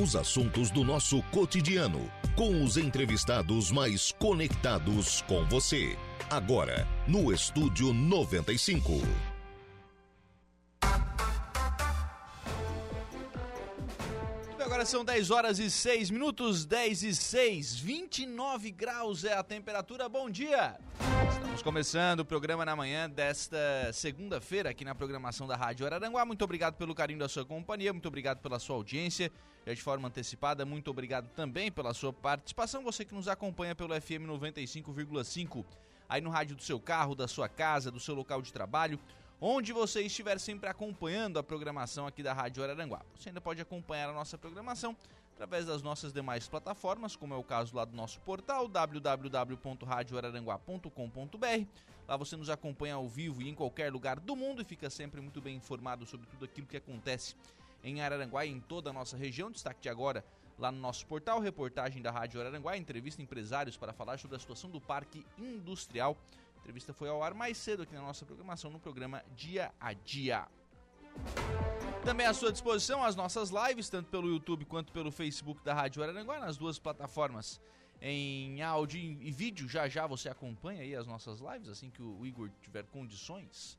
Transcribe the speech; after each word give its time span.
Os 0.00 0.14
assuntos 0.14 0.70
do 0.70 0.84
nosso 0.84 1.20
cotidiano, 1.32 2.08
com 2.36 2.62
os 2.62 2.76
entrevistados 2.76 3.72
mais 3.72 4.12
conectados 4.12 5.22
com 5.22 5.44
você. 5.46 5.98
Agora, 6.30 6.86
no 7.08 7.32
Estúdio 7.32 7.92
95. 7.92 8.92
Agora 14.60 14.86
são 14.86 15.04
10 15.04 15.32
horas 15.32 15.58
e 15.58 15.68
6 15.68 16.10
minutos, 16.10 16.64
10 16.64 17.02
e 17.02 17.14
6, 17.16 17.80
29 17.80 18.70
graus 18.70 19.24
é 19.24 19.32
a 19.32 19.42
temperatura. 19.42 20.08
Bom 20.08 20.30
dia! 20.30 20.78
Estamos 21.38 21.62
começando 21.62 22.20
o 22.20 22.24
programa 22.24 22.64
na 22.64 22.74
manhã 22.74 23.08
desta 23.08 23.56
segunda-feira 23.92 24.70
aqui 24.70 24.84
na 24.84 24.94
programação 24.94 25.46
da 25.46 25.56
Rádio 25.56 25.86
Araranguá. 25.86 26.24
Muito 26.24 26.42
obrigado 26.42 26.76
pelo 26.76 26.94
carinho 26.94 27.18
da 27.18 27.28
sua 27.28 27.44
companhia, 27.44 27.92
muito 27.92 28.08
obrigado 28.08 28.40
pela 28.40 28.58
sua 28.58 28.76
audiência, 28.76 29.30
já 29.66 29.72
de 29.72 29.82
forma 29.82 30.08
antecipada. 30.08 30.66
Muito 30.66 30.90
obrigado 30.90 31.28
também 31.30 31.70
pela 31.70 31.94
sua 31.94 32.12
participação, 32.12 32.82
você 32.82 33.04
que 33.04 33.14
nos 33.14 33.28
acompanha 33.28 33.74
pelo 33.74 33.98
FM 34.00 34.26
95,5, 34.26 35.64
aí 36.08 36.20
no 36.20 36.30
rádio 36.30 36.56
do 36.56 36.62
seu 36.62 36.80
carro, 36.80 37.14
da 37.14 37.28
sua 37.28 37.48
casa, 37.48 37.90
do 37.90 38.00
seu 38.00 38.14
local 38.14 38.42
de 38.42 38.52
trabalho 38.52 38.98
onde 39.40 39.72
você 39.72 40.02
estiver 40.02 40.38
sempre 40.38 40.68
acompanhando 40.68 41.38
a 41.38 41.42
programação 41.42 42.06
aqui 42.06 42.22
da 42.22 42.32
Rádio 42.32 42.62
Araranguá. 42.62 43.02
Você 43.14 43.28
ainda 43.28 43.40
pode 43.40 43.60
acompanhar 43.60 44.08
a 44.10 44.12
nossa 44.12 44.36
programação 44.36 44.96
através 45.38 45.66
das 45.66 45.82
nossas 45.82 46.12
demais 46.12 46.48
plataformas, 46.48 47.14
como 47.14 47.32
é 47.32 47.36
o 47.36 47.44
caso 47.44 47.76
lá 47.76 47.84
do 47.84 47.96
nosso 47.96 48.18
portal 48.22 48.66
www.radioararanguá.com.br. 48.66 51.66
Lá 52.08 52.16
você 52.16 52.36
nos 52.36 52.50
acompanha 52.50 52.96
ao 52.96 53.06
vivo 53.06 53.40
e 53.40 53.48
em 53.48 53.54
qualquer 53.54 53.92
lugar 53.92 54.18
do 54.18 54.34
mundo 54.34 54.62
e 54.62 54.64
fica 54.64 54.90
sempre 54.90 55.20
muito 55.20 55.40
bem 55.40 55.54
informado 55.54 56.04
sobre 56.04 56.26
tudo 56.26 56.44
aquilo 56.44 56.66
que 56.66 56.76
acontece 56.76 57.36
em 57.84 58.00
Araranguá 58.00 58.44
e 58.44 58.50
em 58.50 58.58
toda 58.58 58.90
a 58.90 58.92
nossa 58.92 59.16
região. 59.16 59.48
Destaque 59.48 59.82
de 59.82 59.88
agora 59.88 60.24
lá 60.58 60.72
no 60.72 60.80
nosso 60.80 61.06
portal, 61.06 61.38
reportagem 61.38 62.02
da 62.02 62.10
Rádio 62.10 62.40
Araranguá, 62.40 62.76
entrevista 62.76 63.22
empresários 63.22 63.76
para 63.76 63.92
falar 63.92 64.18
sobre 64.18 64.36
a 64.36 64.40
situação 64.40 64.68
do 64.68 64.80
Parque 64.80 65.24
Industrial 65.38 66.16
entrevista 66.58 66.92
foi 66.92 67.08
ao 67.08 67.22
ar 67.22 67.32
mais 67.32 67.56
cedo 67.56 67.84
aqui 67.84 67.94
na 67.94 68.02
nossa 68.02 68.26
programação, 68.26 68.70
no 68.70 68.78
programa 68.78 69.24
Dia 69.34 69.72
a 69.80 69.94
Dia. 69.94 70.46
Também 72.04 72.26
à 72.26 72.32
sua 72.32 72.50
disposição 72.50 73.04
as 73.04 73.14
nossas 73.14 73.50
lives, 73.50 73.88
tanto 73.88 74.08
pelo 74.08 74.28
YouTube 74.28 74.64
quanto 74.64 74.92
pelo 74.92 75.10
Facebook 75.10 75.62
da 75.62 75.74
Rádio 75.74 76.02
Araranguá, 76.02 76.38
nas 76.38 76.56
duas 76.56 76.78
plataformas 76.78 77.60
em 78.00 78.62
áudio 78.62 79.00
e 79.00 79.30
vídeo. 79.30 79.68
Já 79.68 79.88
já 79.88 80.06
você 80.06 80.28
acompanha 80.28 80.82
aí 80.82 80.94
as 80.94 81.06
nossas 81.06 81.40
lives, 81.40 81.68
assim 81.68 81.90
que 81.90 82.02
o 82.02 82.24
Igor 82.24 82.50
tiver 82.62 82.84
condições. 82.84 83.78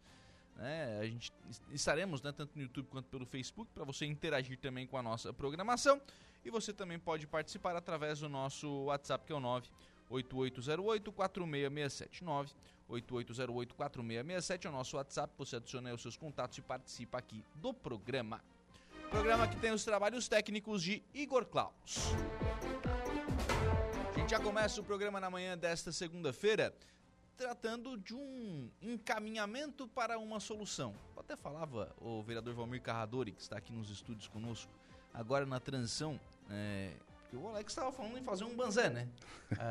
Né? 0.56 1.00
A 1.00 1.06
gente 1.06 1.31
estaremos 1.72 2.22
né, 2.22 2.31
tanto 2.31 2.52
no 2.56 2.62
YouTube 2.62 2.88
quanto 2.88 3.08
pelo 3.08 3.25
Facebook 3.25 3.72
para 3.73 3.84
você 3.84 4.06
interagir 4.06 4.58
também 4.59 4.86
com 4.86 4.97
a 4.97 5.02
nossa 5.02 5.34
programação. 5.34 6.02
E 6.44 6.50
você 6.50 6.72
também 6.72 7.00
pode 7.00 7.25
participar 7.25 7.75
através 7.75 8.20
do 8.20 8.30
nosso 8.30 8.86
WhatsApp, 8.86 9.25
que 9.25 9.34
é 9.34 9.36
o 9.36 9.40
98808 9.40 11.12
4667 11.12 12.23
8808-4667 12.90 14.66
é 14.66 14.70
o 14.70 14.72
nosso 14.72 14.98
WhatsApp. 14.98 15.34
Você 15.38 15.56
adiciona 15.56 15.90
aí 15.90 15.95
os 15.95 16.02
seus 16.02 16.18
contatos 16.18 16.58
e 16.58 16.62
participa 16.62 17.18
aqui 17.18 17.44
do 17.56 17.73
programa. 17.73 18.42
Programa 19.09 19.48
que 19.48 19.58
tem 19.58 19.72
os 19.72 19.84
trabalhos 19.84 20.28
técnicos 20.28 20.84
de 20.84 21.04
Igor 21.14 21.46
Klaus. 21.46 22.14
A 24.16 24.20
gente 24.20 24.31
já 24.31 24.40
começa 24.40 24.81
o 24.81 24.84
programa 24.84 25.20
na 25.20 25.30
manhã 25.30 25.58
desta 25.58 25.92
segunda-feira 25.92 26.73
tratando 27.40 27.98
de 27.98 28.14
um 28.14 28.70
encaminhamento 28.81 29.88
para 29.88 30.20
uma 30.20 30.42
solução. 30.42 30.94
Eu 31.16 31.22
até 31.22 31.38
falava 31.38 31.96
o 32.02 32.22
vereador 32.22 32.53
Valmir 32.53 32.81
Carradori, 32.81 33.31
que 33.31 33.42
está 33.42 33.58
aqui 33.58 33.72
nos 33.72 33.90
estúdios 33.90 34.28
conosco, 34.28 34.70
agora 35.14 35.46
na 35.46 35.58
transição, 35.58 36.20
é, 36.50 36.92
porque 37.30 37.38
o 37.38 37.47
Alex 37.47 37.72
estava 37.72 37.91
falando 37.91 38.17
em 38.17 38.23
fazer 38.23 38.44
um 38.44 38.55
banzé, 38.55 38.89
né? 38.89 39.08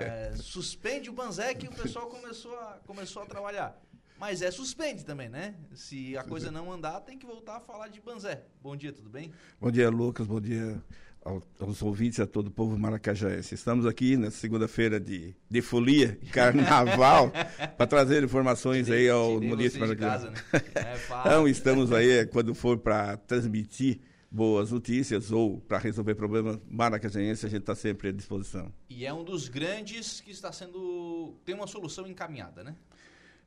É, 0.00 0.32
suspende 0.34 1.08
o 1.08 1.12
banzé 1.12 1.54
que 1.54 1.68
o 1.68 1.70
pessoal 1.70 2.08
começou 2.08 2.52
a, 2.58 2.80
começou 2.84 3.22
a 3.22 3.26
trabalhar. 3.26 3.80
Mas 4.18 4.42
é 4.42 4.50
suspende 4.50 5.04
também, 5.04 5.28
né? 5.28 5.54
Se 5.72 6.16
a 6.16 6.24
coisa 6.24 6.50
não 6.50 6.72
andar, 6.72 7.00
tem 7.02 7.16
que 7.16 7.24
voltar 7.24 7.58
a 7.58 7.60
falar 7.60 7.86
de 7.86 8.00
banzé. 8.00 8.42
Bom 8.60 8.76
dia, 8.76 8.92
tudo 8.92 9.08
bem? 9.08 9.32
Bom 9.60 9.70
dia, 9.70 9.88
Lucas. 9.88 10.26
Bom 10.26 10.40
dia 10.40 10.82
aos 11.60 11.80
ouvintes, 11.80 12.18
a 12.18 12.26
todo 12.26 12.48
o 12.48 12.50
povo 12.50 12.76
maracajaense. 12.76 13.54
Estamos 13.54 13.86
aqui 13.86 14.16
na 14.16 14.32
segunda-feira 14.32 14.98
de, 14.98 15.36
de 15.48 15.62
folia, 15.62 16.18
carnaval, 16.32 17.30
para 17.76 17.86
trazer 17.86 18.24
informações 18.24 18.90
aí 18.90 19.08
ao 19.08 19.40
município 19.40 19.86
maracajaense. 19.86 20.26
Né? 20.26 20.62
É, 20.74 20.96
então, 21.20 21.46
estamos 21.46 21.92
aí, 21.92 22.26
quando 22.26 22.52
for 22.52 22.78
para 22.78 23.16
transmitir 23.16 24.00
boas 24.30 24.70
notícias 24.70 25.32
ou 25.32 25.60
para 25.60 25.78
resolver 25.78 26.14
problemas 26.14 26.58
maracajenses, 26.68 27.44
a 27.44 27.48
gente 27.48 27.60
está 27.60 27.74
sempre 27.74 28.08
à 28.08 28.12
disposição. 28.12 28.72
E 28.88 29.06
é 29.06 29.12
um 29.12 29.24
dos 29.24 29.48
grandes 29.48 30.20
que 30.20 30.30
está 30.30 30.52
sendo. 30.52 31.34
tem 31.44 31.54
uma 31.54 31.66
solução 31.66 32.06
encaminhada, 32.06 32.62
né? 32.62 32.76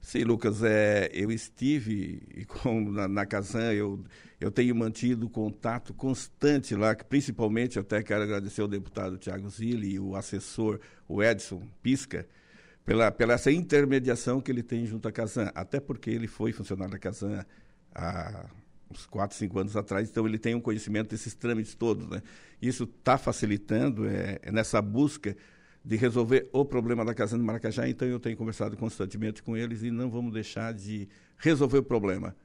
Sim, 0.01 0.23
Lucas, 0.23 0.63
é, 0.63 1.11
eu 1.13 1.31
estive 1.31 2.45
com, 2.49 2.81
na, 2.81 3.07
na 3.07 3.25
Casan, 3.25 3.71
eu, 3.71 4.03
eu 4.39 4.49
tenho 4.49 4.75
mantido 4.75 5.29
contato 5.29 5.93
constante 5.93 6.75
lá, 6.75 6.95
principalmente 6.95 7.77
até 7.77 8.01
quero 8.01 8.23
agradecer 8.23 8.61
ao 8.61 8.67
deputado 8.67 9.19
Tiago 9.19 9.47
Zilli 9.49 9.93
e 9.93 9.99
o 9.99 10.15
assessor, 10.15 10.79
o 11.07 11.21
Edson 11.21 11.61
Pisca, 11.83 12.27
pela, 12.83 13.11
pela 13.11 13.33
essa 13.33 13.51
intermediação 13.51 14.41
que 14.41 14.51
ele 14.51 14.63
tem 14.63 14.87
junto 14.87 15.07
à 15.07 15.11
Casan, 15.11 15.51
até 15.53 15.79
porque 15.79 16.09
ele 16.09 16.27
foi 16.27 16.51
funcionário 16.51 16.93
da 16.93 16.99
Casan 16.99 17.45
há 17.93 18.49
uns 18.91 19.05
4, 19.05 19.35
5 19.37 19.59
anos 19.59 19.75
atrás, 19.75 20.09
então 20.09 20.27
ele 20.27 20.37
tem 20.37 20.53
um 20.53 20.61
conhecimento 20.61 21.09
desses 21.09 21.33
trâmites 21.33 21.73
todos. 21.75 22.07
Né? 22.09 22.21
Isso 22.61 22.83
está 22.83 23.17
facilitando 23.17 24.07
é, 24.07 24.39
é, 24.41 24.51
nessa 24.51 24.81
busca 24.81 25.35
de 25.83 25.95
resolver 25.95 26.47
o 26.53 26.63
problema 26.63 27.03
da 27.03 27.13
Casa 27.13 27.37
do 27.37 27.43
Maracajá, 27.43 27.87
então 27.87 28.07
eu 28.07 28.19
tenho 28.19 28.37
conversado 28.37 28.77
constantemente 28.77 29.41
com 29.41 29.57
eles 29.57 29.81
e 29.81 29.89
não 29.89 30.09
vamos 30.09 30.33
deixar 30.33 30.73
de 30.73 31.07
resolver 31.37 31.79
o 31.79 31.83
problema. 31.83 32.35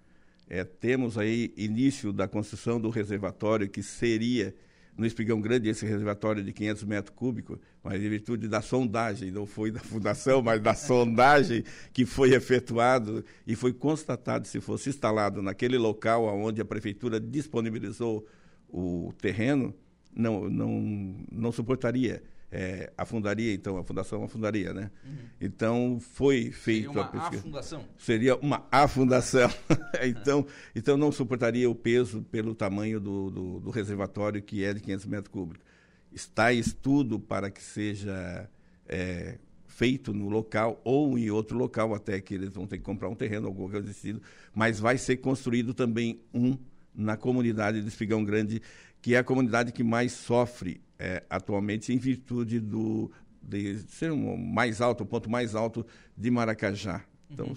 É, 0.49 0.65
temos 0.65 1.19
aí 1.19 1.53
início 1.57 2.13
da 2.13 2.27
construção 2.27 2.81
do 2.81 2.89
reservatório, 2.89 3.69
que 3.69 3.83
seria 3.83 4.55
no 4.97 5.07
Espigão 5.07 5.41
Grande, 5.41 5.69
esse 5.69 5.85
reservatório 5.85 6.43
de 6.43 6.53
500 6.53 6.85
metros 6.85 7.15
cúbicos, 7.15 7.59
mas 7.83 8.03
em 8.03 8.09
virtude 8.09 8.49
da 8.49 8.63
sondagem, 8.63 9.31
não 9.31 9.47
foi 9.47 9.71
da 9.71 9.81
fundação, 9.81 10.41
mas 10.41 10.61
da 10.61 10.75
sondagem 10.75 11.65
que 11.93 12.07
foi 12.07 12.35
efetuado 12.35 13.25
e 13.47 13.55
foi 13.55 13.73
constatado 13.73 14.47
se 14.47 14.61
fosse 14.61 14.89
instalado 14.89 15.43
naquele 15.43 15.77
local 15.77 16.25
onde 16.27 16.61
a 16.61 16.65
prefeitura 16.65 17.21
disponibilizou 17.21 18.27
o 18.69 19.13
terreno, 19.21 19.75
não, 20.15 20.49
não, 20.49 21.15
não 21.31 21.53
suportaria 21.53 22.23
é, 22.51 22.93
afundaria, 22.97 23.53
então, 23.53 23.77
a 23.77 23.85
fundação 23.85 24.23
afundaria, 24.23 24.73
né? 24.73 24.91
Uhum. 25.05 25.17
Então, 25.41 25.99
foi 26.01 26.51
feito 26.51 26.89
Seria 26.89 26.91
uma 26.91 27.03
a 27.03 27.29
afundação? 27.29 27.85
Seria 27.99 28.37
uma 28.37 28.67
afundação. 28.71 29.51
então, 30.03 30.47
então, 30.75 30.97
não 30.97 31.11
suportaria 31.11 31.69
o 31.69 31.75
peso 31.75 32.23
pelo 32.23 32.55
tamanho 32.55 33.01
do, 33.01 33.31
do, 33.31 33.61
do, 33.61 33.71
reservatório, 33.71 34.41
que 34.41 34.65
é 34.65 34.73
de 34.73 34.81
500 34.81 35.07
metros 35.07 35.33
cúbicos. 35.33 35.65
Está 36.13 36.53
estudo 36.53 37.19
para 37.19 37.51
que 37.51 37.63
seja 37.63 38.49
é, 38.89 39.39
feito 39.67 40.15
no 40.15 40.29
local 40.29 40.81
ou 40.85 41.19
em 41.19 41.31
outro 41.31 41.59
local, 41.59 41.95
até 41.95 42.21
que 42.21 42.33
eles 42.33 42.51
vão 42.51 42.67
ter 42.67 42.79
que 42.79 42.85
comprar 42.85 43.09
um 43.09 43.15
terreno, 43.15 43.49
alguma 43.49 43.69
coisa 43.69 43.91
assim, 43.91 44.21
mas 44.55 44.79
vai 44.79 44.97
ser 44.97 45.17
construído 45.17 45.75
também 45.75 46.21
um 46.33 46.57
na 46.95 47.17
comunidade 47.17 47.83
de 47.83 47.89
Espigão 47.89 48.25
Grande, 48.25 48.63
que 49.03 49.15
é 49.15 49.19
a 49.19 49.25
comunidade 49.25 49.73
que 49.73 49.85
mais 49.85 50.13
sofre 50.13 50.81
é, 50.99 51.23
atualmente 51.29 51.93
em 51.93 51.99
virtude 51.99 52.61
do, 52.61 53.11
de 53.43 53.79
ser 53.89 54.11
um 54.13 54.37
mais 54.37 54.81
alto, 54.81 55.05
o 55.05 55.07
ponto 55.07 55.31
mais 55.31 55.55
alto 55.55 55.87
de 56.17 56.31
Maracajá. 56.31 57.05
Então, 57.31 57.47
uhum. 57.47 57.55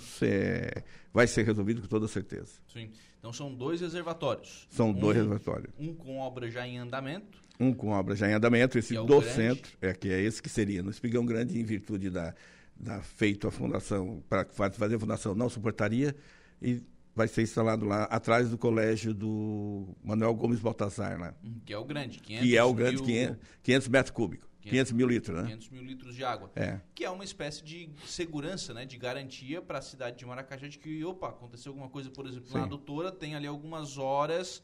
vai 1.13 1.27
ser 1.27 1.45
resolvido 1.45 1.81
com 1.81 1.87
toda 1.87 2.07
certeza. 2.07 2.53
Sim. 2.71 2.89
Então, 3.19 3.31
são 3.33 3.53
dois 3.53 3.81
reservatórios. 3.81 4.67
São 4.69 4.89
um, 4.89 4.93
dois 4.93 5.17
reservatórios. 5.17 5.73
Um 5.77 5.93
com 5.93 6.17
obra 6.17 6.49
já 6.49 6.67
em 6.67 6.77
andamento. 6.77 7.39
Um 7.59 7.73
com 7.73 7.89
obra 7.89 8.15
já 8.15 8.29
em 8.29 8.33
andamento. 8.33 8.77
Esse 8.77 8.97
é 8.97 9.03
do 9.03 9.21
centro, 9.21 9.71
é, 9.81 9.93
que 9.93 10.09
é 10.09 10.21
esse 10.21 10.41
que 10.41 10.49
seria 10.49 10.81
no 10.81 10.89
Espigão 10.89 11.25
Grande, 11.25 11.59
em 11.59 11.63
virtude 11.63 12.09
da, 12.09 12.33
da 12.75 13.01
feito 13.01 13.47
a 13.47 13.51
fundação, 13.51 14.23
para 14.29 14.45
fazer 14.71 14.95
a 14.95 14.99
fundação 14.99 15.35
não 15.35 15.49
suportaria. 15.49 16.15
E 16.61 16.81
vai 17.15 17.27
ser 17.27 17.41
instalado 17.41 17.85
lá 17.85 18.03
atrás 18.03 18.49
do 18.49 18.57
colégio 18.57 19.13
do 19.13 19.87
Manuel 20.03 20.33
Gomes 20.33 20.59
Baltazar, 20.59 21.17
né? 21.17 21.33
Que 21.65 21.73
é 21.73 21.77
o 21.77 21.83
grande, 21.83 22.19
500 22.19 22.47
Que 22.47 22.57
é 22.57 22.63
o 22.63 22.73
grande, 22.73 22.95
mil... 22.97 23.05
500, 23.05 23.37
500 23.63 23.87
metros 23.87 24.11
cúbicos. 24.11 24.49
500, 24.61 24.71
500, 24.71 24.91
mil 24.91 25.07
litros, 25.07 25.37
né? 25.37 25.43
500 25.43 25.69
mil 25.69 25.83
litros 25.83 26.15
de 26.15 26.23
água. 26.23 26.51
É. 26.55 26.79
Que 26.93 27.05
é 27.05 27.09
uma 27.09 27.23
espécie 27.23 27.63
de 27.63 27.89
segurança, 28.05 28.73
né? 28.73 28.85
De 28.85 28.97
garantia 28.97 29.61
para 29.61 29.79
a 29.79 29.81
cidade 29.81 30.17
de 30.17 30.25
Maracajá 30.25 30.67
de 30.67 30.77
que, 30.77 31.03
opa, 31.03 31.29
aconteceu 31.29 31.71
alguma 31.71 31.89
coisa, 31.89 32.09
por 32.09 32.27
exemplo, 32.27 32.47
Sim. 32.47 32.57
na 32.57 32.63
adutora, 32.63 33.11
tem 33.11 33.35
ali 33.35 33.47
algumas 33.47 33.97
horas 33.97 34.61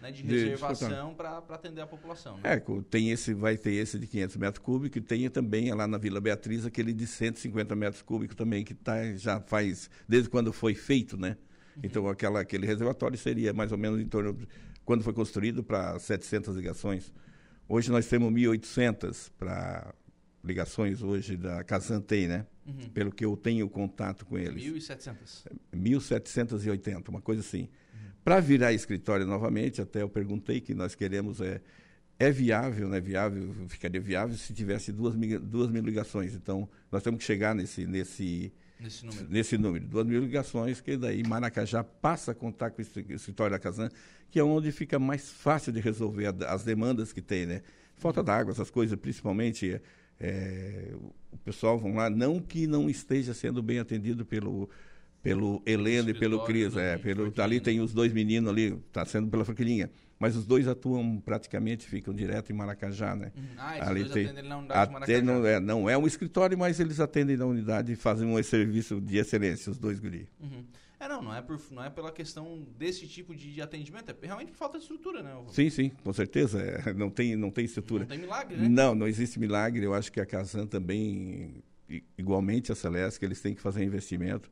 né, 0.00 0.12
de 0.12 0.22
reservação 0.22 1.14
para 1.14 1.38
atender 1.48 1.80
a 1.80 1.86
população. 1.86 2.36
Né? 2.38 2.42
É, 2.44 2.62
tem 2.90 3.10
esse, 3.10 3.34
vai 3.34 3.56
ter 3.56 3.72
esse 3.72 3.98
de 3.98 4.06
500 4.06 4.36
metros 4.36 4.64
cúbicos 4.64 4.96
e 4.98 5.00
tem 5.00 5.28
também 5.28 5.72
lá 5.72 5.86
na 5.86 5.98
Vila 5.98 6.20
Beatriz 6.20 6.64
aquele 6.64 6.92
de 6.92 7.06
150 7.06 7.74
metros 7.74 8.02
cúbicos 8.02 8.36
também, 8.36 8.64
que 8.64 8.74
tá, 8.74 9.12
já 9.14 9.40
faz, 9.40 9.90
desde 10.06 10.28
quando 10.28 10.52
foi 10.52 10.74
feito, 10.74 11.16
né? 11.16 11.36
Então, 11.82 12.08
aquela, 12.08 12.40
aquele 12.40 12.66
reservatório 12.66 13.16
seria 13.16 13.52
mais 13.52 13.72
ou 13.72 13.78
menos 13.78 14.00
em 14.00 14.06
torno, 14.06 14.36
quando 14.84 15.02
foi 15.02 15.12
construído, 15.12 15.62
para 15.62 15.98
700 15.98 16.56
ligações 16.56 17.12
Hoje 17.68 17.90
nós 17.90 18.06
temos 18.06 18.32
1.800 18.32 19.30
para 19.38 19.94
ligações 20.42 21.02
hoje 21.02 21.36
da 21.36 21.62
Casantei, 21.62 22.26
né? 22.26 22.46
Uhum. 22.66 22.88
Pelo 22.94 23.12
que 23.12 23.22
eu 23.22 23.36
tenho 23.36 23.68
contato 23.68 24.24
com 24.24 24.38
eles. 24.38 24.62
1.700. 24.64 25.46
1.780, 25.74 27.08
uma 27.10 27.20
coisa 27.20 27.42
assim. 27.42 27.62
Uhum. 27.62 28.10
Para 28.24 28.40
virar 28.40 28.72
escritório 28.72 29.26
novamente, 29.26 29.82
até 29.82 30.00
eu 30.00 30.08
perguntei 30.08 30.62
que 30.62 30.74
nós 30.74 30.94
queremos 30.94 31.42
é 31.42 31.60
é 32.20 32.32
viável, 32.32 32.88
né? 32.88 33.00
Viável, 33.00 33.54
ficaria 33.68 34.00
viável 34.00 34.36
se 34.36 34.52
tivesse 34.52 34.90
duas 34.90 35.14
mil, 35.14 35.38
duas 35.38 35.70
mil 35.70 35.82
ligações. 35.82 36.34
Então, 36.34 36.68
nós 36.90 37.02
temos 37.02 37.18
que 37.18 37.24
chegar 37.24 37.54
nesse 37.54 37.86
nesse 37.86 38.50
nesse 38.80 39.04
número. 39.04 39.26
nesse 39.28 39.58
número, 39.58 39.86
duas 39.86 40.06
mil 40.06 40.20
ligações, 40.20 40.80
que 40.80 40.96
daí 40.96 41.22
Maracajá 41.26 41.82
passa 41.82 42.32
a 42.32 42.34
contar 42.34 42.70
com 42.70 42.80
o 42.80 42.84
escritório 43.14 43.52
da 43.52 43.58
Casan, 43.58 43.88
que 44.30 44.38
é 44.38 44.44
onde 44.44 44.70
fica 44.72 44.98
mais 44.98 45.30
fácil 45.30 45.72
de 45.72 45.80
resolver 45.80 46.26
a, 46.26 46.52
as 46.52 46.64
demandas 46.64 47.12
que 47.12 47.22
tem, 47.22 47.46
né? 47.46 47.62
Falta 47.96 48.22
d'água, 48.22 48.52
essas 48.52 48.70
coisas, 48.70 48.98
principalmente 48.98 49.80
é, 50.20 50.92
o 51.32 51.36
pessoal 51.38 51.78
vão 51.78 51.94
lá, 51.94 52.10
não 52.10 52.40
que 52.40 52.66
não 52.66 52.88
esteja 52.88 53.34
sendo 53.34 53.62
bem 53.62 53.78
atendido 53.78 54.24
pelo 54.24 54.68
pelo 55.28 55.62
Heleno 55.66 56.10
e 56.10 56.14
pelo 56.14 56.44
Cris, 56.44 56.76
é, 56.76 56.96
pelo 56.96 57.32
ali 57.38 57.60
tem 57.60 57.80
os 57.80 57.92
dois 57.92 58.12
meninos 58.12 58.50
ali, 58.50 58.78
está 58.86 59.04
sendo 59.04 59.28
pela 59.28 59.44
Franquilinha, 59.44 59.90
mas 60.18 60.34
os 60.34 60.46
dois 60.46 60.66
atuam 60.66 61.20
praticamente, 61.20 61.86
ficam 61.86 62.14
direto 62.14 62.50
em 62.50 62.54
Maracajá, 62.54 63.14
né? 63.14 63.30
Uhum. 63.36 63.44
Ah, 63.56 63.88
ali 63.88 64.08
tem, 64.08 64.26
atendem 64.26 64.48
na 64.48 64.58
unidade 64.58 64.96
até 64.96 65.22
não 65.22 65.46
é, 65.46 65.60
não 65.60 65.90
é 65.90 65.96
um 65.96 66.06
escritório, 66.06 66.56
mas 66.56 66.80
eles 66.80 66.98
atendem 66.98 67.36
na 67.36 67.46
unidade 67.46 67.92
e 67.92 67.96
fazem 67.96 68.26
um 68.26 68.42
serviço 68.42 69.00
de 69.00 69.18
excelência, 69.18 69.70
os 69.70 69.78
dois 69.78 70.00
guri. 70.00 70.28
Uhum. 70.40 70.64
É, 71.00 71.06
não, 71.06 71.22
não 71.22 71.34
é, 71.34 71.40
por, 71.40 71.60
não 71.70 71.84
é 71.84 71.90
pela 71.90 72.10
questão 72.10 72.66
desse 72.76 73.06
tipo 73.06 73.32
de, 73.32 73.54
de 73.54 73.62
atendimento, 73.62 74.10
é 74.10 74.26
realmente 74.26 74.50
por 74.50 74.58
falta 74.58 74.78
de 74.78 74.82
estrutura, 74.82 75.22
né? 75.22 75.32
Sim, 75.52 75.70
sim, 75.70 75.90
com 76.02 76.12
certeza. 76.12 76.60
É, 76.60 76.92
não, 76.94 77.08
tem, 77.08 77.36
não 77.36 77.52
tem 77.52 77.64
estrutura. 77.64 78.00
Não 78.00 78.08
tem 78.08 78.18
milagre, 78.18 78.56
né? 78.56 78.68
Não, 78.68 78.96
não 78.96 79.06
existe 79.06 79.38
milagre. 79.38 79.84
Eu 79.84 79.94
acho 79.94 80.10
que 80.10 80.20
a 80.20 80.26
Casan 80.26 80.66
também, 80.66 81.62
igualmente 82.16 82.72
a 82.72 82.74
Celeste, 82.74 83.24
eles 83.24 83.40
têm 83.40 83.54
que 83.54 83.60
fazer 83.60 83.84
investimento. 83.84 84.50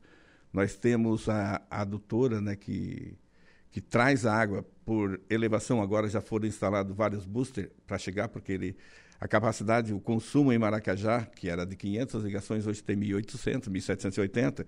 Nós 0.51 0.75
temos 0.75 1.27
a, 1.29 1.61
a 1.69 1.81
adutora, 1.81 2.41
né, 2.41 2.55
que, 2.55 3.17
que 3.71 3.81
traz 3.81 4.25
a 4.25 4.33
água 4.33 4.65
por 4.85 5.19
elevação. 5.29 5.81
Agora 5.81 6.07
já 6.07 6.21
foram 6.21 6.47
instalados 6.47 6.95
vários 6.95 7.25
boosters 7.25 7.69
para 7.85 7.97
chegar, 7.97 8.27
porque 8.29 8.51
ele, 8.51 8.75
a 9.19 9.27
capacidade, 9.27 9.93
o 9.93 9.99
consumo 9.99 10.51
em 10.51 10.57
Maracajá, 10.57 11.25
que 11.25 11.49
era 11.49 11.65
de 11.65 11.75
500 11.75 12.23
ligações, 12.23 12.67
hoje 12.67 12.83
tem 12.83 12.95
1.800, 12.95 13.69
1.780 13.69 14.65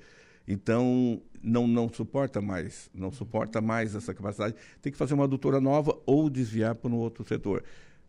então, 0.50 1.22
não, 1.44 1.68
não 1.68 1.88
suporta 1.88 2.42
mais, 2.42 2.90
não 2.92 3.12
suporta 3.12 3.62
mais 3.62 3.94
essa 3.94 4.16
capacidade. 4.16 4.56
Tem 4.81 4.92
que 4.92 4.98
fazer 4.98 5.14
uma 5.14 5.26
adutora 5.26 5.62
nova 5.62 5.96
ou 6.08 6.28
desviar 6.28 6.74
para 6.74 6.90
um 6.90 6.96
outro 6.96 7.24
setor. 7.24 7.64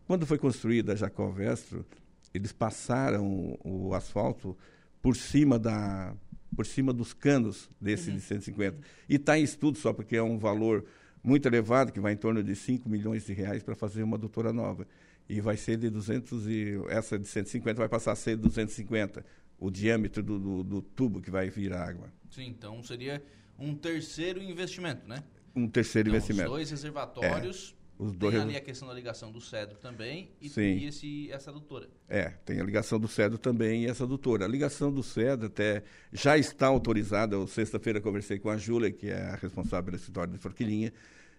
Quando 0.06 0.26
foi 0.26 0.38
construída 0.38 0.94
a 0.94 0.96
Jacó 0.96 1.28
Vestro, 1.28 1.84
eles 2.32 2.50
passaram 2.50 3.26
o, 3.62 3.88
o 3.88 3.94
asfalto 3.94 4.56
por 5.02 5.14
cima 5.16 5.58
da 5.58 6.14
por 6.54 6.66
cima 6.66 6.92
dos 6.92 7.12
canos 7.12 7.70
desse 7.80 8.10
uhum. 8.10 8.16
de 8.16 8.22
150. 8.22 8.78
E 9.08 9.16
está 9.16 9.38
em 9.38 9.42
estudo 9.42 9.78
só 9.78 9.92
porque 9.92 10.16
é 10.16 10.22
um 10.22 10.38
valor 10.38 10.84
muito 11.22 11.46
elevado, 11.46 11.92
que 11.92 12.00
vai 12.00 12.12
em 12.12 12.16
torno 12.16 12.42
de 12.42 12.54
5 12.56 12.88
milhões 12.88 13.26
de 13.26 13.32
reais 13.32 13.62
para 13.62 13.74
fazer 13.74 14.02
uma 14.02 14.16
adutora 14.16 14.52
nova. 14.52 14.86
E 15.28 15.40
vai 15.40 15.56
ser 15.56 15.76
de 15.76 15.88
200 15.90 16.48
e 16.48 16.80
essa 16.88 17.18
de 17.18 17.28
150 17.28 17.78
vai 17.78 17.88
passar 17.88 18.12
a 18.12 18.16
ser 18.16 18.36
250, 18.36 19.24
o 19.58 19.70
diâmetro 19.70 20.22
do, 20.22 20.38
do, 20.38 20.64
do 20.64 20.82
tubo 20.82 21.20
que 21.20 21.30
vai 21.30 21.48
vir 21.50 21.72
a 21.72 21.84
água. 21.84 22.12
Sim, 22.30 22.46
então 22.46 22.82
seria 22.82 23.22
um 23.58 23.74
terceiro 23.74 24.42
investimento, 24.42 25.06
né? 25.06 25.22
Um 25.54 25.68
terceiro 25.68 26.08
então, 26.08 26.16
investimento. 26.16 26.48
Os 26.50 26.56
dois 26.56 26.70
reservatórios. 26.70 27.74
É. 27.76 27.79
Os 28.00 28.16
dois 28.16 28.34
tem 28.34 28.42
ali 28.42 28.56
a 28.56 28.60
questão 28.62 28.88
da 28.88 28.94
ligação 28.94 29.30
do 29.30 29.42
cedro 29.42 29.76
também 29.76 30.30
e, 30.40 30.48
Sim. 30.48 30.62
e 30.62 30.86
esse, 30.86 31.30
essa 31.30 31.50
adutora. 31.50 31.86
É, 32.08 32.30
tem 32.46 32.58
a 32.58 32.64
ligação 32.64 32.98
do 32.98 33.06
cedro 33.06 33.36
também 33.36 33.84
e 33.84 33.86
essa 33.86 34.04
adutora. 34.04 34.46
A 34.46 34.48
ligação 34.48 34.90
do 34.90 35.02
cedro 35.02 35.48
até 35.48 35.82
já 36.10 36.38
está 36.38 36.66
autorizada. 36.66 37.46
Sexta-feira 37.46 38.00
conversei 38.00 38.38
com 38.38 38.48
a 38.48 38.56
Júlia, 38.56 38.90
que 38.90 39.10
é 39.10 39.20
a 39.20 39.34
responsável 39.34 39.84
pelo 39.84 39.96
escritório 39.98 40.32
de 40.32 40.38
Forquilinha, 40.38 40.94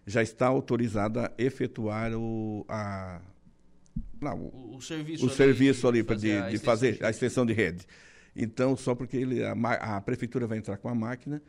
já 0.05 0.21
está 0.21 0.45
autorizada 0.45 1.25
a 1.25 1.41
efetuar 1.41 2.13
o, 2.13 2.63
a, 2.69 3.19
não, 4.21 4.37
o, 4.37 4.75
o, 4.75 4.81
serviço 4.83 5.25
o 5.25 5.29
ali, 5.29 5.35
serviço 5.35 5.87
ali 5.87 6.03
de, 6.03 6.15
de, 6.15 6.51
de 6.51 6.57
fazer 6.59 7.03
a 7.03 7.09
extensão 7.09 7.43
de 7.43 7.53
rede. 7.53 7.87
Então, 8.35 8.77
só 8.77 8.93
porque 8.93 9.17
ele, 9.17 9.43
a, 9.43 9.53
a, 9.53 10.01
prefeitura 10.01 10.45
vai 10.45 10.59
entrar 10.59 10.77
com 10.77 10.87
a 10.87 10.93
máquina 10.93 11.41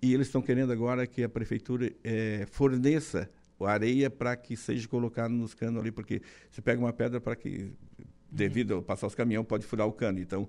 e 0.00 0.14
eles 0.14 0.28
estão 0.28 0.40
querendo 0.40 0.72
agora 0.72 1.08
que 1.08 1.24
a 1.24 1.28
prefeitura 1.28 1.92
é, 2.04 2.46
forneça 2.52 3.22
a 3.22 3.41
areia 3.66 4.10
para 4.10 4.36
que 4.36 4.56
seja 4.56 4.86
colocado 4.88 5.32
nos 5.32 5.54
canos 5.54 5.80
ali, 5.80 5.90
porque 5.90 6.22
você 6.50 6.60
pega 6.60 6.80
uma 6.80 6.92
pedra 6.92 7.20
para 7.20 7.36
que, 7.36 7.72
devido 8.30 8.78
a 8.78 8.82
passar 8.82 9.06
os 9.06 9.14
caminhões, 9.14 9.46
pode 9.46 9.66
furar 9.66 9.86
o 9.86 9.92
cano. 9.92 10.18
Então, 10.18 10.48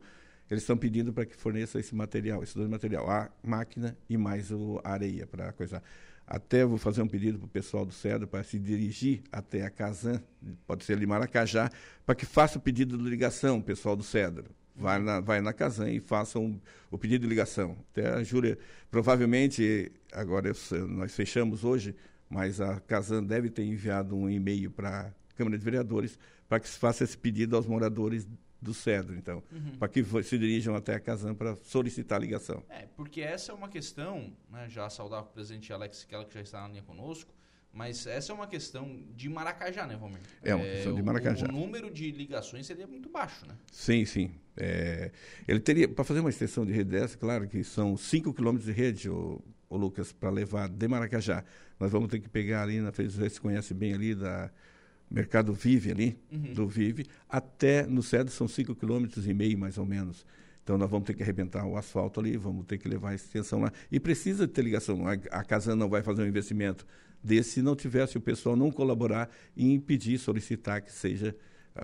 eles 0.50 0.64
estão 0.64 0.78
pedindo 0.78 1.14
para 1.14 1.26
que 1.26 1.36
forneça 1.36 1.80
esse 1.80 1.96
material, 1.96 2.44
esses 2.44 2.56
dois 2.56 2.70
materiais, 2.70 3.08
a 3.08 3.30
máquina 3.44 3.98
e 4.10 4.18
mais 4.18 4.52
o, 4.52 4.80
areia 4.84 5.26
para 5.26 5.52
coisar. 5.54 5.82
Até 6.26 6.66
vou 6.66 6.78
fazer 6.78 7.02
um 7.02 7.08
pedido 7.08 7.38
para 7.38 7.46
o 7.46 7.50
pessoal 7.50 7.86
do 7.86 7.92
Cedro 7.92 8.28
para 8.28 8.44
se 8.44 8.58
dirigir 8.58 9.22
até 9.32 9.66
a 9.66 9.70
Casan, 9.70 10.22
pode 10.66 10.84
ser 10.84 10.94
ali 10.94 11.06
Maracajá, 11.06 11.70
para 12.06 12.16
que 12.16 12.26
faça 12.26 12.58
o 12.58 12.62
pedido 12.62 12.98
de 12.98 13.04
ligação, 13.04 13.62
pessoal 13.62 13.96
do 13.96 14.04
Cedro 14.04 14.46
vai 14.76 15.00
na, 15.00 15.20
vai 15.20 15.42
na 15.42 15.54
Casan 15.54 15.90
e 15.90 16.00
faça 16.00 16.40
um, 16.40 16.60
o 16.90 16.98
pedido 16.98 17.22
de 17.22 17.28
ligação. 17.28 17.78
Até 17.92 18.10
a 18.10 18.24
Júlia, 18.24 18.58
provavelmente, 18.90 19.92
agora 20.12 20.50
eu, 20.50 20.88
nós 20.88 21.14
fechamos 21.14 21.64
hoje, 21.64 21.96
mas 22.30 22.60
a 22.62 22.80
Casan 22.80 23.24
deve 23.24 23.50
ter 23.50 23.64
enviado 23.64 24.16
um 24.16 24.30
e-mail 24.30 24.72
para 24.72 25.08
a 25.08 25.36
Câmara 25.36 25.58
de 25.58 25.64
Vereadores 25.64 26.18
para 26.48 26.60
que 26.60 26.68
se 26.68 26.78
faça 26.78 27.04
esse 27.04 27.18
pedido 27.18 27.56
aos 27.56 27.66
moradores 27.66 28.28
do 28.62 28.74
Cedro, 28.74 29.16
então, 29.16 29.44
uhum. 29.52 29.78
para 29.78 29.90
que 29.90 30.04
se 30.24 30.38
dirijam 30.38 30.76
até 30.76 30.96
a 30.96 31.00
Casan 31.00 31.36
para 31.36 31.56
solicitar 31.58 32.18
a 32.18 32.22
ligação. 32.22 32.64
É, 32.70 32.88
porque 32.96 33.22
essa 33.22 33.52
é 33.52 33.56
uma 33.56 33.68
questão, 33.68 34.32
né, 34.50 34.70
já 34.70 34.90
saudar 34.90 35.22
o 35.22 35.26
presidente 35.26 35.74
Alex 35.74 36.06
Kella, 36.06 36.24
que 36.24 36.34
já 36.34 36.42
está 36.42 36.62
na 36.62 36.70
linha 36.70 36.84
conosco, 36.84 37.34
mas 37.74 38.06
essa 38.06 38.32
é 38.32 38.36
uma 38.36 38.48
questão 38.48 39.04
de 39.16 39.28
Maracajá, 39.28 39.86
né, 39.86 39.98
Valmir? 39.98 40.20
É 40.44 40.54
uma 40.54 40.64
questão 40.64 40.94
de 40.94 41.02
Maracajá. 41.02 41.48
O, 41.48 41.50
o, 41.50 41.52
número 41.52 41.92
de 41.92 42.12
ligações 42.12 42.68
seria 42.68 42.86
muito 42.86 43.10
baixo, 43.10 43.46
né? 43.48 43.56
Sim, 43.72 44.06
sim. 44.06 44.32
É, 44.56 45.12
ele 45.48 45.60
teria, 45.60 45.88
para 45.88 46.04
fazer 46.04 46.20
uma 46.20 46.30
extensão 46.30 46.66
de 46.66 46.72
rede 46.72 46.92
dessa, 46.92 47.18
claro 47.18 47.48
que 47.48 47.64
são 47.64 47.98
5 47.98 48.32
quilômetros 48.34 48.68
de 48.68 48.80
rede, 48.80 49.10
o, 49.10 49.44
o 49.68 49.76
Lucas, 49.76 50.12
para 50.12 50.30
levar 50.30 50.70
de 50.70 50.88
Maracajá. 50.88 51.44
Nós 51.84 51.92
vamos 51.92 52.10
ter 52.10 52.20
que 52.20 52.30
pegar 52.30 52.64
ali, 52.64 52.80
na 52.80 52.92
você 52.92 53.30
se 53.30 53.42
conhece 53.42 53.74
bem 53.74 53.94
ali, 53.94 54.16
da 54.16 54.50
Mercado 55.12 55.52
Vive 55.52 55.92
ali, 55.92 56.18
uhum. 56.32 56.54
do 56.54 56.66
Vive, 56.66 57.06
até 57.28 57.86
no 57.86 58.02
Cedo 58.02 58.32
são 58.32 58.48
5 58.48 58.74
quilômetros 58.74 59.28
e 59.28 59.34
meio, 59.34 59.58
mais 59.58 59.78
ou 59.78 59.86
menos. 59.86 60.26
Então 60.64 60.78
nós 60.78 60.90
vamos 60.90 61.06
ter 61.06 61.14
que 61.14 61.22
arrebentar 61.22 61.66
o 61.66 61.76
asfalto 61.76 62.22
ali, 62.22 62.38
vamos 62.38 62.66
ter 62.66 62.78
que 62.78 62.88
levar 62.88 63.10
a 63.10 63.16
extensão 63.16 63.60
lá. 63.60 63.70
E 63.92 64.00
precisa 64.00 64.48
ter 64.48 64.62
ligação. 64.62 65.06
A, 65.06 65.12
a 65.12 65.44
Casan 65.44 65.76
não 65.76 65.90
vai 65.90 66.02
fazer 66.02 66.24
um 66.24 66.26
investimento 66.26 66.88
desse 67.22 67.52
se 67.52 67.62
não 67.62 67.76
tivesse 67.76 68.18
o 68.18 68.22
pessoal 68.22 68.56
não 68.56 68.72
colaborar 68.72 69.30
e 69.58 69.74
impedir, 69.74 70.18
solicitar 70.18 70.82
que 70.82 70.92
seja 70.92 71.36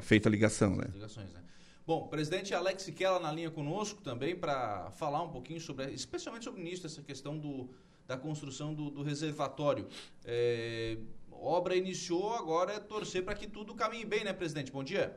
feita 0.01 0.29
a 0.29 0.31
ligação. 0.31 0.77
Né? 0.77 0.85
Ligações, 0.93 1.29
né? 1.33 1.41
Bom, 1.85 2.07
presidente 2.07 2.53
Alex 2.53 2.83
Siquela 2.83 3.19
na 3.19 3.33
linha 3.33 3.51
conosco 3.51 4.01
também 4.01 4.33
para 4.33 4.91
falar 4.91 5.23
um 5.23 5.29
pouquinho 5.29 5.59
sobre, 5.59 5.91
especialmente 5.91 6.45
sobre 6.45 6.61
o 6.61 6.63
início 6.63 6.83
dessa 6.83 7.01
questão 7.01 7.37
do, 7.37 7.69
da 8.09 8.17
construção 8.17 8.73
do, 8.73 8.89
do 8.89 9.03
reservatório. 9.03 9.85
É, 10.25 10.97
obra 11.31 11.75
iniciou, 11.75 12.33
agora 12.33 12.73
é 12.73 12.79
torcer 12.79 13.23
para 13.23 13.35
que 13.35 13.47
tudo 13.47 13.75
caminhe 13.75 14.03
bem, 14.03 14.23
né, 14.23 14.33
presidente? 14.33 14.71
Bom 14.71 14.83
dia. 14.83 15.15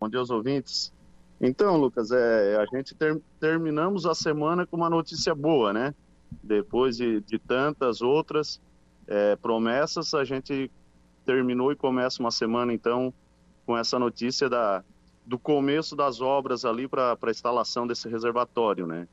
Bom 0.00 0.08
dia 0.08 0.18
aos 0.18 0.30
ouvintes. 0.30 0.92
Então, 1.40 1.76
Lucas, 1.76 2.10
é, 2.10 2.56
a 2.56 2.66
gente 2.76 2.92
ter, 2.92 3.22
terminamos 3.38 4.04
a 4.04 4.16
semana 4.16 4.66
com 4.66 4.76
uma 4.76 4.90
notícia 4.90 5.32
boa, 5.32 5.72
né? 5.72 5.94
Depois 6.42 6.96
de, 6.96 7.20
de 7.20 7.38
tantas 7.38 8.02
outras 8.02 8.60
é, 9.06 9.36
promessas, 9.36 10.12
a 10.12 10.24
gente 10.24 10.68
terminou 11.24 11.70
e 11.70 11.76
começa 11.76 12.20
uma 12.20 12.32
semana, 12.32 12.72
então, 12.72 13.14
com 13.64 13.78
essa 13.78 13.96
notícia 13.96 14.48
da, 14.48 14.82
do 15.24 15.38
começo 15.38 15.94
das 15.94 16.20
obras 16.20 16.64
ali 16.64 16.88
para 16.88 17.16
a 17.22 17.30
instalação 17.30 17.86
desse 17.86 18.08
reservatório, 18.08 18.88
né? 18.88 19.06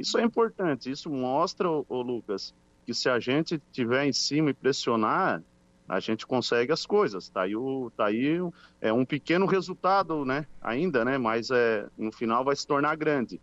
Isso 0.00 0.18
é 0.18 0.22
importante, 0.22 0.90
isso 0.90 1.10
mostra, 1.10 1.70
ô, 1.70 1.84
ô, 1.88 2.02
Lucas, 2.02 2.54
que 2.84 2.92
se 2.92 3.08
a 3.08 3.18
gente 3.18 3.60
tiver 3.72 4.06
em 4.06 4.12
cima 4.12 4.50
e 4.50 4.54
pressionar, 4.54 5.42
a 5.88 6.00
gente 6.00 6.26
consegue 6.26 6.72
as 6.72 6.86
coisas. 6.86 7.28
Tá 7.28 7.42
aí, 7.42 7.54
o, 7.54 7.90
tá 7.96 8.06
aí 8.06 8.38
é 8.80 8.92
um 8.92 9.04
pequeno 9.04 9.46
resultado, 9.46 10.24
né? 10.24 10.46
Ainda, 10.60 11.04
né? 11.04 11.18
Mas 11.18 11.50
é, 11.50 11.86
no 11.96 12.10
final 12.10 12.44
vai 12.44 12.56
se 12.56 12.66
tornar 12.66 12.96
grande. 12.96 13.40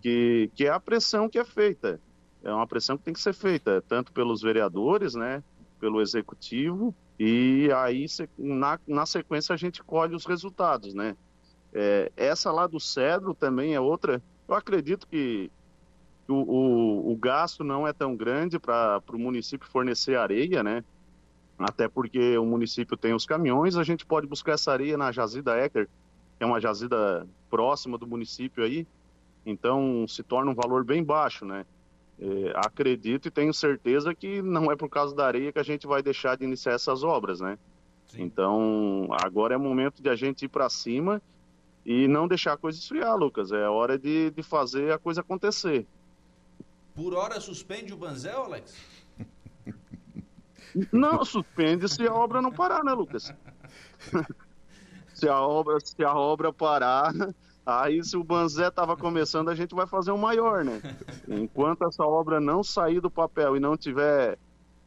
Que, 0.00 0.50
que 0.54 0.66
é 0.66 0.70
a 0.70 0.78
pressão 0.78 1.28
que 1.28 1.38
é 1.38 1.44
feita 1.44 2.00
é 2.48 2.54
uma 2.54 2.66
pressão 2.66 2.96
que 2.96 3.04
tem 3.04 3.14
que 3.14 3.20
ser 3.20 3.34
feita, 3.34 3.82
tanto 3.88 4.12
pelos 4.12 4.40
vereadores, 4.40 5.14
né, 5.14 5.42
pelo 5.80 6.00
executivo, 6.00 6.94
e 7.18 7.68
aí 7.74 8.06
na, 8.38 8.78
na 8.86 9.04
sequência 9.04 9.52
a 9.52 9.56
gente 9.56 9.82
colhe 9.82 10.14
os 10.14 10.24
resultados, 10.24 10.94
né. 10.94 11.16
É, 11.72 12.10
essa 12.16 12.52
lá 12.52 12.66
do 12.66 12.78
Cedro 12.78 13.34
também 13.34 13.74
é 13.74 13.80
outra, 13.80 14.22
eu 14.48 14.54
acredito 14.54 15.06
que 15.08 15.50
o, 16.28 16.34
o, 16.34 17.12
o 17.12 17.16
gasto 17.16 17.62
não 17.62 17.86
é 17.86 17.92
tão 17.92 18.16
grande 18.16 18.58
para 18.58 19.02
o 19.12 19.18
município 19.18 19.68
fornecer 19.68 20.16
areia, 20.16 20.62
né, 20.62 20.84
até 21.58 21.88
porque 21.88 22.36
o 22.36 22.44
município 22.44 22.96
tem 22.96 23.14
os 23.14 23.24
caminhões, 23.24 23.76
a 23.76 23.82
gente 23.82 24.04
pode 24.04 24.26
buscar 24.26 24.52
essa 24.52 24.72
areia 24.72 24.96
na 24.96 25.10
jazida 25.10 25.56
Éter, 25.56 25.88
que 26.36 26.44
é 26.44 26.46
uma 26.46 26.60
jazida 26.60 27.26
próxima 27.48 27.96
do 27.96 28.06
município 28.06 28.62
aí, 28.62 28.86
então 29.44 30.06
se 30.08 30.22
torna 30.22 30.50
um 30.50 30.54
valor 30.54 30.84
bem 30.84 31.02
baixo, 31.02 31.44
né? 31.44 31.64
É, 32.18 32.52
acredito 32.56 33.28
e 33.28 33.30
tenho 33.30 33.52
certeza 33.52 34.14
que 34.14 34.40
não 34.40 34.72
é 34.72 34.76
por 34.76 34.88
causa 34.88 35.14
da 35.14 35.26
areia 35.26 35.52
que 35.52 35.58
a 35.58 35.62
gente 35.62 35.86
vai 35.86 36.02
deixar 36.02 36.36
de 36.36 36.44
iniciar 36.44 36.72
essas 36.72 37.04
obras, 37.04 37.40
né? 37.40 37.58
Sim. 38.06 38.22
Então, 38.22 39.08
agora 39.10 39.54
é 39.54 39.58
momento 39.58 40.02
de 40.02 40.08
a 40.08 40.16
gente 40.16 40.46
ir 40.46 40.48
para 40.48 40.68
cima 40.68 41.20
e 41.84 42.08
não 42.08 42.26
deixar 42.26 42.54
a 42.54 42.56
coisa 42.56 42.78
esfriar, 42.78 43.16
Lucas. 43.16 43.52
É 43.52 43.68
hora 43.68 43.98
de, 43.98 44.30
de 44.30 44.42
fazer 44.42 44.92
a 44.92 44.98
coisa 44.98 45.20
acontecer. 45.20 45.86
Por 46.96 47.14
hora 47.14 47.38
suspende 47.38 47.92
o 47.92 47.96
Banzel, 47.96 48.44
Alex? 48.44 48.74
Não, 50.90 51.22
suspende 51.26 51.86
se 51.90 52.06
a 52.06 52.12
obra 52.12 52.40
não 52.40 52.50
parar, 52.50 52.82
né, 52.82 52.92
Lucas? 52.92 53.32
se 55.14 55.28
a 55.28 55.40
obra, 55.40 55.78
se 55.80 56.02
a 56.02 56.14
obra 56.14 56.52
parar, 56.52 57.12
aí 57.64 58.02
se 58.02 58.16
o 58.16 58.24
Banzé 58.24 58.68
estava 58.68 58.96
começando, 58.96 59.48
a 59.48 59.54
gente 59.54 59.74
vai 59.74 59.86
fazer 59.86 60.10
um 60.10 60.18
maior, 60.18 60.64
né? 60.64 60.80
Enquanto 61.28 61.84
essa 61.86 62.04
obra 62.04 62.40
não 62.40 62.62
sair 62.62 63.00
do 63.00 63.10
papel 63.10 63.56
e 63.56 63.60
não 63.60 63.76
tiver 63.76 64.38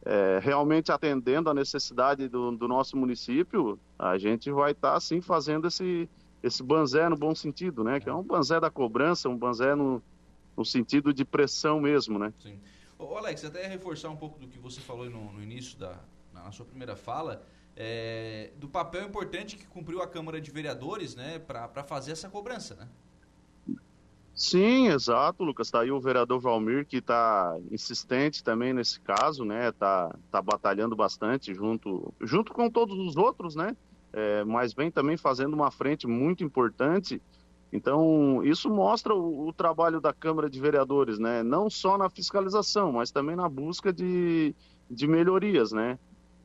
é, 0.04 0.38
realmente 0.40 0.92
atendendo 0.92 1.50
a 1.50 1.54
necessidade 1.54 2.28
do, 2.28 2.52
do, 2.52 2.68
nosso 2.68 2.96
município, 2.96 3.78
a 3.98 4.16
gente 4.16 4.50
vai 4.50 4.72
estar, 4.72 4.92
tá, 4.92 5.00
sim, 5.00 5.20
fazendo 5.20 5.66
esse, 5.66 6.08
esse 6.42 6.62
banzé 6.62 7.08
no 7.08 7.16
bom 7.16 7.34
sentido, 7.34 7.82
né? 7.82 7.98
Que 7.98 8.08
é 8.08 8.14
um 8.14 8.22
banzé 8.22 8.60
da 8.60 8.70
cobrança, 8.70 9.28
um 9.28 9.36
banzé 9.36 9.74
no, 9.74 10.00
no 10.56 10.64
sentido 10.64 11.12
de 11.12 11.24
pressão 11.24 11.80
mesmo, 11.80 12.18
né? 12.18 12.32
Sim. 12.40 12.58
Ô, 12.98 13.16
Alex, 13.16 13.44
até 13.44 13.66
reforçar 13.66 14.10
um 14.10 14.16
pouco 14.16 14.38
do 14.38 14.46
que 14.46 14.58
você 14.58 14.80
falou 14.80 15.08
no, 15.08 15.32
no 15.32 15.42
início 15.42 15.78
da 15.78 15.98
na 16.32 16.50
sua 16.52 16.64
primeira 16.64 16.96
fala, 16.96 17.44
é, 17.76 18.50
do 18.56 18.68
papel 18.68 19.06
importante 19.06 19.56
que 19.56 19.66
cumpriu 19.66 20.02
a 20.02 20.06
Câmara 20.06 20.40
de 20.40 20.50
Vereadores, 20.50 21.14
né, 21.14 21.38
para 21.38 21.82
fazer 21.82 22.12
essa 22.12 22.28
cobrança, 22.28 22.74
né? 22.74 22.88
Sim, 24.34 24.88
exato, 24.88 25.44
Lucas. 25.44 25.66
Está 25.66 25.80
aí 25.80 25.90
o 25.90 26.00
vereador 26.00 26.40
Valmir 26.40 26.86
que 26.86 26.96
está 26.96 27.58
insistente 27.70 28.42
também 28.42 28.72
nesse 28.72 28.98
caso, 29.00 29.44
né? 29.44 29.70
Tá, 29.72 30.14
tá 30.30 30.40
batalhando 30.40 30.96
bastante 30.96 31.52
junto, 31.52 32.14
junto 32.22 32.52
com 32.54 32.70
todos 32.70 32.96
os 32.96 33.16
outros, 33.16 33.54
né? 33.54 33.76
É, 34.12 34.42
mas 34.44 34.72
vem 34.72 34.90
também 34.90 35.16
fazendo 35.16 35.52
uma 35.52 35.70
frente 35.70 36.06
muito 36.06 36.42
importante 36.42 37.20
então, 37.72 38.42
isso 38.42 38.68
mostra 38.68 39.14
o, 39.14 39.48
o, 39.48 39.52
trabalho 39.52 40.00
da 40.00 40.12
Câmara 40.12 40.50
de 40.50 40.60
Vereadores, 40.60 41.18
né? 41.18 41.42
Não 41.42 41.70
só 41.70 41.96
na 41.96 42.10
fiscalização, 42.10 42.92
mas 42.92 43.12
também 43.12 43.36
na 43.36 43.48
busca 43.48 43.92
de, 43.92 44.54
de 44.90 45.06
melhorias, 45.06 45.70
né? 45.70 45.98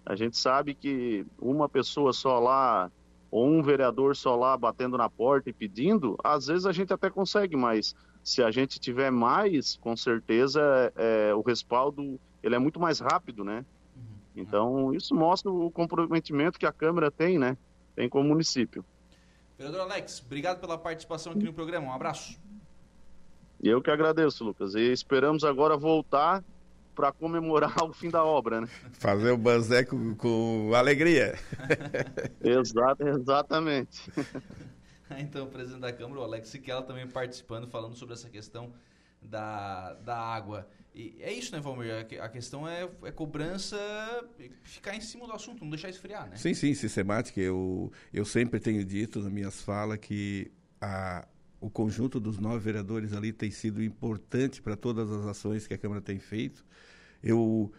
A 0.05 0.15
gente 0.15 0.37
sabe 0.37 0.75
que 0.75 1.25
uma 1.39 1.67
pessoa 1.67 2.13
só 2.13 2.37
lá, 2.39 2.91
ou 3.31 3.47
um 3.47 3.63
vereador 3.63 4.15
só 4.15 4.35
lá 4.35 4.55
batendo 4.55 4.97
na 4.97 5.09
porta 5.09 5.49
e 5.49 5.53
pedindo, 5.53 6.15
às 6.23 6.45
vezes 6.45 6.67
a 6.67 6.71
gente 6.71 6.93
até 6.93 7.09
consegue, 7.09 7.55
mas 7.55 7.95
se 8.23 8.43
a 8.43 8.51
gente 8.51 8.79
tiver 8.79 9.11
mais, 9.11 9.77
com 9.77 9.97
certeza 9.97 10.61
é, 10.95 11.33
o 11.33 11.41
respaldo 11.41 12.19
ele 12.43 12.53
é 12.53 12.59
muito 12.59 12.79
mais 12.79 12.99
rápido, 12.99 13.43
né? 13.43 13.65
Uhum. 13.95 14.03
Então, 14.35 14.93
isso 14.93 15.15
mostra 15.15 15.49
o 15.49 15.71
comprometimento 15.71 16.59
que 16.59 16.67
a 16.67 16.71
Câmara 16.71 17.09
tem, 17.09 17.39
né? 17.39 17.57
Tem 17.95 18.07
com 18.07 18.21
o 18.21 18.23
município. 18.23 18.85
Vereador 19.57 19.81
Alex, 19.81 20.21
obrigado 20.25 20.59
pela 20.59 20.77
participação 20.77 21.31
aqui 21.31 21.43
no 21.43 21.53
programa. 21.53 21.87
Um 21.87 21.93
abraço. 21.93 22.39
Eu 23.63 23.81
que 23.81 23.89
agradeço, 23.89 24.43
Lucas. 24.43 24.75
E 24.75 24.91
esperamos 24.91 25.43
agora 25.43 25.77
voltar 25.77 26.43
para 26.93 27.11
comemorar 27.11 27.83
o 27.83 27.93
fim 27.93 28.09
da 28.09 28.23
obra, 28.23 28.61
né? 28.61 28.67
Fazer 28.93 29.31
o 29.31 29.37
banzé 29.37 29.83
com, 29.83 30.15
com 30.15 30.71
alegria. 30.73 31.37
Exato, 32.43 33.07
exatamente. 33.07 34.11
então, 35.17 35.45
o 35.45 35.49
presidente 35.49 35.81
da 35.81 35.91
Câmara, 35.91 36.21
o 36.21 36.23
Alex 36.23 36.49
Siquela, 36.49 36.81
também 36.81 37.07
participando, 37.07 37.67
falando 37.67 37.95
sobre 37.95 38.13
essa 38.13 38.29
questão 38.29 38.71
da, 39.25 39.93
da 39.95 40.17
água. 40.17 40.67
E 40.93 41.17
é 41.19 41.33
isso, 41.33 41.51
né, 41.51 41.59
Valmir? 41.59 41.91
A 42.21 42.29
questão 42.29 42.67
é, 42.67 42.89
é 43.03 43.11
cobrança, 43.11 43.77
ficar 44.63 44.95
em 44.95 45.01
cima 45.01 45.27
do 45.27 45.33
assunto, 45.33 45.61
não 45.61 45.69
deixar 45.69 45.89
esfriar, 45.89 46.29
né? 46.29 46.37
Sim, 46.37 46.53
sim, 46.53 46.73
sistemática. 46.73 47.41
Eu, 47.41 47.91
eu 48.13 48.23
sempre 48.23 48.61
tenho 48.61 48.83
dito 48.85 49.19
nas 49.19 49.31
minhas 49.31 49.61
falas 49.61 49.97
que 49.97 50.49
a, 50.79 51.27
o 51.59 51.69
conjunto 51.69 52.19
dos 52.19 52.37
nove 52.37 52.59
vereadores 52.59 53.11
ali 53.11 53.33
tem 53.33 53.51
sido 53.51 53.83
importante 53.83 54.61
para 54.61 54.77
todas 54.77 55.11
as 55.11 55.25
ações 55.25 55.67
que 55.67 55.73
a 55.73 55.77
Câmara 55.77 56.01
tem 56.01 56.17
feito. 56.17 56.63
Eu 57.21 57.73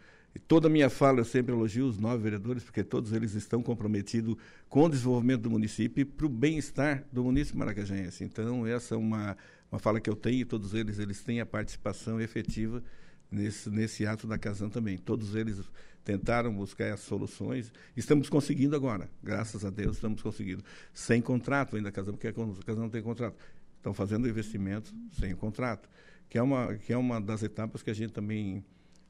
toda 0.47 0.67
a 0.67 0.71
minha 0.71 0.91
fala 0.91 1.21
eu 1.21 1.25
sempre 1.25 1.55
elogio 1.55 1.87
os 1.87 1.99
nove 1.99 2.23
vereadores 2.23 2.63
porque 2.63 2.85
todos 2.85 3.13
eles 3.13 3.35
estão 3.35 3.63
comprometidos 3.63 4.37
com 4.69 4.85
o 4.85 4.89
desenvolvimento 4.89 5.43
do 5.43 5.51
município 5.51 6.03
e 6.03 6.05
para 6.05 6.27
o 6.27 6.29
bem-estar 6.29 7.05
do 7.11 7.25
município 7.25 7.59
maracajense. 7.59 8.25
Então 8.25 8.67
essa 8.67 8.95
é 8.95 8.99
uma 8.99 9.37
uma 9.71 9.79
fala 9.79 10.01
que 10.01 10.09
eu 10.09 10.17
tenho 10.17 10.41
e 10.41 10.45
todos 10.45 10.75
eles 10.75 10.99
eles 10.99 11.23
têm 11.23 11.41
a 11.41 11.47
participação 11.47 12.21
efetiva 12.21 12.83
nesse, 13.31 13.69
nesse 13.71 14.07
ato 14.07 14.27
da 14.27 14.39
Casan 14.39 14.69
também. 14.69 14.97
Todos 14.97 15.35
eles 15.35 15.61
tentaram 16.05 16.55
buscar 16.55 16.93
as 16.93 17.01
soluções. 17.01 17.73
Estamos 17.97 18.29
conseguindo 18.29 18.77
agora, 18.77 19.11
graças 19.23 19.65
a 19.65 19.71
Deus, 19.71 19.97
estamos 19.97 20.23
conseguindo. 20.23 20.63
Sem 20.93 21.21
contrato 21.21 21.77
ainda 21.77 21.89
a 21.89 21.93
Casan, 21.93 22.13
porque 22.13 22.29
a 22.29 22.33
Casan 22.33 22.81
não 22.81 22.91
tem 22.91 23.03
contrato. 23.03 23.37
Estão 23.77 23.93
fazendo 23.93 24.29
investimentos 24.29 24.95
sem 25.13 25.35
contrato, 25.35 25.89
que 26.29 26.39
é 26.39 26.43
uma, 26.43 26.75
que 26.75 26.93
é 26.93 26.97
uma 26.97 27.21
das 27.21 27.43
etapas 27.43 27.83
que 27.83 27.91
a 27.91 27.95
gente 27.95 28.13
também 28.13 28.65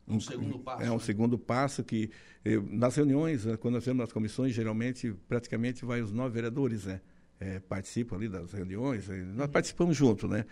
um 0.08 0.20
segundo 0.20 0.58
passo. 0.58 0.82
É 0.82 0.90
um 0.90 0.94
né? 0.94 1.00
segundo 1.00 1.38
passo 1.38 1.82
que, 1.82 2.10
eu, 2.44 2.62
nas 2.70 2.94
reuniões, 2.94 3.44
né, 3.44 3.56
quando 3.56 3.74
nós 3.74 3.84
temos 3.84 4.04
as 4.04 4.12
comissões, 4.12 4.54
geralmente, 4.54 5.12
praticamente, 5.28 5.84
vai 5.84 6.00
os 6.00 6.12
nove 6.12 6.34
vereadores, 6.34 6.84
né? 6.84 7.00
É, 7.38 7.58
participam 7.60 8.16
ali 8.16 8.28
das 8.28 8.52
reuniões, 8.52 9.08
nós 9.08 9.46
uhum. 9.46 9.48
participamos 9.52 9.94
junto, 9.94 10.26
né? 10.26 10.46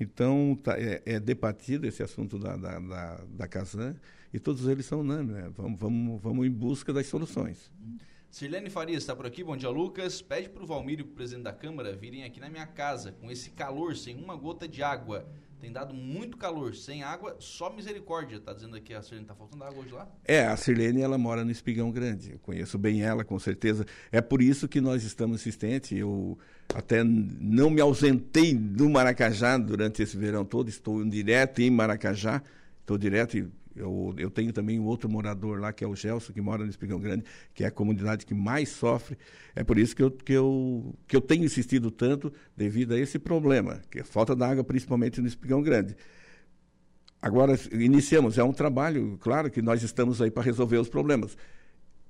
Então, 0.00 0.56
tá, 0.62 0.78
é, 0.78 1.02
é, 1.04 1.18
debatido 1.18 1.86
esse 1.86 2.02
assunto 2.02 2.38
da, 2.38 2.56
da, 2.56 2.78
da, 2.78 3.24
da 3.28 3.48
Casan 3.48 3.96
e 4.32 4.38
todos 4.38 4.66
eles 4.68 4.86
são 4.86 5.00
unânimes. 5.00 5.34
Né? 5.34 5.50
Vamos, 5.56 5.80
vamos, 5.80 6.22
vamos 6.22 6.46
em 6.46 6.50
busca 6.50 6.92
das 6.92 7.06
soluções. 7.06 7.70
Sirlene 8.30 8.70
Farias 8.70 9.02
está 9.02 9.16
por 9.16 9.26
aqui. 9.26 9.42
Bom 9.42 9.56
dia, 9.56 9.70
Lucas. 9.70 10.22
Pede 10.22 10.48
para 10.48 10.62
o 10.62 10.66
Valmir 10.66 11.00
e 11.00 11.02
para 11.02 11.12
o 11.12 11.14
presidente 11.16 11.44
da 11.44 11.52
Câmara 11.52 11.96
virem 11.96 12.24
aqui 12.24 12.38
na 12.38 12.48
minha 12.48 12.66
casa 12.66 13.10
com 13.10 13.30
esse 13.30 13.50
calor, 13.50 13.96
sem 13.96 14.16
uma 14.16 14.36
gota 14.36 14.68
de 14.68 14.82
água. 14.82 15.26
Tem 15.60 15.72
dado 15.72 15.92
muito 15.92 16.36
calor. 16.36 16.74
Sem 16.74 17.02
água, 17.02 17.36
só 17.40 17.70
misericórdia. 17.70 18.38
Tá 18.38 18.52
dizendo 18.52 18.76
aqui 18.76 18.94
a 18.94 19.02
Sirlene, 19.02 19.26
tá 19.26 19.34
faltando 19.34 19.64
água 19.64 19.82
hoje 19.82 19.92
lá? 19.92 20.08
É, 20.24 20.46
a 20.46 20.56
Sirlene, 20.56 21.00
ela 21.00 21.18
mora 21.18 21.44
no 21.44 21.50
Espigão 21.50 21.90
Grande. 21.90 22.32
Eu 22.32 22.38
conheço 22.38 22.78
bem 22.78 23.02
ela, 23.02 23.24
com 23.24 23.38
certeza. 23.38 23.84
É 24.12 24.20
por 24.20 24.40
isso 24.40 24.68
que 24.68 24.80
nós 24.80 25.02
estamos 25.02 25.40
insistentes. 25.40 25.98
Eu 25.98 26.38
até 26.74 27.02
não 27.02 27.70
me 27.70 27.80
ausentei 27.80 28.54
do 28.54 28.88
Maracajá 28.88 29.58
durante 29.58 30.02
esse 30.02 30.16
verão 30.16 30.44
todo. 30.44 30.68
Estou 30.68 31.04
direto 31.04 31.60
em 31.60 31.70
Maracajá. 31.70 32.42
Estou 32.80 32.96
direto 32.96 33.50
eu, 33.78 34.14
eu, 34.18 34.30
tenho 34.30 34.52
também 34.52 34.78
um 34.78 34.84
outro 34.84 35.08
morador 35.08 35.60
lá, 35.60 35.72
que 35.72 35.84
é 35.84 35.86
o 35.86 35.94
Gelson, 35.94 36.32
que 36.32 36.40
mora 36.40 36.64
no 36.64 36.70
Espigão 36.70 36.98
Grande, 36.98 37.24
que 37.54 37.64
é 37.64 37.66
a 37.68 37.70
comunidade 37.70 38.26
que 38.26 38.34
mais 38.34 38.68
sofre. 38.70 39.16
É 39.54 39.62
por 39.62 39.78
isso 39.78 39.94
que 39.94 40.02
eu, 40.02 40.10
que 40.10 40.32
eu, 40.32 40.94
que 41.06 41.16
eu 41.16 41.20
tenho 41.20 41.44
insistido 41.44 41.90
tanto 41.90 42.32
devido 42.56 42.92
a 42.94 42.98
esse 42.98 43.18
problema, 43.18 43.80
que 43.90 44.00
é 44.00 44.04
falta 44.04 44.34
de 44.34 44.44
água, 44.44 44.64
principalmente 44.64 45.20
no 45.20 45.26
Espigão 45.26 45.62
Grande. 45.62 45.96
Agora, 47.20 47.58
iniciamos, 47.72 48.38
é 48.38 48.44
um 48.44 48.52
trabalho, 48.52 49.16
claro 49.20 49.50
que 49.50 49.62
nós 49.62 49.82
estamos 49.82 50.20
aí 50.20 50.30
para 50.30 50.42
resolver 50.42 50.78
os 50.78 50.88
problemas. 50.88 51.36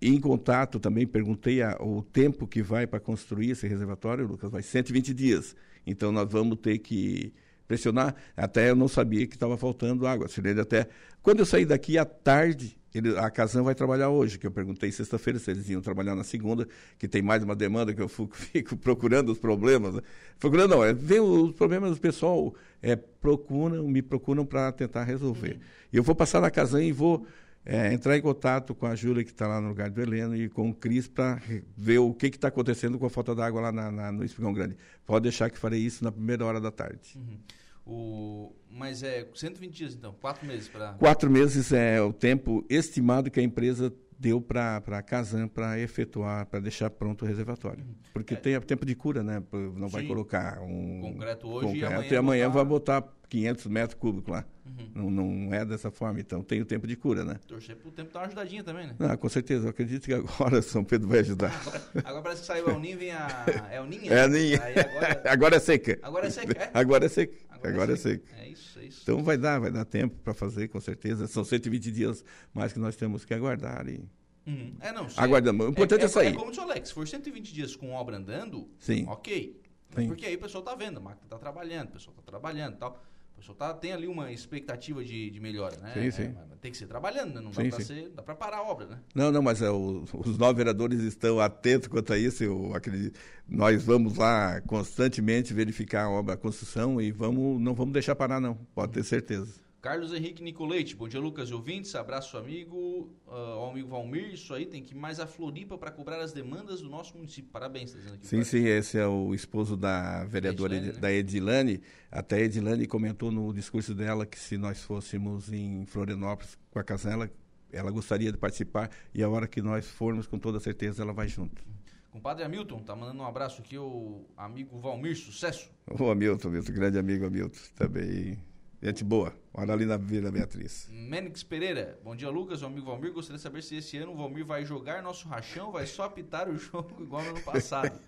Em 0.01 0.21
contato 0.21 0.79
também, 0.79 1.07
perguntei 1.07 1.63
a, 1.63 1.77
o 1.81 2.03
tempo 2.03 2.47
que 2.47 2.63
vai 2.63 2.87
para 2.87 3.01
construir 3.01 3.51
esse 3.51 3.67
reservatório, 3.67 4.27
Lucas, 4.27 4.51
vai 4.51 4.63
120 4.63 5.13
dias. 5.13 5.57
Então, 5.87 6.13
nós 6.13 6.31
vamos 6.31 6.59
ter 6.61 6.79
que 6.79 7.33
pressionar. 7.69 8.15
Até 8.35 8.71
eu 8.71 8.75
não 8.75 8.89
sabia 8.89 9.27
que 9.27 9.37
estava 9.37 9.57
faltando 9.57 10.07
água. 10.07 10.27
A 10.27 10.61
até. 10.61 10.89
Quando 11.23 11.41
eu 11.41 11.47
saí 11.47 11.67
daqui 11.67 11.99
à 11.99 12.05
tarde, 12.07 12.79
ele, 12.95 13.17
a 13.19 13.31
Casan 13.31 13.63
vai 13.63 13.75
trabalhar 13.75 14.09
hoje, 14.09 14.39
que 14.39 14.47
eu 14.47 14.51
perguntei 14.51 14.91
sexta-feira 14.91 15.39
se 15.39 15.51
eles 15.51 15.69
iam 15.69 15.83
trabalhar 15.83 16.15
na 16.15 16.25
segunda, 16.25 16.67
que 16.99 17.07
tem 17.07 17.21
mais 17.21 17.43
uma 17.45 17.55
demanda 17.55 17.93
que 17.93 18.01
eu 18.01 18.09
fico, 18.09 18.35
fico 18.35 18.77
procurando 18.77 19.31
os 19.31 19.39
problemas. 19.39 19.95
Né? 19.95 20.01
Procurando 20.41 20.71
não, 20.71 20.83
é 20.83 20.95
ver 20.95 21.21
os 21.21 21.53
problemas 21.53 21.91
do 21.91 22.01
pessoal, 22.01 22.55
é, 22.83 22.97
procuram, 22.97 23.87
me 23.87 24.01
procuram 24.01 24.47
para 24.47 24.73
tentar 24.73 25.05
resolver. 25.05 25.55
Uhum. 25.55 25.61
E 25.93 25.97
eu 25.99 26.03
vou 26.03 26.15
passar 26.15 26.41
na 26.41 26.51
Casan 26.51 26.83
e 26.83 26.93
vou 26.93 27.27
é, 27.65 27.93
entrar 27.93 28.17
em 28.17 28.23
contato 28.23 28.75
com 28.75 28.87
a 28.87 28.95
Júlia, 28.95 29.23
que 29.23 29.31
está 29.31 29.47
lá 29.47 29.61
no 29.61 29.69
lugar 29.69 29.91
do 29.91 30.00
Heleno, 30.00 30.35
e 30.37 30.49
com 30.49 30.71
o 30.71 30.75
Cris 30.75 31.07
para 31.07 31.41
ver 31.77 31.99
o 31.99 32.15
que 32.15 32.27
está 32.27 32.49
acontecendo 32.49 32.99
com 32.99 33.07
a 33.07 33.11
falta 33.11 33.35
d'água 33.35 33.61
lá 33.61 33.73
na, 33.73 33.91
na, 33.91 34.12
no 34.12 34.25
Espigão 34.25 34.53
Grande. 34.53 34.77
Pode 35.05 35.25
deixar 35.25 35.50
que 35.50 35.59
farei 35.59 35.81
isso 35.81 36.03
na 36.03 36.11
primeira 36.11 36.45
hora 36.45 36.61
da 36.61 36.71
tarde. 36.71 37.17
Uhum. 37.17 37.38
O, 37.85 38.53
mas 38.71 39.03
é 39.03 39.27
120 39.35 39.73
dias, 39.73 39.95
então, 39.95 40.15
quatro 40.21 40.47
meses 40.47 40.69
para. 40.69 40.93
Quatro 40.95 41.31
meses 41.31 41.73
é 41.73 42.00
o 42.03 42.12
tempo 42.12 42.65
estimado 42.69 43.31
que 43.31 43.41
a 43.41 43.43
empresa 43.43 43.93
deu 44.19 44.41
para 44.41 44.83
a 44.85 45.03
Casan 45.03 45.47
para 45.47 45.79
efetuar, 45.79 46.47
para 46.47 46.59
deixar 46.59 46.91
pronto 46.91 47.25
o 47.25 47.29
reservatório. 47.29 47.85
Porque 48.13 48.35
é. 48.35 48.37
tem 48.37 48.61
tempo 48.61 48.85
de 48.85 48.95
cura, 48.95 49.23
né? 49.23 49.43
Não 49.53 49.89
Sim. 49.89 49.93
vai 49.93 50.07
colocar 50.07 50.61
um 50.61 51.01
concreto 51.01 51.49
hoje 51.49 51.67
concreto, 51.67 51.85
e 51.85 51.87
amanhã, 51.87 52.11
e 52.11 52.17
amanhã 52.17 52.49
vai 52.49 52.65
botar 52.65 53.05
500 53.29 53.67
metros 53.67 53.95
cúbicos 53.95 54.33
lá. 54.33 54.45
Uhum. 54.67 55.11
Não, 55.11 55.11
não 55.11 55.55
é 55.55 55.65
dessa 55.65 55.91
forma, 55.91 56.21
então 56.21 56.43
tem 56.43 56.61
o 56.61 56.65
tempo 56.65 56.87
de 56.87 56.97
cura, 56.97 57.25
né? 57.25 57.39
Torcer 57.47 57.77
para 57.77 57.89
o 57.89 57.93
tempo 57.93 58.13
dar 58.13 58.21
uma 58.21 58.27
ajudadinha 58.27 58.63
também, 58.63 58.87
né? 58.87 58.95
Ah, 58.99 59.17
com 59.17 59.29
certeza, 59.29 59.67
eu 59.67 59.71
acredito 59.71 60.05
que 60.05 60.13
agora 60.13 60.61
São 60.63 60.85
Pedro 60.85 61.09
vai 61.09 61.21
ajudar. 61.21 61.53
agora, 61.61 61.83
agora, 62.05 62.23
parece 62.23 62.41
que 62.43 62.47
saiu 62.47 62.69
El 62.69 62.81
Ninho, 62.81 62.99
vem 62.99 63.13
a 63.13 63.45
El 63.71 63.87
Ninha. 63.87 64.13
É 64.13 64.23
a 64.23 64.29
Ninha. 64.29 64.59
Agora... 64.59 65.23
agora... 65.33 65.57
é 65.57 65.61
seca. 65.61 65.99
Agora 66.03 66.27
é 66.27 66.31
seca, 66.31 66.63
é? 66.63 66.71
Agora 66.75 67.07
é 67.07 67.09
seca. 67.09 67.37
Agora, 67.62 67.93
é, 67.93 67.97
seca. 67.97 68.37
é, 68.37 68.47
é 68.47 68.49
isso, 68.50 68.79
é 68.79 68.85
isso. 68.85 69.00
Então 69.03 69.23
vai 69.23 69.37
dar, 69.37 69.59
vai 69.59 69.71
dar 69.71 69.85
tempo 69.85 70.17
para 70.23 70.35
fazer, 70.35 70.69
com 70.69 70.81
certeza. 70.81 71.27
São 71.27 71.45
120 71.45 71.91
dias 71.91 72.25
mais 72.53 72.73
que 72.73 72.79
nós 72.79 72.97
temos 72.97 73.25
que 73.25 73.35
aguardar 73.35 73.88
e... 73.88 74.09
Uhum. 74.47 74.75
É, 74.81 74.93
não, 74.93 75.07
Aguardamos. 75.17 75.67
O 75.67 75.71
importante 75.71 76.03
é, 76.03 76.05
é, 76.05 76.09
sair. 76.09 76.29
É 76.29 76.33
como 76.33 76.50
disse 76.50 76.61
o 76.61 76.65
Alex, 76.65 76.88
se 76.88 76.95
for 76.95 77.07
120 77.07 77.53
dias 77.53 77.77
com 77.77 77.93
obra 77.93 78.17
andando, 78.17 78.71
Sim. 78.79 79.05
ok. 79.07 79.61
Sim. 79.95 80.07
Porque 80.07 80.27
aí 80.27 80.37
o 80.37 80.41
pessoal 80.41 80.62
tá 80.62 80.75
vendo, 80.75 80.99
a 80.99 81.00
máquina 81.00 81.27
tá 81.29 81.38
trabalhando, 81.38 81.88
o 81.88 81.93
pessoal 81.93 82.17
tá 82.17 82.23
trabalhando 82.23 82.75
e 82.75 82.79
tal. 82.79 83.03
O 83.38 83.40
pessoal 83.40 83.57
tá, 83.57 83.73
tem 83.73 83.92
ali 83.92 84.09
uma 84.09 84.33
expectativa 84.33 85.04
de, 85.04 85.30
de 85.30 85.38
melhora, 85.38 85.76
né? 85.76 85.95
Sim, 85.95 86.11
sim. 86.11 86.23
É, 86.23 86.57
tem 86.61 86.73
que 86.73 86.76
ser 86.76 86.88
trabalhando, 86.88 87.35
né? 87.35 87.40
Não 87.40 87.52
dá 87.52 87.62
para 87.71 87.85
ser, 87.85 88.09
dá 88.09 88.21
para 88.21 88.35
parar 88.35 88.57
a 88.57 88.62
obra, 88.64 88.87
né? 88.87 88.99
Não, 89.14 89.30
não, 89.30 89.40
mas 89.40 89.62
é, 89.62 89.71
o, 89.71 90.02
os 90.12 90.37
nove 90.37 90.57
vereadores 90.57 91.00
estão 91.02 91.38
atentos 91.38 91.87
quanto 91.87 92.12
a 92.12 92.18
isso. 92.18 92.42
Eu 92.42 92.75
acredito. 92.75 93.16
Nós 93.49 93.85
vamos 93.85 94.16
lá 94.16 94.61
constantemente 94.62 95.54
verificar 95.54 96.07
a 96.07 96.11
obra, 96.11 96.35
a 96.35 96.37
construção 96.37 97.00
e 97.00 97.12
vamos, 97.12 97.61
não 97.61 97.75
vamos 97.75 97.92
deixar 97.92 98.16
parar, 98.16 98.40
não. 98.40 98.57
Pode 98.75 98.92
ter 98.95 99.04
certeza. 99.04 99.68
Carlos 99.80 100.12
Henrique 100.12 100.42
Nicolete, 100.42 100.97
bom 100.97 101.06
dia 101.06 101.20
Lucas 101.20 101.50
e 101.50 101.54
ouvintes, 101.54 101.94
abraço 101.94 102.37
amigo, 102.37 103.08
uh, 103.28 103.30
ao 103.30 103.70
amigo 103.70 103.88
Valmir, 103.88 104.35
isso 104.35 104.52
aí 104.52 104.66
tem 104.66 104.82
que 104.82 104.92
ir 104.92 104.97
mais 104.97 105.20
a 105.20 105.26
Floripa 105.26 105.78
para 105.78 105.92
cobrar 105.92 106.20
as 106.20 106.32
demandas 106.32 106.80
do 106.80 106.88
nosso 106.88 107.16
município, 107.16 107.49
parabéns. 107.52 107.92
Tá 107.92 107.99
aqui, 108.14 108.26
sim, 108.26 108.42
sim, 108.42 108.64
esse 108.64 108.99
é 108.99 109.06
o 109.06 109.32
esposo 109.32 109.76
da 109.76 110.25
vereadora 110.25 110.75
Edilane, 110.75 110.94
né? 110.94 111.00
da 111.00 111.12
Edilane, 111.12 111.80
até 112.11 112.37
a 112.37 112.40
Edilane 112.40 112.88
comentou 112.88 113.30
no 113.30 113.52
discurso 113.54 113.94
dela 113.94 114.26
que 114.26 114.37
se 114.37 114.58
nós 114.58 114.82
fôssemos 114.82 115.52
em 115.52 115.87
Florianópolis 115.87 116.58
com 116.73 116.80
a 116.80 116.82
Casela, 116.82 117.30
ela 117.73 117.92
gostaria 117.92 118.32
de 118.32 118.38
participar 118.38 118.90
e 119.14 119.23
a 119.23 119.28
hora 119.28 119.47
que 119.47 119.62
nós 119.62 119.87
formos, 119.87 120.26
com 120.26 120.40
toda 120.40 120.58
certeza, 120.58 121.02
ela 121.02 121.12
vai 121.12 121.28
junto. 121.28 121.62
Compadre 122.11 122.42
Hamilton, 122.42 122.80
tá 122.80 122.97
mandando 122.97 123.23
um 123.23 123.26
abraço 123.26 123.61
aqui, 123.61 123.78
o 123.78 124.25
amigo 124.37 124.76
Valmir, 124.80 125.16
sucesso. 125.16 125.70
O 125.87 126.11
Hamilton, 126.11 126.49
Hamilton, 126.49 126.73
grande 126.73 126.99
amigo 126.99 127.26
Hamilton, 127.26 127.58
também 127.76 128.48
Gente 128.80 129.02
boa. 129.02 129.35
Olha 129.52 129.73
ali 129.73 129.85
na 129.85 129.97
Vila 129.97 130.30
Beatriz. 130.30 130.87
Menix 130.88 131.42
Pereira. 131.42 131.99
Bom 132.04 132.14
dia, 132.14 132.30
Lucas. 132.30 132.62
O 132.62 132.66
amigo 132.66 132.87
Valmir. 132.87 133.12
Gostaria 133.12 133.37
de 133.37 133.42
saber 133.42 133.61
se 133.61 133.75
esse 133.75 133.97
ano 133.97 134.12
o 134.12 134.16
Valmir 134.16 134.47
vai 134.47 134.64
jogar 134.64 135.02
nosso 135.02 135.26
rachão 135.26 135.73
vai 135.73 135.85
só 135.85 136.04
apitar 136.04 136.49
o 136.49 136.54
jogo 136.56 137.02
igual 137.02 137.25
no 137.25 137.30
ano 137.30 137.40
passado. 137.40 137.99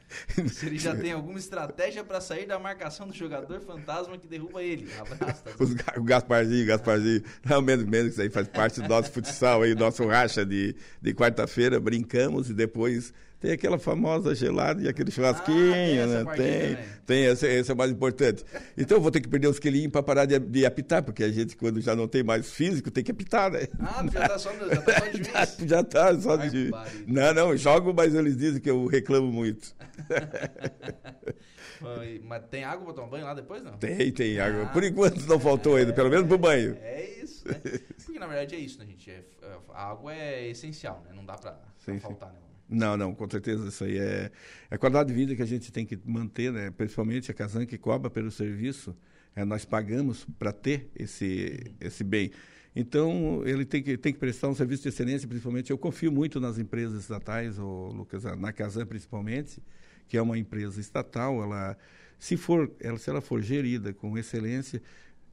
se 0.49 0.67
ele 0.67 0.79
já 0.79 0.95
tem 0.95 1.11
alguma 1.11 1.41
estratégia 1.41 2.05
para 2.05 2.21
sair 2.21 2.47
da 2.47 2.57
marcação 2.57 3.09
do 3.09 3.13
jogador 3.13 3.61
fantasma 3.63 4.17
que 4.17 4.29
derruba 4.29 4.63
ele. 4.63 4.89
Abraço. 4.97 5.43
Tá 5.43 5.51
Os, 5.59 5.73
o 5.97 6.05
Gasparzinho, 6.05 6.65
Gasparzinho. 6.65 7.25
Não, 7.45 7.61
menos, 7.61 7.85
menos 7.85 8.13
isso 8.13 8.23
aí 8.23 8.31
faz 8.31 8.47
parte 8.47 8.81
do 8.81 8.89
nosso 8.89 9.11
futsal 9.11 9.63
aí, 9.63 9.75
nosso 9.75 10.07
racha 10.07 10.47
de, 10.47 10.77
de 11.03 11.13
quarta-feira. 11.13 11.81
Brincamos 11.81 12.49
e 12.49 12.55
depois 12.55 13.13
tem 13.41 13.53
aquela 13.53 13.79
famosa 13.79 14.35
gelada 14.35 14.83
e 14.83 14.89
aquele 14.89 15.11
churrasquinho, 15.11 16.05
ah, 16.05 16.07
né? 16.07 16.25
Tem, 16.37 16.77
tem 17.07 17.25
esse, 17.25 17.47
esse, 17.47 17.71
é 17.71 17.75
o 17.75 17.77
mais 17.77 17.91
importante. 17.91 18.45
Então 18.77 18.99
eu 18.99 19.01
vou 19.01 19.11
ter 19.11 19.23
que 19.23 19.29
perder 19.29 19.49
uns 19.49 19.59
quilinhos 19.59 19.91
para 19.91 20.03
parar 20.03 20.27
de, 20.27 20.39
de, 20.39 20.67
apitar, 20.67 21.03
porque 21.03 21.25
a 21.25 21.33
gente, 21.33 21.57
quando 21.57 21.81
já 21.81 21.97
não 21.97 22.07
tem 22.07 22.23
mais 22.23 22.53
físico, 22.53 22.91
tem 22.91 23.03
que 23.03 23.11
apitar, 23.11 23.51
né? 23.51 23.67
Ah, 23.81 24.05
já 24.13 24.29
tá 24.29 24.39
só, 24.39 24.53
já 24.53 24.83
tá 24.83 25.01
só 25.01 25.07
de 25.07 25.17
juiz. 25.25 25.57
já 25.71 25.83
tá 25.83 26.21
só 26.21 26.37
de 26.37 26.51
juiz. 26.51 26.71
Não, 27.07 27.33
não, 27.33 27.57
jogo, 27.57 27.95
mas 27.95 28.15
eles 28.15 28.37
dizem 28.37 28.61
que 28.61 28.69
eu 28.69 28.85
reclamo 28.87 29.33
muito. 29.33 29.75
mas 32.25 32.43
tem 32.51 32.63
água 32.63 32.85
para 32.85 32.95
tomar 32.95 33.09
banho 33.09 33.25
lá 33.25 33.33
depois, 33.33 33.63
não? 33.63 33.73
Tem, 33.79 34.13
tem 34.13 34.39
água. 34.39 34.67
Por 34.67 34.85
enquanto 34.85 35.27
não 35.27 35.41
faltou 35.41 35.77
ainda, 35.77 35.95
pelo 35.95 36.11
menos 36.11 36.27
pro 36.27 36.37
banho. 36.37 36.77
É 36.83 37.09
isso, 37.23 37.49
né? 37.49 37.55
Porque 38.05 38.19
na 38.19 38.27
verdade 38.27 38.55
é 38.55 38.59
isso, 38.59 38.79
né, 38.79 38.85
gente? 38.85 39.11
É, 39.11 39.25
a 39.73 39.93
água 39.93 40.15
é 40.15 40.47
essencial, 40.49 41.03
né? 41.07 41.13
Não 41.15 41.25
dá 41.25 41.39
para 41.39 41.59
faltar, 42.01 42.35
né? 42.35 42.50
Não, 42.71 42.97
não, 42.97 43.13
com 43.13 43.29
certeza 43.29 43.67
isso 43.67 43.83
aí 43.83 43.99
é, 43.99 44.31
é 44.71 44.75
a 44.75 44.79
qualidade 44.79 45.09
de 45.09 45.15
vida 45.15 45.35
que 45.35 45.43
a 45.43 45.47
gente 45.47 45.73
tem 45.73 45.85
que 45.85 45.99
manter, 46.05 46.53
né? 46.53 46.71
principalmente 46.71 47.29
a 47.29 47.35
Casan 47.35 47.67
que 47.67 47.77
cobra 47.77 48.09
pelo 48.09 48.31
serviço, 48.31 48.97
é, 49.35 49.45
nós 49.45 49.65
pagamos 49.65 50.25
para 50.39 50.53
ter 50.53 50.89
esse, 50.95 51.75
esse 51.81 52.05
bem. 52.05 52.31
Então, 52.75 53.43
ele 53.45 53.65
tem 53.65 53.83
que, 53.83 53.99
tem 53.99 54.13
que 54.13 54.21
prestar 54.21 54.49
um 54.49 54.55
serviço 54.55 54.85
de 54.85 54.91
excelência, 54.91 55.27
principalmente. 55.27 55.71
Eu 55.71 55.79
confio 55.79 56.13
muito 56.13 56.39
nas 56.39 56.59
empresas 56.59 57.01
estatais, 57.01 57.59
ou, 57.59 57.91
Lucas, 57.91 58.23
na 58.23 58.53
Casan 58.53 58.87
principalmente, 58.87 59.61
que 60.07 60.17
é 60.17 60.23
uma 60.23 60.39
empresa 60.39 60.81
estatal. 60.81 61.43
Ela, 61.43 61.77
se, 62.21 62.37
for, 62.37 62.71
ela, 62.79 62.97
se 62.97 63.11
ela 63.11 63.21
for 63.21 63.43
gerida 63.43 63.93
com 63.93 64.17
excelência, 64.17 64.81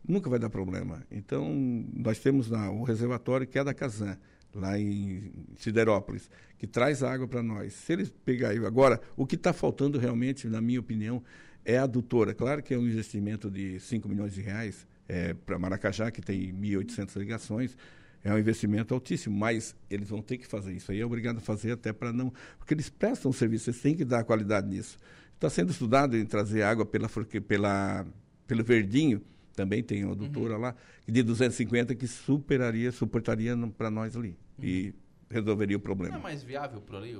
nunca 0.07 0.27
vai 0.27 0.39
dar 0.39 0.49
problema. 0.49 1.05
Então, 1.11 1.53
nós 1.93 2.17
temos 2.17 2.49
na, 2.49 2.71
o 2.71 2.83
reservatório 2.83 3.45
que 3.45 3.59
é 3.59 3.63
da 3.63 3.75
Casan 3.75 4.17
lá 4.53 4.79
em 4.79 5.31
Siderópolis, 5.55 6.29
que 6.57 6.65
traz 6.65 7.03
água 7.03 7.27
para 7.27 7.43
nós. 7.43 7.73
Se 7.73 7.93
eles 7.93 8.09
pegarem 8.25 8.65
agora, 8.65 8.99
o 9.15 9.25
que 9.25 9.35
está 9.35 9.53
faltando 9.53 9.97
realmente, 9.99 10.47
na 10.47 10.61
minha 10.61 10.79
opinião, 10.79 11.23
é 11.63 11.77
a 11.77 11.83
adutora. 11.83 12.33
Claro 12.33 12.63
que 12.63 12.73
é 12.73 12.77
um 12.77 12.87
investimento 12.87 13.51
de 13.51 13.79
5 13.79 14.07
milhões 14.07 14.33
de 14.33 14.41
reais 14.41 14.87
é, 15.07 15.33
para 15.33 15.59
Maracajá, 15.59 16.09
que 16.11 16.21
tem 16.21 16.53
1.800 16.53 17.15
ligações, 17.17 17.77
é 18.23 18.33
um 18.33 18.37
investimento 18.37 18.93
altíssimo, 18.93 19.37
mas 19.37 19.75
eles 19.89 20.09
vão 20.09 20.21
ter 20.21 20.37
que 20.37 20.47
fazer 20.47 20.73
isso 20.73 20.91
aí, 20.91 20.99
é 20.99 21.05
obrigado 21.05 21.37
a 21.37 21.41
fazer 21.41 21.71
até 21.71 21.93
para 21.93 22.11
não... 22.11 22.33
Porque 22.57 22.73
eles 22.73 22.89
prestam 22.89 23.31
serviço, 23.31 23.69
eles 23.69 23.81
têm 23.81 23.95
que 23.95 24.03
dar 24.03 24.23
qualidade 24.23 24.67
nisso. 24.67 24.97
Está 25.35 25.49
sendo 25.49 25.71
estudado 25.71 26.17
em 26.17 26.25
trazer 26.25 26.63
água 26.63 26.85
pela, 26.85 27.07
pela, 27.47 28.05
pelo 28.47 28.63
verdinho, 28.63 29.21
também 29.57 29.81
tem 29.81 30.05
uma 30.05 30.13
adutora 30.13 30.53
uhum. 30.53 30.61
lá, 30.61 30.75
de 31.07 31.23
250 31.23 31.95
que 31.95 32.07
superaria, 32.07 32.91
suportaria 32.91 33.57
para 33.75 33.89
nós 33.89 34.15
ali 34.15 34.37
e 34.61 34.93
resolveria 35.27 35.75
o 35.75 35.79
problema. 35.79 36.13
Não 36.13 36.19
é 36.19 36.23
mais 36.23 36.43
viável 36.43 36.79
por 36.79 36.95
ali? 36.95 37.19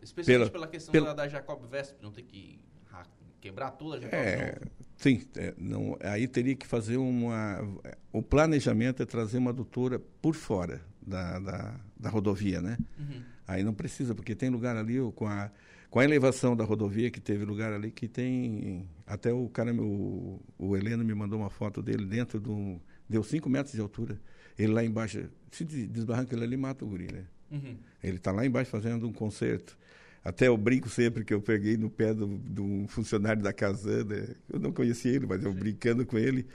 Especialmente 0.00 0.50
pela, 0.50 0.50
pela 0.50 0.68
questão 0.68 0.92
pela... 0.92 1.12
da 1.12 1.26
Jacob 1.26 1.60
Vesp, 1.68 2.00
não 2.00 2.12
ter 2.12 2.22
que 2.22 2.60
quebrar 3.40 3.72
toda 3.72 3.96
a 3.96 4.00
Jacob 4.00 4.14
é, 4.14 4.60
Sim, 4.96 5.22
é, 5.36 5.54
não, 5.58 5.98
aí 6.00 6.28
teria 6.28 6.54
que 6.54 6.66
fazer 6.66 6.98
uma... 6.98 7.58
O 8.12 8.22
planejamento 8.22 9.02
é 9.02 9.06
trazer 9.06 9.38
uma 9.38 9.50
adutora 9.50 9.98
por 10.22 10.34
fora 10.36 10.80
da, 11.02 11.40
da, 11.40 11.80
da 11.98 12.10
rodovia, 12.10 12.60
né? 12.60 12.78
Uhum. 12.96 13.22
Aí 13.48 13.64
não 13.64 13.74
precisa, 13.74 14.14
porque 14.14 14.36
tem 14.36 14.50
lugar 14.50 14.76
ali 14.76 14.98
com 15.16 15.26
a, 15.26 15.50
com 15.90 15.98
a 15.98 16.04
elevação 16.04 16.56
da 16.56 16.64
rodovia, 16.64 17.10
que 17.10 17.20
teve 17.20 17.44
lugar 17.44 17.72
ali 17.72 17.90
que 17.90 18.06
tem... 18.06 18.88
Até 19.06 19.32
o 19.32 19.48
cara, 19.48 19.74
o, 19.74 20.40
o 20.56 20.76
Heleno 20.76 21.04
me 21.04 21.14
mandou 21.14 21.40
uma 21.40 21.50
foto 21.50 21.82
dele 21.82 22.06
dentro 22.06 22.38
do... 22.38 22.80
Deu 23.08 23.24
5 23.24 23.48
metros 23.50 23.74
de 23.74 23.80
altura. 23.80 24.20
Ele 24.56 24.72
lá 24.72 24.84
embaixo, 24.84 25.28
se 25.50 25.64
desbarranca 25.64 26.34
ele 26.34 26.44
ali, 26.44 26.56
mata 26.56 26.84
o 26.84 26.88
guri, 26.88 27.12
né? 27.12 27.24
Uhum. 27.50 27.76
Ele 28.02 28.16
está 28.16 28.30
lá 28.30 28.46
embaixo 28.46 28.70
fazendo 28.70 29.06
um 29.08 29.12
concerto. 29.12 29.76
Até 30.22 30.48
eu 30.48 30.56
brinco 30.56 30.88
sempre 30.88 31.24
que 31.24 31.32
eu 31.32 31.40
peguei 31.40 31.76
no 31.76 31.90
pé 31.90 32.14
de 32.14 32.60
um 32.60 32.86
funcionário 32.86 33.42
da 33.42 33.52
Casana. 33.52 34.36
Eu 34.48 34.60
não 34.60 34.70
conhecia 34.70 35.12
ele, 35.12 35.26
mas 35.26 35.42
eu 35.42 35.52
brincando 35.52 36.04
com 36.06 36.18
ele. 36.18 36.46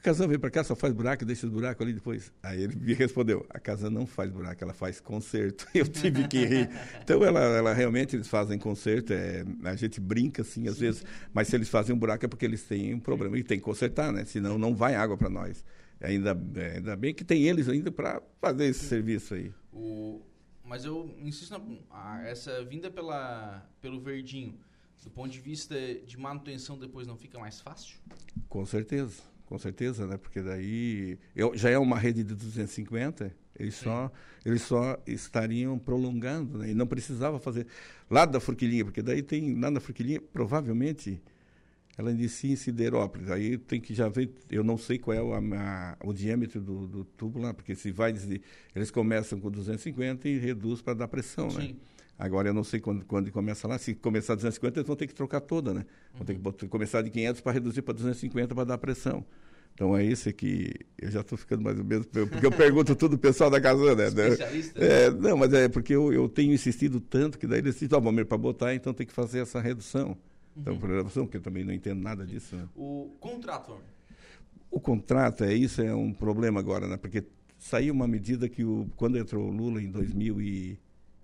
A 0.00 0.02
Casana 0.02 0.28
vem 0.28 0.38
para 0.38 0.50
cá, 0.50 0.64
só 0.64 0.74
faz 0.74 0.94
buraco, 0.94 1.26
deixa 1.26 1.46
os 1.46 1.52
buracos 1.52 1.82
ali 1.82 1.92
depois. 1.92 2.32
Aí 2.42 2.62
ele 2.62 2.74
me 2.74 2.94
respondeu: 2.94 3.44
a 3.50 3.60
Casana 3.60 3.98
não 3.98 4.06
faz 4.06 4.30
buraco, 4.30 4.64
ela 4.64 4.72
faz 4.72 4.98
concerto. 4.98 5.68
Eu 5.74 5.86
tive 5.86 6.26
que 6.26 6.42
rir. 6.42 6.70
Então, 7.02 7.22
ela, 7.22 7.40
ela 7.40 7.74
realmente 7.74 8.16
eles 8.16 8.26
fazem 8.26 8.58
concerto. 8.58 9.12
É, 9.12 9.44
a 9.62 9.76
gente 9.76 10.00
brinca 10.00 10.40
assim 10.40 10.66
às 10.68 10.76
Sim. 10.76 10.80
vezes, 10.80 11.04
mas 11.34 11.48
se 11.48 11.56
eles 11.56 11.68
fazem 11.68 11.94
um 11.94 11.98
buraco 11.98 12.24
é 12.24 12.28
porque 12.28 12.46
eles 12.46 12.62
têm 12.62 12.94
um 12.94 12.98
problema 12.98 13.38
e 13.38 13.44
tem 13.44 13.58
que 13.58 13.64
consertar, 13.64 14.10
né? 14.10 14.24
Senão 14.24 14.56
não 14.56 14.74
vai 14.74 14.94
água 14.94 15.18
para 15.18 15.28
nós. 15.28 15.62
Ainda, 16.00 16.30
é, 16.56 16.76
ainda 16.76 16.96
bem 16.96 17.12
que 17.12 17.22
tem 17.22 17.42
eles 17.46 17.68
ainda 17.68 17.92
para 17.92 18.22
fazer 18.40 18.64
esse 18.64 18.86
serviço 18.86 19.34
aí. 19.34 19.52
O, 19.70 20.22
mas 20.64 20.86
eu 20.86 21.14
insisto 21.18 21.50
na 21.50 22.26
essa 22.26 22.64
vinda 22.64 22.90
pela, 22.90 23.68
pelo 23.82 24.00
verdinho, 24.00 24.58
do 25.04 25.10
ponto 25.10 25.28
de 25.28 25.40
vista 25.40 25.76
de 26.06 26.18
manutenção 26.18 26.78
depois 26.78 27.06
não 27.06 27.18
fica 27.18 27.38
mais 27.38 27.60
fácil? 27.60 27.98
Com 28.48 28.64
certeza, 28.64 29.20
com 29.50 29.58
certeza, 29.58 30.06
né? 30.06 30.16
Porque 30.16 30.40
daí 30.40 31.18
eu, 31.34 31.56
já 31.56 31.68
é 31.68 31.76
uma 31.76 31.98
rede 31.98 32.22
de 32.22 32.36
250, 32.36 33.34
eles 33.58 33.74
só 33.74 34.10
eles 34.46 34.62
só 34.62 34.96
estariam 35.04 35.76
prolongando, 35.76 36.58
né? 36.58 36.70
E 36.70 36.74
não 36.74 36.86
precisava 36.86 37.40
fazer 37.40 37.66
lá 38.08 38.24
da 38.24 38.38
Forquilinha, 38.38 38.84
porque 38.84 39.02
daí 39.02 39.22
tem 39.22 39.58
lá 39.58 39.68
na 39.68 39.80
Forquilinha 39.80 40.20
provavelmente 40.20 41.20
ela 41.98 42.12
inicia 42.12 42.52
em 42.52 42.56
Siderópolis. 42.56 43.28
Aí 43.28 43.58
tem 43.58 43.80
que 43.80 43.92
já 43.92 44.08
ver, 44.08 44.32
eu 44.48 44.62
não 44.62 44.78
sei 44.78 45.00
qual 45.00 45.16
é 45.16 45.20
o, 45.20 45.34
a, 45.34 45.96
o 46.04 46.12
diâmetro 46.12 46.60
do, 46.60 46.86
do, 46.86 47.04
tubo 47.04 47.40
lá, 47.40 47.52
porque 47.52 47.74
se 47.74 47.90
vai, 47.90 48.14
eles 48.74 48.90
começam 48.92 49.40
com 49.40 49.50
250 49.50 50.28
e 50.28 50.38
reduz 50.38 50.80
para 50.80 50.94
dar 50.94 51.08
pressão, 51.08 51.48
né? 51.48 51.60
Sim. 51.60 51.68
né? 51.70 51.74
Agora 52.20 52.50
eu 52.50 52.52
não 52.52 52.62
sei 52.62 52.80
quando, 52.80 53.02
quando 53.06 53.32
começa 53.32 53.66
lá, 53.66 53.78
se 53.78 53.94
começar 53.94 54.34
250 54.34 54.80
eles 54.80 54.86
vão 54.86 54.94
ter 54.94 55.06
que 55.06 55.14
trocar 55.14 55.40
toda, 55.40 55.72
né? 55.72 55.86
Vão 56.14 56.26
ter 56.26 56.34
que 56.34 56.68
começar 56.68 57.00
de 57.00 57.08
500 57.08 57.40
para 57.40 57.52
reduzir 57.52 57.80
para 57.80 57.94
250 57.94 58.54
para 58.54 58.64
dar 58.64 58.76
pressão. 58.76 59.24
Então 59.72 59.96
é 59.96 60.04
isso 60.04 60.30
que 60.34 60.70
eu 60.98 61.10
já 61.10 61.22
estou 61.22 61.38
ficando 61.38 61.62
mais 61.62 61.78
ou 61.78 61.84
menos, 61.84 62.06
porque 62.06 62.44
eu 62.44 62.52
pergunto 62.52 62.94
tudo 62.94 63.14
o 63.14 63.18
pessoal 63.18 63.48
da 63.48 63.58
casa, 63.58 63.94
né? 63.94 64.08
Especialista. 64.08 64.84
É, 64.84 65.10
não, 65.10 65.34
mas 65.34 65.50
é 65.54 65.66
porque 65.70 65.94
eu, 65.94 66.12
eu 66.12 66.28
tenho 66.28 66.52
insistido 66.52 67.00
tanto 67.00 67.38
que 67.38 67.46
daí 67.46 67.60
eles 67.60 67.80
dizem, 67.80 67.98
ah, 67.98 68.24
para 68.26 68.36
botar, 68.36 68.74
então 68.74 68.92
tem 68.92 69.06
que 69.06 69.14
fazer 69.14 69.38
essa 69.38 69.58
redução. 69.58 70.14
Então, 70.54 70.74
uhum. 70.74 70.78
programação, 70.78 71.24
porque 71.24 71.38
eu 71.38 71.42
também 71.42 71.64
não 71.64 71.72
entendo 71.72 72.02
nada 72.02 72.26
disso. 72.26 72.54
Né? 72.54 72.68
O 72.76 73.16
contrato, 73.18 73.78
O 74.70 74.78
contrato, 74.78 75.44
é 75.44 75.54
isso, 75.54 75.80
é 75.80 75.94
um 75.94 76.12
problema 76.12 76.60
agora, 76.60 76.86
né? 76.86 76.98
Porque 76.98 77.24
saiu 77.58 77.94
uma 77.94 78.06
medida 78.06 78.46
que 78.46 78.62
o, 78.62 78.86
quando 78.94 79.16
entrou 79.16 79.48
o 79.48 79.50
Lula 79.50 79.80
em 79.80 79.90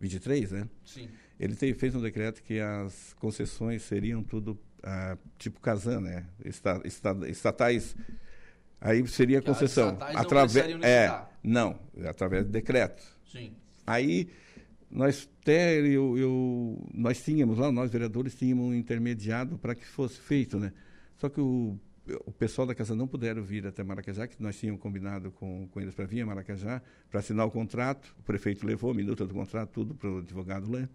2023, 0.00 0.52
né? 0.52 0.68
Sim. 0.84 1.08
Ele 1.38 1.54
teve, 1.54 1.78
fez 1.78 1.94
um 1.94 2.00
decreto 2.00 2.42
que 2.42 2.60
as 2.60 3.14
concessões 3.14 3.82
seriam 3.82 4.22
tudo 4.22 4.58
ah, 4.82 5.16
tipo 5.38 5.60
Casan, 5.60 6.00
né? 6.00 6.26
Esta, 6.44 6.80
esta, 6.84 7.16
estatais. 7.28 7.96
Aí 8.80 9.06
seria 9.08 9.42
concessão. 9.42 9.96
Através 10.00 10.56
é, 10.82 11.26
não, 11.42 11.78
através 12.04 12.44
de 12.44 12.50
decreto. 12.50 13.02
Sim. 13.24 13.54
Aí 13.86 14.28
nós 14.90 15.28
até 15.42 15.78
eu, 15.78 16.18
eu, 16.18 16.88
nós 16.92 17.22
tínhamos 17.22 17.58
lá, 17.58 17.70
nós 17.70 17.90
vereadores 17.90 18.34
tínhamos 18.34 18.66
um 18.66 18.74
intermediado 18.74 19.56
para 19.58 19.74
que 19.74 19.86
fosse 19.86 20.18
feito, 20.18 20.58
né? 20.58 20.72
Só 21.16 21.28
que 21.28 21.40
o 21.40 21.78
o 22.24 22.32
pessoal 22.32 22.66
da 22.66 22.74
casa 22.74 22.94
não 22.94 23.06
puderam 23.06 23.42
vir 23.42 23.66
até 23.66 23.82
Maracajá, 23.82 24.26
que 24.26 24.40
nós 24.42 24.58
tínhamos 24.58 24.80
combinado 24.80 25.32
com, 25.32 25.68
com 25.68 25.80
eles 25.80 25.94
para 25.94 26.06
vir 26.06 26.20
a 26.20 26.26
Maracajá, 26.26 26.80
para 27.10 27.20
assinar 27.20 27.46
o 27.46 27.50
contrato. 27.50 28.14
O 28.18 28.22
prefeito 28.22 28.66
levou 28.66 28.90
a 28.90 28.94
minuta 28.94 29.26
do 29.26 29.34
contrato, 29.34 29.70
tudo 29.70 29.94
para 29.94 30.10
o 30.10 30.18
advogado 30.18 30.70
ler. 30.70 30.88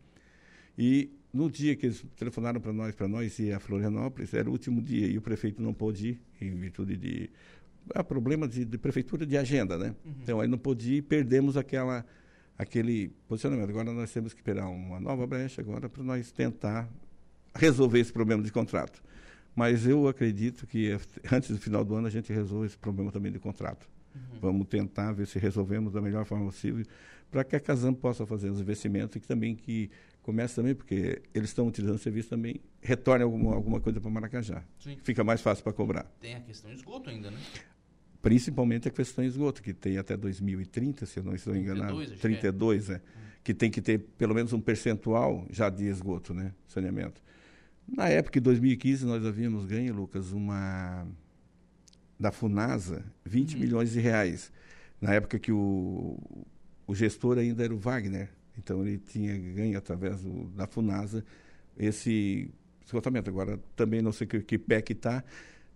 E 0.77 1.11
no 1.33 1.49
dia 1.49 1.75
que 1.75 1.87
eles 1.87 2.05
telefonaram 2.15 2.59
para 2.59 2.73
nós, 2.73 2.95
para 2.95 3.07
nós 3.07 3.37
ir 3.39 3.53
a 3.53 3.59
Florianópolis, 3.59 4.33
era 4.33 4.49
o 4.49 4.51
último 4.51 4.81
dia 4.81 5.07
e 5.07 5.17
o 5.17 5.21
prefeito 5.21 5.61
não 5.61 5.73
pôde 5.73 6.09
ir, 6.09 6.21
em 6.41 6.55
virtude 6.55 6.95
de 6.95 7.29
ah, 7.93 8.03
problema 8.03 8.47
de, 8.47 8.63
de, 8.63 8.77
prefeitura 8.77 9.25
de 9.25 9.37
agenda, 9.37 9.77
né? 9.77 9.95
Uhum. 10.05 10.13
Então 10.21 10.39
aí 10.39 10.47
não 10.47 10.57
pôde 10.57 10.93
ir 10.93 10.97
e 10.97 11.01
perdemos 11.01 11.57
aquela, 11.57 12.05
aquele 12.57 13.09
posicionamento. 13.27 13.69
Agora 13.69 13.91
nós 13.91 14.11
temos 14.11 14.33
que 14.33 14.39
esperar 14.39 14.67
uma 14.67 14.99
nova 14.99 15.25
brecha 15.25 15.61
agora 15.61 15.89
para 15.89 16.03
nós 16.03 16.31
tentar 16.31 16.89
resolver 17.55 17.99
esse 17.99 18.13
problema 18.13 18.43
de 18.43 18.51
contrato. 18.51 19.01
Mas 19.55 19.85
eu 19.85 20.07
acredito 20.07 20.65
que 20.65 20.97
antes 21.31 21.51
do 21.51 21.57
final 21.57 21.83
do 21.83 21.95
ano 21.95 22.07
a 22.07 22.11
gente 22.11 22.31
resolve 22.31 22.67
esse 22.67 22.77
problema 22.77 23.11
também 23.11 23.31
de 23.31 23.39
contrato. 23.39 23.87
Uhum. 24.13 24.39
Vamos 24.39 24.67
tentar 24.67 25.11
ver 25.13 25.27
se 25.27 25.39
resolvemos 25.39 25.93
da 25.93 26.01
melhor 26.01 26.25
forma 26.25 26.45
possível 26.45 26.85
para 27.31 27.45
que 27.45 27.55
a 27.55 27.59
Casam 27.59 27.93
possa 27.93 28.25
fazer 28.25 28.49
os 28.49 28.59
investimentos 28.59 29.15
e 29.15 29.19
que 29.21 29.27
também 29.27 29.55
que 29.55 29.89
comece 30.21 30.55
também, 30.55 30.75
porque 30.75 31.21
eles 31.33 31.49
estão 31.49 31.65
utilizando 31.65 31.95
o 31.95 31.99
serviço 31.99 32.29
também, 32.29 32.61
retorne 32.81 33.23
alguma, 33.23 33.55
alguma 33.55 33.79
coisa 33.79 33.99
para 33.99 34.09
Maracajá. 34.11 34.63
Sim. 34.79 34.97
Fica 35.01 35.23
mais 35.23 35.41
fácil 35.41 35.63
para 35.63 35.73
cobrar. 35.73 36.03
Tem 36.19 36.35
a 36.35 36.41
questão 36.41 36.69
de 36.69 36.77
esgoto 36.77 37.09
ainda, 37.09 37.31
né? 37.31 37.39
Principalmente 38.21 38.87
a 38.87 38.91
questão 38.91 39.23
de 39.23 39.31
esgoto, 39.31 39.63
que 39.63 39.73
tem 39.73 39.97
até 39.97 40.15
2030, 40.15 41.05
se 41.05 41.17
eu 41.17 41.23
não 41.23 41.33
estou 41.33 41.53
32, 41.53 41.79
enganado. 41.79 42.17
32, 42.19 42.89
é. 42.89 42.93
é. 42.93 42.97
Hum. 42.97 42.99
Que 43.43 43.53
tem 43.53 43.71
que 43.71 43.81
ter 43.81 43.97
pelo 43.97 44.35
menos 44.35 44.53
um 44.53 44.61
percentual 44.61 45.47
já 45.49 45.69
de 45.69 45.85
esgoto, 45.85 46.33
né? 46.33 46.53
Saneamento. 46.67 47.23
Na 47.91 48.07
época 48.07 48.39
de 48.39 48.43
2015, 48.45 49.05
nós 49.05 49.25
havíamos 49.25 49.65
ganho, 49.65 49.93
Lucas, 49.93 50.31
uma 50.31 51.05
da 52.17 52.31
Funasa, 52.31 53.03
20 53.25 53.53
uhum. 53.53 53.59
milhões 53.59 53.91
de 53.91 53.99
reais. 53.99 54.51
Na 55.01 55.13
época 55.13 55.37
que 55.37 55.51
o, 55.51 56.17
o 56.87 56.95
gestor 56.95 57.37
ainda 57.37 57.63
era 57.63 57.73
o 57.73 57.77
Wagner. 57.77 58.29
Então 58.57 58.81
ele 58.81 58.97
tinha 58.97 59.37
ganho 59.37 59.77
através 59.77 60.21
do, 60.21 60.45
da 60.51 60.67
Funasa 60.67 61.25
esse 61.77 62.49
esgotamento. 62.85 63.29
Agora 63.29 63.59
também 63.75 64.01
não 64.01 64.11
sei 64.11 64.25
que, 64.25 64.39
que 64.41 64.57
pé 64.57 64.81
que 64.81 64.93
está. 64.93 65.23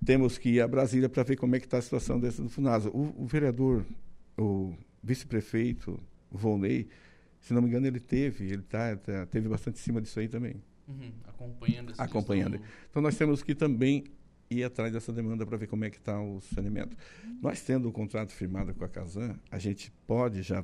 Temos 0.06 0.38
que 0.38 0.49
ir 0.49 0.62
a 0.62 0.67
Brasília 0.67 1.10
para 1.10 1.23
ver 1.23 1.36
como 1.36 1.56
é 1.56 1.60
que 1.60 1.65
está 1.65 1.80
a 1.80 1.82
situação 1.82 2.19
desse 2.19 2.41
do 2.41 2.49
Funasa. 2.49 2.89
O, 2.89 3.23
o 3.23 3.25
vereador, 3.25 3.84
o 4.38 4.73
vice-prefeito, 5.04 5.99
Volney, 6.32 6.88
se 7.39 7.54
não 7.54 7.62
me 7.62 7.67
engano, 7.67 7.88
ele 7.88 7.99
teve, 7.99 8.45
ele 8.45 8.62
tá, 8.62 8.95
tá, 8.95 9.25
teve 9.25 9.47
bastante 9.49 9.80
em 9.80 9.84
cima 9.84 10.01
disso 10.01 10.19
aí 10.19 10.28
também. 10.28 10.56
Uhum, 10.88 11.12
acompanhando 11.26 11.91
essa 11.91 12.04
Acompanhando. 12.04 12.60
Então 12.89 13.02
nós 13.02 13.17
temos 13.17 13.41
que 13.41 13.56
também 13.56 14.04
ir 14.50 14.63
atrás 14.63 14.93
dessa 14.93 15.12
demanda 15.12 15.45
para 15.45 15.58
ver 15.58 15.67
como 15.67 15.84
é 15.86 15.89
que 15.89 15.98
está 15.98 16.21
o 16.21 16.39
saneamento. 16.41 16.95
Nós 17.41 17.62
tendo 17.62 17.86
o 17.86 17.89
um 17.89 17.91
contrato 17.91 18.32
firmado 18.32 18.74
com 18.74 18.86
a 18.86 18.89
Casan, 18.89 19.36
a 19.50 19.58
gente 19.58 19.91
pode 20.06 20.41
já 20.43 20.63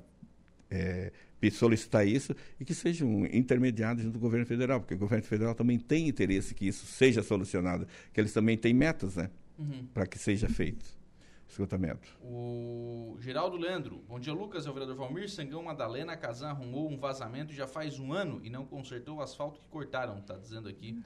é, 0.69 1.11
solicitar 1.51 2.07
isso 2.07 2.35
e 2.59 2.65
que 2.65 2.73
seja 2.75 3.03
um 3.03 3.25
intermediário 3.25 4.01
junto 4.01 4.13
do 4.13 4.19
governo 4.19 4.45
federal, 4.45 4.79
porque 4.79 4.93
o 4.93 4.97
governo 4.97 5.25
federal 5.25 5.55
também 5.55 5.79
tem 5.79 6.07
interesse 6.07 6.53
que 6.53 6.67
isso 6.67 6.85
seja 6.85 7.23
solucionado, 7.23 7.87
que 8.13 8.21
eles 8.21 8.31
também 8.31 8.57
têm 8.57 8.73
metas, 8.73 9.15
né, 9.15 9.29
uhum. 9.57 9.87
para 9.93 10.05
que 10.05 10.19
seja 10.19 10.47
feito 10.47 11.00
esgotamento. 11.51 12.17
O 12.21 13.17
Geraldo 13.19 13.57
Leandro. 13.57 14.03
Bom 14.07 14.19
dia, 14.19 14.33
Lucas. 14.33 14.65
É 14.65 14.69
o 14.69 14.73
vereador 14.73 14.95
Valmir 14.95 15.29
Sangão 15.29 15.63
Madalena 15.63 16.15
Casan 16.15 16.49
arrumou 16.49 16.89
um 16.89 16.97
vazamento 16.97 17.53
já 17.53 17.67
faz 17.67 17.99
um 17.99 18.13
ano 18.13 18.39
e 18.43 18.49
não 18.49 18.65
consertou 18.65 19.17
o 19.17 19.21
asfalto 19.21 19.59
que 19.59 19.67
cortaram, 19.69 20.19
está 20.19 20.35
dizendo 20.35 20.69
aqui 20.69 21.01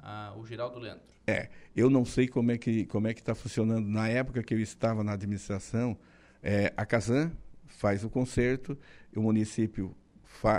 ah, 0.00 0.34
o 0.36 0.44
Geraldo 0.46 0.78
Leandro. 0.78 1.04
É, 1.26 1.48
eu 1.74 1.88
não 1.88 2.04
sei 2.04 2.28
como 2.28 2.52
é 2.52 2.58
que 2.58 2.84
como 2.86 3.08
é 3.08 3.14
que 3.14 3.20
está 3.20 3.34
funcionando. 3.34 3.86
Na 3.86 4.08
época 4.08 4.42
que 4.42 4.52
eu 4.52 4.60
estava 4.60 5.02
na 5.02 5.12
administração, 5.12 5.96
é, 6.42 6.72
a 6.76 6.84
Casan 6.84 7.32
faz 7.66 8.04
o 8.04 8.10
conserto, 8.10 8.78
o 9.16 9.22
município 9.22 9.96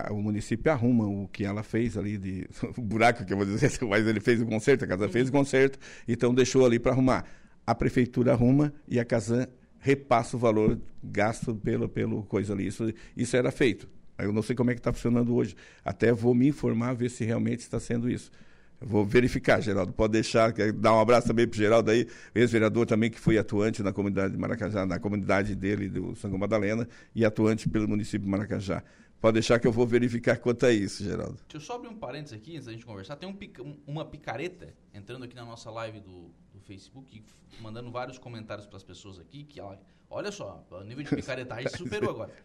o 0.10 0.22
município 0.22 0.72
arruma 0.72 1.06
o 1.06 1.28
que 1.28 1.46
ela 1.46 1.62
fez 1.62 1.98
ali 1.98 2.18
de 2.18 2.50
o 2.78 2.82
buraco 2.82 3.24
que 3.26 3.34
eu 3.34 3.38
vou 3.38 3.46
dizer, 3.46 3.72
mas 3.88 4.08
ele 4.08 4.20
fez 4.20 4.42
o 4.42 4.46
conserto, 4.46 4.84
a 4.86 4.88
casa 4.88 5.08
fez 5.10 5.30
o 5.30 5.32
conserto, 5.32 5.78
então 6.08 6.34
deixou 6.34 6.66
ali 6.66 6.80
para 6.80 6.92
arrumar 6.92 7.26
a 7.66 7.74
prefeitura 7.74 8.32
arruma 8.32 8.74
e 8.88 9.00
a 9.00 9.06
Casan 9.06 9.48
repassa 9.80 10.36
o 10.36 10.40
valor 10.40 10.80
gasto 11.04 11.56
pelo, 11.56 11.88
pelo 11.88 12.24
coisa 12.24 12.54
ali. 12.54 12.68
Isso, 12.68 12.92
isso 13.16 13.38
era 13.38 13.52
feito. 13.52 13.88
Eu 14.18 14.32
não 14.32 14.42
sei 14.42 14.56
como 14.56 14.72
é 14.72 14.74
que 14.74 14.80
está 14.80 14.94
funcionando 14.94 15.36
hoje. 15.36 15.56
Até 15.84 16.12
vou 16.12 16.34
me 16.34 16.48
informar, 16.48 16.94
ver 16.94 17.10
se 17.10 17.26
realmente 17.26 17.60
está 17.60 17.80
sendo 17.80 18.10
isso. 18.10 18.32
Vou 18.80 19.06
verificar, 19.06 19.62
Geraldo. 19.62 19.94
Pode 19.94 20.14
deixar, 20.14 20.52
dar 20.52 20.94
um 20.94 21.00
abraço 21.00 21.28
também 21.28 21.48
para 21.48 21.56
o 21.56 21.58
Geraldo 21.58 21.92
aí, 21.92 22.08
ex-vereador 22.34 22.86
também 22.86 23.10
que 23.10 23.20
foi 23.20 23.38
atuante 23.38 23.82
na 23.82 23.94
comunidade 23.94 24.34
de 24.34 24.40
Maracajá, 24.40 24.86
na 24.86 25.00
comunidade 25.00 25.56
dele, 25.56 25.90
do 25.90 26.16
Sangão 26.16 26.38
Madalena, 26.38 26.88
e 27.14 27.26
atuante 27.26 27.70
pelo 27.70 27.88
município 27.88 28.26
de 28.26 28.30
Maracajá. 28.30 28.84
Pode 29.26 29.34
deixar 29.34 29.58
que 29.58 29.66
eu 29.66 29.72
vou 29.72 29.88
verificar 29.88 30.38
quanto 30.38 30.68
é 30.68 30.72
isso, 30.72 31.04
Geraldo. 31.04 31.34
Deixa 31.34 31.58
eu 31.58 31.60
só 31.60 31.74
abrir 31.78 31.88
um 31.88 31.98
parênteses 31.98 32.38
aqui 32.38 32.52
antes 32.54 32.68
da 32.68 32.72
gente 32.72 32.86
conversar. 32.86 33.16
Tem 33.16 33.28
um, 33.28 33.76
uma 33.88 34.06
picareta 34.06 34.72
entrando 34.94 35.26
aqui 35.26 35.36
na 35.36 35.44
nossa 35.44 35.72
live 35.72 36.00
do, 36.00 36.30
Facebook, 36.62 37.24
mandando 37.60 37.90
vários 37.90 38.20
comentários 38.20 38.68
para 38.68 38.78
as 38.78 38.84
pessoas 38.84 39.18
aqui, 39.18 39.44
que 39.44 39.60
ela, 39.60 39.82
olha 40.12 40.32
só, 40.32 40.64
o 40.70 40.84
nível 40.84 41.04
de 41.04 41.10
picaretagem 41.10 41.68
superou 41.76 42.12
agora. 42.12 42.36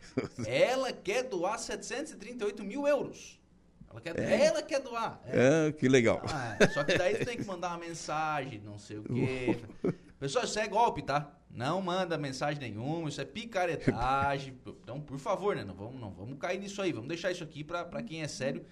Ela 0.46 0.90
quer 0.90 1.24
doar 1.24 1.58
738 1.58 2.64
mil 2.64 2.88
euros. 2.88 3.38
Ela 3.90 4.00
quer, 4.00 4.18
é. 4.18 4.44
ela 4.46 4.62
quer 4.62 4.80
doar. 4.80 5.20
É. 5.26 5.68
é 5.68 5.72
que 5.72 5.86
legal. 5.86 6.22
Ah, 6.28 6.56
é. 6.60 6.68
Só 6.68 6.82
que 6.82 6.96
daí 6.96 7.18
tu 7.18 7.26
tem 7.26 7.36
que 7.36 7.44
mandar 7.44 7.76
uma 7.76 7.86
mensagem, 7.86 8.58
não 8.64 8.78
sei 8.78 8.96
o 8.96 9.02
quê. 9.02 9.60
Pessoal, 10.20 10.44
isso 10.44 10.58
é 10.58 10.68
golpe, 10.68 11.02
tá? 11.02 11.34
Não 11.50 11.82
manda 11.82 12.16
mensagem 12.16 12.60
nenhuma, 12.60 13.08
isso 13.08 13.20
é 13.20 13.24
picaretagem. 13.24 14.56
Então, 14.82 15.00
por 15.00 15.18
favor, 15.18 15.56
né? 15.56 15.64
Não 15.64 15.74
vamos, 15.74 16.00
não 16.00 16.10
vamos 16.12 16.38
cair 16.38 16.58
nisso 16.58 16.82
aí. 16.82 16.92
Vamos 16.92 17.08
deixar 17.08 17.30
isso 17.30 17.42
aqui 17.44 17.64
para 17.64 18.02
quem 18.02 18.22
é 18.22 18.28
sério 18.28 18.64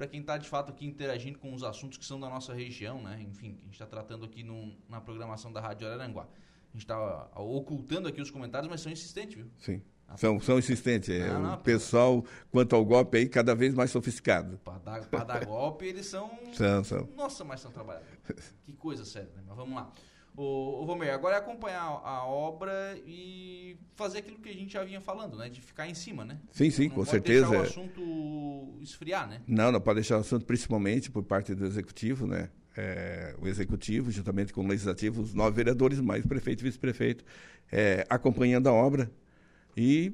para 0.00 0.06
quem 0.06 0.20
está 0.20 0.38
de 0.38 0.48
fato 0.48 0.70
aqui 0.70 0.86
interagindo 0.86 1.38
com 1.38 1.52
os 1.52 1.62
assuntos 1.62 1.98
que 1.98 2.06
são 2.06 2.18
da 2.18 2.26
nossa 2.26 2.54
região, 2.54 3.02
né? 3.02 3.20
Enfim, 3.20 3.58
a 3.60 3.64
gente 3.64 3.74
está 3.74 3.84
tratando 3.84 4.24
aqui 4.24 4.42
no, 4.42 4.74
na 4.88 4.98
programação 4.98 5.52
da 5.52 5.60
Rádio 5.60 5.86
Araranguá. 5.86 6.22
A 6.22 6.72
gente 6.72 6.84
está 6.84 7.28
ocultando 7.36 8.08
aqui 8.08 8.18
os 8.18 8.30
comentários, 8.30 8.70
mas 8.70 8.80
são 8.80 8.90
insistentes, 8.90 9.36
viu? 9.36 9.50
Sim. 9.58 9.82
Ah, 10.08 10.16
são, 10.16 10.40
são 10.40 10.58
insistentes. 10.58 11.10
É, 11.10 11.28
não, 11.28 11.42
não, 11.42 11.54
o 11.54 11.58
pessoal, 11.58 12.24
quanto 12.50 12.74
ao 12.74 12.82
golpe 12.82 13.18
aí, 13.18 13.28
cada 13.28 13.54
vez 13.54 13.74
mais 13.74 13.90
sofisticado. 13.90 14.58
Para 14.64 14.78
dar, 14.78 15.24
dar 15.24 15.44
golpe, 15.44 15.84
eles 15.84 16.06
são. 16.06 16.30
São, 16.54 16.82
são. 16.82 17.06
Nossa, 17.14 17.44
mas 17.44 17.60
são 17.60 17.70
trabalhadores. 17.70 18.18
Que 18.64 18.72
coisa 18.72 19.04
séria, 19.04 19.30
né? 19.36 19.42
Mas 19.46 19.54
vamos 19.54 19.74
lá. 19.74 19.92
Ô 20.36 20.86
Valmer, 20.86 21.12
agora 21.12 21.36
é 21.36 21.38
acompanhar 21.38 21.82
a 21.82 22.24
obra 22.24 22.98
e 23.06 23.76
fazer 23.94 24.18
aquilo 24.18 24.38
que 24.38 24.48
a 24.48 24.54
gente 24.54 24.72
já 24.72 24.82
vinha 24.84 25.00
falando, 25.00 25.36
né? 25.36 25.48
De 25.48 25.60
ficar 25.60 25.88
em 25.88 25.94
cima, 25.94 26.24
né? 26.24 26.38
Sim, 26.52 26.70
sim, 26.70 26.88
não 26.88 26.94
com 26.94 27.04
certeza. 27.04 27.46
Não 27.46 27.52
pode 27.52 27.62
deixar 27.62 27.80
o 27.80 27.82
assunto 27.84 28.78
esfriar, 28.80 29.28
né? 29.28 29.42
Não, 29.46 29.70
não 29.70 29.80
pode 29.80 29.96
deixar 29.96 30.16
o 30.16 30.20
assunto, 30.20 30.46
principalmente 30.46 31.10
por 31.10 31.22
parte 31.22 31.54
do 31.54 31.66
Executivo, 31.66 32.26
né? 32.26 32.48
É, 32.76 33.34
o 33.40 33.48
Executivo, 33.48 34.10
juntamente 34.10 34.52
com 34.52 34.64
o 34.64 34.68
Legislativo, 34.68 35.20
os 35.20 35.34
nove 35.34 35.56
vereadores, 35.56 36.00
mais 36.00 36.24
o 36.24 36.28
prefeito 36.28 36.60
e 36.62 36.64
vice-prefeito, 36.64 37.24
é, 37.70 38.06
acompanhando 38.08 38.68
a 38.68 38.72
obra 38.72 39.10
e 39.76 40.12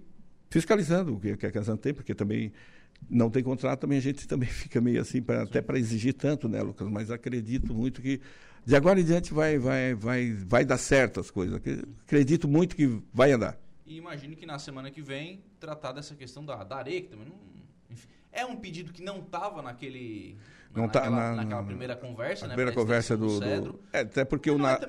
fiscalizando 0.51 1.15
o 1.15 1.21
que, 1.21 1.37
que 1.37 1.47
a 1.47 1.53
Casa 1.53 1.77
tem, 1.77 1.93
porque 1.93 2.15
também 2.15 2.53
não 3.09 3.31
tem 3.31 3.43
contrato, 3.43 3.81
também 3.81 3.99
a 3.99 4.03
gente 4.03 4.27
também 4.29 4.49
fica 4.49 4.81
meio 4.81 5.01
assim, 5.01 5.23
pra, 5.23 5.43
até 5.43 5.61
para 5.61 5.79
exigir 5.79 6.15
tanto, 6.15 6.49
né, 6.49 6.63
Lucas? 6.63 6.89
Mas 6.89 7.11
acredito 7.11 7.75
muito 7.75 8.01
que 8.01 8.21
de 8.67 8.75
agora 8.77 9.01
em 9.01 9.05
diante 9.05 9.33
vai, 9.33 9.59
vai, 9.59 9.95
vai, 9.95 10.33
vai 10.33 10.65
dar 10.65 10.77
certo 10.77 11.21
as 11.21 11.31
coisas. 11.31 11.61
Acredito 12.05 12.49
muito 12.49 12.75
que 12.75 13.01
vai 13.15 13.31
andar. 13.33 13.57
E 13.87 13.97
imagino 13.97 14.35
que 14.35 14.45
na 14.45 14.59
semana 14.59 14.91
que 14.91 15.01
vem 15.01 15.41
tratar 15.61 15.93
dessa 15.93 16.17
questão 16.17 16.45
da, 16.45 16.65
da 16.65 16.77
areia, 16.77 17.01
que 17.01 17.09
também 17.09 17.27
não. 17.29 17.37
Enfim, 17.89 18.09
é 18.33 18.45
um 18.45 18.57
pedido 18.57 18.93
que 18.93 19.01
não 19.01 19.21
estava 19.21 19.63
naquele 19.63 20.37
Não 20.75 20.87
naquela, 20.89 21.05
tá 21.05 21.11
na- 21.11 21.35
naquela 21.37 21.63
primeira 21.63 21.95
conversa, 21.95 22.49
né? 22.49 22.55
primeira 22.55 22.73
conversa 22.73 23.17
do, 23.17 23.39
Cedro. 23.39 23.73
do- 23.75 23.81
É, 23.93 24.01
até 24.01 24.25
porque 24.25 24.51
o 24.51 24.57
é 24.57 24.59
Na- 24.59 24.81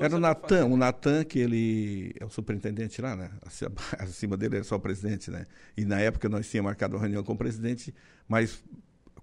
era 0.00 0.16
o 0.16 0.18
Natan, 0.18 0.64
o 0.64 0.76
Natan 0.78 1.24
que 1.24 1.38
ele 1.38 2.14
é 2.18 2.24
o 2.24 2.30
superintendente 2.30 3.02
lá, 3.02 3.14
né? 3.14 3.30
Acima, 3.42 3.72
acima 3.98 4.36
dele 4.38 4.56
é 4.56 4.62
só 4.62 4.76
o 4.76 4.80
presidente, 4.80 5.30
né? 5.30 5.44
E 5.76 5.84
na 5.84 6.00
época 6.00 6.26
nós 6.30 6.48
tínhamos 6.50 6.70
marcado 6.70 6.96
uma 6.96 7.00
reunião 7.02 7.22
com 7.22 7.34
o 7.34 7.36
presidente, 7.36 7.94
mas 8.26 8.64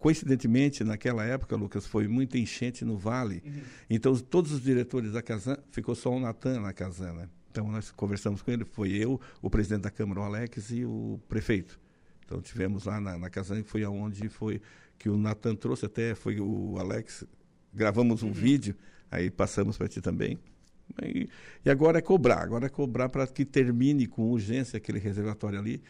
coincidentemente 0.05 0.83
naquela 0.83 1.25
época, 1.25 1.55
Lucas, 1.55 1.87
foi 1.87 2.07
muita 2.07 2.37
enchente 2.37 2.85
no 2.85 2.95
Vale. 2.95 3.41
Uhum. 3.43 3.61
Então 3.89 4.15
todos 4.15 4.51
os 4.51 4.61
diretores 4.61 5.13
da 5.13 5.19
Casan, 5.23 5.57
ficou 5.71 5.95
só 5.95 6.11
o 6.11 6.19
Natan 6.19 6.59
na 6.59 6.71
Casan, 6.71 7.13
né? 7.13 7.29
Então 7.49 7.71
nós 7.71 7.89
conversamos 7.89 8.43
com 8.43 8.51
ele, 8.51 8.63
foi 8.65 8.91
eu, 8.91 9.19
o 9.41 9.49
presidente 9.49 9.81
da 9.81 9.89
Câmara, 9.89 10.19
o 10.19 10.23
Alex 10.23 10.69
e 10.69 10.85
o 10.85 11.19
prefeito. 11.27 11.79
Então 12.23 12.39
tivemos 12.39 12.85
lá 12.85 13.01
na, 13.01 13.17
na 13.17 13.31
Casan, 13.31 13.63
que 13.63 13.67
foi 13.67 13.83
aonde 13.83 14.29
foi 14.29 14.61
que 14.99 15.09
o 15.09 15.17
Natan 15.17 15.55
trouxe 15.55 15.87
até, 15.87 16.13
foi 16.13 16.39
o 16.39 16.77
Alex, 16.77 17.23
gravamos 17.73 18.21
um 18.21 18.31
vídeo, 18.31 18.75
aí 19.09 19.31
passamos 19.31 19.75
para 19.75 19.87
ti 19.87 20.01
também. 20.01 20.37
E, 21.01 21.27
e 21.65 21.69
agora 21.71 21.97
é 21.97 22.01
cobrar, 22.01 22.43
agora 22.43 22.67
é 22.67 22.69
cobrar 22.69 23.09
para 23.09 23.25
que 23.25 23.43
termine 23.43 24.05
com 24.05 24.29
urgência 24.29 24.77
aquele 24.77 24.99
reservatório 24.99 25.57
ali 25.57 25.81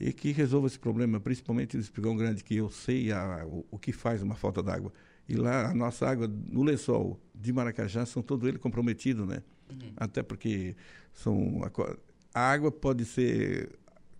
e 0.00 0.12
que 0.12 0.30
resolva 0.32 0.66
esse 0.66 0.78
problema, 0.78 1.18
principalmente 1.20 1.76
do 1.76 1.80
espigão 1.80 2.16
grande, 2.16 2.44
que 2.44 2.56
eu 2.56 2.70
sei 2.70 3.10
a, 3.12 3.44
o, 3.46 3.66
o 3.70 3.78
que 3.78 3.92
faz 3.92 4.22
uma 4.22 4.34
falta 4.34 4.62
d'água. 4.62 4.92
E 5.28 5.34
lá 5.34 5.70
a 5.70 5.74
nossa 5.74 6.08
água 6.08 6.26
no 6.28 6.62
lençol 6.62 7.20
de 7.34 7.52
Maracajá 7.52 8.06
são 8.06 8.22
todo 8.22 8.48
ele 8.48 8.58
comprometido, 8.58 9.26
né? 9.26 9.42
Até 9.96 10.22
porque 10.22 10.74
são 11.12 11.60
a, 11.64 12.40
a 12.40 12.50
água 12.52 12.70
pode 12.70 13.04
ser 13.04 13.70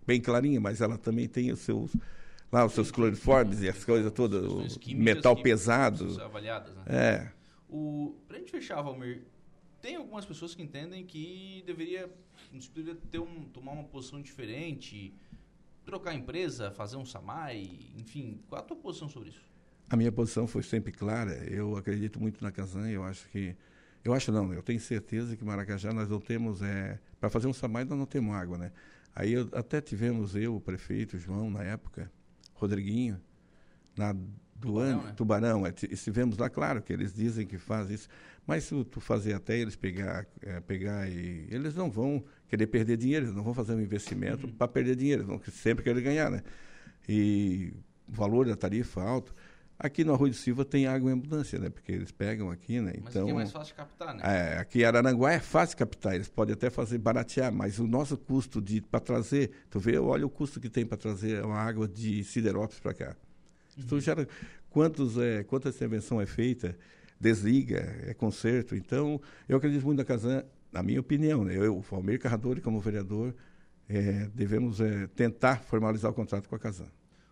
bem 0.05 0.21
clarinha, 0.21 0.59
mas 0.59 0.81
ela 0.81 0.97
também 0.97 1.27
tem 1.27 1.51
os 1.51 1.59
seus 1.59 1.91
lá 2.51 2.65
os 2.65 2.73
seus 2.73 2.91
cloriformes 2.91 3.61
e 3.61 3.69
as 3.69 3.83
coisas 3.85 4.11
todas, 4.11 4.43
o 4.45 4.67
metal 4.95 5.35
pesado. 5.35 6.21
avaliadas, 6.21 6.75
né? 6.75 6.83
É, 6.87 7.31
O, 7.69 8.15
pra 8.27 8.37
gente 8.39 8.51
fechar, 8.51 8.81
Valmir, 8.81 9.21
tem 9.81 9.95
algumas 9.95 10.25
pessoas 10.25 10.55
que 10.55 10.61
entendem 10.61 11.05
que 11.05 11.63
deveria, 11.65 12.09
deveria 12.73 12.99
ter 13.11 13.19
um, 13.19 13.43
tomar 13.45 13.71
uma 13.73 13.83
posição 13.83 14.21
diferente, 14.21 15.13
trocar 15.89 16.11
a 16.11 16.13
empresa, 16.13 16.71
fazer 16.71 16.97
um 16.97 17.05
SAMAI, 17.05 17.79
enfim. 17.97 18.39
Qual 18.47 18.61
a 18.61 18.63
tua 18.63 18.77
posição 18.77 19.09
sobre 19.09 19.29
isso? 19.29 19.41
A 19.89 19.95
minha 19.97 20.11
posição 20.11 20.45
foi 20.47 20.61
sempre 20.61 20.91
clara. 20.91 21.31
Eu 21.49 21.75
acredito 21.75 22.19
muito 22.19 22.43
na 22.43 22.51
Casan. 22.51 22.89
Eu 22.89 23.03
acho 23.03 23.27
que. 23.29 23.55
Eu 24.03 24.13
acho 24.13 24.31
não, 24.31 24.53
eu 24.53 24.61
tenho 24.63 24.79
certeza 24.79 25.35
que 25.35 25.43
Maracajá 25.43 25.91
nós 25.91 26.07
não 26.07 26.19
temos. 26.19 26.61
É, 26.61 26.99
Para 27.19 27.29
fazer 27.29 27.47
um 27.47 27.53
samai 27.53 27.83
nós 27.85 27.97
não 27.97 28.05
temos 28.05 28.33
água, 28.35 28.57
né? 28.57 28.71
Aí 29.15 29.33
eu- 29.33 29.49
até 29.53 29.81
tivemos 29.81 30.35
eu, 30.35 30.55
o 30.55 30.61
prefeito, 30.61 31.17
o 31.17 31.19
João, 31.19 31.49
na 31.49 31.63
época, 31.63 32.09
Rodriguinho, 32.53 33.19
na 33.97 34.15
Tubarão, 34.61 35.03
né? 35.03 35.13
Tubarão. 35.17 35.65
é, 35.67 35.73
Estivemos 35.89 36.37
lá, 36.37 36.49
claro 36.49 36.81
que 36.81 36.93
eles 36.93 37.13
dizem 37.13 37.45
que 37.47 37.57
faz 37.57 37.89
isso. 37.89 38.07
Mas 38.45 38.63
se 38.65 38.83
tu 38.85 38.99
fazer 39.01 39.33
até 39.33 39.57
eles 39.57 39.75
pegar, 39.75 40.25
é, 40.41 40.59
pegar 40.61 41.09
e. 41.09 41.47
Eles 41.49 41.73
não 41.75 41.89
vão 41.89 42.23
querer 42.49 42.67
perder 42.67 42.97
dinheiro, 42.97 43.25
eles 43.25 43.35
não 43.35 43.43
vão 43.43 43.53
fazer 43.53 43.73
um 43.73 43.81
investimento 43.81 44.47
Uhum. 44.47 44.53
para 44.53 44.67
perder 44.67 44.95
dinheiro, 44.95 45.23
vão 45.25 45.41
sempre 45.51 45.83
querer 45.83 46.01
ganhar, 46.01 46.29
né? 46.29 46.41
E 47.07 47.73
o 48.07 48.11
valor 48.11 48.45
da 48.47 48.55
tarifa 48.55 49.01
alto. 49.01 49.33
Aqui 49.81 50.03
no 50.03 50.13
Arroio 50.13 50.31
de 50.31 50.37
Silva 50.37 50.65
tem 50.65 50.87
água 50.87 51.09
em 51.09 51.13
abundância, 51.13 51.57
né? 51.57 51.69
Porque 51.69 51.89
eles 51.93 52.11
pegam 52.11 52.51
aqui, 52.51 52.81
né? 52.81 52.93
Mas 53.01 53.11
Então, 53.15 53.21
aqui 53.23 53.31
é 53.31 53.33
mais 53.33 53.51
fácil 53.51 53.67
de 53.67 53.73
captar, 53.75 54.13
né? 54.13 54.21
é, 54.25 54.57
aqui 54.59 54.81
em 54.81 54.83
Araranguá 54.83 55.31
é 55.31 55.39
fácil 55.39 55.77
captar, 55.77 56.15
eles 56.15 56.27
podem 56.27 56.53
até 56.53 56.69
fazer 56.69 56.97
baratear, 56.97 57.49
mas 57.53 57.79
o 57.79 57.87
nosso 57.87 58.17
custo 58.17 58.61
de 58.61 58.81
para 58.81 58.99
trazer, 58.99 59.51
tu 59.69 59.79
vê, 59.79 59.97
olha 59.97 60.25
o 60.25 60.29
custo 60.29 60.59
que 60.59 60.69
tem 60.69 60.85
para 60.85 60.97
trazer 60.97 61.45
uma 61.45 61.57
água 61.57 61.87
de 61.87 62.25
Siderópolis 62.25 62.79
para 62.81 62.93
cá. 62.93 63.15
Uhum. 63.77 63.83
Tu 63.87 64.01
gera 64.01 64.27
quantos 64.69 65.17
é, 65.17 65.43
quanta 65.45 65.69
intervenção 65.69 66.19
é 66.19 66.25
feita, 66.25 66.75
desliga, 67.17 67.77
é 68.05 68.13
conserto. 68.13 68.75
Então, 68.75 69.21
eu 69.47 69.55
acredito 69.57 69.85
muito 69.85 69.99
na 69.99 70.03
Casan, 70.05 70.43
na 70.71 70.83
minha 70.83 70.99
opinião, 70.99 71.43
né? 71.43 71.55
Eu, 71.55 71.77
o 71.77 71.81
Valmir 71.81 72.19
Carradori, 72.19 72.61
como 72.61 72.79
vereador, 72.79 73.33
é, 73.87 74.29
devemos 74.33 74.79
é, 74.79 75.07
tentar 75.07 75.63
formalizar 75.63 76.11
o 76.11 76.13
contrato 76.13 76.47
com 76.47 76.55
a 76.55 76.59
Casan. 76.59 76.87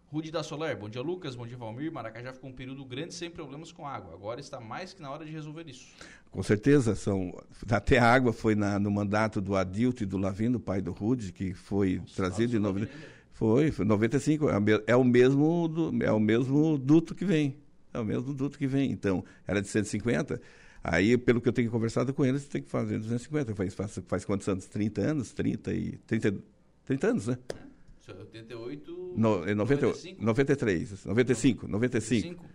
Rude 0.10 0.32
da 0.32 0.42
Soler, 0.42 0.78
bom 0.78 0.88
dia 0.88 1.02
Lucas, 1.02 1.36
bom 1.36 1.46
dia 1.46 1.58
Valmir. 1.58 1.92
Maracajá 1.92 2.32
ficou 2.32 2.50
um 2.50 2.54
período 2.54 2.86
grande 2.86 3.14
sem 3.14 3.30
problemas 3.30 3.74
com 3.74 3.86
água. 3.86 4.14
Agora 4.14 4.40
está 4.40 4.60
mais 4.60 4.94
que 4.94 5.02
na 5.02 5.12
hora 5.12 5.26
de 5.26 5.32
resolver 5.32 5.68
isso. 5.68 5.86
Com 6.32 6.42
certeza, 6.42 6.96
são 6.96 7.38
até 7.70 8.00
a 8.00 8.10
água 8.10 8.32
foi 8.32 8.56
na, 8.56 8.80
no 8.80 8.90
mandato 8.90 9.42
do 9.42 9.56
Adilto 9.56 10.04
e 10.04 10.06
do 10.06 10.18
Lavino, 10.18 10.62
pai 10.62 10.82
do 10.82 10.94
Rude, 10.94 11.34
que 11.34 11.54
foi 11.54 12.02
trazido 12.16 12.56
em 12.56 12.60
90, 12.60 12.90
foi, 13.34 13.70
foi 13.70 13.86
95, 13.86 14.50
é 14.50 14.58
o 14.58 14.64
é 14.88 14.96
o 14.96 15.04
mesmo 15.04 15.70
é 16.02 16.12
o 16.12 16.20
mesmo 16.20 16.78
duto 16.78 17.14
que 17.14 17.26
vem. 17.26 17.58
É 17.94 18.00
o 18.00 18.06
mesmo 18.06 18.34
duto 18.34 18.58
que 18.58 18.66
vem. 18.66 18.92
Então, 18.92 19.24
era 19.46 19.62
de 19.62 19.68
150. 19.68 20.42
Aí, 20.84 21.18
pelo 21.18 21.42
que 21.42 21.50
eu 21.50 21.54
tenho 21.54 21.70
conversado 21.70 22.14
com 22.14 22.26
eles, 22.26 22.46
tem 22.48 22.62
que 22.62 22.70
fazer 22.70 22.98
250. 23.00 23.56
Faz, 23.56 23.74
faz, 23.74 24.00
faz 24.08 24.26
quantos 24.26 24.48
anos? 24.48 24.66
30 24.66 25.02
anos? 25.02 25.34
30 25.34 25.74
e 25.74 25.98
30, 26.08 26.36
30 26.86 27.08
anos, 27.08 27.28
né? 27.28 27.38
Isso 28.02 28.12
é 28.12 28.16
88. 28.16 29.14
No, 29.18 29.44
é 29.48 29.54
90, 29.54 29.86
95? 29.88 30.24
93, 30.26 31.06
95, 31.06 31.68
95. 31.68 32.28
25? 32.30 32.46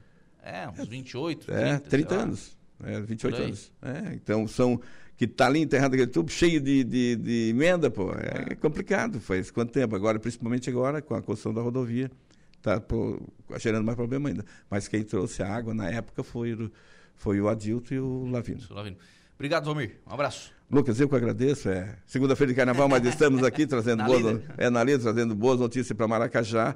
É, 0.45 0.69
uns 0.69 0.89
28, 0.89 1.51
É, 1.53 1.79
30, 1.79 1.81
30 1.91 2.09
sei 2.09 2.17
lá. 2.17 2.23
anos. 2.25 2.59
É, 2.85 3.01
28 3.01 3.35
Por 3.35 3.41
aí. 3.43 3.47
anos. 3.49 3.73
É, 3.83 4.15
então 4.15 4.49
são. 4.49 4.81
Que 5.17 5.27
tá 5.29 5.47
ali 5.47 5.61
enterrado 5.61 5.93
aquele 5.95 6.11
tubo 6.11 6.31
cheio 6.33 6.61
de, 6.61 6.83
de, 6.83 7.15
de 7.17 7.49
emenda, 7.51 7.89
pô. 7.91 8.11
É, 8.13 8.55
complicado. 8.57 9.21
Faz 9.21 9.51
quanto 9.53 9.71
tempo? 9.73 9.95
Agora, 9.95 10.19
principalmente 10.19 10.69
agora, 10.69 11.01
com 11.01 11.15
a 11.15 11.23
construção 11.23 11.55
da 11.55 11.61
rodovia, 11.61 12.11
tá 12.61 12.81
pô, 12.81 13.21
gerando 13.59 13.85
mais 13.85 13.95
problema 13.95 14.31
ainda. 14.31 14.45
Mas 14.69 14.89
quem 14.89 15.05
trouxe 15.05 15.43
a 15.43 15.55
água 15.55 15.73
na 15.75 15.89
época 15.89 16.25
foi, 16.25 16.57
foi 17.17 17.41
o 17.41 17.49
Adilto 17.49 17.95
e 17.95 17.99
o 18.01 18.27
Lavino. 18.27 18.59
Isso, 18.59 18.73
Lavino. 18.75 18.97
Obrigado, 19.35 19.65
Valmir. 19.65 19.97
Um 20.07 20.13
abraço. 20.13 20.53
Lucas, 20.71 20.99
eu 21.01 21.09
que 21.09 21.15
agradeço. 21.17 21.69
É 21.69 21.97
segunda-feira 22.07 22.53
de 22.53 22.57
carnaval, 22.57 22.89
mas 22.89 23.05
estamos 23.05 23.43
aqui 23.43 23.67
trazendo 23.67 24.05
boas, 24.07 24.23
lida. 24.23 24.55
é, 24.57 24.71
na 24.71 24.83
lida, 24.85 24.99
trazendo 25.03 25.35
boas 25.35 25.59
notícias 25.61 25.97
para 25.97 26.07
Maracajá. 26.09 26.75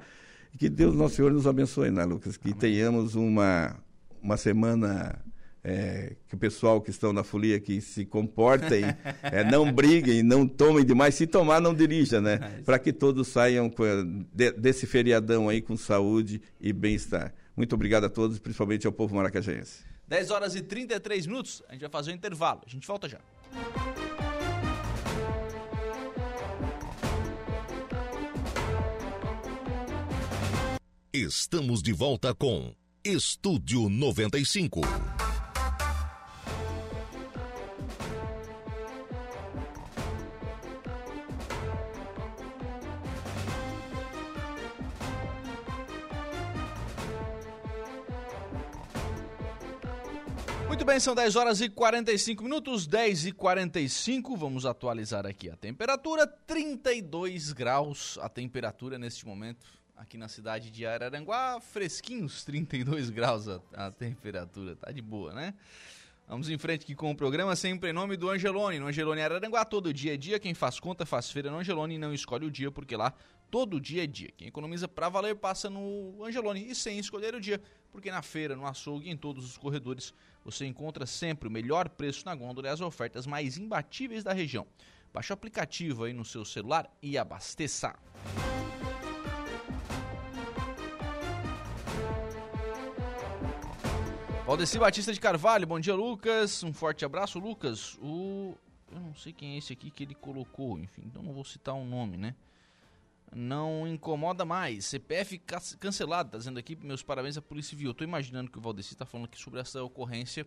E 0.53 0.59
que 0.59 0.69
Deus 0.69 0.95
Nosso 0.95 1.17
Senhor 1.17 1.33
nos 1.33 1.47
abençoe, 1.47 1.91
né, 1.91 2.05
Lucas? 2.05 2.37
Que 2.37 2.53
tenhamos 2.53 3.15
uma, 3.15 3.77
uma 4.23 4.37
semana 4.37 5.19
é, 5.63 6.15
que 6.29 6.35
o 6.35 6.39
pessoal 6.39 6.81
que 6.81 6.91
estão 6.91 7.13
na 7.13 7.23
folia 7.25 7.59
que 7.61 7.81
se 7.81 8.05
comportem, 8.05 8.85
é, 9.23 9.45
não 9.51 9.71
briguem, 9.73 10.23
não 10.23 10.47
tomem 10.47 10.85
demais. 10.85 11.15
Se 11.15 11.27
tomar, 11.27 11.61
não 11.61 11.75
dirija, 11.75 12.21
né? 12.21 12.61
Para 12.65 12.79
que 12.79 12.93
todos 12.93 13.29
saiam 13.29 13.71
de- 14.35 14.53
desse 14.53 14.87
feriadão 14.87 15.49
aí 15.49 15.61
com 15.63 15.77
saúde 15.77 16.41
e 16.61 16.73
bem-estar. 16.73 17.33
Muito 17.57 17.75
obrigado 17.75 18.05
a 18.05 18.09
todos, 18.11 18.39
principalmente 18.39 18.87
ao 18.87 18.93
povo 18.93 19.15
maracajense. 19.17 19.86
10 20.09 20.31
horas 20.31 20.55
e 20.55 20.63
33 20.63 21.27
minutos. 21.27 21.63
A 21.69 21.73
gente 21.73 21.83
vai 21.83 21.91
fazer 21.91 22.13
um 22.13 22.15
intervalo. 22.15 22.63
A 22.67 22.69
gente 22.69 22.87
volta 22.87 23.09
já. 23.09 23.19
Estamos 31.13 31.83
de 31.83 31.93
volta 31.93 32.35
com 32.35 32.75
Estúdio 33.03 33.89
95. 33.89 34.81
Bem, 50.97 51.01
são 51.01 51.15
10 51.15 51.37
horas 51.37 51.61
e 51.61 51.69
45 51.69 52.43
minutos, 52.43 52.87
10 52.87 53.27
e 53.27 53.33
45. 53.33 54.35
Vamos 54.35 54.65
atualizar 54.65 55.27
aqui 55.27 55.51
a 55.51 55.55
temperatura: 55.55 56.27
32 56.27 57.53
graus 57.53 58.19
a 58.23 58.31
temperatura 58.31 58.99
neste 58.99 59.27
momento 59.27 59.67
aqui 59.95 60.17
na 60.17 60.27
cidade 60.27 60.71
de 60.71 60.87
Araranguá. 60.87 61.61
Fresquinhos, 61.61 62.45
32 62.45 63.11
graus 63.11 63.47
a, 63.47 63.61
a 63.75 63.91
temperatura, 63.91 64.75
tá 64.75 64.91
de 64.91 65.03
boa, 65.03 65.35
né? 65.35 65.53
Vamos 66.27 66.49
em 66.49 66.57
frente 66.57 66.85
aqui 66.85 66.95
com 66.95 67.11
o 67.11 67.15
programa, 67.15 67.55
sempre 67.55 67.91
em 67.91 67.93
nome 67.93 68.17
do 68.17 68.31
Angelone. 68.31 68.79
No 68.79 68.87
Angelone 68.87 69.21
Araranguá, 69.21 69.67
todo 69.67 69.93
dia 69.93 70.15
é 70.15 70.17
dia. 70.17 70.41
Quem 70.41 70.55
faz 70.55 70.81
conta 70.81 71.05
faz 71.05 71.31
feira 71.31 71.51
no 71.51 71.59
Angelone 71.59 71.97
e 71.97 71.99
não 71.99 72.15
escolhe 72.15 72.47
o 72.47 72.51
dia, 72.51 72.71
porque 72.71 72.97
lá 72.97 73.13
todo 73.51 73.79
dia 73.79 74.05
é 74.05 74.07
dia. 74.07 74.31
Quem 74.35 74.49
economiza 74.49 74.89
pra 74.89 75.11
valer 75.11 75.37
passa 75.37 75.69
no 75.69 76.25
Angelone 76.25 76.71
e 76.71 76.75
sem 76.75 76.99
escolher 76.99 77.35
o 77.35 77.41
dia, 77.41 77.61
porque 77.93 78.11
na 78.11 78.23
feira, 78.23 78.57
no 78.57 78.67
açougue, 78.67 79.11
em 79.11 79.17
todos 79.17 79.45
os 79.45 79.57
corredores, 79.59 80.15
você 80.47 80.65
encontra 80.65 81.05
sempre 81.07 81.49
o 81.49 81.51
melhor 81.51 81.89
preço 81.89 82.25
na 82.25 82.33
gôndola 82.33 82.69
e 82.69 82.71
as 82.71 82.81
ofertas 82.81 83.27
mais 83.27 83.59
imbatíveis 83.59 84.23
da 84.23 84.33
região. 84.33 84.65
Baixe 85.13 85.33
o 85.33 85.35
aplicativo 85.35 86.05
aí 86.05 86.13
no 86.13 86.25
seu 86.25 86.45
celular 86.45 86.89
e 87.03 87.19
abasteça. 87.19 87.97
Valdeci 94.47 94.79
Batista 94.79 95.13
de 95.13 95.19
Carvalho, 95.19 95.67
bom 95.67 95.81
dia 95.81 95.97
Lucas, 95.97 96.63
um 96.63 96.73
forte 96.73 97.05
abraço 97.05 97.41
Lucas. 97.41 97.99
O 98.01 98.55
eu 98.93 99.01
não 99.01 99.17
sei 99.17 99.33
quem 99.33 99.57
é 99.57 99.59
esse 99.59 99.73
aqui 99.73 99.91
que 99.91 100.05
ele 100.05 100.15
colocou, 100.15 100.79
enfim, 100.79 101.03
então 101.07 101.25
não 101.25 101.33
vou 101.33 101.45
citar 101.45 101.75
o 101.75 101.85
nome, 101.85 102.17
né? 102.17 102.37
Não 103.35 103.87
incomoda 103.87 104.45
mais. 104.45 104.87
CPF 104.87 105.39
cancelado, 105.79 106.31
tá 106.31 106.39
dizendo 106.39 106.59
aqui, 106.59 106.77
meus 106.77 107.03
parabéns 107.03 107.37
à 107.37 107.43
Polícia 107.43 107.71
Civil. 107.71 107.91
Eu 107.91 107.95
tô 107.95 108.05
imaginando 108.05 108.51
que 108.51 108.59
o 108.59 108.61
Valdeci 108.61 108.95
tá 108.95 109.05
falando 109.05 109.27
aqui 109.27 109.39
sobre 109.39 109.61
essa 109.61 109.83
ocorrência 109.83 110.47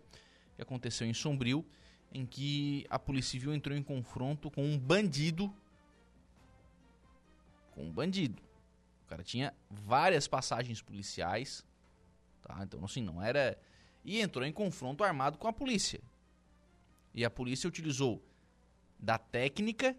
que 0.55 0.61
aconteceu 0.61 1.07
em 1.07 1.13
Sombrio, 1.13 1.65
em 2.11 2.25
que 2.25 2.85
a 2.89 2.97
Polícia 2.97 3.31
Civil 3.31 3.53
entrou 3.53 3.77
em 3.77 3.83
confronto 3.83 4.49
com 4.49 4.63
um 4.63 4.77
bandido. 4.77 5.53
Com 7.71 7.85
um 7.85 7.91
bandido. 7.91 8.41
O 9.05 9.07
cara 9.07 9.23
tinha 9.23 9.53
várias 9.69 10.27
passagens 10.27 10.81
policiais, 10.81 11.65
tá? 12.41 12.59
Então, 12.63 12.83
assim, 12.83 13.01
não 13.01 13.21
era. 13.21 13.57
E 14.03 14.19
entrou 14.21 14.45
em 14.45 14.51
confronto 14.51 15.03
armado 15.03 15.37
com 15.37 15.47
a 15.47 15.53
polícia. 15.53 16.01
E 17.13 17.25
a 17.25 17.29
polícia 17.29 17.67
utilizou 17.67 18.23
da 18.97 19.17
técnica 19.17 19.95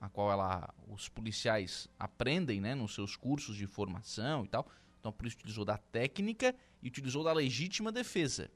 a 0.00 0.08
qual 0.08 0.30
ela, 0.30 0.72
os 0.88 1.08
policiais 1.08 1.88
aprendem 1.98 2.60
né, 2.60 2.74
nos 2.74 2.94
seus 2.94 3.16
cursos 3.16 3.56
de 3.56 3.66
formação 3.66 4.44
e 4.44 4.48
tal. 4.48 4.68
Então 5.00 5.10
a 5.10 5.12
polícia 5.12 5.38
utilizou 5.38 5.64
da 5.64 5.76
técnica 5.76 6.54
e 6.82 6.88
utilizou 6.88 7.24
da 7.24 7.32
legítima 7.32 7.90
defesa. 7.90 8.50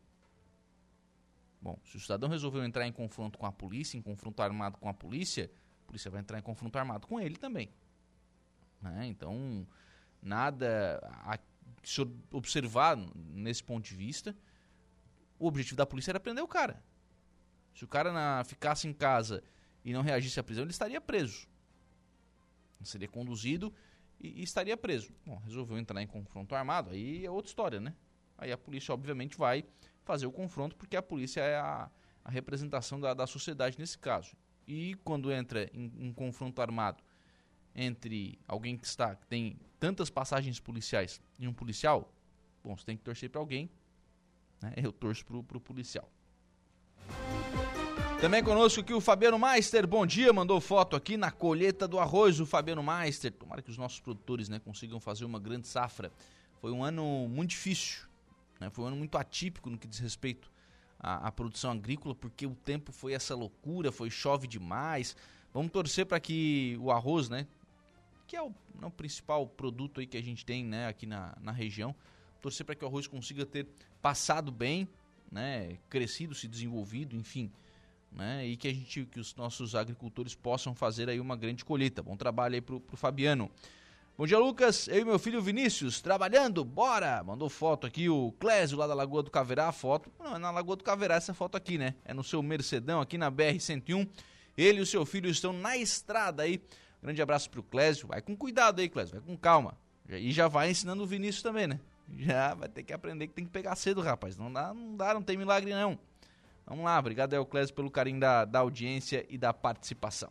Bom, 1.61 1.78
se 1.85 1.96
o 1.96 2.00
cidadão 2.00 2.28
resolveu 2.28 2.64
entrar 2.64 2.87
em 2.87 2.92
confronto 2.92 3.38
com 3.38 3.46
a 3.46 3.52
polícia, 3.52 3.96
em 3.96 4.02
confronto 4.02 4.42
armado 4.42 4.78
com 4.78 4.88
a 4.88 4.94
polícia, 4.94 5.50
a 5.85 5.87
polícia 5.87 6.11
vai 6.11 6.20
entrar 6.20 6.38
em 6.38 6.42
confronto 6.42 6.76
armado 6.76 7.07
com 7.07 7.20
ele 7.20 7.37
também. 7.37 7.70
Né? 8.81 9.07
Então, 9.07 9.66
nada 10.20 11.00
a 11.24 11.38
se 11.83 12.00
observar 12.33 12.96
nesse 12.96 13.62
ponto 13.62 13.85
de 13.85 13.94
vista. 13.94 14.37
O 15.38 15.46
objetivo 15.46 15.76
da 15.76 15.87
polícia 15.87 16.12
era 16.12 16.20
prender 16.20 16.42
o 16.42 16.48
cara. 16.48 16.83
Se 17.74 17.85
o 17.85 17.88
cara 17.88 18.12
na, 18.12 18.44
ficasse 18.44 18.87
em 18.87 18.92
casa 18.92 19.42
e 19.85 19.92
não 19.92 20.03
reagisse 20.03 20.38
à 20.38 20.42
prisão, 20.42 20.64
ele 20.64 20.71
estaria 20.71 21.01
preso. 21.01 21.47
Seria 22.83 23.09
conduzido 23.09 23.73
e, 24.21 24.40
e, 24.40 24.42
estaria 24.42 24.77
preso. 24.77 25.12
Bom, 25.25 25.37
resolveu 25.45 25.79
entrar 25.79 26.03
em 26.03 26.07
confronto 26.07 26.55
armado, 26.55 26.90
aí 26.90 27.25
é 27.25 27.31
outra 27.31 27.49
história, 27.49 27.81
né? 27.81 27.95
Aí 28.37 28.51
a 28.51 28.59
polícia, 28.59 28.92
obviamente, 28.92 29.37
vai 29.37 29.64
fazer 30.05 30.27
o 30.27 30.33
confronto, 30.33 30.75
porque 30.75 30.97
a 30.97 31.03
polícia 31.03 31.40
é 31.40 31.57
a, 31.57 31.88
a 32.25 32.31
representação 32.31 33.01
da, 33.01 33.14
da 33.14 33.27
sociedade 33.27 33.79
nesse 33.79 33.99
caso. 33.99 34.37
E 34.66 34.97
quando 35.05 35.31
entra 35.31 35.71
em, 35.73 35.92
em 35.99 36.12
confronto 36.12 36.61
armado 36.61 37.03
entre 37.75 38.38
alguém 38.47 38.77
que 38.77 38.87
está 38.87 39.14
que 39.14 39.27
tem 39.27 39.57
tantas 39.81 40.11
passagens 40.11 40.61
policiais 40.61 41.21
e 41.38 41.49
um 41.49 41.53
policial, 41.53 42.12
bom, 42.62 42.77
você 42.77 42.85
tem 42.85 42.97
que 42.97 43.03
torcer 43.03 43.31
para 43.31 43.40
alguém. 43.40 43.71
Né? 44.61 44.75
Eu 44.77 44.92
torço 44.92 45.25
para 45.25 45.37
o 45.37 45.61
policial. 45.61 46.11
Também 48.22 48.40
conosco 48.40 48.80
aqui 48.80 48.94
o 48.94 49.00
Fabiano 49.00 49.37
Meister, 49.37 49.85
bom 49.85 50.06
dia, 50.06 50.32
mandou 50.32 50.61
foto 50.61 50.94
aqui 50.94 51.16
na 51.16 51.32
colheita 51.32 51.88
do 51.88 51.98
arroz, 51.98 52.38
o 52.38 52.46
Fabiano 52.46 52.80
Meister. 52.80 53.32
Tomara 53.32 53.61
que 53.61 53.68
os 53.68 53.76
nossos 53.76 53.98
produtores 53.98 54.48
né, 54.48 54.61
consigam 54.61 55.00
fazer 55.00 55.24
uma 55.24 55.40
grande 55.40 55.66
safra. 55.66 56.12
Foi 56.61 56.70
um 56.70 56.85
ano 56.85 57.26
muito 57.28 57.50
difícil, 57.50 58.06
né? 58.61 58.70
foi 58.70 58.85
um 58.85 58.87
ano 58.87 58.96
muito 58.96 59.18
atípico 59.18 59.68
no 59.68 59.76
que 59.76 59.88
diz 59.88 59.98
respeito 59.98 60.52
à, 61.00 61.26
à 61.26 61.32
produção 61.32 61.72
agrícola, 61.72 62.14
porque 62.14 62.46
o 62.46 62.54
tempo 62.54 62.92
foi 62.92 63.12
essa 63.12 63.35
loucura, 63.35 63.90
foi 63.90 64.08
chove 64.08 64.46
demais. 64.46 65.16
Vamos 65.52 65.72
torcer 65.72 66.06
para 66.06 66.20
que 66.20 66.78
o 66.80 66.92
arroz, 66.92 67.28
né, 67.28 67.44
que 68.28 68.37
é 68.37 68.42
o, 68.42 68.54
não, 68.80 68.87
o 68.87 68.92
principal 68.92 69.48
produto 69.48 69.98
aí 69.98 70.06
que 70.06 70.16
a 70.16 70.22
gente 70.22 70.46
tem 70.46 70.64
né, 70.64 70.87
aqui 70.87 71.06
na, 71.06 71.37
na 71.40 71.50
região, 71.50 71.92
torcer 72.40 72.64
para 72.64 72.76
que 72.76 72.85
o 72.85 72.87
arroz 72.87 73.08
consiga 73.08 73.44
ter 73.44 73.66
passado 74.00 74.52
bem, 74.52 74.88
né, 75.28 75.76
crescido, 75.90 76.37
se 76.37 76.46
desenvolvido, 76.46 77.16
enfim, 77.16 77.50
né? 78.14 78.46
E 78.46 78.57
que 78.57 78.68
a 78.68 78.72
gente, 78.72 79.07
que 79.07 79.20
os 79.20 79.35
nossos 79.35 79.75
agricultores 79.75 80.35
possam 80.35 80.75
fazer 80.75 81.09
aí 81.09 81.20
uma 81.20 81.37
grande 81.37 81.64
colheita. 81.64 82.03
Bom 82.03 82.16
trabalho 82.16 82.55
aí 82.55 82.61
pro, 82.61 82.81
pro 82.81 82.96
Fabiano. 82.96 83.51
Bom 84.16 84.27
dia, 84.27 84.38
Lucas. 84.38 84.88
Eu 84.88 84.98
e 84.98 85.05
meu 85.05 85.18
filho 85.18 85.40
Vinícius, 85.40 86.01
trabalhando, 86.01 86.64
bora! 86.64 87.22
Mandou 87.25 87.48
foto 87.48 87.87
aqui 87.87 88.11
o 88.11 88.31
Clésio 88.38 88.77
lá 88.77 88.87
da 88.87 88.94
Lagoa 88.94 89.22
do 89.22 89.31
Caverá, 89.31 89.68
a 89.68 89.72
foto. 89.72 90.12
Não, 90.18 90.37
é 90.37 90.38
na 90.38 90.51
Lagoa 90.51 90.77
do 90.77 90.85
Caverá 90.85 91.14
essa 91.14 91.33
foto 91.33 91.57
aqui, 91.57 91.79
né? 91.79 91.94
É 92.05 92.12
no 92.12 92.22
seu 92.22 92.42
Mercedão 92.42 93.01
aqui 93.01 93.16
na 93.16 93.33
BR-101. 93.33 94.07
Ele 94.57 94.79
e 94.79 94.83
o 94.83 94.87
seu 94.87 95.07
filho 95.07 95.31
estão 95.31 95.53
na 95.53 95.79
estrada 95.79 96.42
aí. 96.42 96.62
Grande 97.03 97.22
abraço 97.22 97.48
pro 97.48 97.62
Clésio. 97.62 98.07
Vai 98.07 98.20
com 98.20 98.37
cuidado 98.37 98.81
aí, 98.81 98.88
Clésio, 98.88 99.18
vai 99.18 99.27
com 99.27 99.37
calma. 99.37 99.77
E 100.09 100.31
já 100.31 100.46
vai 100.46 100.70
ensinando 100.70 101.03
o 101.03 101.07
Vinícius 101.07 101.42
também, 101.42 101.66
né? 101.66 101.81
Já 102.18 102.55
vai 102.55 102.68
ter 102.68 102.83
que 102.83 102.92
aprender 102.92 103.27
que 103.29 103.33
tem 103.33 103.44
que 103.44 103.51
pegar 103.51 103.75
cedo, 103.77 104.03
rapaz. 104.03 104.37
Não 104.37 104.53
dá, 104.53 104.75
não 104.75 104.94
dá, 104.94 105.14
não 105.14 105.22
tem 105.22 105.38
milagre 105.38 105.72
não. 105.72 105.98
Vamos 106.66 106.85
lá, 106.85 106.98
obrigado 106.98 107.35
Euclésio 107.35 107.75
pelo 107.75 107.90
carinho 107.90 108.20
da, 108.20 108.44
da 108.44 108.61
audiência 108.61 109.27
e 109.29 109.37
da 109.37 109.53
participação. 109.53 110.31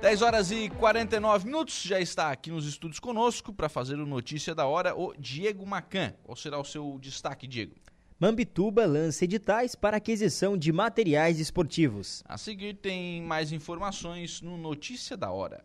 Dez 0.00 0.22
horas 0.22 0.52
e 0.52 0.70
49 0.70 1.46
minutos, 1.46 1.82
já 1.82 2.00
está 2.00 2.30
aqui 2.30 2.52
nos 2.52 2.66
estúdios 2.68 3.00
conosco 3.00 3.52
para 3.52 3.68
fazer 3.68 3.96
o 3.98 4.06
Notícia 4.06 4.54
da 4.54 4.64
Hora 4.64 4.94
o 4.96 5.12
Diego 5.18 5.66
Macan. 5.66 6.14
Qual 6.22 6.36
será 6.36 6.56
o 6.56 6.64
seu 6.64 6.98
destaque, 7.00 7.48
Diego? 7.48 7.74
Mambituba 8.20 8.86
lança 8.86 9.24
editais 9.24 9.74
para 9.74 9.96
aquisição 9.96 10.56
de 10.56 10.72
materiais 10.72 11.40
esportivos. 11.40 12.22
A 12.26 12.38
seguir 12.38 12.74
tem 12.74 13.22
mais 13.22 13.50
informações 13.50 14.40
no 14.40 14.56
Notícia 14.56 15.16
da 15.16 15.32
Hora. 15.32 15.64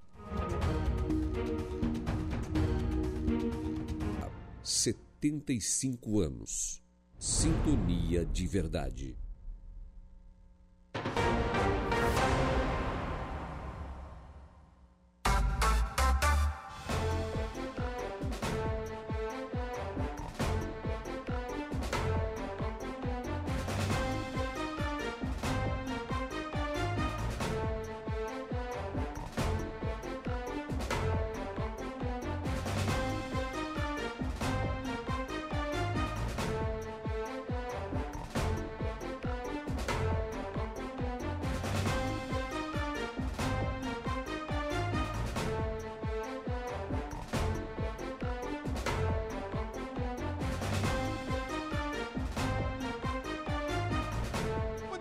75 5.20 6.20
anos. 6.20 6.82
Sintonia 7.18 8.24
de 8.24 8.46
verdade. 8.46 9.18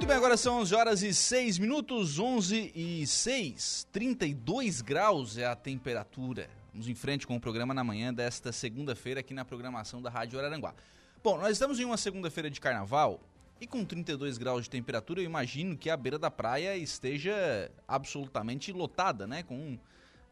Bem, 0.10 0.18
agora 0.18 0.36
são 0.36 0.62
11 0.62 0.74
horas 0.74 1.03
e 1.03 1.14
6 1.14 1.60
minutos, 1.60 2.18
11 2.18 2.72
e 2.74 3.05
6, 3.05 3.88
32 3.91 4.82
graus 4.82 5.38
é 5.38 5.45
a 5.45 5.55
temperatura. 5.55 6.49
Vamos 6.74 6.89
em 6.89 6.95
frente 6.95 7.28
com 7.28 7.36
o 7.36 7.39
programa 7.39 7.76
na 7.76 7.84
manhã 7.84 8.12
desta 8.12 8.51
segunda-feira 8.51 9.20
aqui 9.20 9.36
na 9.36 9.45
programação 9.45 10.01
da 10.01 10.10
Rádio 10.10 10.39
Araranguá. 10.39 10.74
Bom, 11.24 11.38
nós 11.38 11.51
estamos 11.51 11.80
em 11.80 11.86
uma 11.86 11.95
segunda-feira 11.95 12.49
de 12.49 12.60
carnaval 12.60 13.20
e 13.62 13.68
com 13.68 13.86
32 13.86 14.39
graus 14.39 14.64
de 14.64 14.72
temperatura 14.72 15.22
eu 15.22 15.26
imagino 15.26 15.78
que 15.78 15.91
a 15.91 15.95
beira 15.95 16.18
da 16.18 16.32
praia 16.32 16.76
esteja 16.76 17.70
absolutamente 17.88 18.72
lotada, 18.72 19.28
né? 19.28 19.43
Com 19.43 19.78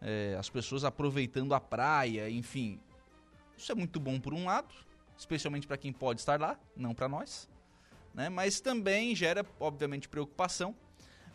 é, 0.02 0.36
as 0.40 0.50
pessoas 0.50 0.84
aproveitando 0.86 1.54
a 1.54 1.60
praia, 1.60 2.28
enfim. 2.32 2.80
Isso 3.56 3.72
é 3.72 3.76
muito 3.76 4.00
bom 4.00 4.20
por 4.20 4.34
um 4.34 4.46
lado, 4.46 4.74
especialmente 5.16 5.68
para 5.68 5.78
quem 5.78 5.94
pode 5.94 6.20
estar 6.20 6.42
lá, 6.42 6.60
não 6.76 6.96
para 6.96 7.08
nós 7.08 7.48
né? 8.18 8.28
mas 8.28 8.60
também 8.60 9.16
gera, 9.16 9.46
obviamente, 9.60 10.10
preocupação 10.10 10.76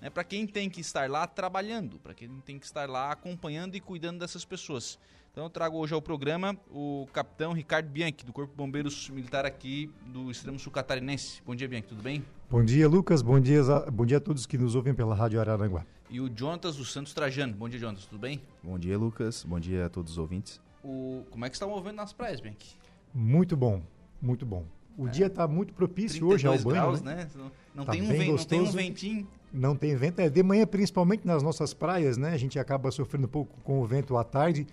né? 0.00 0.10
para 0.10 0.24
quem 0.24 0.46
tem 0.46 0.68
que 0.68 0.80
estar 0.80 1.08
lá 1.08 1.26
trabalhando, 1.28 1.98
para 2.00 2.12
quem 2.12 2.28
tem 2.44 2.58
que 2.58 2.66
estar 2.66 2.90
lá 2.90 3.12
acompanhando 3.12 3.76
e 3.76 3.80
cuidando 3.80 4.18
dessas 4.18 4.44
pessoas. 4.44 4.98
Então 5.30 5.44
eu 5.44 5.50
trago 5.50 5.78
hoje 5.78 5.94
ao 5.94 6.02
programa 6.02 6.54
o 6.70 7.08
capitão 7.10 7.54
Ricardo 7.54 7.88
Bianchi, 7.88 8.26
do 8.26 8.34
Corpo 8.34 8.50
de 8.50 8.56
Bombeiros 8.56 9.08
Militar 9.08 9.46
aqui 9.46 9.90
do 10.04 10.30
extremo 10.30 10.58
sul 10.58 10.70
catarinense. 10.70 11.40
Bom 11.46 11.54
dia, 11.54 11.66
Bianchi, 11.66 11.88
tudo 11.88 12.02
bem? 12.02 12.22
Bom 12.50 12.62
dia, 12.62 12.86
Lucas. 12.86 13.22
Bom 13.22 13.40
dia, 13.40 13.62
bom 13.90 14.04
dia 14.04 14.18
a 14.18 14.20
todos 14.20 14.44
que 14.44 14.58
nos 14.58 14.74
ouvem 14.74 14.92
pela 14.92 15.14
Rádio 15.14 15.40
Araranguá. 15.40 15.86
E 16.10 16.20
o 16.20 16.30
Jonatas 16.36 16.76
dos 16.76 16.92
Santos 16.92 17.14
Trajano. 17.14 17.54
Bom 17.54 17.66
dia, 17.66 17.78
Jonatas, 17.78 18.04
tudo 18.04 18.18
bem? 18.18 18.42
Bom 18.62 18.78
dia, 18.78 18.98
Lucas. 18.98 19.42
Bom 19.44 19.58
dia 19.58 19.86
a 19.86 19.88
todos 19.88 20.12
os 20.12 20.18
ouvintes. 20.18 20.60
O... 20.84 21.24
Como 21.30 21.46
é 21.46 21.48
que 21.48 21.56
está 21.56 21.66
movendo 21.66 21.96
nas 21.96 22.12
praias, 22.12 22.40
Bianchi? 22.40 22.76
Muito 23.14 23.56
bom, 23.56 23.82
muito 24.20 24.44
bom. 24.44 24.66
O 24.96 25.06
é. 25.06 25.10
dia 25.10 25.26
está 25.26 25.48
muito 25.48 25.72
propício 25.72 26.26
hoje 26.26 26.46
ao 26.46 26.58
banho. 26.58 26.68
Graus, 26.68 27.02
né? 27.02 27.14
né? 27.14 27.28
Não, 27.74 27.84
tá 27.84 27.92
tem 27.92 28.02
um 28.02 28.08
vento, 28.08 28.30
não 28.30 28.44
tem 28.44 28.60
um 28.60 28.70
ventinho. 28.70 29.28
Não 29.52 29.76
tem 29.76 29.96
vento. 29.96 30.20
É, 30.20 30.28
de 30.28 30.42
manhã, 30.42 30.66
principalmente 30.66 31.26
nas 31.26 31.42
nossas 31.42 31.72
praias, 31.72 32.16
né? 32.16 32.32
A 32.32 32.36
gente 32.36 32.58
acaba 32.58 32.90
sofrendo 32.90 33.26
um 33.26 33.30
pouco 33.30 33.56
com 33.62 33.80
o 33.80 33.86
vento 33.86 34.16
à 34.16 34.24
tarde, 34.24 34.66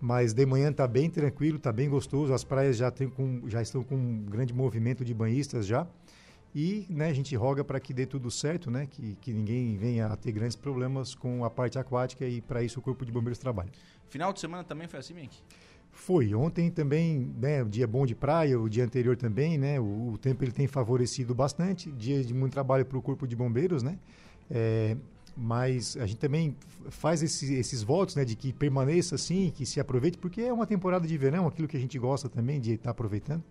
mas 0.00 0.32
de 0.32 0.46
manhã 0.46 0.70
está 0.70 0.86
bem 0.86 1.10
tranquilo, 1.10 1.56
está 1.56 1.72
bem 1.72 1.88
gostoso. 1.88 2.32
As 2.32 2.44
praias 2.44 2.76
já, 2.76 2.90
tem 2.90 3.08
com, 3.08 3.42
já 3.48 3.60
estão 3.60 3.82
com 3.82 3.96
um 3.96 4.24
grande 4.24 4.52
movimento 4.52 5.04
de 5.04 5.12
banhistas 5.12 5.66
já. 5.66 5.86
E 6.54 6.86
né, 6.88 7.08
a 7.08 7.12
gente 7.12 7.34
roga 7.34 7.64
para 7.64 7.80
que 7.80 7.92
dê 7.92 8.06
tudo 8.06 8.30
certo, 8.30 8.70
né? 8.70 8.86
Que, 8.88 9.16
que 9.20 9.32
ninguém 9.32 9.76
venha 9.76 10.06
a 10.06 10.16
ter 10.16 10.30
grandes 10.30 10.54
problemas 10.54 11.12
com 11.12 11.44
a 11.44 11.50
parte 11.50 11.78
aquática 11.78 12.24
e 12.24 12.40
para 12.40 12.62
isso 12.62 12.78
o 12.78 12.82
Corpo 12.82 13.04
de 13.04 13.10
Bombeiros 13.10 13.38
trabalha. 13.38 13.70
Final 14.08 14.32
de 14.32 14.38
semana 14.38 14.62
também 14.62 14.86
foi 14.86 15.00
assim, 15.00 15.14
Mink? 15.14 15.36
Foi. 15.94 16.34
Ontem 16.34 16.70
também, 16.70 17.32
né, 17.40 17.64
dia 17.64 17.86
bom 17.86 18.04
de 18.04 18.14
praia, 18.14 18.60
o 18.60 18.68
dia 18.68 18.84
anterior 18.84 19.16
também, 19.16 19.56
né, 19.56 19.80
o, 19.80 20.12
o 20.12 20.18
tempo 20.18 20.44
ele 20.44 20.52
tem 20.52 20.66
favorecido 20.66 21.34
bastante. 21.34 21.90
Dia 21.92 22.22
de 22.22 22.34
muito 22.34 22.52
trabalho 22.52 22.84
para 22.84 22.98
o 22.98 23.02
Corpo 23.02 23.26
de 23.26 23.34
Bombeiros, 23.34 23.82
né? 23.82 23.98
É, 24.50 24.96
mas 25.36 25.96
a 25.96 26.06
gente 26.06 26.18
também 26.18 26.54
faz 26.90 27.22
esse, 27.22 27.54
esses 27.54 27.82
votos, 27.82 28.16
né, 28.16 28.24
de 28.24 28.36
que 28.36 28.52
permaneça 28.52 29.14
assim, 29.14 29.50
que 29.54 29.64
se 29.64 29.80
aproveite, 29.80 30.18
porque 30.18 30.42
é 30.42 30.52
uma 30.52 30.66
temporada 30.66 31.06
de 31.06 31.16
verão, 31.16 31.46
aquilo 31.46 31.66
que 31.66 31.76
a 31.76 31.80
gente 31.80 31.98
gosta 31.98 32.28
também 32.28 32.60
de 32.60 32.72
estar 32.72 32.84
tá 32.84 32.90
aproveitando. 32.90 33.42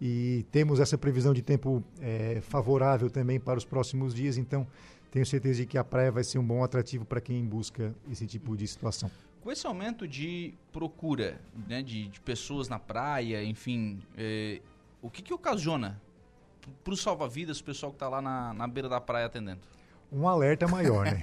E 0.00 0.46
temos 0.50 0.80
essa 0.80 0.96
previsão 0.96 1.34
de 1.34 1.42
tempo 1.42 1.82
é, 2.00 2.40
favorável 2.42 3.10
também 3.10 3.40
para 3.40 3.58
os 3.58 3.64
próximos 3.64 4.14
dias, 4.14 4.38
então 4.38 4.66
tenho 5.10 5.26
certeza 5.26 5.56
de 5.56 5.66
que 5.66 5.76
a 5.76 5.84
praia 5.84 6.12
vai 6.12 6.24
ser 6.24 6.38
um 6.38 6.44
bom 6.44 6.62
atrativo 6.62 7.04
para 7.04 7.20
quem 7.20 7.44
busca 7.44 7.94
esse 8.10 8.26
tipo 8.26 8.56
de 8.56 8.66
situação. 8.66 9.10
Com 9.40 9.50
esse 9.50 9.66
aumento 9.66 10.06
de 10.06 10.54
procura 10.70 11.40
né, 11.66 11.82
de, 11.82 12.08
de 12.08 12.20
pessoas 12.20 12.68
na 12.68 12.78
praia, 12.78 13.42
enfim, 13.42 14.00
é, 14.16 14.60
o 15.00 15.10
que, 15.10 15.22
que 15.22 15.32
ocasiona 15.32 16.00
para 16.84 16.92
o 16.92 16.96
salva-vidas, 16.96 17.58
o 17.60 17.64
pessoal 17.64 17.90
que 17.90 17.96
está 17.96 18.08
lá 18.08 18.20
na, 18.20 18.52
na 18.52 18.68
beira 18.68 18.88
da 18.88 19.00
praia 19.00 19.26
atendendo? 19.26 19.60
Um 20.12 20.28
alerta 20.28 20.66
maior, 20.66 21.06
né? 21.06 21.22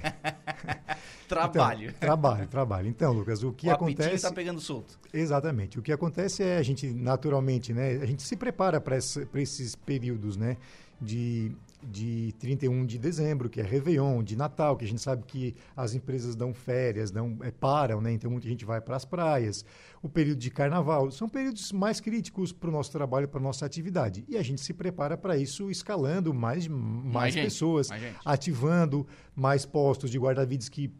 trabalho. 1.28 1.90
Então, 1.90 2.00
trabalho, 2.00 2.48
trabalho. 2.48 2.88
Então, 2.88 3.12
Lucas, 3.12 3.42
o 3.42 3.52
que 3.52 3.68
o 3.68 3.72
acontece... 3.72 4.14
está 4.14 4.32
pegando 4.32 4.60
solto. 4.60 4.98
Exatamente. 5.12 5.78
O 5.78 5.82
que 5.82 5.92
acontece 5.92 6.42
é 6.42 6.56
a 6.56 6.62
gente, 6.62 6.88
naturalmente, 6.88 7.74
né? 7.74 7.98
A 8.02 8.06
gente 8.06 8.22
se 8.22 8.34
prepara 8.34 8.80
para 8.80 8.96
esses 8.96 9.76
períodos, 9.76 10.38
né? 10.38 10.56
De 11.00 11.54
de 11.82 12.34
31 12.38 12.84
de 12.86 12.98
dezembro, 12.98 13.48
que 13.48 13.60
é 13.60 13.64
Réveillon, 13.64 14.22
de 14.22 14.36
Natal, 14.36 14.76
que 14.76 14.84
a 14.84 14.88
gente 14.88 15.00
sabe 15.00 15.24
que 15.26 15.54
as 15.76 15.94
empresas 15.94 16.34
dão 16.34 16.52
férias, 16.52 17.10
dão, 17.10 17.38
é, 17.42 17.50
param, 17.50 18.00
né? 18.00 18.12
então 18.12 18.30
muita 18.30 18.48
gente 18.48 18.64
vai 18.64 18.80
para 18.80 18.96
as 18.96 19.04
praias. 19.04 19.64
O 20.02 20.08
período 20.08 20.38
de 20.38 20.50
carnaval 20.50 21.10
são 21.10 21.28
períodos 21.28 21.72
mais 21.72 22.00
críticos 22.00 22.52
para 22.52 22.68
o 22.68 22.72
nosso 22.72 22.90
trabalho, 22.90 23.28
para 23.28 23.40
a 23.40 23.42
nossa 23.42 23.64
atividade. 23.66 24.24
E 24.28 24.36
a 24.36 24.42
gente 24.42 24.60
se 24.60 24.72
prepara 24.72 25.16
para 25.16 25.36
isso 25.36 25.70
escalando 25.70 26.32
mais, 26.32 26.66
mais, 26.66 27.04
mais 27.12 27.34
pessoas, 27.34 27.88
mais 27.88 28.14
ativando 28.24 29.06
mais 29.34 29.64
postos 29.64 30.10
de 30.10 30.18
guarda-vidas 30.18 30.68
que 30.68 30.92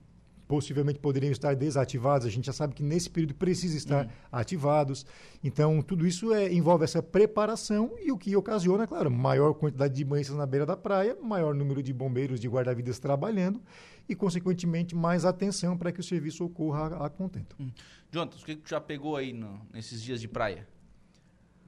possivelmente 0.48 0.98
poderiam 0.98 1.30
estar 1.30 1.54
desativados. 1.54 2.26
A 2.26 2.30
gente 2.30 2.46
já 2.46 2.52
sabe 2.52 2.74
que 2.74 2.82
nesse 2.82 3.10
período 3.10 3.34
precisa 3.34 3.76
estar 3.76 4.06
uhum. 4.06 4.10
ativados. 4.32 5.04
Então, 5.44 5.82
tudo 5.82 6.06
isso 6.06 6.32
é, 6.32 6.50
envolve 6.52 6.84
essa 6.84 7.02
preparação 7.02 7.94
e 8.00 8.10
o 8.10 8.16
que 8.16 8.34
ocasiona, 8.34 8.86
claro, 8.86 9.10
maior 9.10 9.52
quantidade 9.52 9.94
de 9.94 10.04
banhistas 10.04 10.36
na 10.36 10.46
beira 10.46 10.64
da 10.64 10.76
praia, 10.76 11.16
maior 11.22 11.54
número 11.54 11.82
de 11.82 11.92
bombeiros, 11.92 12.40
de 12.40 12.48
guarda-vidas 12.48 12.98
trabalhando 12.98 13.60
e, 14.08 14.14
consequentemente, 14.14 14.96
mais 14.96 15.26
atenção 15.26 15.76
para 15.76 15.92
que 15.92 16.00
o 16.00 16.02
serviço 16.02 16.44
ocorra 16.44 16.96
a, 16.96 17.06
a 17.06 17.10
contento. 17.10 17.54
Hum. 17.60 17.70
Jonathan, 18.10 18.38
o 18.38 18.44
que, 18.44 18.56
que 18.56 18.70
já 18.70 18.80
pegou 18.80 19.16
aí 19.16 19.34
no, 19.34 19.60
nesses 19.70 20.02
dias 20.02 20.18
de 20.18 20.26
praia? 20.26 20.66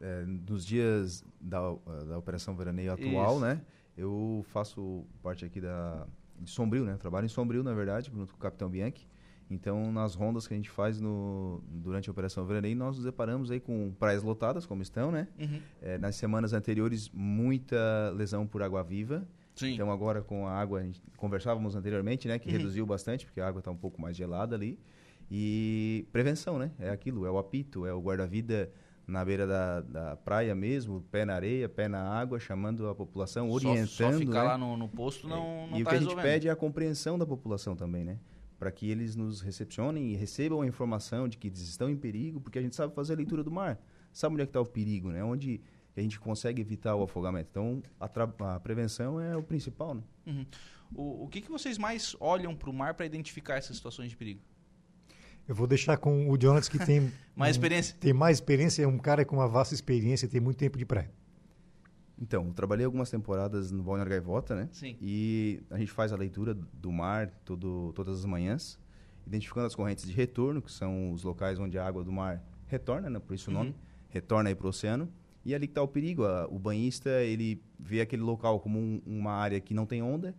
É, 0.00 0.24
nos 0.24 0.64
dias 0.64 1.22
da, 1.38 1.60
da 2.08 2.16
Operação 2.16 2.56
Veraneio 2.56 2.90
atual, 2.90 3.32
isso. 3.32 3.40
né? 3.40 3.60
Eu 3.94 4.42
faço 4.48 5.04
parte 5.22 5.44
aqui 5.44 5.60
da 5.60 6.06
de 6.40 6.50
Sombrio, 6.50 6.84
né? 6.84 6.96
Trabalho 6.96 7.26
em 7.26 7.28
Sombrio, 7.28 7.62
na 7.62 7.74
verdade, 7.74 8.10
junto 8.12 8.32
com 8.32 8.38
o 8.38 8.40
Capitão 8.40 8.68
Bianchi. 8.68 9.06
Então, 9.50 9.90
nas 9.92 10.14
rondas 10.14 10.46
que 10.46 10.54
a 10.54 10.56
gente 10.56 10.70
faz 10.70 11.00
no, 11.00 11.60
durante 11.68 12.08
a 12.08 12.12
Operação 12.12 12.46
Veraneio, 12.46 12.76
nós 12.76 12.96
nos 12.96 13.04
deparamos 13.04 13.50
aí 13.50 13.58
com 13.58 13.92
praias 13.98 14.22
lotadas, 14.22 14.64
como 14.64 14.80
estão, 14.80 15.10
né? 15.10 15.26
Uhum. 15.38 15.60
É, 15.82 15.98
nas 15.98 16.14
semanas 16.14 16.52
anteriores, 16.52 17.10
muita 17.12 18.10
lesão 18.14 18.46
por 18.46 18.62
água-viva. 18.62 19.26
Então, 19.60 19.90
agora 19.90 20.22
com 20.22 20.46
a 20.46 20.52
água, 20.52 20.78
a 20.80 20.82
gente, 20.84 21.02
conversávamos 21.16 21.74
anteriormente, 21.74 22.28
né? 22.28 22.38
Que 22.38 22.48
uhum. 22.48 22.56
reduziu 22.56 22.86
bastante, 22.86 23.26
porque 23.26 23.40
a 23.40 23.48
água 23.48 23.58
está 23.58 23.70
um 23.72 23.76
pouco 23.76 24.00
mais 24.00 24.16
gelada 24.16 24.54
ali. 24.54 24.78
E 25.28 26.06
prevenção, 26.12 26.56
né? 26.56 26.70
É 26.78 26.90
aquilo, 26.90 27.26
é 27.26 27.30
o 27.30 27.36
apito, 27.36 27.84
é 27.84 27.92
o 27.92 28.00
guarda-vida 28.00 28.70
na 29.10 29.24
beira 29.24 29.46
da, 29.46 29.80
da 29.80 30.16
praia 30.16 30.54
mesmo, 30.54 31.02
pé 31.10 31.24
na 31.24 31.34
areia, 31.34 31.68
pé 31.68 31.88
na 31.88 32.00
água, 32.00 32.38
chamando 32.38 32.88
a 32.88 32.94
população, 32.94 33.50
orientando. 33.50 33.86
Só, 33.88 34.12
só 34.12 34.18
ficar 34.18 34.32
né? 34.32 34.48
lá 34.48 34.58
no, 34.58 34.76
no 34.76 34.88
posto 34.88 35.28
não, 35.28 35.66
não 35.66 35.78
E 35.78 35.84
tá 35.84 35.90
o 35.90 35.92
que 35.92 35.98
resolvendo. 35.98 36.18
a 36.18 36.22
gente 36.22 36.22
pede 36.22 36.48
é 36.48 36.50
a 36.50 36.56
compreensão 36.56 37.18
da 37.18 37.26
população 37.26 37.74
também, 37.74 38.04
né? 38.04 38.18
Para 38.58 38.70
que 38.70 38.88
eles 38.90 39.16
nos 39.16 39.40
recepcionem 39.40 40.12
e 40.12 40.16
recebam 40.16 40.62
a 40.62 40.66
informação 40.66 41.28
de 41.28 41.36
que 41.36 41.48
eles 41.48 41.60
estão 41.60 41.90
em 41.90 41.96
perigo, 41.96 42.40
porque 42.40 42.58
a 42.58 42.62
gente 42.62 42.76
sabe 42.76 42.94
fazer 42.94 43.14
a 43.14 43.16
leitura 43.16 43.42
do 43.42 43.50
mar. 43.50 43.78
Sabe 44.12 44.34
onde 44.34 44.42
é 44.42 44.46
que 44.46 44.50
está 44.50 44.60
o 44.60 44.66
perigo, 44.66 45.10
né? 45.10 45.24
Onde 45.24 45.60
a 45.96 46.00
gente 46.00 46.18
consegue 46.20 46.60
evitar 46.60 46.94
o 46.94 47.02
afogamento. 47.02 47.48
Então, 47.50 47.82
a, 47.98 48.54
a 48.54 48.60
prevenção 48.60 49.20
é 49.20 49.36
o 49.36 49.42
principal, 49.42 49.94
né? 49.94 50.02
Uhum. 50.26 50.46
O, 50.94 51.24
o 51.24 51.28
que, 51.28 51.40
que 51.40 51.50
vocês 51.50 51.78
mais 51.78 52.16
olham 52.20 52.54
para 52.54 52.70
o 52.70 52.72
mar 52.72 52.94
para 52.94 53.06
identificar 53.06 53.56
essas 53.56 53.76
situações 53.76 54.10
de 54.10 54.16
perigo? 54.16 54.40
Eu 55.48 55.54
vou 55.54 55.66
deixar 55.66 55.96
com 55.96 56.30
o 56.30 56.40
Jonas, 56.40 56.68
que 56.68 56.78
tem 56.78 57.12
mais 57.34 57.56
experiência. 57.56 57.96
Tem 57.98 58.12
mais 58.12 58.36
experiência, 58.36 58.82
é 58.82 58.86
um 58.86 58.98
cara 58.98 59.24
com 59.24 59.36
uma 59.36 59.48
vasta 59.48 59.74
experiência, 59.74 60.28
tem 60.28 60.40
muito 60.40 60.56
tempo 60.56 60.78
de 60.78 60.84
praia. 60.84 61.10
Então, 62.20 62.46
eu 62.46 62.52
trabalhei 62.52 62.84
algumas 62.84 63.08
temporadas 63.10 63.70
no 63.70 63.82
Balneário 63.82 64.10
Gaivota, 64.10 64.54
né? 64.54 64.68
Sim. 64.72 64.96
E 65.00 65.62
a 65.70 65.78
gente 65.78 65.90
faz 65.90 66.12
a 66.12 66.16
leitura 66.16 66.54
do 66.54 66.92
mar 66.92 67.30
todo, 67.44 67.92
todas 67.94 68.18
as 68.18 68.24
manhãs, 68.26 68.78
identificando 69.26 69.66
as 69.66 69.74
correntes 69.74 70.06
de 70.06 70.12
retorno, 70.12 70.60
que 70.60 70.70
são 70.70 71.12
os 71.12 71.24
locais 71.24 71.58
onde 71.58 71.78
a 71.78 71.86
água 71.86 72.04
do 72.04 72.12
mar 72.12 72.44
retorna, 72.66 73.08
né? 73.08 73.18
por 73.18 73.34
isso 73.34 73.50
o 73.50 73.54
nome, 73.54 73.70
uhum. 73.70 73.76
retorna 74.10 74.50
aí 74.50 74.54
para 74.54 74.66
o 74.66 74.68
oceano. 74.68 75.10
E 75.44 75.54
ali 75.54 75.66
que 75.66 75.72
está 75.72 75.82
o 75.82 75.88
perigo. 75.88 76.24
A, 76.26 76.46
o 76.46 76.58
banhista, 76.58 77.08
ele 77.22 77.62
vê 77.78 78.02
aquele 78.02 78.22
local 78.22 78.60
como 78.60 78.78
um, 78.78 79.00
uma 79.06 79.32
área 79.32 79.58
que 79.58 79.72
não 79.72 79.86
tem 79.86 80.02
onda, 80.02 80.34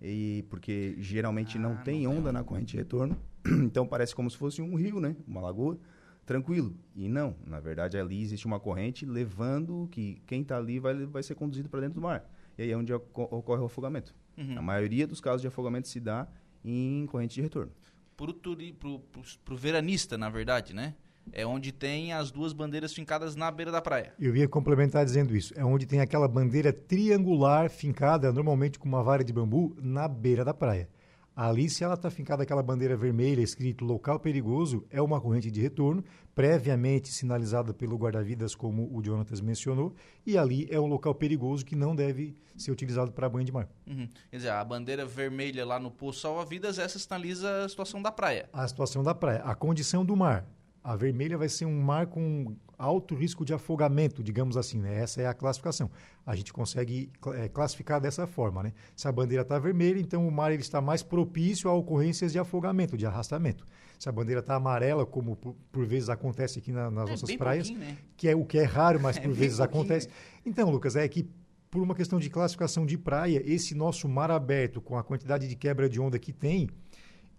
e 0.00 0.44
porque 0.48 0.94
geralmente 0.98 1.58
ah, 1.58 1.60
não 1.60 1.76
tem 1.78 2.04
não 2.04 2.12
onda 2.12 2.24
tem 2.24 2.32
na 2.32 2.44
corrente 2.44 2.72
de 2.72 2.76
retorno. 2.76 3.16
então 3.64 3.86
parece 3.86 4.14
como 4.14 4.30
se 4.30 4.36
fosse 4.36 4.62
um 4.62 4.74
rio, 4.74 5.00
né? 5.00 5.16
Uma 5.26 5.40
lagoa, 5.40 5.78
tranquilo. 6.24 6.74
E 6.94 7.08
não, 7.08 7.36
na 7.46 7.60
verdade 7.60 7.98
ali 7.98 8.22
existe 8.22 8.46
uma 8.46 8.58
corrente 8.58 9.04
levando 9.04 9.88
que 9.90 10.22
quem 10.26 10.42
está 10.42 10.56
ali 10.56 10.78
vai, 10.78 11.06
vai 11.06 11.22
ser 11.22 11.34
conduzido 11.34 11.68
para 11.68 11.80
dentro 11.80 11.96
do 11.96 12.00
mar. 12.00 12.28
E 12.56 12.62
aí 12.62 12.70
é 12.70 12.76
onde 12.76 12.92
ocorre 12.92 13.62
o 13.62 13.66
afogamento. 13.66 14.14
Uhum. 14.36 14.58
A 14.58 14.62
maioria 14.62 15.06
dos 15.06 15.20
casos 15.20 15.40
de 15.40 15.48
afogamento 15.48 15.88
se 15.88 16.00
dá 16.00 16.26
em 16.64 17.06
corrente 17.06 17.34
de 17.34 17.42
retorno. 17.42 17.72
Para 18.16 19.54
o 19.54 19.56
veranista, 19.56 20.16
na 20.16 20.30
verdade, 20.30 20.74
né? 20.74 20.94
É 21.32 21.46
onde 21.46 21.72
tem 21.72 22.12
as 22.12 22.30
duas 22.30 22.52
bandeiras 22.52 22.92
fincadas 22.92 23.34
na 23.34 23.50
beira 23.50 23.72
da 23.72 23.80
praia. 23.80 24.12
Eu 24.20 24.36
ia 24.36 24.46
complementar 24.46 25.04
dizendo 25.04 25.34
isso. 25.34 25.54
É 25.56 25.64
onde 25.64 25.86
tem 25.86 26.00
aquela 26.00 26.28
bandeira 26.28 26.72
triangular 26.72 27.70
fincada, 27.70 28.32
normalmente 28.32 28.78
com 28.78 28.86
uma 28.86 29.02
vara 29.02 29.24
de 29.24 29.32
bambu, 29.32 29.74
na 29.80 30.06
beira 30.06 30.44
da 30.44 30.52
praia. 30.52 30.88
Ali, 31.36 31.68
se 31.68 31.82
ela 31.82 31.94
está 31.94 32.10
fincada 32.10 32.44
aquela 32.44 32.62
bandeira 32.62 32.96
vermelha 32.96 33.40
escrito 33.40 33.84
local 33.84 34.20
perigoso, 34.20 34.86
é 34.88 35.02
uma 35.02 35.20
corrente 35.20 35.50
de 35.50 35.60
retorno, 35.60 36.04
previamente 36.32 37.08
sinalizada 37.08 37.74
pelo 37.74 37.96
guarda-vidas, 37.96 38.54
como 38.54 38.88
o 38.96 39.02
Jonatas 39.04 39.40
mencionou, 39.40 39.92
e 40.24 40.38
ali 40.38 40.68
é 40.70 40.78
um 40.78 40.86
local 40.86 41.12
perigoso 41.12 41.64
que 41.64 41.74
não 41.74 41.94
deve 41.94 42.36
ser 42.56 42.70
utilizado 42.70 43.10
para 43.10 43.28
banho 43.28 43.44
de 43.44 43.50
mar. 43.50 43.68
Uhum. 43.84 44.08
Quer 44.30 44.36
dizer, 44.36 44.50
a 44.50 44.64
bandeira 44.64 45.04
vermelha 45.04 45.66
lá 45.66 45.80
no 45.80 45.90
posto 45.90 46.20
salva-vidas, 46.20 46.78
essa 46.78 47.00
sinaliza 47.00 47.64
a 47.64 47.68
situação 47.68 48.00
da 48.00 48.12
praia. 48.12 48.48
A 48.52 48.66
situação 48.68 49.02
da 49.02 49.14
praia. 49.14 49.42
A 49.42 49.56
condição 49.56 50.04
do 50.04 50.14
mar. 50.14 50.46
A 50.84 50.94
vermelha 50.94 51.36
vai 51.36 51.48
ser 51.48 51.64
um 51.64 51.82
mar 51.82 52.06
com 52.06 52.54
alto 52.78 53.14
risco 53.14 53.44
de 53.44 53.52
afogamento, 53.54 54.22
digamos 54.22 54.56
assim, 54.56 54.78
né? 54.78 55.00
Essa 55.00 55.22
é 55.22 55.26
a 55.26 55.34
classificação. 55.34 55.90
A 56.24 56.34
gente 56.34 56.52
consegue 56.52 57.10
é, 57.34 57.48
classificar 57.48 58.00
dessa 58.00 58.26
forma, 58.26 58.62
né? 58.62 58.72
Se 58.96 59.08
a 59.08 59.12
bandeira 59.12 59.42
está 59.42 59.58
vermelha, 59.58 59.98
então 59.98 60.26
o 60.26 60.30
mar 60.30 60.52
ele 60.52 60.62
está 60.62 60.80
mais 60.80 61.02
propício 61.02 61.68
a 61.70 61.74
ocorrências 61.74 62.32
de 62.32 62.38
afogamento, 62.38 62.96
de 62.96 63.06
arrastamento. 63.06 63.64
Se 63.98 64.08
a 64.08 64.12
bandeira 64.12 64.40
está 64.40 64.56
amarela, 64.56 65.06
como 65.06 65.36
por, 65.36 65.54
por, 65.70 65.86
vezes 65.86 66.08
acontece 66.08 66.58
aqui 66.58 66.72
na, 66.72 66.90
nas 66.90 67.08
é, 67.08 67.10
nossas 67.12 67.36
praias, 67.36 67.70
né? 67.70 67.96
que 68.16 68.28
é 68.28 68.34
o 68.34 68.44
que 68.44 68.58
é 68.58 68.64
raro, 68.64 69.00
mas 69.00 69.16
é 69.18 69.20
por 69.20 69.30
é 69.30 69.34
vezes 69.34 69.60
acontece. 69.60 70.08
Né? 70.08 70.14
Então, 70.46 70.70
Lucas, 70.70 70.96
é 70.96 71.06
que 71.08 71.28
por 71.74 71.82
uma 71.82 71.94
questão 71.94 72.20
de 72.20 72.30
classificação 72.30 72.86
de 72.86 72.96
praia, 72.96 73.42
esse 73.44 73.74
nosso 73.74 74.08
mar 74.08 74.30
aberto, 74.30 74.80
com 74.80 74.96
a 74.96 75.02
quantidade 75.02 75.48
de 75.48 75.56
quebra 75.56 75.88
de 75.88 76.00
onda 76.00 76.20
que 76.20 76.32
tem, 76.32 76.68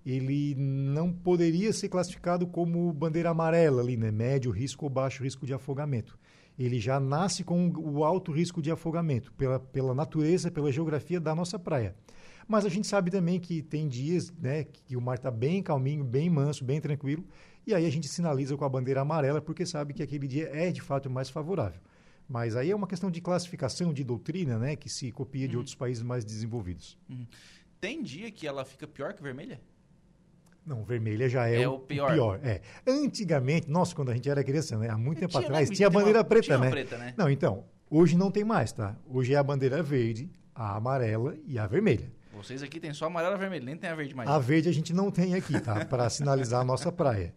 ele 0.06 0.54
não 0.56 1.12
poderia 1.12 1.74
ser 1.74 1.90
classificado 1.90 2.46
como 2.46 2.94
bandeira 2.94 3.32
amarela 3.32 3.82
ali, 3.82 3.98
né? 3.98 4.12
Médio 4.12 4.52
risco 4.52 4.86
ou 4.86 4.90
baixo 4.90 5.24
risco 5.24 5.46
de 5.46 5.54
afogamento. 5.54 6.18
Ele 6.58 6.80
já 6.80 7.00
nasce 7.00 7.44
com 7.44 7.70
o 7.70 8.04
alto 8.04 8.32
risco 8.32 8.62
de 8.62 8.72
afogamento, 8.72 9.34
pela, 9.34 9.60
pela 9.60 9.94
natureza, 9.94 10.52
pela 10.52 10.72
geografia 10.72 11.20
da 11.20 11.34
nossa 11.34 11.58
praia. 11.58 11.96
Mas 12.48 12.66
a 12.66 12.70
gente 12.70 12.86
sabe 12.86 13.10
também 13.10 13.40
que 13.40 13.64
tem 13.64 13.88
dias 13.88 14.32
né, 14.40 14.64
que 14.64 14.96
o 14.96 15.02
mar 15.02 15.16
está 15.16 15.32
bem 15.32 15.64
calminho, 15.64 16.04
bem 16.04 16.30
manso, 16.30 16.64
bem 16.64 16.80
tranquilo, 16.80 17.26
e 17.66 17.74
aí 17.74 17.86
a 17.86 17.90
gente 17.90 18.08
sinaliza 18.08 18.56
com 18.56 18.64
a 18.64 18.70
bandeira 18.70 19.02
amarela, 19.02 19.42
porque 19.42 19.66
sabe 19.66 19.94
que 19.94 20.04
aquele 20.04 20.28
dia 20.28 20.50
é 20.54 20.72
de 20.72 20.82
fato 20.82 21.10
mais 21.10 21.30
favorável. 21.30 21.82
Mas 22.30 22.56
aí 22.56 22.70
é 22.70 22.76
uma 22.76 22.88
questão 22.88 23.10
de 23.10 23.20
classificação, 23.20 23.92
de 23.92 24.04
doutrina, 24.04 24.60
né, 24.60 24.76
que 24.76 24.88
se 24.88 25.12
copia 25.12 25.48
de 25.48 25.56
uhum. 25.56 25.62
outros 25.62 25.76
países 25.76 26.04
mais 26.04 26.24
desenvolvidos. 26.24 26.98
Uhum. 27.10 27.26
Tem 27.82 28.02
dia 28.02 28.32
que 28.32 28.48
ela 28.48 28.64
fica 28.64 28.88
pior 28.88 29.14
que 29.14 29.22
vermelha? 29.22 29.60
Não, 30.66 30.84
vermelha 30.84 31.30
já 31.30 31.48
é, 31.48 31.62
é 31.62 31.68
o, 31.68 31.78
pior. 31.78 32.12
pior. 32.12 32.40
É. 32.44 32.62
Antigamente, 32.88 33.70
nossa, 33.70 33.96
quando 33.96 34.10
a 34.10 34.16
gente 34.16 34.28
era 34.28 34.44
criança, 34.44 34.76
né, 34.78 34.90
há 34.90 34.98
muito 34.98 35.20
tempo 35.20 35.32
tinha, 35.32 35.44
atrás, 35.44 35.70
tinha 35.70 35.88
a 35.88 35.92
bandeira 35.92 36.20
uma, 36.20 36.26
preta, 36.26 36.58
né? 36.58 36.70
preta, 36.72 36.98
né? 36.98 37.14
Não, 37.16 37.30
então, 37.30 37.64
hoje 37.90 38.18
não 38.18 38.32
tem 38.32 38.44
mais, 38.44 38.72
tá? 38.72 38.96
Hoje 39.08 39.34
é 39.34 39.38
a 39.38 39.44
bandeira 39.44 39.84
verde, 39.84 40.30
a 40.56 40.76
amarela 40.76 41.36
e 41.46 41.60
a 41.60 41.68
vermelha. 41.68 42.12
Vocês 42.34 42.64
aqui 42.64 42.80
tem 42.80 42.94
só 42.94 43.06
a 43.06 43.08
amarela 43.08 43.36
e 43.36 43.36
a 43.36 43.40
vermelha, 43.40 43.66
nem 43.66 43.78
tem 43.78 43.90
a 43.90 43.96
verde 43.96 44.16
mais. 44.16 44.28
A 44.28 44.40
verde 44.40 44.68
a 44.68 44.74
gente 44.74 44.92
não 44.92 45.12
tem 45.12 45.36
aqui, 45.36 45.60
tá? 45.60 45.84
Para 45.86 46.10
sinalizar 46.10 46.62
a 46.62 46.66
nossa 46.66 46.92
praia. 46.92 47.34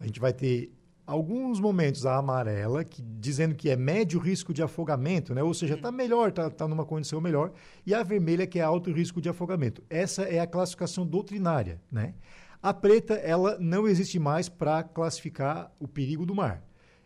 A 0.00 0.04
gente 0.04 0.18
vai 0.18 0.32
ter 0.32 0.72
alguns 1.06 1.60
momentos 1.60 2.06
a 2.06 2.16
amarela, 2.16 2.84
que, 2.84 3.02
dizendo 3.02 3.54
que 3.54 3.70
é 3.70 3.76
médio 3.76 4.18
risco 4.18 4.52
de 4.52 4.62
afogamento, 4.62 5.34
né? 5.34 5.42
ou 5.42 5.52
seja, 5.52 5.74
está 5.74 5.90
melhor, 5.92 6.30
está 6.30 6.48
tá 6.50 6.66
numa 6.66 6.84
condição 6.84 7.20
melhor, 7.20 7.52
e 7.84 7.94
a 7.94 8.02
vermelha, 8.02 8.46
que 8.46 8.58
é 8.58 8.62
alto 8.62 8.90
risco 8.90 9.20
de 9.20 9.28
afogamento. 9.28 9.82
Essa 9.90 10.22
é 10.22 10.38
a 10.38 10.46
classificação 10.46 11.06
doutrinária. 11.06 11.80
Né? 11.90 12.14
A 12.62 12.72
preta, 12.72 13.14
ela 13.14 13.58
não 13.58 13.88
existe 13.88 14.20
mais 14.20 14.48
para 14.48 14.84
classificar 14.84 15.72
o 15.80 15.88
perigo 15.88 16.24
do 16.24 16.32
mar. 16.32 16.62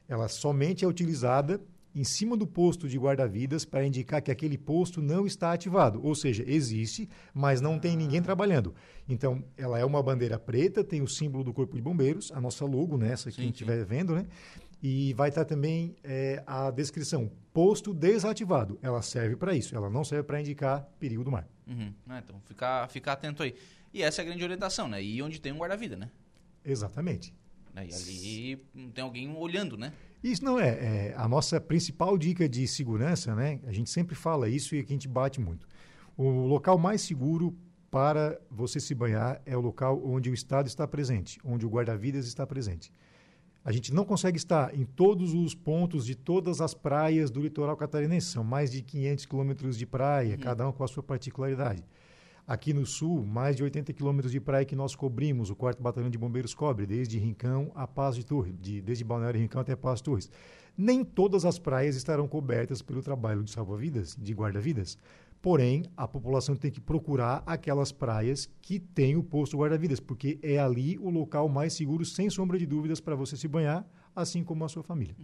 Ela 0.06 0.28
somente 0.28 0.84
é 0.84 0.88
utilizada 0.88 1.60
em 1.94 2.04
cima 2.04 2.36
do 2.36 2.46
posto 2.46 2.86
de 2.86 2.98
guarda-vidas 2.98 3.64
para 3.64 3.86
indicar 3.86 4.20
que 4.20 4.30
aquele 4.30 4.58
posto 4.58 5.00
não 5.00 5.26
está 5.26 5.52
ativado. 5.52 5.98
Ou 6.04 6.14
seja, 6.14 6.44
existe, 6.46 7.08
mas 7.32 7.62
não 7.62 7.78
tem 7.78 7.96
ninguém 7.96 8.20
trabalhando. 8.20 8.74
Então, 9.08 9.42
ela 9.56 9.78
é 9.78 9.84
uma 9.84 10.02
bandeira 10.02 10.38
preta, 10.38 10.84
tem 10.84 11.00
o 11.00 11.08
símbolo 11.08 11.42
do 11.42 11.54
Corpo 11.54 11.74
de 11.74 11.80
Bombeiros, 11.80 12.30
a 12.32 12.40
nossa 12.40 12.66
logo 12.66 12.98
nessa, 12.98 13.30
sim, 13.30 13.36
quem 13.36 13.48
estiver 13.48 13.82
vendo, 13.86 14.14
né? 14.14 14.26
E 14.82 15.14
vai 15.14 15.30
estar 15.30 15.46
também 15.46 15.96
é, 16.04 16.42
a 16.46 16.70
descrição 16.70 17.30
posto 17.50 17.94
desativado. 17.94 18.78
Ela 18.82 19.00
serve 19.00 19.34
para 19.34 19.54
isso, 19.54 19.74
ela 19.74 19.88
não 19.88 20.04
serve 20.04 20.24
para 20.24 20.38
indicar 20.38 20.86
perigo 21.00 21.24
do 21.24 21.32
mar. 21.32 21.48
Uhum. 21.66 21.94
Ah, 22.06 22.18
então, 22.22 22.38
ficar 22.44 22.86
ficar 22.90 23.14
atento 23.14 23.42
aí. 23.42 23.54
E 23.96 24.02
essa 24.02 24.20
é 24.20 24.22
a 24.24 24.26
grande 24.26 24.44
orientação, 24.44 24.86
né? 24.88 25.02
E 25.02 25.22
onde 25.22 25.40
tem 25.40 25.50
um 25.52 25.56
guarda-vida, 25.56 25.96
né? 25.96 26.10
Exatamente. 26.62 27.32
Né? 27.72 27.88
E 27.88 27.94
ali 27.94 28.56
tem 28.92 29.02
alguém 29.02 29.34
olhando, 29.34 29.74
né? 29.78 29.90
Isso 30.22 30.44
não 30.44 30.60
é, 30.60 30.68
é, 30.68 31.14
a 31.16 31.26
nossa 31.26 31.58
principal 31.58 32.18
dica 32.18 32.46
de 32.46 32.68
segurança, 32.68 33.34
né? 33.34 33.58
A 33.66 33.72
gente 33.72 33.88
sempre 33.88 34.14
fala 34.14 34.50
isso 34.50 34.74
e 34.74 34.80
aqui 34.80 34.92
a 34.92 34.96
gente 34.96 35.08
bate 35.08 35.40
muito. 35.40 35.66
O 36.14 36.28
local 36.44 36.76
mais 36.76 37.00
seguro 37.00 37.56
para 37.90 38.38
você 38.50 38.78
se 38.78 38.94
banhar 38.94 39.40
é 39.46 39.56
o 39.56 39.62
local 39.62 39.98
onde 40.04 40.28
o 40.28 40.34
Estado 40.34 40.66
está 40.66 40.86
presente, 40.86 41.38
onde 41.42 41.64
o 41.64 41.70
guarda-vidas 41.70 42.26
está 42.26 42.46
presente. 42.46 42.92
A 43.64 43.72
gente 43.72 43.94
não 43.94 44.04
consegue 44.04 44.36
estar 44.36 44.74
em 44.74 44.84
todos 44.84 45.32
os 45.32 45.54
pontos 45.54 46.04
de 46.04 46.14
todas 46.14 46.60
as 46.60 46.74
praias 46.74 47.30
do 47.30 47.40
litoral 47.40 47.78
catarinense. 47.78 48.26
São 48.26 48.44
mais 48.44 48.70
de 48.70 48.82
500 48.82 49.24
quilômetros 49.24 49.78
de 49.78 49.86
praia, 49.86 50.34
uhum. 50.34 50.40
cada 50.40 50.68
um 50.68 50.72
com 50.72 50.84
a 50.84 50.86
sua 50.86 51.02
particularidade. 51.02 51.82
Aqui 52.46 52.72
no 52.72 52.86
sul, 52.86 53.26
mais 53.26 53.56
de 53.56 53.64
80 53.64 53.92
quilômetros 53.92 54.30
de 54.30 54.38
praia 54.38 54.64
que 54.64 54.76
nós 54.76 54.94
cobrimos, 54.94 55.50
o 55.50 55.56
4 55.56 55.82
Batalhão 55.82 56.08
de 56.08 56.16
Bombeiros 56.16 56.54
cobre, 56.54 56.86
desde 56.86 57.18
Rincão 57.18 57.72
a 57.74 57.88
Paz 57.88 58.14
de 58.14 58.24
Torres, 58.24 58.54
de, 58.60 58.80
desde 58.80 59.02
Balneário 59.02 59.40
Rincão 59.40 59.60
até 59.60 59.74
Paz 59.74 59.98
de 59.98 60.04
Torres. 60.04 60.30
Nem 60.78 61.04
todas 61.04 61.44
as 61.44 61.58
praias 61.58 61.96
estarão 61.96 62.28
cobertas 62.28 62.82
pelo 62.82 63.02
trabalho 63.02 63.42
de 63.42 63.50
salva-vidas, 63.50 64.16
de 64.16 64.32
guarda-vidas. 64.32 64.96
Porém, 65.42 65.86
a 65.96 66.06
população 66.06 66.54
tem 66.54 66.70
que 66.70 66.80
procurar 66.80 67.42
aquelas 67.44 67.90
praias 67.90 68.48
que 68.62 68.78
têm 68.78 69.16
o 69.16 69.24
posto 69.24 69.56
guarda-vidas, 69.56 69.98
porque 69.98 70.38
é 70.40 70.56
ali 70.56 70.96
o 70.98 71.10
local 71.10 71.48
mais 71.48 71.72
seguro, 71.72 72.04
sem 72.04 72.30
sombra 72.30 72.58
de 72.58 72.66
dúvidas, 72.66 73.00
para 73.00 73.16
você 73.16 73.36
se 73.36 73.48
banhar, 73.48 73.84
assim 74.14 74.44
como 74.44 74.64
a 74.64 74.68
sua 74.68 74.84
família. 74.84 75.16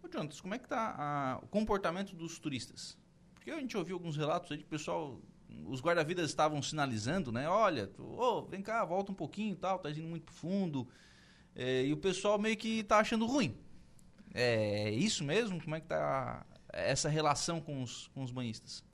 Ô, 0.00 0.08
Jonas, 0.08 0.40
como 0.40 0.54
é 0.54 0.58
que 0.58 0.66
está 0.66 1.40
o 1.42 1.48
comportamento 1.48 2.14
dos 2.14 2.38
turistas? 2.38 2.96
Porque 3.34 3.50
a 3.50 3.58
gente 3.58 3.76
ouviu 3.76 3.96
alguns 3.96 4.16
relatos 4.16 4.52
aí 4.52 4.58
de 4.58 4.64
pessoal 4.64 5.20
os 5.66 5.80
guarda-vidas 5.80 6.26
estavam 6.26 6.60
sinalizando, 6.62 7.30
né? 7.30 7.48
Olha, 7.48 7.90
oh, 7.98 8.42
vem 8.42 8.62
cá, 8.62 8.84
volta 8.84 9.12
um 9.12 9.14
pouquinho 9.14 9.54
tal, 9.56 9.78
tá 9.78 9.90
indo 9.90 10.02
muito 10.02 10.32
fundo. 10.32 10.86
É, 11.54 11.84
e 11.84 11.92
o 11.92 11.96
pessoal 11.96 12.38
meio 12.38 12.56
que 12.56 12.82
tá 12.82 12.98
achando 12.98 13.26
ruim. 13.26 13.54
É 14.32 14.90
isso 14.90 15.24
mesmo? 15.24 15.62
Como 15.62 15.74
é 15.74 15.80
que 15.80 15.86
tá 15.86 16.46
essa 16.72 17.08
relação 17.08 17.60
com 17.60 17.82
os, 17.82 18.08
com 18.08 18.22
os 18.22 18.30
banhistas? 18.30 18.84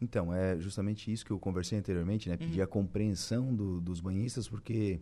Então, 0.00 0.34
é 0.34 0.58
justamente 0.58 1.12
isso 1.12 1.24
que 1.24 1.30
eu 1.30 1.38
conversei 1.38 1.78
anteriormente, 1.78 2.28
né? 2.28 2.36
Pedir 2.36 2.58
uhum. 2.58 2.64
a 2.64 2.66
compreensão 2.66 3.54
do, 3.54 3.80
dos 3.80 4.00
banhistas, 4.00 4.48
porque 4.48 5.00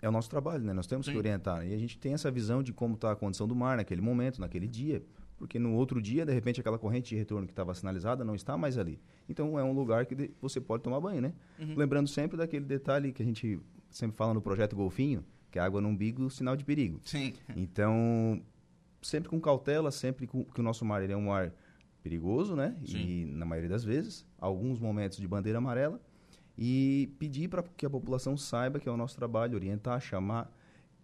é 0.00 0.08
o 0.08 0.12
nosso 0.12 0.30
trabalho, 0.30 0.64
né? 0.64 0.72
Nós 0.72 0.86
temos 0.86 1.06
Sim. 1.06 1.12
que 1.12 1.18
orientar. 1.18 1.66
E 1.66 1.74
a 1.74 1.78
gente 1.78 1.98
tem 1.98 2.14
essa 2.14 2.30
visão 2.30 2.62
de 2.62 2.72
como 2.72 2.94
está 2.94 3.12
a 3.12 3.16
condição 3.16 3.46
do 3.46 3.54
mar 3.54 3.76
naquele 3.76 4.00
momento, 4.00 4.40
naquele 4.40 4.66
dia 4.66 5.02
porque 5.42 5.58
no 5.58 5.74
outro 5.74 6.00
dia, 6.00 6.24
de 6.24 6.32
repente, 6.32 6.60
aquela 6.60 6.78
corrente 6.78 7.08
de 7.08 7.16
retorno 7.16 7.48
que 7.48 7.52
estava 7.52 7.74
sinalizada 7.74 8.24
não 8.24 8.36
está 8.36 8.56
mais 8.56 8.78
ali. 8.78 9.00
Então, 9.28 9.58
é 9.58 9.64
um 9.64 9.72
lugar 9.72 10.06
que 10.06 10.30
você 10.40 10.60
pode 10.60 10.84
tomar 10.84 11.00
banho, 11.00 11.20
né? 11.20 11.32
Uhum. 11.58 11.74
Lembrando 11.76 12.08
sempre 12.08 12.36
daquele 12.36 12.64
detalhe 12.64 13.12
que 13.12 13.20
a 13.20 13.24
gente 13.24 13.58
sempre 13.90 14.16
fala 14.16 14.32
no 14.32 14.40
projeto 14.40 14.76
Golfinho, 14.76 15.24
que 15.50 15.58
é 15.58 15.62
água 15.62 15.80
no 15.80 15.88
umbigo, 15.88 16.30
sinal 16.30 16.54
de 16.54 16.64
perigo. 16.64 17.00
Sim. 17.04 17.34
Então, 17.56 18.40
sempre 19.02 19.28
com 19.28 19.40
cautela, 19.40 19.90
sempre 19.90 20.28
com, 20.28 20.44
que 20.44 20.60
o 20.60 20.62
nosso 20.62 20.84
mar 20.84 21.02
ele 21.02 21.12
é 21.12 21.16
um 21.16 21.26
mar 21.26 21.52
perigoso, 22.04 22.54
né? 22.54 22.76
Sim. 22.86 22.98
E, 22.98 23.24
na 23.24 23.44
maioria 23.44 23.70
das 23.70 23.82
vezes, 23.82 24.24
alguns 24.38 24.78
momentos 24.78 25.18
de 25.18 25.26
bandeira 25.26 25.58
amarela. 25.58 26.00
E 26.56 27.12
pedir 27.18 27.48
para 27.48 27.64
que 27.64 27.84
a 27.84 27.90
população 27.90 28.36
saiba 28.36 28.78
que 28.78 28.88
é 28.88 28.92
o 28.92 28.96
nosso 28.96 29.16
trabalho, 29.16 29.56
orientar, 29.56 30.00
chamar. 30.00 30.48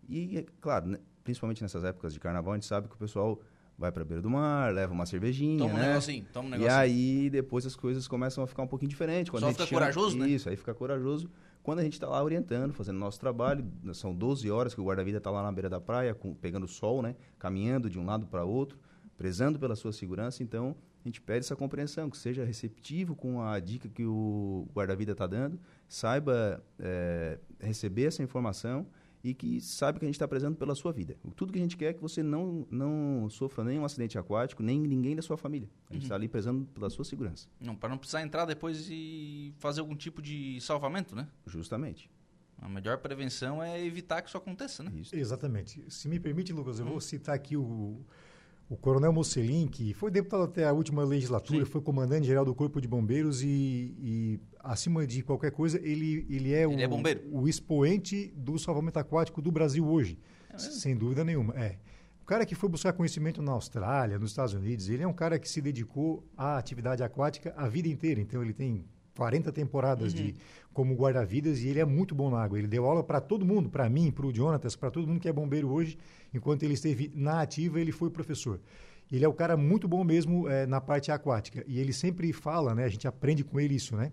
E, 0.09 0.39
é 0.39 0.47
claro, 0.61 0.87
né? 0.87 0.99
principalmente 1.25 1.61
nessas 1.61 1.83
épocas 1.83 2.15
de 2.15 2.21
carnaval, 2.21 2.53
a 2.53 2.57
gente 2.57 2.67
sabe 2.67 2.87
que 2.87 2.95
o 2.95 2.99
pessoal 2.99 3.43
vai 3.79 3.93
para 3.93 4.05
beira 4.05 4.21
do 4.21 4.29
mar, 4.29 4.75
leva 4.75 4.93
uma 4.93 5.07
cervejinha, 5.07 5.61
toma 5.61 5.75
né? 5.75 5.85
um 5.85 5.89
negocinho, 5.89 6.27
toma 6.33 6.49
um 6.49 6.51
negocinho. 6.51 6.71
E 6.71 6.75
aí 6.75 7.31
depois 7.31 7.65
as 7.65 7.77
coisas 7.77 8.09
começam 8.09 8.43
a 8.43 8.47
ficar 8.47 8.63
um 8.63 8.67
pouquinho 8.67 8.89
diferentes. 8.89 9.31
Quando 9.31 9.43
Só 9.43 9.47
a 9.47 9.51
gente 9.51 9.59
fica 9.59 9.69
chama... 9.69 9.81
corajoso, 9.81 10.19
né? 10.19 10.29
Isso, 10.29 10.49
aí 10.49 10.57
fica 10.57 10.75
corajoso. 10.75 11.31
Quando 11.63 11.79
a 11.79 11.85
gente 11.85 11.93
está 11.93 12.09
lá 12.09 12.23
orientando, 12.23 12.73
fazendo 12.73 12.99
nosso 12.99 13.21
trabalho, 13.21 13.65
são 13.93 14.15
12 14.15 14.51
horas 14.51 14.75
que 14.75 14.81
o 14.81 14.85
guarda-vida 14.85 15.19
está 15.19 15.31
lá 15.31 15.43
na 15.43 15.53
beira 15.53 15.69
da 15.69 15.81
praia, 15.81 16.15
com, 16.15 16.35
pegando 16.35 16.67
sol, 16.67 17.03
né? 17.03 17.15
Caminhando 17.39 17.89
de 17.89 17.99
um 17.99 18.05
lado 18.05 18.27
para 18.27 18.43
outro, 18.45 18.79
prezando 19.17 19.59
pela 19.59 19.77
sua 19.77 19.93
segurança. 19.93 20.43
Então, 20.43 20.75
a 21.05 21.09
gente 21.09 21.21
pede 21.21 21.41
essa 21.41 21.55
compreensão, 21.55 22.11
que 22.11 22.17
seja 22.17 22.45
receptivo 22.45 23.15
com 23.15 23.43
a 23.43 23.61
dica 23.61 23.89
que 23.89 24.05
o 24.05 24.67
guarda-vida 24.75 25.13
está 25.13 25.27
dando, 25.27 25.61
saiba 25.87 26.65
é, 26.79 27.39
receber 27.61 28.07
essa 28.07 28.23
informação 28.23 28.87
e 29.23 29.35
que 29.35 29.61
sabe 29.61 29.99
que 29.99 30.05
a 30.05 30.09
gente 30.09 30.15
está 30.15 30.29
prezando 30.29 30.57
pela 30.57 30.75
sua 30.75 30.93
vida. 30.93 31.17
Tudo 31.35 31.53
que 31.53 31.59
a 31.59 31.63
gente 31.63 31.77
quer 31.77 31.87
é 31.87 31.93
que 31.93 32.01
você 32.01 32.23
não, 32.23 32.67
não 32.71 33.29
sofra 33.31 33.65
nenhum 33.65 33.85
acidente 33.85 34.19
aquático, 34.19 34.63
nem 34.63 34.81
ninguém 34.81 35.17
da 35.17 35.23
sua 35.23 35.37
família. 35.37 35.69
A 35.91 35.95
gente 35.95 36.03
está 36.03 36.15
uhum. 36.15 36.21
ali 36.21 36.29
prezando 36.29 36.65
pela 36.67 36.89
sua 36.91 37.05
segurança. 37.05 37.49
Não, 37.61 37.75
para 37.75 37.89
não 37.89 37.99
precisar 37.99 38.23
entrar 38.23 38.45
depois 38.45 38.89
e 38.91 39.53
fazer 39.59 39.81
algum 39.81 39.97
tipo 39.97 40.23
de 40.23 40.61
salvamento, 40.61 41.17
né? 41.17 41.29
Justamente. 41.47 42.11
A 42.61 42.69
melhor 42.69 42.99
prevenção 42.99 43.63
é 43.63 43.85
evitar 43.85 44.21
que 44.21 44.29
isso 44.29 44.37
aconteça, 44.37 44.83
né? 44.83 44.93
Isso. 44.95 45.15
Exatamente. 45.15 45.85
Se 45.89 46.09
me 46.09 46.19
permite, 46.19 46.53
Lucas, 46.53 46.81
eu 46.81 46.87
vou 46.87 46.97
hum. 46.97 47.01
citar 47.01 47.35
aqui 47.35 47.57
o, 47.57 48.05
o 48.69 48.77
Coronel 48.77 49.13
Mocelin, 49.13 49.67
que 49.67 49.95
foi 49.95 50.11
deputado 50.11 50.43
até 50.43 50.67
a 50.67 50.73
última 50.73 51.03
legislatura, 51.03 51.65
Sim. 51.65 51.71
foi 51.71 51.81
comandante-geral 51.81 52.45
do 52.45 52.55
Corpo 52.55 52.81
de 52.81 52.87
Bombeiros 52.87 53.43
e, 53.43 53.95
e, 53.99 54.41
acima 54.61 55.07
de 55.07 55.23
qualquer 55.23 55.51
coisa, 55.51 55.79
ele, 55.83 56.27
ele 56.29 56.53
é, 56.53 56.65
ele 56.65 56.87
o, 56.87 57.09
é 57.09 57.21
o 57.31 57.49
expoente 57.49 58.33
do 58.37 58.59
salvamento 58.59 58.99
aquático 58.99 59.41
do 59.41 59.51
Brasil 59.51 59.87
hoje. 59.89 60.19
É 60.53 60.59
sem 60.59 60.95
dúvida 60.95 61.25
nenhuma. 61.25 61.55
É. 61.55 61.79
O 62.21 62.27
cara 62.27 62.45
que 62.45 62.55
foi 62.55 62.69
buscar 62.69 62.93
conhecimento 62.93 63.41
na 63.41 63.53
Austrália, 63.53 64.19
nos 64.19 64.31
Estados 64.33 64.53
Unidos, 64.53 64.91
ele 64.91 65.03
é 65.03 65.09
um 65.09 65.15
cara 65.15 65.39
que 65.39 65.49
se 65.49 65.63
dedicou 65.63 66.29
à 66.37 66.59
atividade 66.59 67.03
aquática 67.03 67.55
a 67.57 67.67
vida 67.69 67.89
inteira. 67.89 68.21
Então, 68.21 68.43
ele 68.43 68.53
tem 68.53 68.85
40 69.19 69.51
temporadas 69.51 70.13
uhum. 70.13 70.19
de 70.19 70.35
como 70.73 70.95
guarda-vidas 70.95 71.59
e 71.59 71.69
ele 71.69 71.81
é 71.81 71.85
muito 71.85 72.15
bom 72.15 72.31
na 72.31 72.41
água. 72.41 72.57
Ele 72.57 72.69
deu 72.69 72.87
aula 72.87 73.03
para 73.03 73.21
todo 73.21 73.45
mundo, 73.45 73.69
para 73.69 73.91
mim, 73.91 74.13
para 74.13 74.25
o 74.25 74.33
Jonatas, 74.33 74.77
para 74.77 74.93
todo 74.93 75.09
mundo 75.09 75.19
que 75.19 75.29
é 75.29 75.33
bombeiro 75.33 75.69
hoje. 75.69 75.99
Enquanto 76.33 76.63
ele 76.63 76.75
esteve 76.75 77.11
na 77.17 77.41
ativa, 77.41 77.81
ele 77.81 77.91
foi 77.91 78.11
professor. 78.11 78.61
Ele 79.11 79.25
é 79.25 79.29
o 79.29 79.33
cara 79.33 79.57
muito 79.57 79.89
bom 79.89 80.05
mesmo 80.05 80.49
é, 80.49 80.67
na 80.67 80.81
parte 80.81 81.11
aquática. 81.11 81.65
E 81.67 81.81
ele 81.81 81.93
sempre 81.93 82.33
fala, 82.33 82.77
né? 82.77 82.85
A 82.85 82.89
gente 82.89 83.09
aprende 83.09 83.43
com 83.43 83.59
ele 83.59 83.75
isso, 83.75 83.97
né? 83.97 84.13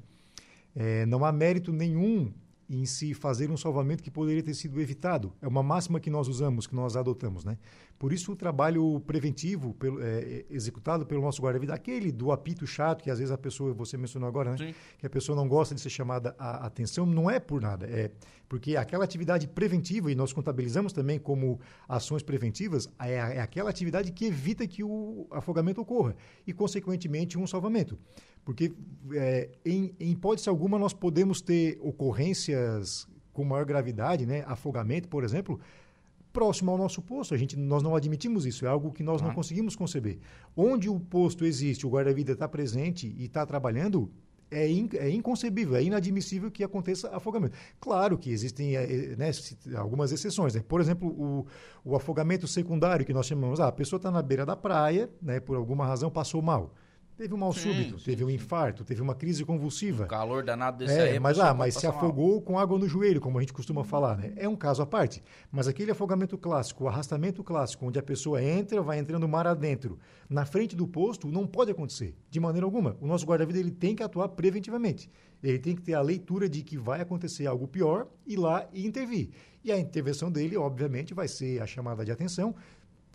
É, 0.76 1.06
não 1.06 1.24
há 1.24 1.32
mérito 1.32 1.72
nenhum 1.72 2.34
em 2.70 2.86
se 2.86 3.14
fazer 3.14 3.52
um 3.52 3.58
salvamento 3.58 4.02
que 4.02 4.10
poderia 4.10 4.42
ter 4.42 4.54
sido 4.54 4.82
evitado. 4.82 5.34
É 5.42 5.48
uma 5.48 5.62
máxima 5.62 6.00
que 6.00 6.10
nós 6.10 6.28
usamos, 6.28 6.66
que 6.66 6.76
nós 6.76 6.96
adotamos, 6.96 7.46
né? 7.46 7.58
Por 7.98 8.12
isso 8.12 8.32
o 8.32 8.36
trabalho 8.36 9.00
preventivo 9.02 9.74
pelo, 9.76 10.02
é, 10.02 10.46
executado 10.50 11.06
pelo 11.06 11.22
nosso 11.22 11.42
guarda-vida, 11.42 11.74
aquele 11.74 12.12
do 12.12 12.32
apito 12.32 12.68
chato 12.68 13.04
que 13.04 13.10
às 13.10 13.20
vezes 13.20 13.32
a 13.32 13.38
pessoa, 13.38 13.74
você 13.74 13.98
mencionou 13.98 14.28
agora, 14.28 14.52
né? 14.52 14.58
Sim. 14.58 14.76
Que 14.98 15.06
a 15.06 15.10
pessoa 15.10 15.36
não 15.36 15.48
gosta 15.48 15.74
de 15.74 15.82
ser 15.82 15.90
chamada 15.90 16.36
a 16.38 16.66
atenção, 16.66 17.06
não 17.06 17.30
é 17.30 17.40
por 17.40 17.62
nada, 17.62 17.86
é 17.86 18.12
porque 18.48 18.76
aquela 18.76 19.04
atividade 19.04 19.48
preventiva, 19.48 20.12
e 20.12 20.16
nós 20.16 20.34
contabilizamos 20.34 20.94
também 20.94 21.18
como 21.18 21.60
ações 21.88 22.22
preventivas, 22.22 22.88
é, 23.00 23.14
é 23.14 23.42
aquela 23.42 23.70
atividade 23.70 24.12
que 24.12 24.26
evita 24.26 24.68
que 24.68 24.84
o 24.84 25.28
afogamento 25.32 25.82
ocorra 25.82 26.16
e, 26.46 26.54
consequentemente, 26.54 27.38
um 27.38 27.48
salvamento. 27.48 27.98
Porque, 28.46 28.72
é, 29.14 29.50
em, 29.66 29.94
em 30.00 30.12
hipótese 30.12 30.48
alguma, 30.48 30.78
nós 30.78 30.94
podemos 30.94 31.42
ter 31.42 31.80
ocorrências 31.82 33.08
com 33.34 33.44
maior 33.44 33.66
gravidade, 33.66 34.26
né? 34.26 34.44
afogamento, 34.48 35.10
por 35.10 35.24
exemplo, 35.24 35.60
próximo 36.32 36.70
ao 36.70 36.78
nosso 36.78 37.02
posto. 37.02 37.34
A 37.34 37.38
gente, 37.38 37.58
nós 37.58 37.82
não 37.82 37.96
admitimos 37.96 38.46
isso, 38.46 38.66
é 38.66 38.70
algo 38.70 38.92
que 38.92 39.02
nós 39.02 39.22
ah. 39.22 39.26
não 39.26 39.34
conseguimos 39.34 39.76
conceber. 39.76 40.20
Onde 40.56 40.88
o 40.88 41.00
posto 41.00 41.44
existe, 41.44 41.88
o 41.88 41.90
guarda-vida 41.90 42.34
está 42.34 42.48
presente 42.48 43.14
e 43.18 43.26
está 43.26 43.46
trabalhando, 43.46 44.12
é, 44.52 44.70
in, 44.70 44.88
é, 44.94 45.10
inconcebível, 45.10 45.76
é 45.76 45.84
inadmissível 45.84 46.52
que 46.52 46.64
aconteça 46.64 47.10
afogamento. 47.16 47.58
Claro 47.80 48.16
que 48.16 48.30
existem 48.30 48.76
é, 48.76 49.16
né, 49.16 49.32
algumas 49.76 50.12
exceções. 50.12 50.54
Né? 50.54 50.64
Por 50.68 50.80
exemplo, 50.80 51.10
o, 51.10 51.48
o, 51.84 51.96
afogamento 51.96 52.48
secundário 52.48 53.06
que 53.06 53.14
nós 53.14 53.26
chamamos, 53.26 53.60
ah, 53.60 53.70
a 53.70 53.72
pessoa 53.72 53.98
está 53.98 54.12
na 54.12 54.22
beira 54.22 54.46
da 54.46 54.56
praia, 54.56 55.10
né, 55.20 55.40
por 55.40 55.58
alguma 55.58 55.86
razão 55.86 56.12
passou 56.12 56.44
mal. 56.44 56.76
Teve 57.18 57.34
um 57.34 57.38
mal 57.38 57.54
sim, 57.54 57.72
súbito, 57.72 57.98
sim, 57.98 58.06
teve 58.06 58.26
um 58.26 58.30
infarto, 58.30 58.84
teve 58.84 59.02
uma 59.02 59.16
crise 59.16 59.46
convulsiva. 59.46 60.04
O 60.04 60.08
calor 60.08 60.44
danado 60.44 60.80
desse 60.80 61.00
é, 61.00 61.12
aí. 61.12 61.20
Mas, 61.20 61.40
ah, 61.40 61.54
mas 61.54 61.76
se 61.76 61.88
afogou 61.88 62.34
mal. 62.34 62.42
com 62.42 62.60
água 62.60 62.78
no 62.78 62.90
joelho, 62.90 63.22
como 63.22 63.38
a 63.38 63.42
gente 63.42 63.54
costuma 63.54 63.86
falar, 63.86 64.18
né? 64.18 64.34
É 64.36 64.50
um 64.50 64.56
caso 64.56 64.82
à 64.82 64.86
parte. 64.86 65.24
Mas 65.50 65.66
aquele 65.66 65.92
afogamento 65.92 66.38
clássico, 66.38 66.84
o 66.84 66.88
arrastamento 66.90 67.42
clássico, 67.42 67.86
onde 67.86 67.98
a 67.98 68.04
pessoa 68.04 68.44
entra, 68.44 68.82
vai 68.82 69.00
entrando 69.00 69.26
mar 69.30 69.48
adentro, 69.48 69.98
na 70.30 70.46
frente 70.46 70.76
do 70.76 70.86
posto, 70.86 71.30
não 71.30 71.48
pode 71.48 71.72
acontecer, 71.72 72.14
de 72.30 72.40
maneira 72.40 72.66
alguma. 72.66 72.98
O 73.00 73.08
nosso 73.08 73.26
guarda-vida 73.26 73.60
ele 73.60 73.72
tem 73.72 73.96
que 73.96 74.04
atuar 74.04 74.28
preventivamente. 74.30 75.10
Ele 75.42 75.60
tem 75.60 75.74
que 75.74 75.82
ter 75.82 75.94
a 75.94 76.02
leitura 76.02 76.50
de 76.50 76.64
que 76.64 76.78
vai 76.78 77.00
acontecer 77.00 77.48
algo 77.48 77.66
pior, 77.66 78.08
ir 78.28 78.36
lá 78.36 78.68
e 78.74 78.86
intervir. 78.86 79.30
E 79.64 79.72
a 79.72 79.80
intervenção 79.80 80.30
dele, 80.30 80.58
obviamente, 80.58 81.14
vai 81.14 81.28
ser 81.28 81.62
a 81.62 81.66
chamada 81.66 82.04
de 82.04 82.12
atenção, 82.12 82.54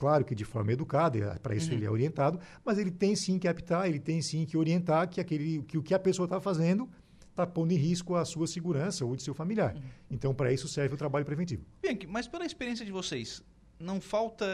Claro 0.00 0.24
que 0.24 0.34
de 0.34 0.46
forma 0.46 0.72
educada, 0.72 1.38
para 1.42 1.54
isso 1.54 1.68
uhum. 1.68 1.76
ele 1.76 1.84
é 1.84 1.90
orientado, 1.90 2.40
mas 2.64 2.78
ele 2.78 2.90
tem 2.90 3.14
sim 3.14 3.38
que 3.38 3.46
apitar, 3.46 3.86
ele 3.86 4.00
tem 4.00 4.22
sim 4.22 4.46
que 4.46 4.56
orientar 4.56 5.06
que, 5.06 5.20
aquele, 5.20 5.62
que 5.64 5.76
o 5.76 5.82
que 5.82 5.92
a 5.92 5.98
pessoa 5.98 6.24
está 6.24 6.40
fazendo 6.40 6.88
está 7.28 7.46
pondo 7.46 7.72
em 7.72 7.76
risco 7.76 8.14
a 8.16 8.24
sua 8.24 8.46
segurança 8.46 9.04
ou 9.04 9.14
de 9.14 9.22
seu 9.22 9.34
familiar. 9.34 9.74
Uhum. 9.74 9.82
Então, 10.10 10.34
para 10.34 10.50
isso 10.50 10.66
serve 10.68 10.94
o 10.94 10.96
trabalho 10.96 11.26
preventivo. 11.26 11.66
Bianchi, 11.82 12.06
mas 12.06 12.26
pela 12.26 12.46
experiência 12.46 12.82
de 12.82 12.90
vocês, 12.90 13.44
não 13.78 14.00
falta. 14.00 14.46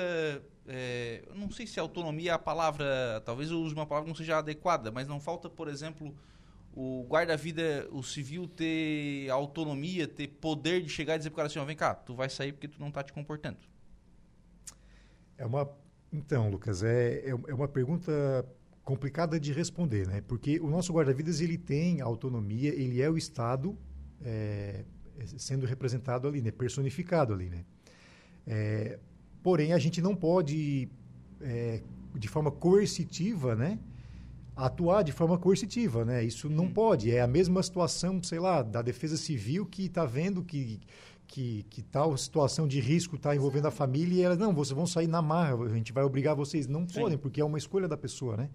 É, 0.66 1.22
não 1.32 1.48
sei 1.48 1.64
se 1.64 1.78
autonomia 1.78 2.32
é 2.32 2.34
a 2.34 2.38
palavra. 2.40 3.22
Talvez 3.24 3.52
eu 3.52 3.60
use 3.60 3.72
uma 3.72 3.86
palavra 3.86 4.06
que 4.06 4.10
não 4.10 4.16
seja 4.16 4.38
adequada, 4.38 4.90
mas 4.90 5.06
não 5.06 5.20
falta, 5.20 5.48
por 5.48 5.68
exemplo, 5.68 6.12
o 6.74 7.06
guarda-vida, 7.08 7.86
o 7.92 8.02
civil 8.02 8.48
ter 8.48 9.30
autonomia, 9.30 10.08
ter 10.08 10.26
poder 10.26 10.82
de 10.82 10.88
chegar 10.88 11.14
e 11.14 11.18
dizer 11.18 11.30
para 11.30 11.34
o 11.34 11.36
cara 11.36 11.46
assim: 11.46 11.60
ó, 11.60 11.64
vem 11.64 11.76
cá, 11.76 11.94
tu 11.94 12.16
vai 12.16 12.28
sair 12.28 12.52
porque 12.52 12.66
tu 12.66 12.80
não 12.80 12.88
está 12.88 13.04
te 13.04 13.12
comportando. 13.12 13.58
É 15.38 15.46
uma. 15.46 15.68
Então, 16.12 16.48
Lucas, 16.48 16.82
é, 16.82 17.24
é, 17.26 17.30
é 17.30 17.54
uma 17.54 17.68
pergunta 17.68 18.12
complicada 18.84 19.38
de 19.38 19.52
responder, 19.52 20.06
né? 20.06 20.22
Porque 20.26 20.60
o 20.60 20.68
nosso 20.68 20.92
guarda-vidas 20.92 21.40
ele 21.40 21.58
tem 21.58 22.00
autonomia, 22.00 22.70
ele 22.70 23.02
é 23.02 23.10
o 23.10 23.18
Estado 23.18 23.76
é, 24.22 24.84
sendo 25.36 25.66
representado 25.66 26.28
ali, 26.28 26.40
né? 26.40 26.50
Personificado 26.50 27.34
ali, 27.34 27.50
né? 27.50 27.64
É, 28.46 28.98
porém, 29.42 29.72
a 29.72 29.78
gente 29.78 30.00
não 30.00 30.14
pode, 30.14 30.88
é, 31.40 31.82
de 32.14 32.28
forma 32.28 32.50
coercitiva, 32.50 33.56
né? 33.56 33.78
Atuar 34.54 35.02
de 35.02 35.12
forma 35.12 35.36
coercitiva, 35.36 36.04
né? 36.04 36.24
Isso 36.24 36.48
não 36.48 36.64
hum. 36.64 36.72
pode. 36.72 37.10
É 37.10 37.20
a 37.20 37.26
mesma 37.26 37.62
situação, 37.62 38.22
sei 38.22 38.38
lá, 38.38 38.62
da 38.62 38.80
Defesa 38.82 39.16
Civil 39.16 39.66
que 39.66 39.86
está 39.86 40.06
vendo 40.06 40.42
que 40.42 40.80
que, 41.26 41.64
que 41.68 41.82
tal 41.82 42.16
situação 42.16 42.66
de 42.66 42.80
risco 42.80 43.16
está 43.16 43.34
envolvendo 43.34 43.66
a 43.66 43.70
família 43.70 44.14
e 44.14 44.22
elas, 44.22 44.38
não, 44.38 44.54
vocês 44.54 44.74
vão 44.74 44.86
sair 44.86 45.06
na 45.06 45.20
marra, 45.20 45.54
a 45.64 45.74
gente 45.74 45.92
vai 45.92 46.04
obrigar 46.04 46.34
vocês. 46.34 46.66
Não 46.66 46.88
Sim. 46.88 47.00
podem, 47.00 47.18
porque 47.18 47.40
é 47.40 47.44
uma 47.44 47.58
escolha 47.58 47.88
da 47.88 47.96
pessoa, 47.96 48.36
né? 48.36 48.50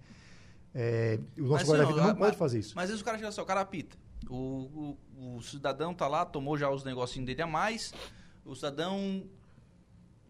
É, 0.74 1.20
o 1.38 1.42
nosso 1.42 1.66
guarda-vida 1.66 2.00
não, 2.00 2.08
não, 2.08 2.16
pode 2.16 2.36
fazer 2.36 2.60
isso. 2.60 2.74
Mas 2.74 2.88
vezes 2.88 3.02
o 3.02 3.04
cara 3.04 3.18
chega 3.18 3.28
assim, 3.28 3.40
o 3.40 3.44
cara 3.44 3.60
apita. 3.60 3.96
O, 4.28 4.96
o, 5.16 5.36
o, 5.36 5.42
cidadão 5.42 5.92
tá 5.92 6.08
lá, 6.08 6.24
tomou 6.24 6.56
já 6.56 6.70
os 6.70 6.82
negocinhos 6.82 7.26
dele 7.26 7.42
a 7.42 7.46
mais, 7.46 7.92
o 8.44 8.54
cidadão 8.54 9.24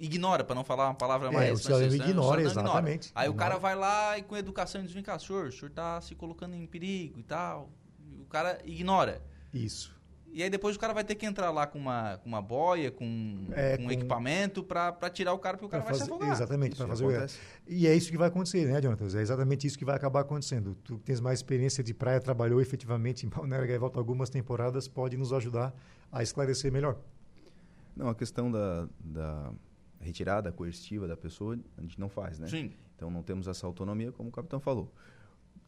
ignora, 0.01 0.43
para 0.43 0.55
não 0.55 0.64
falar 0.64 0.88
uma 0.88 0.95
palavra 0.95 1.30
mais... 1.30 1.49
É, 1.49 1.53
o 1.53 1.57
cidadão 1.57 1.86
ignora, 1.86 2.43
o 2.43 2.49
cidadão 2.49 2.72
exatamente. 2.72 3.09
Ignora. 3.09 3.20
Aí 3.20 3.28
ignora. 3.28 3.30
o 3.30 3.34
cara 3.34 3.59
vai 3.59 3.76
lá 3.76 4.18
e 4.18 4.22
com 4.22 4.36
educação 4.36 4.82
diz, 4.82 4.93
vem 4.93 5.03
cá, 5.03 5.16
senhor, 5.18 5.47
o 5.47 5.53
senhor 5.53 5.68
está 5.68 6.01
se 6.01 6.14
colocando 6.16 6.57
em 6.57 6.66
perigo 6.66 7.20
e 7.20 7.22
tal. 7.22 7.70
O 8.20 8.26
cara 8.26 8.59
ignora. 8.64 9.22
Isso. 9.55 9.95
E 10.33 10.43
aí 10.43 10.49
depois 10.49 10.74
o 10.74 10.78
cara 10.78 10.95
vai 10.95 11.05
ter 11.05 11.14
que 11.14 11.26
entrar 11.26 11.51
lá 11.51 11.66
com 11.66 11.78
uma, 11.78 12.16
com 12.16 12.28
uma 12.28 12.41
boia, 12.41 12.91
com, 12.91 13.47
é, 13.53 13.76
com, 13.76 13.85
com 13.85 13.93
equipamento 13.93 14.64
para 14.64 15.11
tirar 15.11 15.35
o 15.35 15.39
cara, 15.39 15.59
porque 15.59 15.66
o 15.66 15.68
cara 15.68 15.85
vai 15.85 15.95
se 15.95 16.05
afogar. 16.05 16.33
Exatamente, 16.33 16.74
para 16.74 16.89
fazer 16.89 17.05
o... 17.05 17.26
E 17.68 17.87
é 17.87 17.95
isso 17.95 18.11
que 18.11 18.16
vai 18.16 18.28
acontecer, 18.28 18.64
né, 18.64 18.80
Jonathan? 18.80 19.05
É 19.18 19.20
exatamente 19.20 19.66
isso 19.66 19.78
que 19.78 19.85
vai 19.85 19.95
acabar 19.95 20.20
acontecendo. 20.20 20.74
Tu 20.83 20.99
tens 21.01 21.20
mais 21.20 21.41
experiência 21.41 21.85
de 21.85 21.93
praia, 21.93 22.18
trabalhou 22.18 22.62
efetivamente 22.62 23.26
em 23.26 23.28
Balneário 23.28 23.68
Gaivota 23.68 23.99
algumas 23.99 24.30
temporadas, 24.30 24.89
pode 24.89 25.18
nos 25.18 25.35
ajudar 25.35 25.74
a 26.11 26.22
esclarecer 26.22 26.72
melhor. 26.72 26.97
Não, 27.95 28.09
a 28.09 28.14
questão 28.14 28.51
da, 28.51 28.89
da 28.99 29.53
retirada 30.01 30.51
coercitiva 30.51 31.07
da 31.07 31.16
pessoa, 31.16 31.59
a 31.76 31.83
gente 31.83 32.01
não 32.01 32.09
faz, 32.09 32.39
né? 32.39 32.49
Sim. 32.49 32.72
Então 32.97 33.11
não 33.11 33.22
temos 33.22 33.49
essa 33.49 33.66
autonomia, 33.66 34.12
como 34.12 34.28
o 34.28 34.33
capitão 34.33 34.61
falou 34.61 34.93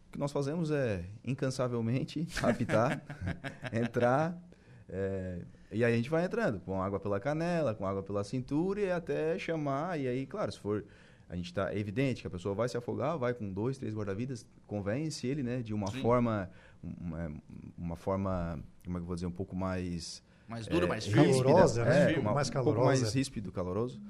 O 0.09 0.12
que 0.12 0.19
nós 0.19 0.33
fazemos 0.33 0.71
é 0.71 1.05
incansavelmente 1.25 2.27
apitar, 2.43 3.03
entrar, 3.73 4.41
é, 4.89 5.41
e 5.72 5.85
aí 5.85 5.93
a 5.93 5.97
gente 5.97 6.11
vai 6.11 6.24
entrando, 6.24 6.61
com 6.61 6.80
água 6.80 7.01
pela 7.01 7.18
canela, 7.18 7.74
com 7.74 7.87
água 7.87 8.03
pela 8.03 8.22
cintura 8.22 8.80
e 8.80 8.91
até 8.91 9.39
chamar. 9.39 9.99
E 9.99 10.07
aí, 10.07 10.26
claro, 10.26 10.53
se 10.53 10.59
for. 10.59 10.85
A 11.28 11.37
gente 11.37 11.47
está 11.47 11.72
é 11.72 11.78
evidente 11.78 12.20
que 12.20 12.26
a 12.26 12.30
pessoa 12.30 12.55
vai 12.55 12.68
se 12.68 12.76
afogar, 12.76 13.16
vai 13.16 13.32
com 13.32 13.51
dois, 13.51 13.78
três 13.78 13.95
guarda-vidas, 13.95 14.47
convence 14.66 15.26
ele, 15.26 15.43
né, 15.43 15.62
de 15.62 15.72
uma 15.72 15.91
Sim. 15.91 16.03
forma, 16.03 16.51
uma, 16.82 17.32
uma, 17.78 17.97
forma, 17.97 18.62
como 18.85 18.99
é 18.99 19.01
que 19.01 19.03
eu 19.03 19.07
vou 19.07 19.14
dizer, 19.14 19.26
um 19.26 19.32
pouco 19.32 19.57
mais 19.57 20.22
mais 20.47 20.66
dura, 20.66 20.85
é, 20.85 20.89
mais 20.89 21.09
calorosa, 21.09 21.85
né? 21.85 22.12
É, 22.12 22.18
uma, 22.18 22.35
mais 22.35 22.51
calorosa, 22.51 22.70
um 22.70 22.82
pouco 22.82 22.87
mais 22.87 23.14
ríspido, 23.14 23.51
caloroso. 23.51 24.01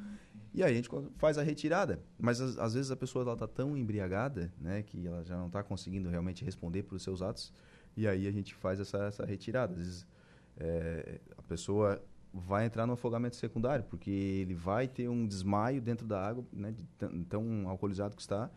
E 0.53 0.63
aí 0.63 0.73
a 0.73 0.75
gente 0.75 0.91
faz 1.17 1.39
a 1.39 1.43
retirada, 1.43 2.03
mas 2.19 2.41
às, 2.41 2.59
às 2.59 2.75
vezes 2.75 2.91
a 2.91 2.97
pessoa 2.97 3.33
está 3.33 3.47
tão 3.47 3.77
embriagada, 3.77 4.53
né, 4.61 4.83
que 4.83 5.07
ela 5.07 5.25
já 5.25 5.37
não 5.37 5.47
está 5.47 5.63
conseguindo 5.63 6.11
realmente 6.11 6.45
responder 6.45 6.83
para 6.83 6.97
os 6.97 7.03
seus 7.03 7.23
atos. 7.23 7.53
E 7.97 8.09
aí 8.09 8.27
a 8.27 8.33
gente 8.33 8.55
faz 8.55 8.81
essa, 8.81 9.05
essa 9.05 9.25
retirada. 9.25 9.73
Às 9.73 9.79
vezes 9.79 10.07
é, 10.59 11.21
a 11.37 11.43
pessoa 11.43 12.03
vai 12.33 12.67
entrar 12.67 12.87
no 12.87 12.95
afogamento 12.95 13.37
secundário, 13.37 13.85
porque 13.85 14.11
ele 14.11 14.55
vai 14.55 14.89
ter 14.89 15.09
um 15.09 15.27
desmaio 15.27 15.81
dentro 15.81 16.07
da 16.07 16.21
água, 16.21 16.45
né, 16.53 16.73
de 16.73 17.25
tão 17.27 17.69
alcoolizado 17.69 18.17
que 18.17 18.23
está, 18.23 18.51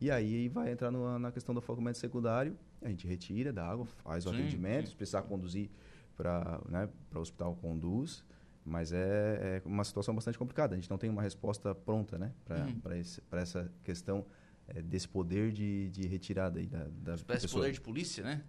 e 0.00 0.10
aí 0.10 0.48
vai 0.48 0.70
entrar 0.70 0.90
no, 0.90 1.18
na 1.18 1.32
questão 1.32 1.54
do 1.54 1.58
afogamento 1.58 1.96
secundário, 1.98 2.56
a 2.82 2.88
gente 2.88 3.06
retira 3.06 3.52
da 3.52 3.66
água, 3.66 3.86
faz 3.86 4.26
o 4.26 4.30
sim, 4.30 4.36
atendimento, 4.36 4.86
sim. 4.86 4.90
se 4.90 4.96
precisar 4.96 5.22
conduzir 5.22 5.70
para 6.16 6.60
né, 6.68 6.88
o 7.14 7.18
hospital, 7.18 7.56
conduz, 7.56 8.22
mas 8.64 8.92
é, 8.92 9.62
é, 9.62 9.62
uma 9.64 9.84
situação 9.84 10.14
bastante 10.14 10.38
complicada, 10.38 10.74
a 10.74 10.78
gente 10.78 10.90
não 10.90 10.98
tem 10.98 11.08
uma 11.08 11.22
resposta 11.22 11.74
pronta 11.74 12.18
né, 12.18 12.32
para 12.44 12.66
hum. 12.66 13.38
essa 13.38 13.70
questão 13.82 14.26
é, 14.68 14.82
desse 14.82 15.08
poder 15.08 15.52
de, 15.52 15.88
de 15.90 16.06
retirada 16.06 16.58
aí 16.58 16.66
da, 16.66 16.86
da 17.02 17.16
pessoa. 17.16 17.62
poder 17.62 17.72
de 17.72 17.80
polícia, 17.80 18.22
né? 18.22 18.42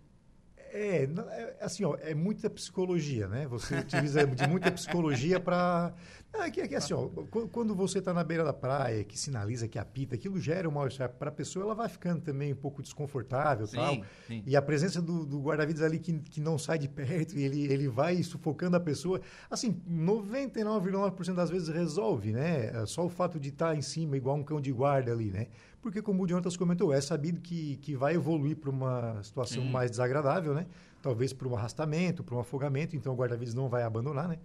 É, 0.77 1.03
é, 1.05 1.55
assim, 1.61 1.85
ó, 1.85 1.95
é 2.01 2.13
muita 2.13 2.49
psicologia, 2.49 3.29
né? 3.29 3.47
Você 3.47 3.75
utiliza 3.79 4.27
de 4.27 4.45
muita 4.45 4.69
psicologia 4.69 5.39
para 5.39 5.93
É 6.33 6.51
que, 6.51 6.59
é 6.59 6.67
que 6.67 6.75
assim, 6.75 6.93
ó, 6.93 7.07
quando 7.49 7.73
você 7.73 7.99
está 7.99 8.13
na 8.13 8.25
beira 8.25 8.43
da 8.43 8.51
praia, 8.51 9.01
que 9.05 9.17
sinaliza, 9.17 9.69
que 9.69 9.79
apita, 9.79 10.15
aquilo 10.15 10.37
gera 10.37 10.67
um 10.67 10.73
mal-estar 10.73 11.07
para 11.07 11.29
a 11.29 11.31
pessoa, 11.31 11.63
ela 11.63 11.73
vai 11.73 11.87
ficando 11.87 12.19
também 12.21 12.51
um 12.51 12.57
pouco 12.57 12.83
desconfortável 12.83 13.65
Sim, 13.65 13.77
tal. 13.77 13.95
sim. 14.27 14.43
E 14.45 14.53
a 14.53 14.61
presença 14.61 15.01
do, 15.01 15.25
do 15.25 15.39
guarda-vidas 15.39 15.81
ali 15.81 15.97
que, 15.97 16.11
que 16.19 16.41
não 16.41 16.57
sai 16.57 16.77
de 16.77 16.89
perto 16.89 17.37
e 17.37 17.43
ele, 17.43 17.71
ele 17.71 17.87
vai 17.87 18.21
sufocando 18.21 18.75
a 18.75 18.79
pessoa, 18.81 19.21
assim, 19.49 19.81
99,9% 19.89 21.33
das 21.33 21.49
vezes 21.49 21.69
resolve, 21.69 22.33
né? 22.33 22.81
É 22.81 22.85
Só 22.85 23.05
o 23.05 23.09
fato 23.09 23.39
de 23.39 23.47
estar 23.47 23.77
em 23.77 23.81
cima, 23.81 24.17
igual 24.17 24.35
um 24.35 24.43
cão 24.43 24.59
de 24.59 24.73
guarda 24.73 25.13
ali, 25.13 25.31
né? 25.31 25.47
Porque, 25.85 26.01
como 26.01 26.23
o 26.23 26.27
Jonathan 26.27 26.49
comentou, 26.57 26.91
é 26.91 26.99
sabido 26.99 27.39
que, 27.39 27.77
que 27.77 27.95
vai 27.95 28.15
evoluir 28.15 28.55
para 28.57 28.71
uma 28.71 29.21
situação 29.21 29.63
mais 29.63 29.91
desagradável, 29.91 30.55
né? 30.55 30.65
Talvez 30.99 31.31
para 31.31 31.47
um 31.47 31.55
arrastamento, 31.55 32.23
para 32.23 32.33
um 32.33 32.39
afogamento, 32.39 32.95
então 32.95 33.13
o 33.13 33.15
guarda-vidas 33.15 33.53
não 33.53 33.69
vai 33.69 33.83
abandonar, 33.83 34.27
né? 34.27 34.39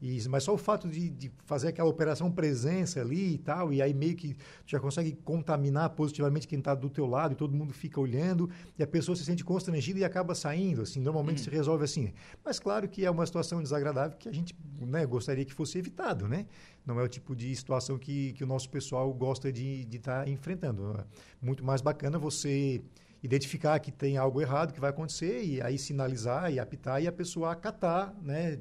E, 0.00 0.28
mas 0.28 0.42
só 0.42 0.52
o 0.52 0.58
fato 0.58 0.88
de, 0.88 1.08
de 1.08 1.32
fazer 1.44 1.68
aquela 1.68 1.88
operação 1.88 2.30
presença 2.30 3.00
ali 3.00 3.34
e 3.34 3.38
tal, 3.38 3.72
e 3.72 3.80
aí 3.80 3.94
meio 3.94 4.14
que 4.14 4.36
já 4.66 4.78
consegue 4.78 5.12
contaminar 5.24 5.90
positivamente 5.90 6.46
quem 6.46 6.58
está 6.58 6.74
do 6.74 6.90
teu 6.90 7.06
lado 7.06 7.32
e 7.32 7.34
todo 7.34 7.54
mundo 7.54 7.72
fica 7.72 8.00
olhando 8.00 8.50
e 8.78 8.82
a 8.82 8.86
pessoa 8.86 9.16
se 9.16 9.24
sente 9.24 9.44
constrangida 9.44 9.98
e 9.98 10.04
acaba 10.04 10.34
saindo, 10.34 10.82
assim, 10.82 11.00
normalmente 11.00 11.40
se 11.40 11.50
resolve 11.50 11.84
assim. 11.84 12.12
Mas 12.44 12.58
claro 12.58 12.88
que 12.88 13.04
é 13.04 13.10
uma 13.10 13.24
situação 13.24 13.62
desagradável 13.62 14.18
que 14.18 14.28
a 14.28 14.32
gente 14.32 14.54
né, 14.78 15.06
gostaria 15.06 15.44
que 15.44 15.52
fosse 15.52 15.78
evitado, 15.78 16.28
né? 16.28 16.46
Não 16.84 17.00
é 17.00 17.02
o 17.02 17.08
tipo 17.08 17.34
de 17.34 17.54
situação 17.56 17.98
que, 17.98 18.32
que 18.34 18.44
o 18.44 18.46
nosso 18.46 18.68
pessoal 18.68 19.12
gosta 19.12 19.50
de 19.50 19.88
estar 19.90 20.28
enfrentando. 20.28 21.04
Muito 21.40 21.64
mais 21.64 21.80
bacana 21.80 22.18
você 22.18 22.82
identificar 23.22 23.78
que 23.78 23.90
tem 23.90 24.18
algo 24.18 24.40
errado 24.42 24.72
que 24.74 24.80
vai 24.80 24.90
acontecer 24.90 25.42
e 25.42 25.62
aí 25.62 25.78
sinalizar 25.78 26.52
e 26.52 26.60
apitar 26.60 27.02
e 27.02 27.08
a 27.08 27.12
pessoa 27.12 27.52
acatar, 27.52 28.14
né, 28.20 28.60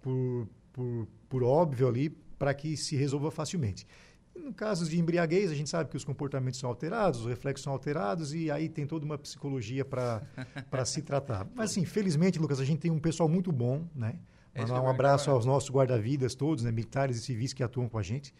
por, 0.00 0.46
por, 0.74 1.08
por 1.28 1.42
óbvio 1.42 1.88
ali, 1.88 2.10
para 2.38 2.52
que 2.52 2.76
se 2.76 2.96
resolva 2.96 3.30
facilmente. 3.30 3.86
Em 4.36 4.52
casos 4.52 4.90
de 4.90 4.98
embriaguez, 4.98 5.50
a 5.50 5.54
gente 5.54 5.70
sabe 5.70 5.88
que 5.88 5.96
os 5.96 6.04
comportamentos 6.04 6.58
são 6.58 6.68
alterados, 6.68 7.20
os 7.20 7.26
reflexos 7.26 7.62
são 7.62 7.72
alterados 7.72 8.34
e 8.34 8.50
aí 8.50 8.68
tem 8.68 8.84
toda 8.84 9.04
uma 9.04 9.16
psicologia 9.16 9.84
para 9.84 10.20
se 10.84 11.00
tratar. 11.00 11.46
Mas, 11.54 11.70
assim, 11.70 11.84
felizmente, 11.84 12.38
Lucas, 12.38 12.60
a 12.60 12.64
gente 12.64 12.80
tem 12.80 12.90
um 12.90 12.98
pessoal 12.98 13.28
muito 13.28 13.52
bom, 13.52 13.86
né? 13.94 14.18
É 14.52 14.62
Mandar 14.62 14.82
um 14.82 14.88
abraço 14.88 15.30
aos 15.30 15.46
nossos 15.46 15.70
guarda-vidas 15.70 16.34
todos, 16.34 16.62
né? 16.62 16.70
militares 16.70 17.16
e 17.16 17.20
civis 17.20 17.52
que 17.52 17.62
atuam 17.62 17.88
com 17.88 17.98
a 17.98 18.02
gente. 18.02 18.34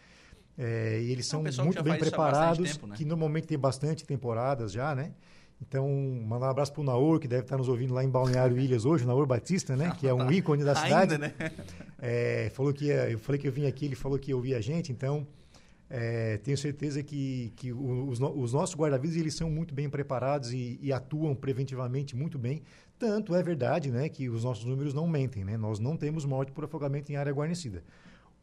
É, 0.57 1.01
e 1.01 1.11
eles 1.11 1.27
É 1.27 1.29
um 1.29 1.39
são 1.39 1.43
pessoal 1.43 1.69
que 1.69 1.75
muito 1.75 1.83
bem 1.83 1.99
preparados, 1.99 2.73
tempo, 2.73 2.87
né? 2.89 2.97
que 2.97 3.05
normalmente 3.05 3.47
tem 3.47 3.59
bastante 3.59 4.05
temporadas 4.05 4.73
já, 4.73 4.95
né? 4.95 5.13
Então, 5.61 5.89
mandar 6.27 6.47
um 6.47 6.51
abraço 6.51 6.73
para 6.73 6.83
o 6.83 6.85
Naor, 6.85 7.19
que 7.19 7.27
deve 7.29 7.43
estar 7.43 7.57
nos 7.57 7.69
ouvindo 7.69 7.95
lá 7.95 8.05
em 8.05 8.09
Balneário 8.09 8.59
Ilhas 8.59 8.85
hoje, 8.85 9.05
o 9.05 9.07
Naor 9.07 9.27
Batista, 9.27 9.77
né? 9.77 9.93
Que 9.99 10.07
é 10.07 10.13
um 10.15 10.31
ícone 10.33 10.63
da 10.65 10.75
cidade. 10.75 11.15
Ainda, 11.15 11.19
né? 11.19 11.35
É, 11.99 12.51
falou 12.55 12.73
que 12.73 12.87
ia- 12.87 13.11
eu 13.11 13.19
falei 13.19 13.41
que 13.41 13.49
eu 13.49 13.53
vim 13.53 13.67
aqui, 13.67 13.87
ele 13.87 13.95
falou 13.95 14.19
que 14.19 14.31
ia 14.31 14.37
ouvir 14.37 14.55
a 14.55 14.61
gente, 14.61 14.93
então 14.93 15.27
é, 15.89 16.37
tenho 16.39 16.57
certeza 16.59 17.03
que, 17.03 17.53
que 17.57 17.73
os, 17.73 18.21
os 18.21 18.53
nossos 18.53 18.75
guarda-vidas 18.77 19.17
eles 19.17 19.35
são 19.35 19.49
muito 19.49 19.73
bem 19.75 19.89
preparados 19.89 20.53
e, 20.53 20.79
e 20.83 20.93
atuam 20.93 21.35
preventivamente 21.35 22.15
muito 22.15 22.39
bem. 22.39 22.63
Tanto 22.99 23.35
é 23.35 23.43
verdade, 23.43 23.91
né, 23.91 24.09
que 24.09 24.29
os 24.29 24.45
nossos 24.45 24.65
números 24.65 24.93
não 24.95 25.09
mentem, 25.09 25.45
né? 25.45 25.57
Nós 25.57 25.79
não 25.79 25.97
temos 25.97 26.25
morte 26.25 26.53
por 26.53 26.65
afogamento 26.65 27.11
em 27.11 27.17
área 27.17 27.33
guarnecida. 27.33 27.83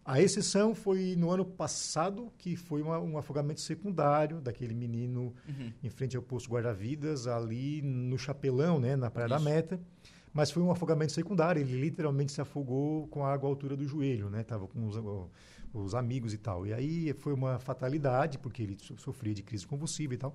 A 0.04 0.20
exceção 0.20 0.74
foi 0.74 1.16
no 1.16 1.30
ano 1.30 1.46
passado, 1.46 2.32
que 2.38 2.56
foi 2.56 2.82
uma- 2.82 3.00
um 3.00 3.18
afogamento 3.18 3.62
secundário 3.62 4.42
daquele 4.42 4.74
menino 4.74 5.34
Uhum. 5.48 5.72
em 5.84 5.90
frente 5.90 6.18
ao 6.18 6.24
posto 6.24 6.50
guarda-vidas, 6.50 7.28
ali 7.28 7.82
no 7.84 8.18
Chapelão, 8.18 8.80
né, 8.80 8.96
na 8.96 9.12
Praia 9.12 9.28
Isso. 9.28 9.36
da 9.36 9.40
Meta. 9.40 9.80
Mas 10.34 10.50
foi 10.50 10.64
um 10.64 10.72
afogamento 10.72 11.12
secundário, 11.12 11.62
ele 11.62 11.80
literalmente 11.80 12.32
se 12.32 12.42
afogou 12.42 13.06
com 13.10 13.24
a 13.24 13.32
água 13.34 13.48
à 13.48 13.52
altura 13.52 13.76
do 13.76 13.86
joelho, 13.86 14.30
né? 14.30 14.44
Tava 14.44 14.66
com 14.66 14.88
os, 14.88 14.96
os 15.74 15.94
amigos 15.94 16.34
e 16.34 16.38
tal. 16.38 16.66
E 16.66 16.74
aí 16.74 17.14
foi 17.14 17.34
uma 17.34 17.60
fatalidade, 17.60 18.40
porque 18.40 18.64
ele 18.64 18.78
so- 18.80 18.98
sofria 18.98 19.34
de 19.34 19.44
crise 19.44 19.68
convulsiva 19.68 20.14
e 20.14 20.18
tal. 20.18 20.34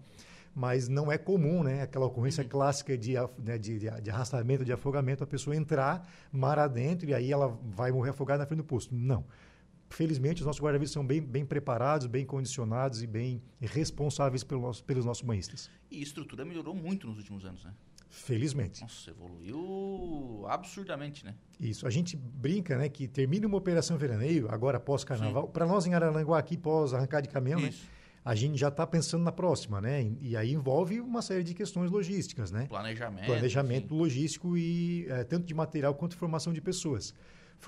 Mas 0.54 0.86
não 0.88 1.10
é 1.10 1.16
comum, 1.18 1.62
né? 1.62 1.82
Aquela 1.82 2.04
ocorrência 2.06 2.44
clássica 2.44 2.96
de, 2.96 3.14
né, 3.42 3.56
de, 3.58 3.78
de- 3.78 4.00
de 4.02 4.10
arrastamento, 4.10 4.64
de 4.66 4.72
afogamento, 4.72 5.24
a 5.24 5.26
pessoa 5.26 5.56
entrar 5.56 6.06
mar 6.30 6.58
adentro 6.58 7.08
e 7.08 7.14
aí 7.14 7.32
ela 7.32 7.48
vai 7.48 7.90
morrer 7.90 8.10
afogada 8.10 8.40
na 8.40 8.46
frente 8.46 8.58
do 8.58 8.64
posto. 8.64 8.94
Não. 8.94 9.24
Felizmente, 9.88 10.42
os 10.42 10.46
nossos 10.46 10.60
guarda-vidas 10.60 10.92
são 10.92 11.06
bem, 11.06 11.20
bem 11.20 11.44
preparados, 11.46 12.06
bem 12.06 12.24
condicionados 12.26 13.02
e 13.02 13.06
bem 13.06 13.40
responsáveis 13.60 14.42
pelo 14.42 14.60
nosso- 14.62 14.84
pelos 14.84 15.04
nossos 15.04 15.22
banhistas. 15.22 15.70
E 15.90 15.98
a 15.98 16.02
estrutura 16.02 16.44
melhorou 16.44 16.74
muito 16.74 17.06
nos 17.06 17.16
últimos 17.18 17.44
anos, 17.44 17.64
né? 17.64 17.72
Felizmente. 18.08 18.80
Nossa, 18.82 19.10
evoluiu 19.10 20.44
absurdamente, 20.48 21.24
né? 21.24 21.34
Isso. 21.60 21.86
A 21.86 21.90
gente 21.90 22.16
brinca, 22.16 22.76
né, 22.78 22.88
que 22.88 23.06
termina 23.06 23.46
uma 23.46 23.56
operação 23.56 23.96
veraneio, 23.96 24.48
agora 24.50 24.78
pós-carnaval. 24.80 25.48
Para 25.48 25.66
nós 25.66 25.86
em 25.86 25.94
Araranguá, 25.94 26.38
aqui 26.38 26.56
pós-arrancar 26.56 27.20
de 27.22 27.28
caminhão, 27.28 27.60
né, 27.60 27.72
a 28.24 28.34
gente 28.34 28.58
já 28.58 28.68
está 28.68 28.86
pensando 28.86 29.22
na 29.22 29.32
próxima, 29.32 29.80
né? 29.80 30.02
E, 30.20 30.36
aí 30.36 30.52
envolve 30.52 31.00
uma 31.00 31.22
série 31.22 31.44
de 31.44 31.54
questões 31.54 31.90
logísticas, 31.90 32.50
né? 32.50 32.66
Planejamento. 32.66 33.26
Planejamento 33.26 33.94
logístico 33.94 34.56
e 34.56 35.06
eh, 35.08 35.24
tanto 35.24 35.46
de 35.46 35.54
material 35.54 35.94
quanto 35.94 36.16
formação 36.16 36.52
de 36.52 36.60
pessoas. 36.60 37.14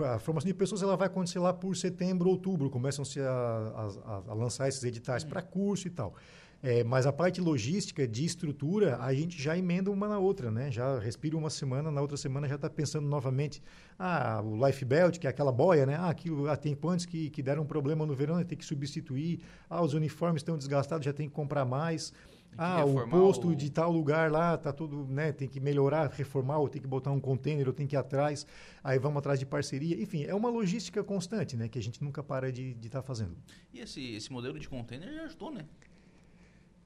A 0.01 0.19
formação 0.19 0.47
de 0.49 0.55
pessoas 0.55 0.83
ela 0.83 0.97
vai 0.97 1.07
acontecer 1.07 1.39
lá 1.39 1.53
por 1.53 1.75
setembro, 1.77 2.29
outubro, 2.29 2.71
começam-se 2.71 3.21
a, 3.21 3.31
a- 3.31 4.23
a- 4.29 4.35
lançar 4.35 4.69
esses 4.69 4.83
editais 4.85 5.25
para 5.25 5.43
curso 5.43 5.87
e 5.89 5.91
tal. 5.91 6.15
Eh, 6.61 6.83
mas 6.83 7.07
a 7.07 7.13
parte 7.13 7.41
logística 7.41 8.07
de 8.07 8.25
estrutura, 8.25 8.97
a 8.99 9.15
gente 9.15 9.41
já 9.41 9.57
emenda 9.57 9.91
uma 9.93 10.09
na 10.09 10.19
outra, 10.19 10.51
né? 10.51 10.73
Já 10.73 10.99
respira 10.99 11.37
uma 11.37 11.51
semana, 11.51 11.89
na 11.91 12.01
outra 12.01 12.17
semana 12.17 12.49
já 12.49 12.57
está 12.57 12.69
pensando 12.69 13.07
novamente. 13.07 13.63
Ah, 13.97 14.41
o 14.45 14.67
life 14.67 14.85
belt, 14.85 15.19
que 15.19 15.27
é 15.29 15.31
aquela 15.31 15.53
boia, 15.53 15.87
né? 15.87 15.95
Ah, 15.95 16.09
aquilo 16.11 16.49
há 16.51 16.57
tempo 16.57 16.89
antes 16.89 17.07
que, 17.07 17.31
que 17.31 17.43
deram 17.43 17.63
um 17.63 17.67
problema 17.67 18.05
no 18.05 18.13
verão, 18.15 18.43
tem 18.45 18.59
que 18.59 18.65
substituir. 18.65 19.41
Ah, 19.71 19.83
os 19.83 19.95
uniformes 19.95 20.41
estão 20.41 20.57
desgastados, 20.59 21.05
já 21.05 21.13
tem 21.13 21.29
que 21.29 21.35
comprar 21.35 21.65
mais. 21.65 22.13
Ah, 22.59 22.85
o 22.85 23.09
posto 23.09 23.49
o- 23.49 23.55
de 23.55 23.71
tal 23.71 23.93
lugar 23.93 24.31
lá 24.33 24.59
tá 24.59 24.73
tudo, 24.73 25.07
né? 25.07 25.31
Tem 25.33 25.49
que 25.49 25.61
melhorar, 25.61 26.11
reformar, 26.11 26.59
ou 26.59 26.69
tem 26.69 26.83
que 26.83 26.89
botar 26.89 27.13
um 27.13 27.21
container, 27.21 27.67
ou 27.69 27.73
tem 27.73 27.87
que 27.87 27.95
ir 27.95 27.99
atrás. 27.99 28.45
Aí 28.83 28.99
vamos 28.99 29.19
atrás 29.19 29.39
de 29.39 29.47
parceria. 29.47 30.01
Enfim, 30.03 30.25
é 30.25 30.35
uma 30.35 30.51
logística 30.51 31.05
constante, 31.05 31.57
né? 31.57 31.69
Que 31.69 31.79
a 31.79 31.83
gente 31.83 32.03
nunca 32.03 32.23
para 32.23 32.51
de 32.53 32.77
estar 32.85 33.01
fazendo. 33.03 33.37
E 33.73 33.81
esse, 33.81 34.15
esse 34.15 34.33
modelo 34.33 34.59
de 34.59 34.69
container 34.69 35.09
já 35.15 35.23
ajudou, 35.25 35.53
né? 35.53 35.65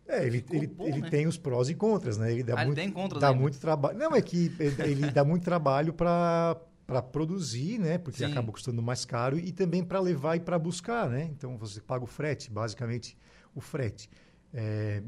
É, 0.06 0.26
ele, 0.26 0.38
Ficou 0.38 0.56
ele, 0.56 0.66
bom, 0.66 0.84
ele 0.88 1.00
né? 1.00 1.08
tem 1.08 1.26
os 1.26 1.38
prós 1.38 1.70
e 1.70 1.74
contras, 1.74 2.18
né? 2.18 2.32
Ele 2.32 2.42
dá 2.42 2.56
Ah, 2.56 2.62
ele 2.62 2.66
muito, 2.66 2.74
tem 2.74 2.90
contras 2.90 3.20
dá 3.20 3.28
ainda? 3.28 3.40
muito 3.40 3.58
trabalho. 3.58 3.96
Não, 3.98 4.14
é 4.14 4.20
que 4.20 4.52
ele 4.58 4.82
ele 4.82 5.10
dá 5.10 5.24
muito 5.24 5.44
trabalho 5.44 5.92
para 5.92 6.56
para 6.84 7.00
produzir, 7.00 7.78
né? 7.78 7.96
Porque 7.96 8.18
Sim. 8.18 8.24
acaba 8.24 8.52
custando 8.52 8.82
mais 8.82 9.04
caro 9.04 9.38
e 9.38 9.52
também 9.52 9.82
para 9.82 10.00
levar 10.00 10.36
e 10.36 10.40
para 10.40 10.58
buscar, 10.58 11.08
né? 11.08 11.24
Então 11.32 11.56
você 11.56 11.80
paga 11.80 12.04
o 12.04 12.06
frete, 12.06 12.50
basicamente 12.50 13.16
o 13.54 13.60
frete. 13.60 14.10
É, 14.52 15.02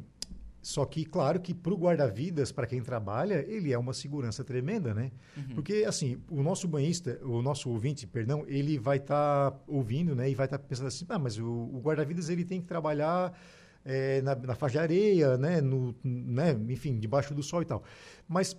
só 0.65 0.87
que, 0.87 1.05
claro, 1.05 1.39
que 1.41 1.53
para 1.53 1.75
o 1.75 1.77
guarda-vidas, 1.77 2.51
para 2.51 2.67
quem 2.67 2.81
trabalha, 2.81 3.45
ele 3.47 3.71
é 3.71 3.79
uma 3.79 3.93
segurança 3.93 4.43
tremenda, 4.43 4.95
né? 4.95 5.13
Uhum. 5.37 5.57
Porque, 5.57 5.85
assim, 5.87 6.17
o 6.31 6.43
nosso 6.43 6.67
banhista, 6.67 7.21
o 7.23 7.43
nosso 7.43 7.69
ouvinte, 7.69 8.07
perdão, 8.07 8.45
ele 8.47 8.79
vai 8.79 8.97
estar 8.97 9.63
ouvindo, 9.69 10.17
né? 10.17 10.31
E 10.31 10.35
vai 10.35 10.47
estar 10.47 10.59
pensando 10.59 10.87
assim, 10.87 11.05
ah, 11.11 11.19
mas 11.19 11.39
o, 11.39 11.45
o 11.47 11.83
guarda-vidas, 11.85 12.31
ele 12.31 12.47
tem 12.47 12.63
que 12.63 12.67
trabalhar 12.67 13.39
eh, 13.85 14.23
na, 14.23 14.35
na 14.35 14.55
faixa 14.55 14.73
de 14.73 14.79
areia, 14.79 15.37
né? 15.37 15.61
No, 15.61 15.95
né? 16.03 16.59
Enfim, 16.71 16.99
debaixo 16.99 17.35
do 17.35 17.43
sol 17.43 17.61
e 17.61 17.67
tal. 17.67 17.85
Mas 18.27 18.57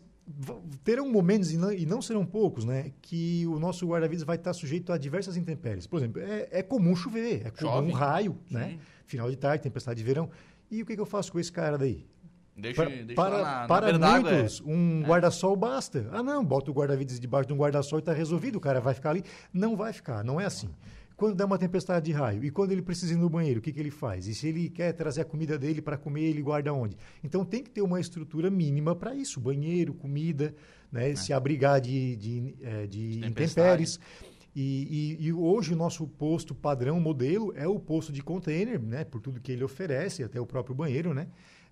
terão 0.84 1.10
momentos, 1.12 1.52
e 1.52 1.58
não, 1.58 1.74
e 1.74 1.88
não 1.88 2.04
serão 2.04 2.24
poucos, 2.24 2.66
né? 2.66 2.92
Que 3.02 3.48
o 3.48 3.58
nosso 3.58 3.88
guarda-vidas 3.88 4.24
vai 4.24 4.36
estar 4.36 4.54
sujeito 4.54 4.94
a 4.94 4.98
diversas 5.00 5.38
intempéries. 5.38 5.88
Por 5.88 5.98
exemplo, 5.98 6.22
é, 6.22 6.50
é 6.52 6.62
comum 6.62 6.96
chover, 6.96 7.48
é 7.48 7.50
comum 7.50 7.72
Chove. 7.72 7.92
um 7.92 7.94
raio, 7.94 8.38
né? 8.50 8.70
Sim. 8.74 8.80
Final 9.08 9.30
de 9.32 9.38
tarde, 9.38 9.64
tempestade 9.64 9.98
de 9.98 10.04
verão. 10.04 10.30
E 10.70 10.82
o 10.82 10.86
que, 10.86 10.96
que 10.96 11.02
eu 11.02 11.06
faço 11.06 11.32
com 11.32 11.40
esse 11.40 11.52
cara 11.52 11.78
daí? 11.78 12.06
Deixa, 12.58 12.84
Para, 12.84 12.96
deixa 12.96 13.16
para, 13.16 13.38
lá 13.38 13.44
na, 13.44 13.60
na 13.62 13.68
para 13.68 13.98
d'água, 13.98 14.32
é. 14.32 14.34
muitos, 14.36 14.62
um 14.62 15.04
guarda-sol 15.04 15.56
basta. 15.58 16.08
Ah, 16.12 16.24
não, 16.24 16.44
bota 16.44 16.72
o 16.72 16.74
guarda-vidas 16.74 17.20
debaixo 17.20 17.48
de 17.48 17.54
um 17.54 17.58
guarda-sol 17.58 18.00
e 18.00 18.02
está 18.02 18.14
resolvido, 18.14 18.56
o 18.56 18.62
cara 18.62 18.80
vai 18.80 18.94
ficar 18.94 19.10
ali. 19.10 19.24
Não 19.54 19.76
vai 19.76 19.92
ficar, 19.92 20.24
não 20.24 20.40
é 20.40 20.46
assim. 20.46 20.70
Quando 21.18 21.36
dá 21.36 21.46
uma 21.46 21.58
tempestade 21.58 22.06
de 22.06 22.12
raio 22.12 22.44
e 22.44 22.52
quando 22.52 22.72
ele 22.72 22.82
precisa 22.82 23.14
ir 23.14 23.18
no 23.18 23.30
banheiro, 23.30 23.60
o 23.60 23.62
que, 23.62 23.72
que 23.72 23.80
ele 23.80 23.92
faz? 23.92 24.28
E 24.28 24.36
se 24.36 24.48
ele 24.48 24.70
quer 24.70 24.92
trazer 24.94 25.22
a 25.22 25.26
comida 25.26 25.58
dele 25.58 25.82
para 25.82 25.98
comer, 25.98 26.24
ele 26.24 26.42
guarda 26.42 26.74
onde? 26.74 26.98
Então 27.24 27.46
tem 27.46 27.64
que 27.64 27.70
ter 27.70 27.82
uma 27.82 28.00
estrutura 28.00 28.50
mínima 28.50 28.96
para 28.96 29.16
isso: 29.16 29.40
banheiro, 29.40 29.94
comida, 29.94 30.54
né, 30.92 31.16
se 31.16 31.32
abrigar 31.32 31.80
de, 31.80 32.16
de, 32.18 32.56
eh, 32.62 32.88
de 32.88 33.20
Tempestade. 33.22 33.32
intempéries. 33.32 34.00
E, 34.56 35.18
e- 35.20 35.26
e 35.28 35.34
hoje 35.34 35.74
o 35.74 35.76
nosso 35.76 36.08
posto 36.08 36.56
padrão, 36.56 37.00
modelo, 37.00 37.52
é 37.58 37.68
o 37.68 37.78
posto 37.80 38.12
de 38.14 38.22
container, 38.24 38.80
né, 38.82 39.04
por 39.04 39.20
tudo 39.20 39.42
que 39.42 39.52
ele 39.52 39.64
oferece, 39.64 40.24
até 40.24 40.40
o 40.40 40.46
próprio 40.46 40.74
banheiro, 40.74 41.14
né, 41.14 41.28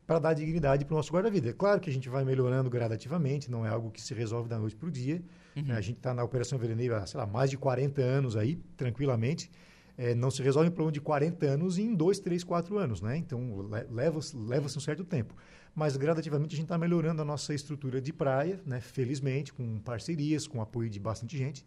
para 0.05 0.19
dar 0.19 0.33
dignidade 0.33 0.83
para 0.83 0.93
o 0.93 0.97
nosso 0.97 1.11
guarda-vida. 1.13 1.49
É 1.51 1.53
claro 1.53 1.79
que 1.79 1.89
a 1.89 1.93
gente 1.93 2.09
vai 2.09 2.25
melhorando 2.25 2.69
gradativamente, 2.69 3.49
não 3.49 3.65
é 3.65 3.69
algo 3.69 3.89
que 3.89 4.01
se 4.01 4.13
resolve 4.13 4.49
da 4.49 4.59
noite 4.59 4.75
para 4.75 4.89
o 4.89 4.91
dia. 4.91 5.21
né, 5.63 5.75
a 5.75 5.81
gente 5.81 5.97
está 5.97 6.13
na 6.13 6.23
Operação 6.23 6.57
Veraneio 6.59 6.93
há, 6.95 7.05
sei 7.05 7.19
lá, 7.19 7.25
mais 7.25 7.49
de 7.49 7.57
40 7.57 8.01
anos 8.01 8.35
aí, 8.35 8.57
tranquilamente. 8.75 9.49
É, 9.95 10.15
não 10.15 10.31
se 10.31 10.41
resolve 10.41 10.67
um 10.69 10.71
problema 10.71 10.91
de 10.91 10.99
40 10.99 11.45
anos 11.45 11.77
em 11.77 11.93
2, 11.93 12.19
3, 12.19 12.43
4 12.43 12.77
anos, 12.79 12.99
né? 13.01 13.15
Então, 13.15 13.61
le- 13.71 13.85
leva-se 13.91 14.35
leva-se 14.35 14.75
um 14.75 14.81
certo 14.81 15.03
tempo. 15.05 15.35
Mas, 15.75 15.95
gradativamente, 15.95 16.55
a 16.55 16.57
gente 16.57 16.65
está 16.65 16.77
melhorando 16.79 17.21
a 17.21 17.25
nossa 17.25 17.53
estrutura 17.53 18.01
de 18.01 18.11
praia, 18.11 18.59
né? 18.65 18.81
Felizmente, 18.81 19.53
com 19.53 19.79
parcerias, 19.79 20.47
com 20.47 20.59
apoio 20.61 20.89
de 20.89 20.99
bastante 20.99 21.37
gente. 21.37 21.63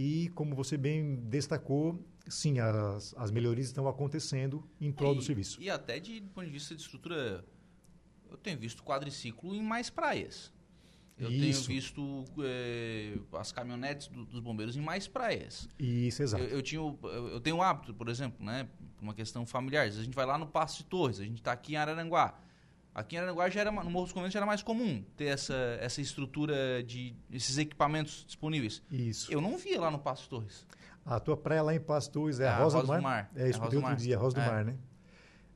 E, 0.00 0.28
como 0.36 0.54
você 0.54 0.76
bem 0.76 1.16
destacou, 1.16 1.98
sim, 2.28 2.60
as, 2.60 3.12
as 3.18 3.32
melhorias 3.32 3.66
estão 3.66 3.88
acontecendo 3.88 4.62
em 4.80 4.92
prol 4.92 5.12
do 5.12 5.20
E- 5.20 5.24
serviço. 5.24 5.60
E 5.60 5.68
até 5.68 5.98
de 5.98 6.20
do 6.20 6.28
ponto 6.30 6.46
de 6.46 6.52
vista 6.52 6.72
de 6.72 6.80
estrutura, 6.80 7.44
eu 8.30 8.36
tenho 8.36 8.56
visto 8.56 8.84
quadriciclo 8.84 9.52
em 9.56 9.60
mais 9.62 9.90
praias. 9.90 10.52
Eu 11.18 11.32
Isso. 11.32 11.66
tenho 11.66 11.80
visto 11.80 12.24
eh, 12.44 13.18
as 13.32 13.50
caminhonetes 13.50 14.06
do- 14.06 14.24
dos 14.24 14.38
bombeiros 14.38 14.76
em 14.76 14.80
mais 14.80 15.08
praias. 15.08 15.68
Isso, 15.76 16.22
exato. 16.22 16.44
Eu, 16.44 16.48
eu, 16.50 16.62
tinha, 16.62 16.80
eu 16.80 17.28
eu 17.30 17.40
tenho 17.40 17.56
o 17.56 17.62
hábito, 17.62 17.92
por 17.92 18.08
exemplo, 18.08 18.46
né, 18.46 18.68
por 18.96 19.02
uma 19.02 19.12
questão 19.14 19.44
familiar. 19.44 19.84
A 19.84 19.90
gente 19.90 20.14
vai 20.14 20.24
lá 20.24 20.38
no 20.38 20.46
Passo 20.46 20.78
de 20.78 20.84
Torres, 20.84 21.18
a 21.18 21.24
gente 21.24 21.38
está 21.38 21.50
aqui 21.50 21.72
em 21.72 21.76
Araranguá. 21.76 22.38
Aqui 22.98 23.14
em 23.14 23.18
Araranguá 23.20 23.48
já 23.48 23.60
era, 23.60 23.70
no 23.70 23.90
Morro 23.90 24.06
dos 24.06 24.12
Conventos 24.12 24.32
já 24.32 24.40
era 24.40 24.46
mais 24.46 24.60
comum 24.62 25.04
ter 25.16 25.26
essa, 25.26 25.54
essa 25.80 26.00
estrutura 26.00 26.82
de 26.82 27.14
esses 27.32 27.56
equipamentos 27.56 28.24
disponíveis. 28.26 28.82
Isso. 28.90 29.32
Eu 29.32 29.40
não 29.40 29.56
via 29.56 29.80
lá 29.80 29.88
no 29.90 29.98
Passo 30.00 30.28
Torres. 30.28 30.66
A 31.06 31.20
tua 31.20 31.36
praia 31.36 31.62
lá 31.62 31.72
em 31.74 31.80
Pastores 31.80 32.40
é 32.40 32.44
É 32.44 32.48
a 32.48 32.56
a 32.56 32.58
Rosa, 32.58 32.78
Rosa 32.78 32.86
do 32.86 32.88
Mar? 32.88 32.98
do 32.98 33.02
Mar. 33.02 33.30
É, 33.36 33.40
É 33.42 33.44
a 33.44 33.48
escutei 33.48 33.60
Rosa 33.60 33.70
do 33.70 33.76
outro 33.76 33.90
Mar. 33.90 33.96
dia, 33.96 34.16
a 34.16 34.18
Rosa 34.18 34.34
do 34.34 34.40
É. 34.42 34.46
Mar, 34.46 34.64
né? 34.64 34.74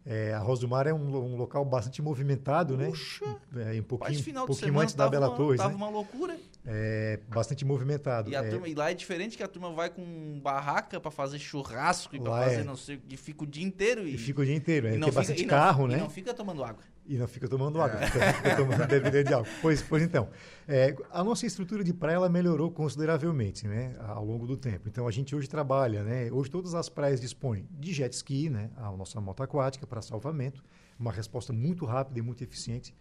É, 0.04 0.34
a 0.34 0.38
Rosa 0.40 0.60
do 0.62 0.68
Mar 0.68 0.86
é 0.88 0.92
um, 0.92 1.16
um 1.16 1.36
local 1.36 1.64
bastante 1.64 2.02
movimentado, 2.02 2.76
né? 2.76 2.86
Puxa, 2.86 3.24
É, 3.56 3.78
um 3.78 3.84
pouquinho, 3.84 4.20
final 4.22 4.46
pouquinho 4.46 4.80
antes 4.80 4.94
da 4.94 5.08
Bela 5.08 5.28
uma, 5.28 5.36
Torres, 5.36 5.58
tava 5.58 5.70
né? 5.70 5.76
uma 5.76 5.88
loucura. 5.88 6.36
É 6.64 7.20
bastante 7.28 7.64
movimentado. 7.64 8.28
E, 8.30 8.34
a 8.36 8.42
É, 8.44 8.50
turma, 8.50 8.68
e 8.68 8.74
lá 8.74 8.90
é 8.90 8.94
diferente 8.94 9.36
que 9.36 9.42
a 9.44 9.48
turma 9.48 9.72
vai 9.72 9.90
com 9.90 10.40
barraca 10.42 11.00
pra 11.00 11.10
fazer 11.10 11.38
churrasco 11.38 12.16
e 12.16 12.18
Lá 12.18 12.42
fazer 12.44 12.60
é. 12.60 12.64
não 12.64 12.76
sei 12.76 12.96
o 12.96 13.00
que, 13.00 13.16
fica 13.16 13.44
o 13.44 13.46
dia 13.46 13.64
inteiro 13.64 14.06
e, 14.08 14.14
E 14.14 14.18
fica 14.18 14.40
o 14.42 14.44
dia 14.44 14.54
inteiro, 14.56 14.86
né? 14.86 14.90
e 14.90 14.92
Tem 14.94 15.00
não 15.00 15.08
fica- 15.08 15.20
bastante 15.20 15.42
e 15.42 15.46
não- 15.46 15.50
carro, 15.50 15.84
e 15.86 15.90
né? 15.92 15.96
não 15.98 16.10
fica 16.10 16.32
tomando 16.34 16.64
água. 16.64 16.82
E 17.04 17.18
não 17.18 17.26
fica 17.26 17.48
tomando 17.48 17.80
água, 17.80 17.98
fica, 18.06 18.32
fica 18.34 18.56
tomando 18.56 18.86
bebida 18.86 19.24
de 19.24 19.34
álcool. 19.34 19.50
Pois, 19.60 19.82
pois 19.82 20.02
então, 20.02 20.28
é, 20.68 20.94
a 21.10 21.24
nossa 21.24 21.44
estrutura 21.46 21.82
de 21.82 21.92
praia 21.92 22.14
ela 22.14 22.28
melhorou 22.28 22.70
consideravelmente 22.70 23.66
né, 23.66 23.96
ao 24.00 24.24
longo 24.24 24.46
do 24.46 24.56
tempo. 24.56 24.88
Então 24.88 25.08
a 25.08 25.10
gente 25.10 25.34
hoje 25.34 25.48
trabalha, 25.48 26.04
né, 26.04 26.30
hoje 26.30 26.50
todas 26.50 26.74
as 26.74 26.88
praias 26.88 27.20
dispõem 27.20 27.66
de 27.70 27.92
jet 27.92 28.14
ski, 28.14 28.48
né, 28.48 28.70
a 28.76 28.90
nossa 28.92 29.20
moto 29.20 29.42
aquática 29.42 29.86
para 29.86 30.00
salvamento, 30.00 30.62
uma 30.98 31.10
resposta 31.10 31.52
muito 31.52 31.84
rápida 31.84 32.20
e 32.20 32.22
muito 32.22 32.44
eficiente. 32.44 32.94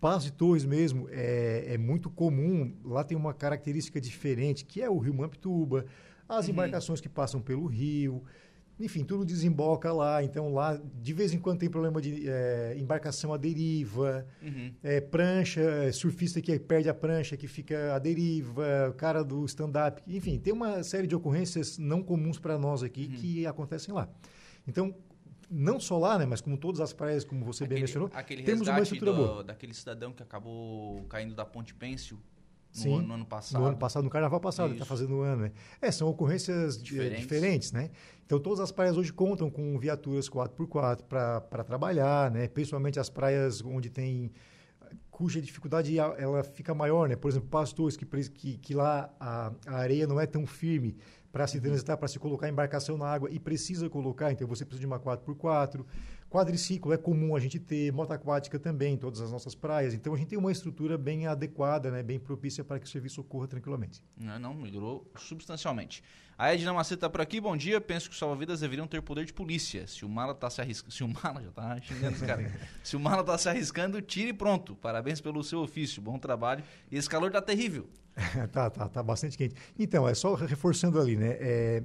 Paz 0.00 0.24
de 0.24 0.32
Torres 0.32 0.64
mesmo 0.64 1.08
é, 1.10 1.74
é 1.74 1.78
muito 1.78 2.10
comum, 2.10 2.74
lá 2.84 3.02
tem 3.02 3.16
uma 3.16 3.32
característica 3.32 4.00
diferente, 4.00 4.64
que 4.64 4.82
é 4.82 4.90
o 4.90 4.98
rio 4.98 5.14
Mampituba, 5.14 5.86
as 6.28 6.48
embarcações 6.48 7.00
que 7.00 7.08
passam 7.08 7.40
pelo 7.40 7.66
rio, 7.66 8.22
enfim, 8.78 9.04
tudo 9.04 9.24
desemboca 9.24 9.92
lá. 9.92 10.22
Então 10.22 10.52
lá, 10.52 10.80
de 11.02 11.12
vez 11.12 11.32
em 11.32 11.38
quando 11.38 11.58
tem 11.60 11.68
problema 11.70 12.00
de 12.00 12.28
eh, 12.28 12.76
embarcação 12.78 13.32
à 13.32 13.36
deriva, 13.36 14.26
Uhum. 14.42 14.72
eh, 14.82 15.00
prancha, 15.00 15.60
eh, 15.60 15.92
surfista 15.92 16.40
que 16.40 16.58
perde 16.58 16.88
a 16.88 16.94
prancha, 16.94 17.36
que 17.36 17.46
fica 17.48 17.94
à 17.94 17.98
deriva, 17.98 18.94
cara 18.98 19.22
do 19.24 19.44
stand-up. 19.46 20.02
Enfim, 20.06 20.38
tem 20.38 20.52
uma 20.52 20.82
série 20.82 21.06
de 21.06 21.14
ocorrências 21.16 21.78
não 21.78 22.02
comuns 22.02 22.38
para 22.38 22.58
nós 22.58 22.82
aqui 22.82 23.08
que 23.08 23.46
acontecem 23.46 23.94
lá. 23.94 24.08
Então, 24.68 24.94
não 25.48 25.78
só 25.78 25.96
lá, 25.96 26.18
né, 26.18 26.26
mas 26.26 26.40
como 26.40 26.56
todas 26.58 26.80
as 26.80 26.92
praias, 26.92 27.24
como 27.24 27.44
você 27.44 27.64
bem 27.64 27.76
Aquele, 27.76 27.80
mencionou, 27.82 28.10
aquele 28.12 28.42
temos 28.42 28.66
uma 28.66 28.80
estrutura 28.80 29.12
do- 29.12 29.16
boa. 29.16 29.44
daquele 29.44 29.72
cidadão 29.72 30.12
que 30.12 30.22
acabou 30.22 31.04
caindo 31.04 31.34
da 31.36 31.44
Ponte 31.44 31.72
Pêncil 31.72 32.18
Sim, 32.76 32.98
ano, 32.98 33.08
no 33.08 33.14
ano 33.14 33.26
passado. 33.26 33.60
No 33.60 33.66
ano 33.66 33.76
passado, 33.76 34.04
no 34.04 34.10
carnaval 34.10 34.40
passado, 34.40 34.72
está 34.72 34.84
Isso. 34.84 34.88
fazendo 34.88 35.16
o 35.16 35.20
ano, 35.22 35.42
né? 35.42 35.52
É, 35.80 35.90
são 35.90 36.08
ocorrências 36.08 36.80
Diferentes. 36.80 37.20
diferentes. 37.20 37.70
diferentes, 37.70 37.72
né? 37.72 37.90
Então, 38.24 38.38
todas 38.38 38.60
as 38.60 38.70
praias 38.70 38.96
hoje 38.96 39.12
contam 39.12 39.48
com 39.48 39.78
viaturas 39.78 40.28
4x4 40.28 41.02
para 41.04 41.64
trabalhar, 41.64 42.30
né? 42.30 42.48
Principalmente 42.48 43.00
as 43.00 43.08
praias 43.08 43.62
onde 43.62 43.88
tem 43.88 44.30
cuja 45.10 45.40
dificuldade 45.40 45.98
ela 45.98 46.42
fica 46.44 46.74
maior, 46.74 47.08
né? 47.08 47.16
Por 47.16 47.30
exemplo, 47.30 47.48
pastores 47.48 47.96
que, 47.96 48.04
que, 48.04 48.58
que 48.58 48.74
lá 48.74 49.10
a, 49.18 49.52
a 49.66 49.76
areia 49.76 50.06
não 50.06 50.20
é 50.20 50.26
tão 50.26 50.46
firme 50.46 50.96
para 51.32 51.46
se 51.46 51.60
transitar, 51.60 51.96
para 51.96 52.08
se 52.08 52.18
colocar 52.18 52.48
embarcação 52.48 52.98
na 52.98 53.06
água 53.06 53.30
e 53.30 53.38
precisa 53.38 53.88
colocar, 53.88 54.32
então 54.32 54.46
você 54.46 54.64
precisa 54.64 54.80
de 54.80 54.86
uma 54.86 54.98
4x4. 54.98 55.84
Quadriciclo 56.28 56.92
é 56.92 56.96
comum 56.96 57.36
a 57.36 57.40
gente 57.40 57.58
ter, 57.58 57.92
moto 57.92 58.10
aquática 58.10 58.58
também 58.58 58.94
em 58.94 58.96
todas 58.96 59.20
as 59.20 59.30
nossas 59.30 59.54
praias. 59.54 59.94
Então 59.94 60.12
a 60.12 60.16
gente 60.16 60.28
tem 60.28 60.38
uma 60.38 60.50
estrutura 60.50 60.98
bem 60.98 61.26
adequada, 61.26 61.90
né, 61.90 62.02
bem 62.02 62.18
propícia 62.18 62.64
para 62.64 62.78
que 62.78 62.86
o 62.86 62.88
serviço 62.88 63.20
ocorra 63.20 63.46
tranquilamente. 63.46 64.02
Não, 64.16 64.38
não, 64.38 64.54
melhorou 64.54 65.10
substancialmente. 65.16 66.02
A 66.38 66.52
Edna 66.52 66.72
Macedo 66.72 67.00
tá 67.00 67.08
por 67.08 67.20
aqui, 67.20 67.40
bom 67.40 67.56
dia. 67.56 67.80
Penso 67.80 68.08
que 68.08 68.12
os 68.12 68.18
salva-vidas 68.18 68.60
deveriam 68.60 68.86
ter 68.86 69.00
poder 69.00 69.24
de 69.24 69.32
polícia. 69.32 69.86
Se 69.86 70.04
o 70.04 70.08
Mala 70.08 70.34
tá 70.34 70.50
se 70.50 70.60
arriscando. 70.60 70.92
Se 70.92 71.02
o 71.02 71.08
Mala 71.08 71.42
já 71.42 71.50
tá 71.50 71.80
xingando 71.80 72.16
os 72.16 72.22
caras. 72.22 72.52
Se 72.84 72.94
o 72.94 73.00
Mala 73.00 73.24
tá 73.24 73.38
se 73.38 73.48
arriscando, 73.48 74.02
tire 74.02 74.28
e 74.28 74.32
pronto. 74.34 74.76
Parabéns 74.76 75.18
pelo 75.18 75.42
seu 75.42 75.60
ofício, 75.60 76.02
bom 76.02 76.18
trabalho. 76.18 76.62
E 76.90 76.98
esse 76.98 77.08
calor 77.08 77.30
tá 77.30 77.40
terrível. 77.40 77.88
tá, 78.52 78.68
tá, 78.68 78.86
tá 78.86 79.02
bastante 79.02 79.38
quente. 79.38 79.54
Então, 79.78 80.06
é 80.06 80.12
só 80.12 80.34
reforçando 80.34 81.00
ali, 81.00 81.16
né? 81.16 81.36
é, 81.40 81.82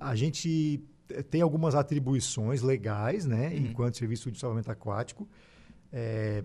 a 0.00 0.16
gente 0.16 0.84
tem 1.30 1.40
algumas 1.42 1.74
atribuições 1.74 2.62
legais, 2.62 3.24
né? 3.26 3.54
Enquanto 3.56 3.96
serviço 3.96 4.30
de 4.30 4.38
salvamento 4.38 4.70
aquático. 4.70 5.28
É, 5.92 6.42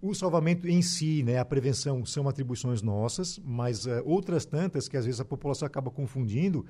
o 0.00 0.14
salvamento 0.14 0.68
em 0.68 0.80
si, 0.80 1.24
né, 1.24 1.38
a 1.38 1.44
prevenção 1.44 2.04
são 2.06 2.28
atribuições 2.28 2.82
nossas, 2.82 3.40
mas 3.44 3.84
eh, 3.84 4.00
outras 4.04 4.44
tantas 4.44 4.86
que 4.88 4.96
às 4.96 5.04
vezes 5.04 5.20
a 5.20 5.24
população 5.24 5.66
acaba 5.66 5.90
confundindo 5.90 6.64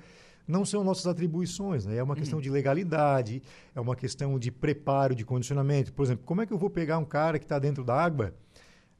não 0.46 0.64
são 0.64 0.82
nossas 0.82 1.06
atribuições. 1.06 1.84
Né? 1.84 1.96
É 1.96 2.02
uma 2.02 2.16
questão 2.16 2.40
de 2.40 2.48
legalidade, 2.48 3.42
é 3.74 3.80
uma 3.80 3.94
questão 3.94 4.38
de 4.38 4.50
preparo, 4.50 5.14
de 5.14 5.26
condicionamento. 5.26 5.92
Por 5.92 6.04
exemplo, 6.06 6.24
como 6.24 6.40
é 6.40 6.46
que 6.46 6.54
eu 6.54 6.58
vou 6.58 6.70
pegar 6.70 6.96
um 6.96 7.04
cara 7.04 7.38
que 7.38 7.44
está 7.44 7.58
dentro 7.58 7.84
da 7.84 7.94
água? 8.02 8.32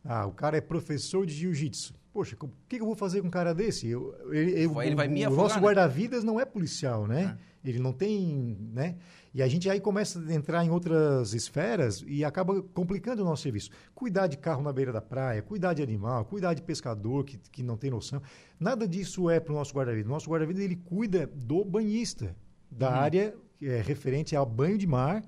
Ah, 0.05 0.27
o 0.27 0.33
cara 0.33 0.59
é 0.59 0.61
professor 0.61 1.25
de 1.25 1.33
jiu-jitsu. 1.33 1.95
Poxa, 2.13 2.37
o 2.39 2.51
que, 2.69 2.77
que 2.77 2.83
eu 2.83 2.87
vou 2.87 2.97
fazer 2.97 3.23
com 3.23 3.29
um 3.29 3.31
cara 3.31 3.55
desse? 3.55 3.89
Eu, 3.89 4.15
eu- 4.31 4.73
Vai- 4.75 4.89
ele 4.89 4.97
vai 4.97 5.09
me 5.09 5.21
o, 5.21 5.23
o 5.23 5.27
afogar, 5.29 5.43
nosso 5.45 5.57
né? 5.57 5.63
guarda-vidas 5.63 6.23
não 6.23 6.39
é 6.39 6.45
policial, 6.45 7.07
né? 7.07 7.39
Ele 7.65 7.79
não 7.79 7.93
tem, 7.93 8.57
né? 8.73 8.97
E 9.35 9.43
a 9.43 9.49
gente 9.49 9.69
aí 9.69 9.81
começa 9.81 10.19
a 10.21 10.33
entrar 10.33 10.65
em 10.65 10.71
outras 10.71 11.35
esferas 11.35 12.05
e 12.07 12.25
acaba 12.25 12.63
complicando 12.63 13.23
o 13.23 13.25
nosso 13.25 13.43
serviço. 13.43 13.71
Cuidar 13.95 14.27
de 14.27 14.37
carro 14.37 14.63
na 14.63 14.73
beira 14.73 14.93
da 14.93 15.01
praia, 15.01 15.43
cuidar 15.43 15.75
de 15.75 15.83
animal, 15.83 16.25
cuidar 16.25 16.55
de 16.55 16.63
pescador 16.63 17.25
que, 17.25 17.39
que 17.51 17.63
não 17.63 17.77
tem 17.77 17.91
noção. 17.91 18.23
Nada 18.59 18.87
disso 18.87 19.29
é 19.29 19.41
para 19.41 19.53
o 19.53 19.57
nosso 19.57 19.75
guarda-vidas. 19.75 20.09
O 20.09 20.13
nosso 20.13 20.31
guarda-vidas 20.31 20.63
ele 20.63 20.77
cuida 20.77 21.27
do 21.27 21.65
banhista, 21.65 22.35
da 22.71 22.93
área 22.93 23.35
que 23.57 23.67
é 23.67 23.81
referente 23.81 24.37
ao 24.37 24.47
banho 24.47 24.79
de 24.79 24.87
mar 24.87 25.23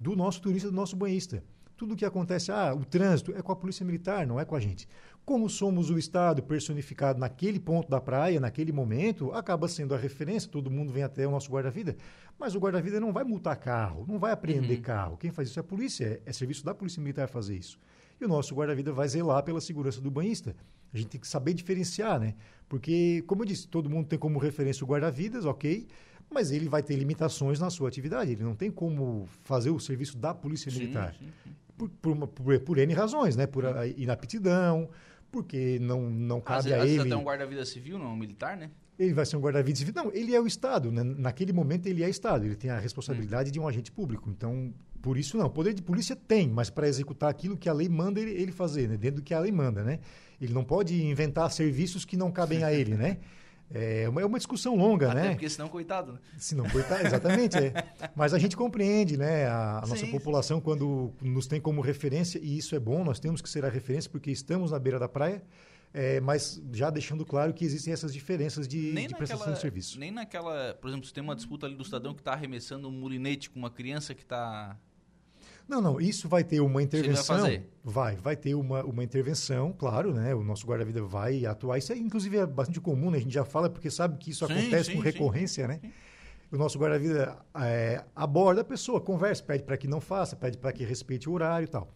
do 0.00 0.16
nosso 0.16 0.40
turista, 0.40 0.68
do 0.68 0.74
nosso 0.74 0.96
banhista. 0.96 1.44
Tudo 1.76 1.96
que 1.96 2.04
acontece, 2.04 2.50
ah, 2.52 2.74
o 2.74 2.84
trânsito 2.84 3.32
é 3.36 3.42
com 3.42 3.52
a 3.52 3.56
polícia 3.56 3.84
militar, 3.84 4.26
não 4.26 4.38
é 4.38 4.44
com 4.44 4.54
a 4.54 4.60
gente. 4.60 4.88
Como 5.24 5.48
somos 5.48 5.88
o 5.88 5.96
Estado 5.96 6.42
personificado 6.42 7.18
naquele 7.18 7.58
ponto 7.58 7.88
da 7.88 7.98
praia, 7.98 8.38
naquele 8.38 8.72
momento, 8.72 9.32
acaba 9.32 9.66
sendo 9.68 9.94
a 9.94 9.98
referência, 9.98 10.50
todo 10.50 10.70
mundo 10.70 10.92
vem 10.92 11.02
até 11.02 11.26
o 11.26 11.30
nosso 11.30 11.50
guarda-vida. 11.50 11.96
Mas 12.38 12.54
o 12.54 12.58
guarda-vida 12.58 13.00
não 13.00 13.10
vai 13.10 13.24
multar 13.24 13.56
carro, 13.56 14.04
não 14.06 14.18
vai 14.18 14.32
apreender 14.32 14.80
carro. 14.82 15.16
Quem 15.16 15.30
faz 15.30 15.48
isso 15.48 15.58
é 15.58 15.62
a 15.62 15.64
polícia, 15.64 16.04
é, 16.04 16.28
é 16.28 16.32
serviço 16.32 16.62
da 16.62 16.74
polícia 16.74 17.00
militar 17.00 17.26
fazer 17.26 17.56
isso. 17.56 17.78
E 18.20 18.24
o 18.24 18.28
nosso 18.28 18.54
guarda-vida 18.54 18.92
vai 18.92 19.08
zelar 19.08 19.42
pela 19.42 19.62
segurança 19.62 19.98
do 20.00 20.10
banhista. 20.10 20.54
A 20.92 20.98
gente 20.98 21.08
tem 21.08 21.20
que 21.20 21.26
saber 21.26 21.54
diferenciar, 21.54 22.20
né? 22.20 22.34
Porque, 22.68 23.22
como 23.26 23.42
eu 23.42 23.46
disse, 23.46 23.66
todo 23.66 23.88
mundo 23.88 24.06
tem 24.06 24.18
como 24.18 24.38
referência 24.38 24.84
o 24.84 24.86
guarda-vidas, 24.86 25.46
ok, 25.46 25.86
mas 26.30 26.50
ele 26.50 26.68
vai 26.68 26.82
ter 26.82 26.96
limitações 26.96 27.58
na 27.58 27.70
sua 27.70 27.88
atividade. 27.88 28.30
Ele 28.30 28.44
não 28.44 28.54
tem 28.54 28.70
como 28.70 29.26
fazer 29.42 29.70
o 29.70 29.80
serviço 29.80 30.18
da 30.18 30.34
polícia 30.34 30.70
Sim, 30.70 30.80
militar 30.80 31.14
sim, 31.18 31.26
sim. 31.44 31.50
por, 31.78 31.88
por, 31.88 32.12
uma- 32.12 32.26
por- 32.26 32.60
por 32.60 32.78
N 32.78 32.92
razões, 32.92 33.36
né? 33.36 33.46
Por 33.46 33.64
a- 33.66 33.86
inaptidão, 33.86 34.88
porque 35.34 35.80
não, 35.80 36.08
não 36.08 36.38
Às 36.38 36.44
cabe 36.44 36.62
vezes, 36.68 36.78
a 36.78 36.84
às 36.84 36.90
ele. 36.90 37.00
até 37.12 37.16
um 37.16 37.24
guarda-vida 37.24 37.64
civil, 37.64 37.98
não 37.98 38.12
um 38.12 38.16
militar, 38.16 38.56
né? 38.56 38.70
Ele 38.96 39.12
vai 39.12 39.26
ser 39.26 39.36
um 39.36 39.40
guarda-vidas 39.40 39.80
civil. 39.80 39.92
Não, 39.96 40.12
ele 40.12 40.32
é 40.32 40.40
o 40.40 40.46
Estado. 40.46 40.92
Né? 40.92 41.02
Naquele 41.02 41.52
momento 41.52 41.86
ele 41.86 42.04
é 42.04 42.08
Estado. 42.08 42.44
Ele 42.44 42.54
tem 42.54 42.70
a 42.70 42.78
responsabilidade 42.78 43.50
de 43.50 43.58
um 43.58 43.66
agente 43.66 43.90
público. 43.90 44.30
Então, 44.30 44.72
por 45.02 45.18
isso 45.18 45.36
não. 45.36 45.50
Poder 45.50 45.74
de 45.74 45.82
polícia 45.82 46.14
tem, 46.14 46.48
mas 46.48 46.70
para 46.70 46.86
executar 46.86 47.28
aquilo 47.28 47.56
que 47.56 47.68
a 47.68 47.72
lei 47.72 47.88
manda 47.88 48.20
ele, 48.20 48.30
ele 48.30 48.52
fazer, 48.52 48.88
né? 48.88 48.96
dentro 48.96 49.16
do 49.16 49.24
que 49.24 49.34
a 49.34 49.40
lei 49.40 49.50
manda, 49.50 49.82
né? 49.82 49.98
Ele 50.40 50.52
não 50.54 50.62
pode 50.62 51.02
inventar 51.04 51.50
serviços 51.50 52.04
que 52.04 52.16
não 52.16 52.30
cabem 52.30 52.62
a 52.62 52.72
ele, 52.72 52.94
né? 52.94 53.18
É 53.74 54.08
uma, 54.08 54.20
é 54.20 54.24
uma 54.24 54.38
discussão 54.38 54.76
longa, 54.76 55.10
Até 55.10 55.20
né? 55.20 55.30
porque 55.30 55.50
senão, 55.50 55.68
coitado, 55.68 56.12
né? 56.12 56.18
Se 56.38 56.54
não 56.54 56.64
coitado, 56.70 57.04
exatamente. 57.04 57.58
É. 57.58 57.72
Mas 58.14 58.32
a 58.32 58.38
gente 58.38 58.56
compreende, 58.56 59.16
né? 59.16 59.46
A, 59.46 59.80
a 59.82 59.86
nossa 59.86 60.06
população, 60.06 60.60
quando 60.60 61.12
nos 61.20 61.48
tem 61.48 61.60
como 61.60 61.80
referência, 61.80 62.38
e 62.38 62.56
isso 62.56 62.76
é 62.76 62.78
bom, 62.78 63.02
nós 63.02 63.18
temos 63.18 63.42
que 63.42 63.48
ser 63.48 63.64
a 63.64 63.68
referência 63.68 64.08
porque 64.08 64.30
estamos 64.30 64.70
na 64.70 64.78
beira 64.78 64.96
da 64.96 65.08
praia, 65.08 65.42
é, 65.92 66.20
mas 66.20 66.62
já 66.72 66.88
deixando 66.88 67.26
claro 67.26 67.52
que 67.52 67.64
existem 67.64 67.92
essas 67.92 68.12
diferenças 68.12 68.68
de, 68.68 68.92
de 68.92 69.14
prestação 69.14 69.38
naquela, 69.38 69.54
de 69.54 69.60
serviço. 69.60 69.98
Nem 69.98 70.12
naquela. 70.12 70.74
Por 70.74 70.88
exemplo, 70.88 71.06
se 71.06 71.12
tem 71.12 71.22
uma 71.22 71.34
disputa 71.34 71.66
ali 71.66 71.74
do 71.74 71.84
cidadão 71.84 72.14
que 72.14 72.22
tá 72.22 72.32
arremessando 72.32 72.88
um 72.88 72.92
mulinete 72.92 73.50
com 73.50 73.58
uma 73.58 73.70
criança 73.70 74.14
que 74.14 74.24
tá. 74.24 74.76
Não, 75.68 75.80
não, 75.80 76.00
isso 76.00 76.28
vai 76.28 76.44
ter 76.44 76.60
uma 76.60 76.74
vai 76.74 76.84
intervenção. 76.84 77.38
fazer? 77.38 77.68
Vai, 77.82 78.16
vai 78.16 78.36
ter 78.36 78.54
uma, 78.54 78.84
uma 78.84 79.02
intervenção, 79.02 79.72
claro, 79.72 80.12
né? 80.12 80.34
O 80.34 80.42
nosso 80.42 80.66
guarda-vida 80.66 81.02
vai 81.02 81.46
atuar. 81.46 81.78
Isso, 81.78 81.92
é, 81.92 81.96
inclusive, 81.96 82.36
é 82.36 82.46
bastante 82.46 82.80
comum, 82.80 83.10
né? 83.10 83.18
A 83.18 83.20
gente 83.20 83.32
já 83.34 83.44
fala 83.44 83.70
porque 83.70 83.90
sabe 83.90 84.18
que 84.18 84.30
isso 84.30 84.46
Sim, 84.46 84.52
acontece 84.52 84.90
sim, 84.90 84.96
com 84.96 85.02
sim. 85.02 85.04
recorrência, 85.04 85.66
né? 85.66 85.80
O 86.52 86.56
nosso 86.56 86.78
guarda-vida 86.78 87.36
é, 87.56 88.04
aborda 88.14 88.60
a 88.60 88.64
pessoa, 88.64 89.00
conversa, 89.00 89.42
pede 89.42 89.64
para 89.64 89.76
que 89.76 89.88
não 89.88 90.00
faça, 90.00 90.36
pede 90.36 90.56
para 90.58 90.72
que 90.72 90.84
respeite 90.84 91.28
o 91.28 91.32
horário 91.32 91.64
e 91.64 91.68
tal. 91.68 91.92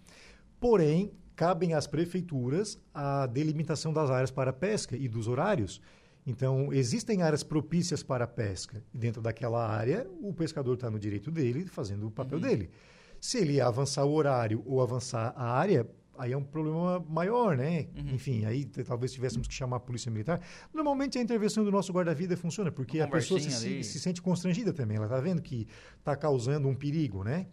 Porém, 0.58 1.12
cabem 1.36 1.74
às 1.74 1.86
prefeituras 1.86 2.80
a 2.92 3.26
delimitação 3.26 3.92
das 3.92 4.10
áreas 4.10 4.30
para 4.30 4.52
pesca 4.52 4.96
e 4.96 5.06
dos 5.06 5.28
horários. 5.28 5.80
Então, 6.26 6.72
existem 6.72 7.22
áreas 7.22 7.44
propícias 7.44 8.02
para 8.02 8.24
a 8.24 8.26
pesca. 8.26 8.82
E 8.92 8.98
dentro 8.98 9.22
daquela 9.22 9.66
área, 9.66 10.06
o 10.20 10.34
pescador 10.34 10.74
está 10.74 10.90
no 10.90 10.98
direito 10.98 11.30
dele, 11.30 11.66
fazendo 11.66 12.08
o 12.08 12.10
papel 12.10 12.40
dele. 12.40 12.70
Se 13.20 13.38
ele 13.38 13.60
avançar 13.60 14.04
o 14.04 14.12
horário 14.12 14.62
ou 14.66 14.80
avançar 14.80 15.32
a 15.36 15.52
área, 15.52 15.86
aí 16.18 16.32
é 16.32 16.36
um 16.36 16.42
problema 16.42 16.98
maior, 17.08 17.56
né? 17.56 17.88
Enfim, 18.12 18.44
aí 18.44 18.64
talvez 18.64 19.12
tivéssemos 19.12 19.46
que 19.46 19.54
chamar 19.54 19.76
a 19.76 19.80
polícia 19.80 20.10
militar. 20.10 20.40
Normalmente 20.74 21.16
a 21.18 21.22
intervenção 21.22 21.64
do 21.64 21.70
nosso 21.70 21.92
guarda-vida 21.92 22.36
funciona, 22.36 22.72
porque 22.72 22.98
Uma 22.98 23.06
a 23.06 23.08
pessoa 23.08 23.38
se, 23.38 23.84
se, 23.84 24.00
sente 24.00 24.20
constrangida 24.20 24.72
também. 24.72 24.96
Ela 24.96 25.06
está 25.06 25.20
vendo 25.20 25.40
que 25.40 25.68
está 25.98 26.16
causando 26.16 26.68
um 26.68 26.74
perigo, 26.74 27.22
né? 27.22 27.46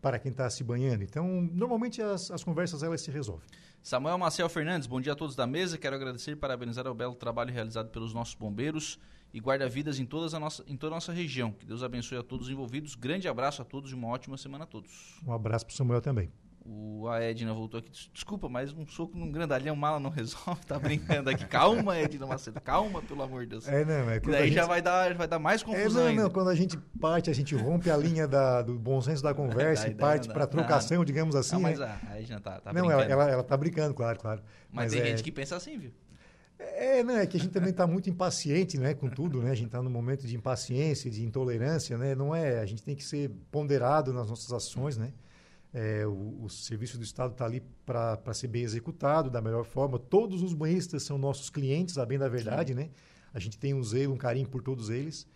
Para 0.00 0.18
quem 0.18 0.30
está 0.30 0.48
se 0.50 0.62
banhando. 0.62 1.02
Então, 1.02 1.26
normalmente 1.52 2.02
as, 2.02 2.30
as 2.30 2.44
conversas 2.44 2.82
elas 2.82 3.00
se 3.00 3.10
resolvem. 3.10 3.48
Samuel 3.82 4.16
Marcel 4.18 4.48
Fernandes, 4.48 4.86
bom 4.86 5.00
dia 5.00 5.12
a 5.12 5.16
todos 5.16 5.34
da 5.34 5.46
mesa. 5.46 5.76
Quero 5.76 5.96
agradecer 5.96 6.32
e 6.32 6.36
parabenizar 6.36 6.86
o 6.86 6.94
belo 6.94 7.14
trabalho 7.14 7.52
realizado 7.52 7.88
pelos 7.88 8.14
nossos 8.14 8.34
bombeiros 8.34 8.98
e 9.32 9.40
guarda-vidas 9.40 9.98
em, 9.98 10.04
todas 10.06 10.34
a 10.34 10.38
nossa, 10.40 10.62
em 10.66 10.76
toda 10.76 10.94
a 10.94 10.96
nossa 10.96 11.12
região. 11.12 11.52
Que 11.52 11.64
Deus 11.66 11.82
abençoe 11.82 12.18
a 12.18 12.22
todos 12.22 12.46
os 12.46 12.52
envolvidos. 12.52 12.94
Grande 12.94 13.26
abraço 13.28 13.62
a 13.62 13.64
todos 13.64 13.90
e 13.90 13.94
uma 13.94 14.08
ótima 14.08 14.36
semana 14.36 14.64
a 14.64 14.66
todos. 14.66 15.18
Um 15.26 15.32
abraço 15.32 15.64
para 15.66 15.72
o 15.72 15.76
Samuel 15.76 16.00
também. 16.00 16.30
O, 16.64 17.08
a 17.08 17.20
Edna 17.20 17.52
voltou 17.52 17.80
aqui. 17.80 17.90
Des- 17.90 18.08
Desculpa, 18.14 18.48
mas 18.48 18.72
um 18.72 18.86
soco 18.86 19.18
num 19.18 19.32
grandalhão 19.32 19.74
mala 19.74 19.98
não 19.98 20.10
resolve. 20.10 20.60
Tá 20.64 20.78
brincando 20.78 21.28
aqui. 21.28 21.44
Calma, 21.46 21.96
Edna 21.96 22.24
Macedo. 22.24 22.60
Calma, 22.60 23.02
pelo 23.02 23.20
amor 23.20 23.40
de 23.42 23.48
Deus. 23.48 23.66
É, 23.66 23.84
não, 23.84 24.08
é 24.08 24.18
a 24.18 24.20
daí 24.20 24.44
gente- 24.44 24.54
já 24.54 24.64
vai 24.64 24.80
dar, 24.80 25.12
vai 25.14 25.26
dar 25.26 25.40
mais 25.40 25.60
É, 25.62 25.64
confusão 25.64 26.02
não, 26.02 26.10
ainda. 26.10 26.22
não, 26.22 26.30
quando 26.30 26.50
a 26.50 26.54
gente 26.54 26.76
parte, 27.00 27.28
a 27.28 27.32
gente 27.32 27.56
rompe 27.56 27.90
a 27.90 27.96
linha 27.96 28.28
da- 28.28 28.62
do 28.62 28.78
bom 28.78 29.00
senso 29.00 29.24
da 29.24 29.34
conversa 29.34 29.84
Daí 29.86 29.92
e 29.92 29.96
parte 29.96 30.28
para 30.28 30.46
trocação, 30.46 31.04
digamos 31.04 31.34
assim. 31.34 31.54
não, 31.56 31.62
mas 31.62 31.80
né? 31.80 31.98
a, 32.08 32.12
a 32.12 32.20
Edna 32.20 32.38
tá, 32.38 32.60
tá 32.60 32.72
não, 32.72 32.82
brincando. 32.82 33.02
ela, 33.10 33.12
ela, 33.24 33.30
ela 33.32 33.42
tá 33.42 33.56
brincando, 33.56 33.92
claro, 33.92 34.20
claro. 34.20 34.40
Mas, 34.70 34.92
tem 34.92 35.00
é, 35.00 35.06
gente 35.06 35.24
que 35.24 35.32
pensa 35.32 35.56
assim, 35.56 35.76
viu? 35.78 35.90
É, 36.76 37.02
não, 37.02 37.16
é 37.16 37.26
que 37.26 37.36
a 37.36 37.40
gente 37.40 37.52
também 37.52 37.70
está 37.70 37.86
muito 37.86 38.08
impaciente 38.08 38.78
né, 38.78 38.94
com 38.94 39.08
tudo, 39.08 39.42
né? 39.42 39.50
A 39.50 39.54
gente 39.54 39.66
está 39.66 39.82
num 39.82 39.90
momento 39.90 40.26
de 40.26 40.36
impaciência, 40.36 41.10
de 41.10 41.24
intolerância, 41.24 41.96
né? 41.98 42.14
Não 42.14 42.34
é, 42.34 42.60
a 42.60 42.66
gente 42.66 42.82
tem 42.82 42.94
que 42.94 43.04
ser 43.04 43.30
ponderado 43.50 44.12
nas 44.12 44.28
nossas 44.28 44.52
ações, 44.52 44.96
né? 44.96 45.12
É, 45.74 46.06
o, 46.06 46.44
o 46.44 46.50
serviço 46.50 46.98
do 46.98 47.04
Estado 47.04 47.32
está 47.32 47.44
ali 47.46 47.62
para 47.86 48.34
ser 48.34 48.48
bem 48.48 48.62
executado 48.62 49.30
da 49.30 49.40
melhor 49.40 49.64
forma. 49.64 49.98
Todos 49.98 50.42
os 50.42 50.52
banhistas 50.52 51.02
são 51.02 51.16
nossos 51.16 51.48
clientes, 51.48 51.98
a 51.98 52.04
bem 52.04 52.18
da 52.18 52.28
verdade, 52.28 52.74
né? 52.74 52.90
A 53.32 53.38
gente 53.38 53.58
tem 53.58 53.72
um 53.72 53.82
zelo, 53.82 54.12
um 54.12 54.18
carinho 54.18 54.48
por 54.48 54.62
todos 54.62 54.90
eles. 54.90 55.26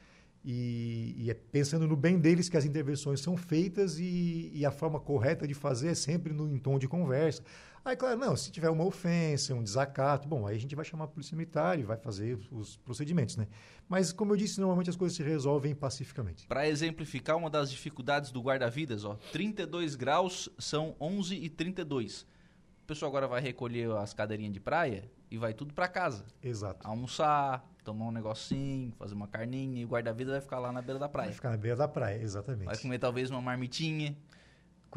E, 0.45 1.17
e 1.19 1.31
é 1.31 1.35
pensando 1.35 1.89
no 1.89 1.97
bem 1.97 2.21
deles 2.21 2.49
que 2.49 2.57
as 2.57 2.65
intervenções 2.65 3.21
são 3.21 3.37
feitas 3.37 3.99
e, 3.99 4.53
e 4.55 4.65
a 4.65 4.71
forma 4.71 5.01
correta 5.01 5.45
de 5.45 5.55
fazer 5.55 5.89
é 5.89 5.95
sempre 5.95 6.33
no, 6.33 6.49
em 6.55 6.59
tom 6.59 6.79
de 6.79 6.87
conversa. 6.87 7.43
Aí, 7.87 7.95
claro, 7.95 8.19
não, 8.19 8.35
se 8.35 8.51
tiver 8.51 8.69
uma 8.69 8.85
ofensa, 8.85 9.55
um 9.55 9.63
desacato, 9.63 10.27
bom, 10.27 10.45
aí 10.45 10.57
a 10.57 10.59
gente 10.59 10.75
vai 10.75 10.85
chamar 10.85 11.05
a 11.05 11.07
polícia 11.07 11.37
militar 11.37 11.79
e 11.79 11.85
vai 11.85 11.97
fazer 11.97 12.35
os, 12.35 12.51
os 12.51 12.77
procedimentos, 12.79 13.37
né? 13.37 13.47
Mas, 13.89 14.13
como 14.13 14.33
eu 14.33 14.37
disse, 14.37 14.59
normalmente 14.59 14.91
as 14.91 14.97
coisas 14.97 15.17
se 15.17 15.23
resolvem 15.23 15.73
pacificamente. 15.73 16.49
Para 16.49 16.67
exemplificar 16.69 17.37
uma 17.37 17.49
das 17.49 17.71
dificuldades 17.71 18.33
do 18.33 18.43
guarda-vidas, 18.43 19.05
ó, 19.05 19.15
32 19.31 19.95
graus 19.95 20.49
são 20.59 20.97
11 21.01 21.37
e 21.37 21.49
32. 21.49 22.23
O 22.23 22.87
pessoal 22.89 23.09
agora 23.09 23.29
vai 23.29 23.41
recolher 23.41 23.89
as 23.93 24.13
cadeirinhas 24.13 24.53
de 24.53 24.59
praia 24.59 25.09
e 25.31 25.39
vai 25.39 25.55
tudo 25.55 25.73
para 25.73 25.87
casa. 25.87 26.25
Exato. 26.43 26.85
Almoçar, 26.85 27.65
tomar 27.85 28.07
um 28.07 28.11
negocinho, 28.11 28.93
fazer 28.99 29.15
uma 29.15 29.29
carninha 29.29 29.81
e 29.81 29.85
o 29.85 29.89
guarda-vidas 29.89 30.33
vai 30.33 30.41
ficar 30.41 30.59
lá 30.59 30.73
na 30.73 30.83
beira 30.83 30.99
da 30.99 31.07
Vai 31.07 31.13
praia. 31.13 31.33
ficar 31.33 31.51
na 31.51 31.57
beira 31.57 31.77
da 31.77 31.87
praia, 31.87 32.21
exatamente. 32.21 32.65
Vai 32.67 32.79
comer 32.79 32.99
talvez 32.99 33.31
uma 33.31 33.41
marmitinha. 33.41 34.17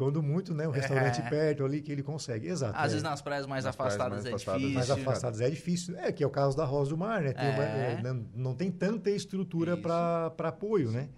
Quando 0.00 0.22
muito, 0.22 0.54
né? 0.54 0.66
Um 0.66 0.70
restaurante 0.70 1.20
É. 1.20 1.28
perto 1.28 1.62
ali 1.62 1.82
que 1.82 1.92
ele 1.92 2.02
consegue. 2.02 2.48
Exato. 2.48 2.74
Às 2.74 2.84
é. 2.84 2.88
vezes 2.88 3.02
nas 3.02 3.20
praias 3.20 3.46
mais 3.46 3.66
Nas 3.66 3.76
praias 3.76 3.92
afastadas 3.94 4.24
mais 4.24 4.26
é 4.26 4.28
afastadas, 4.30 4.60
difícil. 4.62 4.74
mais 4.78 4.90
afastados 4.90 5.40
é 5.42 5.50
difícil. 5.50 5.96
É, 5.98 6.10
que 6.10 6.24
é 6.24 6.26
o 6.26 6.30
caso 6.30 6.56
da 6.56 6.64
Rosa 6.64 6.88
do 6.88 6.96
Mar, 6.96 7.20
né? 7.20 7.34
Tem 7.34 7.50
uma- 7.50 7.62
É. 7.64 7.92
é, 7.98 8.02
não, 8.02 8.26
não 8.34 8.54
tem 8.54 8.70
tanta 8.70 9.10
estrutura 9.10 9.74
Isso. 9.74 9.82
para 9.82 10.48
apoio, 10.48 10.90
né? 10.90 11.10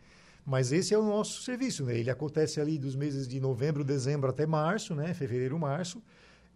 Mas 0.45 0.72
esse 0.72 0.93
é 0.93 0.99
o 0.99 1.03
nosso 1.05 1.43
serviço, 1.43 1.85
né? 1.85 1.97
Ele 1.97 2.11
acontece 2.11 2.61
ali 2.61 2.76
dos 2.76 2.97
meses 2.97 3.28
de 3.28 3.39
novembro, 3.39 3.85
dezembro 3.85 4.28
até 4.28 4.47
março, 4.47 4.97
né? 4.97 5.14
Fevereiro, 5.14 5.57
março. 5.61 6.03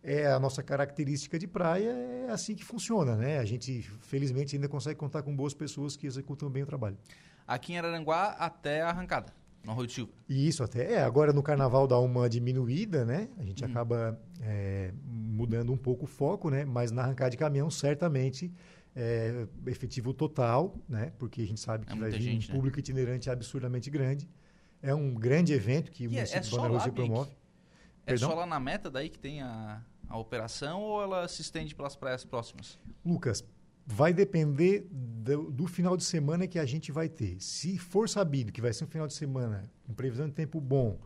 É 0.03 0.27
a 0.27 0.41
nossa 0.41 0.65
característica 0.65 1.39
de 1.39 1.47
praia, 1.47 1.91
é 1.91 2.31
assim 2.33 2.57
que 2.57 2.65
funciona, 2.65 3.15
né? 3.15 3.39
A 3.39 3.45
gente, 3.45 3.83
felizmente, 4.01 4.57
ainda 4.57 4.69
consegue 4.69 4.97
contar 4.99 5.23
com 5.23 5.35
boas 5.35 5.55
pessoas 5.55 5.97
que 5.97 6.09
executam 6.09 6.51
bem 6.51 6.65
o 6.65 6.67
trabalho. 6.67 6.99
Aqui 7.47 7.73
em 7.75 7.79
Araranguá 7.79 8.35
até 8.37 8.83
a 8.83 8.89
arrancada, 8.89 9.33
Arroio 9.73 9.87
de 9.87 9.93
Silva. 9.95 10.13
Isso 10.29 10.63
até 10.63 10.95
é. 10.95 11.03
Agora 11.03 11.33
no 11.33 11.43
carnaval 11.43 11.87
dá 11.87 11.99
uma 11.99 12.29
diminuída, 12.29 13.05
né? 13.05 13.29
A 13.39 13.45
gente 13.45 13.65
Uhum. 13.65 13.71
acaba 13.71 14.21
é, 14.41 14.93
mudando 15.05 15.73
um 15.73 15.77
pouco 15.77 16.05
o 16.05 16.09
foco, 16.09 16.51
né? 16.51 16.65
Mas 16.65 16.91
na 16.91 17.03
arrancada 17.03 17.31
de 17.31 17.37
caminhão, 17.37 17.71
certamente, 17.71 18.53
é 18.95 19.47
efetivo 19.67 20.13
total, 20.15 20.75
né? 20.89 21.13
Porque 21.19 21.43
a 21.43 21.47
gente 21.47 21.61
sabe 21.61 21.87
que 21.87 21.93
É 21.93 21.97
vai 21.97 22.11
vir 22.11 22.21
gente, 22.23 22.49
um 22.49 22.53
né? 22.53 22.59
público 22.59 22.79
itinerante 22.79 23.31
absurdamente 23.31 23.91
grande. 23.91 24.29
É 24.83 24.95
um 24.95 25.15
grande 25.15 25.53
evento 25.53 25.91
que 25.91 26.07
o 26.07 26.13
E 26.13 26.17
é- 26.19 26.21
é 26.21 26.25
município 26.37 26.61
de 26.61 26.69
Lúcia 26.69 26.93
Bic? 26.93 27.07
promove. 27.07 27.31
É 27.31 28.11
Perdão? 28.11 28.29
só 28.31 28.35
lá 28.37 28.47
na 28.47 28.61
meta 28.61 28.91
daí 28.91 29.09
que 29.09 29.19
tem 29.19 29.43
a, 29.43 29.83
a 30.09 30.17
operação 30.19 30.81
ou 30.81 31.03
ela 31.03 31.27
se 31.29 31.43
estende 31.43 31.75
pelas 31.75 31.97
praias 31.97 32.25
próximas? 32.25 32.79
Lucas, 33.05 33.45
vai 33.87 34.13
depender 34.13 34.87
do, 34.91 35.51
do 35.51 35.67
final 35.67 35.97
de 35.97 36.05
semana 36.05 36.47
que 36.47 36.59
a 36.59 36.67
gente 36.67 36.91
vai 36.91 37.09
ter. 37.09 37.37
Se 37.41 37.79
for 37.79 38.09
sabido 38.09 38.51
que 38.53 38.61
vai 38.61 38.73
ser 38.73 38.85
um 38.85 38.89
final 38.89 39.07
de 39.07 39.15
semana 39.15 39.71
com 39.87 39.95
previsão 39.95 40.27
de 40.27 40.35
tempo 40.35 40.61
bom, 40.61 40.99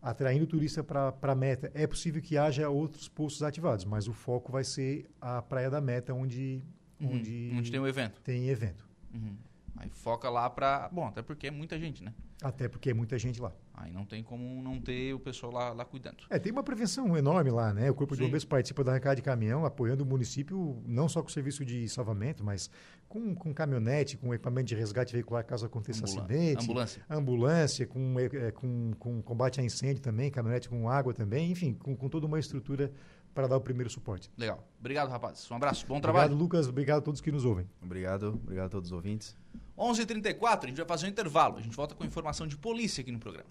atraindo 0.00 0.46
turista 0.46 0.84
para 0.84 1.14
a 1.22 1.34
meta, 1.34 1.70
é 1.74 1.86
possível 1.86 2.20
que 2.20 2.36
haja 2.36 2.68
outros 2.68 3.08
postos 3.08 3.42
ativados, 3.42 3.84
mas 3.84 4.06
o 4.06 4.12
foco 4.12 4.52
vai 4.52 4.62
ser 4.62 5.06
a 5.20 5.40
Praia 5.42 5.70
da 5.70 5.80
Meta, 5.80 6.12
onde, 6.14 6.62
Uhum, 7.00 7.14
onde, 7.16 7.52
Onde 7.56 7.70
tem 7.70 7.80
o 7.80 7.86
evento. 7.86 8.20
tem 8.22 8.48
evento. 8.48 8.84
Uhum. 9.14 9.36
Aí 9.76 9.88
foca 9.90 10.28
lá 10.28 10.48
pra. 10.50 10.88
Bom, 10.92 11.06
até 11.06 11.22
porque 11.22 11.46
é 11.46 11.50
muita 11.50 11.78
gente, 11.78 12.02
né? 12.02 12.12
Até 12.42 12.68
porque 12.68 12.90
é 12.90 12.94
muita 12.94 13.18
gente 13.18 13.40
lá. 13.40 13.52
Aí 13.74 13.92
não 13.92 14.04
tem 14.04 14.22
como 14.22 14.60
não 14.62 14.80
ter 14.80 15.12
o 15.14 15.20
pessoal 15.20 15.52
lá, 15.52 15.72
lá 15.72 15.84
cuidando. 15.84 16.16
É, 16.30 16.38
tem 16.38 16.50
uma 16.50 16.62
prevenção 16.64 17.16
enorme 17.16 17.50
lá, 17.50 17.72
né? 17.72 17.90
O 17.90 17.94
Corpo 17.94 18.14
de 18.14 18.18
Sim. 18.18 18.24
Bombeiros 18.24 18.44
participa 18.44 18.82
da 18.82 18.92
arrancada 18.92 19.16
de 19.16 19.22
caminhão, 19.22 19.64
apoiando 19.64 20.02
o 20.02 20.06
município, 20.06 20.82
não 20.86 21.08
só 21.08 21.22
com 21.22 21.28
o 21.28 21.32
serviço 21.32 21.64
de 21.64 21.88
salvamento, 21.88 22.44
mas 22.44 22.70
com, 23.08 23.34
com 23.34 23.52
caminhonete, 23.54 24.16
com 24.16 24.32
equipamento 24.34 24.66
de 24.68 24.74
resgate 24.74 25.12
veicular 25.12 25.44
caso 25.44 25.66
aconteça 25.66 26.04
Ambula- 26.04 26.20
acidente. 26.24 26.62
Ambulância. 26.64 27.02
ambulância, 27.08 27.86
com, 27.86 28.14
eh, 28.20 28.50
com, 28.52 28.92
com 28.98 29.22
combate 29.22 29.60
a 29.60 29.64
incêndio 29.64 30.02
também, 30.02 30.30
caminhonete 30.30 30.68
com 30.68 30.88
água 30.88 31.12
também, 31.14 31.50
enfim, 31.52 31.74
com, 31.74 31.94
com 31.96 32.08
toda 32.08 32.26
uma 32.26 32.38
estrutura 32.38 32.92
para 33.38 33.46
dar 33.46 33.56
o 33.56 33.60
primeiro 33.60 33.88
suporte. 33.88 34.28
Legal. 34.36 34.66
Obrigado, 34.80 35.10
rapazes. 35.10 35.48
Um 35.48 35.54
abraço. 35.54 35.86
Bom 35.86 35.98
Obrigado, 35.98 36.12
trabalho. 36.12 36.34
Lucas. 36.34 36.66
Obrigado 36.66 36.98
a 36.98 37.02
todos 37.02 37.20
que 37.20 37.30
nos 37.30 37.44
ouvem. 37.44 37.70
Obrigado, 37.80 38.30
obrigado 38.42 38.66
a 38.66 38.68
todos 38.68 38.88
os 38.88 38.92
ouvintes. 38.92 39.36
11h34, 39.78 40.64
a 40.64 40.66
gente 40.66 40.76
vai 40.76 40.86
fazer 40.86 41.06
um 41.06 41.10
intervalo. 41.10 41.56
A 41.56 41.60
gente 41.60 41.76
volta 41.76 41.94
com 41.94 42.04
informação 42.04 42.48
de 42.48 42.56
polícia 42.56 43.00
aqui 43.00 43.12
no 43.12 43.20
programa. 43.20 43.48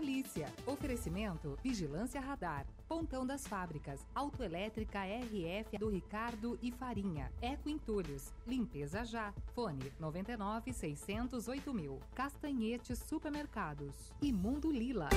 Polícia. 0.00 0.50
Oferecimento 0.64 1.58
Vigilância 1.62 2.22
Radar. 2.22 2.64
Pontão 2.88 3.26
das 3.26 3.46
Fábricas. 3.46 4.00
Autoelétrica 4.14 5.00
RF 5.00 5.76
do 5.76 5.90
Ricardo 5.90 6.58
e 6.62 6.72
Farinha. 6.72 7.30
Eco 7.42 7.68
Entulhos. 7.68 8.32
Limpeza 8.46 9.04
já. 9.04 9.34
Fone 9.54 9.92
99 10.00 10.72
608 10.72 11.74
mil. 11.74 12.00
Castanhetes 12.14 12.98
Supermercados. 13.00 14.10
E 14.22 14.32
Mundo 14.32 14.70
Lila. 14.70 15.10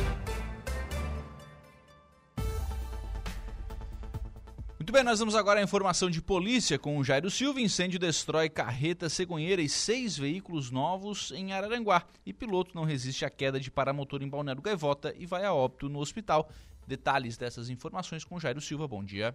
Muito 4.84 4.92
bem, 4.92 5.02
nós 5.02 5.20
vamos 5.20 5.34
agora 5.34 5.62
à 5.62 5.64
informação 5.64 6.10
de 6.10 6.22
polícia 6.22 6.78
com 6.78 6.98
o 6.98 7.06
Jairo 7.06 7.32
Silva. 7.32 7.62
Incêndio 7.62 7.98
destrói 7.98 8.50
carreta 8.50 9.08
cegonheira 9.08 9.62
e 9.62 9.70
seis 9.70 10.18
veículos 10.18 10.70
novos 10.72 11.32
em 11.32 11.54
Araranguá. 11.54 12.04
E 12.26 12.34
piloto 12.34 12.76
não 12.76 12.84
resiste 12.84 13.24
à 13.24 13.30
queda 13.30 13.62
de 13.62 13.72
paramotor 13.72 14.22
em 14.22 14.28
Balneário 14.28 14.62
Gaivota 14.62 15.16
e 15.18 15.26
vai 15.26 15.46
a 15.46 15.54
óbito 15.54 15.88
no 15.88 16.00
hospital. 16.00 16.50
Detalhes 16.86 17.38
dessas 17.38 17.70
informações 17.70 18.26
com 18.26 18.36
o 18.36 18.40
Jairo 18.42 18.60
Silva. 18.60 18.86
Bom 18.86 19.02
dia. 19.02 19.34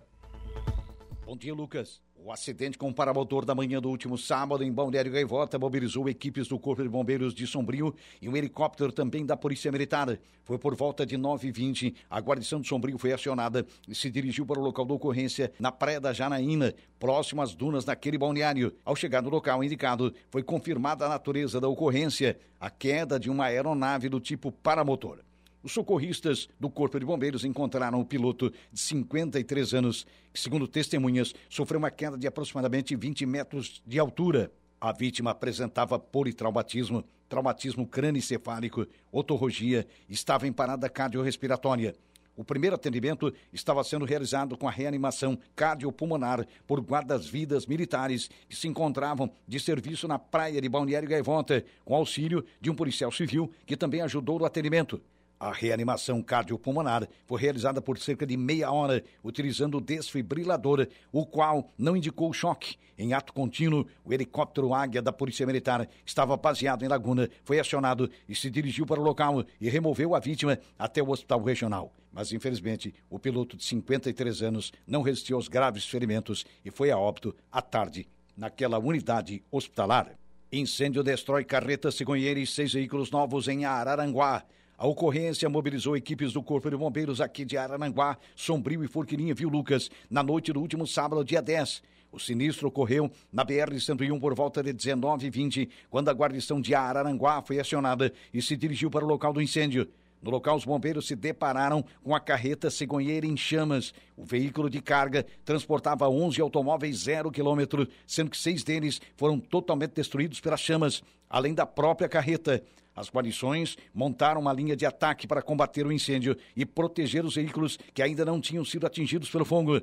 Bom 1.29 1.37
dia, 1.37 1.53
Lucas. 1.53 2.01
O 2.16 2.33
acidente 2.33 2.79
com 2.79 2.89
o 2.89 2.95
paramotor 2.95 3.45
da 3.45 3.55
manhã 3.55 3.83
do 3.83 3.91
último 3.91 4.16
sábado 4.16 4.64
em 4.64 4.72
Balneário 4.72 5.12
Gaivota 5.12 5.59
mobilizou 5.59 6.09
equipes 6.09 6.49
do 6.49 6.59
Corpo 6.59 6.83
de 6.83 6.89
Bombeiros 6.89 7.35
de 7.35 7.47
Sombrio 7.47 7.95
e 8.22 8.31
um 8.31 8.35
helicóptero 8.35 8.91
também 8.91 9.26
da 9.26 9.37
Polícia 9.37 9.70
Militar. 9.70 10.18
Foi 10.43 10.57
por 10.57 10.74
volta 10.74 11.05
de 11.05 11.18
9h20. 11.18 11.95
A 12.09 12.18
guarnição 12.18 12.62
de 12.62 12.66
Sombrio 12.66 12.97
foi 12.97 13.12
acionada 13.12 13.66
e 13.87 13.95
se 13.95 14.11
dirigiu 14.11 14.47
para 14.47 14.59
o 14.59 14.62
local 14.62 14.87
da 14.87 14.95
ocorrência 14.95 15.53
na 15.61 15.70
Praia 15.70 16.01
da 16.01 16.14
Janaína, 16.14 16.74
próximo 16.99 17.43
às 17.43 17.55
dunas 17.55 17.85
daquele 17.85 18.16
balneário. 18.16 18.74
Ao 18.83 18.97
chegar 18.97 19.20
no 19.20 19.29
local 19.29 19.62
indicado, 19.62 20.14
foi 20.31 20.43
confirmada 20.43 21.05
a 21.05 21.11
natureza 21.11 21.61
da 21.61 21.68
ocorrência, 21.68 22.39
a 22.59 22.70
queda 22.70 23.20
de 23.20 23.29
uma 23.29 23.45
aeronave 23.45 24.09
do 24.09 24.18
tipo 24.18 24.51
paramotor. 24.51 25.18
Os 25.63 25.73
socorristas 25.73 26.49
do 26.59 26.71
Corpo 26.71 27.01
de 27.01 27.05
Bombeiros 27.05 27.45
encontraram 27.45 28.01
o 28.01 28.05
piloto 28.05 28.53
de 28.73 28.81
53 28.81 29.75
anos, 29.75 30.07
que, 30.33 30.39
segundo 30.39 30.69
testemunhas, 30.69 31.35
sofreu 31.51 31.79
uma 31.79 31.91
queda 31.91 32.17
de 32.17 32.29
aproximadamente 32.29 32.95
20 32.95 33.27
metros 33.27 33.83
de 33.85 33.99
altura. 33.99 34.53
A 34.81 34.93
vítima 34.93 35.33
apresentava 35.33 35.99
politraumatismo, 35.99 37.05
traumatismo 37.29 37.85
crânioencefálico, 37.87 38.87
otorrogia, 39.11 39.85
estava 40.09 40.47
em 40.47 40.53
parada 40.53 40.89
cardiorrespiratória. 40.89 41.97
O 42.37 42.45
primeiro 42.45 42.77
atendimento 42.77 43.35
estava 43.53 43.83
sendo 43.83 44.05
realizado 44.05 44.57
com 44.57 44.69
a 44.69 44.71
reanimação 44.71 45.37
cardiopulmonar 45.57 46.47
por 46.69 46.81
guardas-vidas 46.81 47.67
militares 47.67 48.31
que 48.49 48.55
se 48.55 48.69
encontravam 48.69 49.29
de 49.45 49.59
serviço 49.59 50.07
na 50.07 50.21
praia 50.21 50.61
de 50.61 50.69
Balneário 50.69 51.09
Gaivota, 51.09 51.65
com 51.85 51.97
auxílio 51.97 52.45
de 52.61 52.71
um 52.71 52.77
policial 52.77 53.11
civil 53.11 53.51
que 53.67 53.77
também 53.77 54.03
ajudou 54.03 54.39
no 54.39 54.45
atendimento. 54.45 55.03
A 55.41 55.53
reanimação 55.53 56.20
cardiopulmonar 56.20 57.09
foi 57.24 57.41
realizada 57.41 57.80
por 57.80 57.97
cerca 57.99 58.26
de 58.26 58.36
meia 58.36 58.72
hora, 58.72 59.05
utilizando 59.22 59.78
o 59.78 59.80
desfibrilador, 59.80 60.89
o 61.12 61.24
qual 61.24 61.70
não 61.78 61.97
indicou 61.97 62.32
choque. 62.32 62.76
Em 62.99 63.12
ato 63.12 63.32
contínuo, 63.32 63.86
o 64.05 64.12
helicóptero 64.12 64.74
Águia 64.74 65.01
da 65.01 65.12
Polícia 65.12 65.47
Militar 65.47 65.89
estava 66.05 66.36
baseado 66.36 66.84
em 66.84 66.89
Laguna, 66.89 67.30
foi 67.45 67.61
acionado 67.61 68.11
e 68.28 68.34
se 68.34 68.51
dirigiu 68.51 68.84
para 68.84 69.01
o 69.01 69.05
local 69.05 69.45
e 69.61 69.68
removeu 69.68 70.16
a 70.16 70.18
vítima 70.18 70.59
até 70.76 71.01
o 71.01 71.11
hospital 71.11 71.41
regional. 71.45 71.93
Mas, 72.12 72.32
infelizmente, 72.32 72.93
o 73.09 73.18
piloto 73.18 73.57
de 73.57 73.64
53 73.64 74.43
anos 74.43 74.72
não 74.84 75.03
resistiu 75.03 75.36
aos 75.36 75.47
graves 75.47 75.86
ferimentos 75.86 76.45
e 76.64 76.70
foi 76.72 76.91
a 76.91 76.99
óbito 76.99 77.32
à 77.53 77.62
tarde 77.62 78.09
naquela 78.36 78.78
unidade 78.78 79.43
hospitalar. 79.53 80.18
Incêndio 80.51 81.03
destrói 81.03 81.45
carreta 81.45 81.93
cegonheira 81.93 82.41
e 82.41 82.47
seis 82.47 82.72
veículos 82.72 83.11
novos 83.11 83.47
em 83.47 83.64
Araranguá. 83.66 84.43
A 84.81 84.87
ocorrência 84.87 85.49
mobilizou 85.49 85.97
equipes 85.97 86.33
do 86.33 86.41
Corpo 86.41 86.70
de 86.70 86.76
Bombeiros 86.76 87.20
aqui 87.20 87.45
de 87.45 87.57
Arananguá, 87.57 88.16
Sombrio 88.37 88.85
e 88.85 88.87
Forquilinha, 88.87 89.35
viu 89.35 89.49
Lucas, 89.49 89.91
na 90.09 90.22
noite 90.22 90.53
do 90.53 90.61
último 90.61 90.87
sábado, 90.87 91.24
dia 91.24 91.43
10. 91.43 91.83
O 92.12 92.18
sinistro 92.20 92.68
ocorreu 92.68 93.11
na 93.33 93.45
BR-101 93.45 94.20
por 94.20 94.37
volta 94.37 94.62
de 94.62 94.72
19h20, 94.72 95.68
quando 95.91 96.09
a 96.11 96.12
guarnição 96.12 96.61
de 96.61 96.76
Araranguá 96.76 97.43
foi 97.43 97.59
acionada 97.59 98.12
e 98.33 98.41
se 98.41 98.57
dirigiu 98.57 98.89
para 98.89 99.05
o 99.05 99.09
local 99.09 99.33
do 99.33 99.43
incêndio. 99.43 99.89
No 100.22 100.31
local, 100.31 100.57
os 100.57 100.64
bombeiros 100.64 101.09
se 101.09 101.16
depararam 101.16 101.85
com 102.05 102.14
a 102.14 102.20
carreta 102.20 102.70
cegonheira 102.70 103.26
em 103.26 103.37
chamas. 103.37 103.93
O 104.16 104.24
veículo 104.24 104.70
de 104.70 104.81
carga 104.81 105.26
transportava 105.45 106.09
11 106.09 106.41
automóveis 106.41 106.99
zero 106.99 107.33
quilômetro, 107.33 107.89
sendo 108.07 108.31
que 108.31 108.39
seis 108.39 108.62
deles 108.62 109.01
foram 109.16 109.41
totalmente 109.41 109.95
destruídos 109.95 110.41
pelas 110.41 110.61
chamas, 110.61 111.03
além 111.29 111.53
da 111.53 111.66
própria 111.66 112.09
carreta. 112.09 112.62
As 112.99 113.09
guarnições 113.09 113.77
montaram 113.95 114.41
uma 114.41 114.53
linha 114.53 114.75
de 114.75 114.85
ataque 114.85 115.25
para 115.25 115.41
combater 115.41 115.87
o 115.87 115.93
incêndio 115.93 116.37
e 116.57 116.67
proteger 116.67 117.25
os 117.25 117.37
veículos 117.37 117.79
que 117.95 118.03
ainda 118.03 118.25
não 118.25 118.41
tinham 118.41 118.65
sido 118.65 118.89
atingidos 118.89 119.31
pelo 119.31 119.45
fogo. 119.45 119.81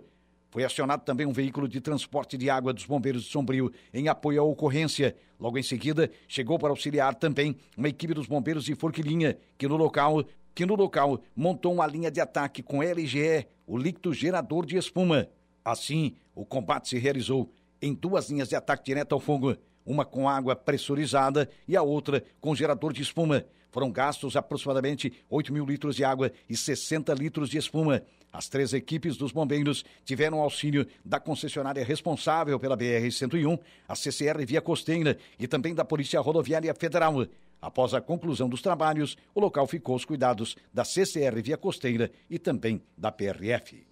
Foi 0.51 0.65
acionado 0.65 1.05
também 1.05 1.25
um 1.25 1.31
veículo 1.31 1.65
de 1.65 1.79
transporte 1.79 2.37
de 2.37 2.49
água 2.49 2.73
dos 2.73 2.85
bombeiros 2.85 3.23
de 3.23 3.29
Sombrio 3.29 3.71
em 3.93 4.09
apoio 4.09 4.41
à 4.41 4.43
ocorrência. 4.43 5.15
Logo 5.39 5.57
em 5.57 5.63
seguida, 5.63 6.11
chegou 6.27 6.59
para 6.59 6.71
auxiliar 6.71 7.15
também 7.15 7.55
uma 7.77 7.87
equipe 7.87 8.13
dos 8.13 8.27
bombeiros 8.27 8.65
de 8.65 8.75
Forquilinha, 8.75 9.37
que 9.57 9.65
no 9.65 9.77
local, 9.77 10.21
que 10.53 10.65
no 10.65 10.75
local 10.75 11.21
montou 11.33 11.73
uma 11.73 11.87
linha 11.87 12.11
de 12.11 12.19
ataque 12.19 12.61
com 12.61 12.83
LGE, 12.83 13.47
o 13.65 13.77
líquido 13.77 14.13
gerador 14.13 14.65
de 14.65 14.75
espuma. 14.75 15.29
Assim, 15.63 16.15
o 16.35 16.45
combate 16.45 16.89
se 16.89 16.97
realizou 16.97 17.49
em 17.81 17.93
duas 17.93 18.29
linhas 18.29 18.49
de 18.49 18.57
ataque 18.57 18.83
direto 18.83 19.13
ao 19.13 19.21
fogo 19.21 19.55
uma 19.85 20.03
com 20.03 20.27
água 20.27 20.55
pressurizada 20.55 21.49
e 21.67 21.75
a 21.75 21.81
outra 21.81 22.23
com 22.41 22.55
gerador 22.55 22.91
de 22.91 23.01
espuma. 23.01 23.45
Foram 23.71 23.91
gastos 23.91 24.37
aproximadamente 24.37 25.11
8 25.29 25.51
mil 25.51 25.65
litros 25.65 25.95
de 25.95 26.03
água 26.03 26.31
e 26.49 26.55
60 26.55 27.13
litros 27.13 27.49
de 27.49 27.57
espuma. 27.57 28.01
As 28.31 28.49
três 28.49 28.73
equipes 28.73 29.17
dos 29.17 29.31
bombeiros 29.31 29.83
tiveram 30.03 30.39
auxílio 30.41 30.87
da 31.03 31.19
concessionária 31.19 31.83
responsável 31.83 32.59
pela 32.59 32.77
BR-101, 32.77 33.59
a 33.87 33.95
CCR 33.95 34.45
Via 34.45 34.61
Costeira 34.61 35.17
e 35.37 35.47
também 35.47 35.75
da 35.75 35.85
Polícia 35.85 36.19
Rodoviária 36.19 36.73
Federal. 36.73 37.25
Após 37.61 37.93
a 37.93 38.01
conclusão 38.01 38.47
dos 38.47 38.61
trabalhos, 38.61 39.17
o 39.33 39.39
local 39.39 39.65
ficou 39.67 39.93
aos 39.93 40.05
cuidados 40.05 40.55
da 40.73 40.83
CCR 40.85 41.41
Via 41.41 41.57
Costeira 41.57 42.11
e 42.29 42.37
também 42.37 42.81
da 42.97 43.11
PRF. 43.11 43.85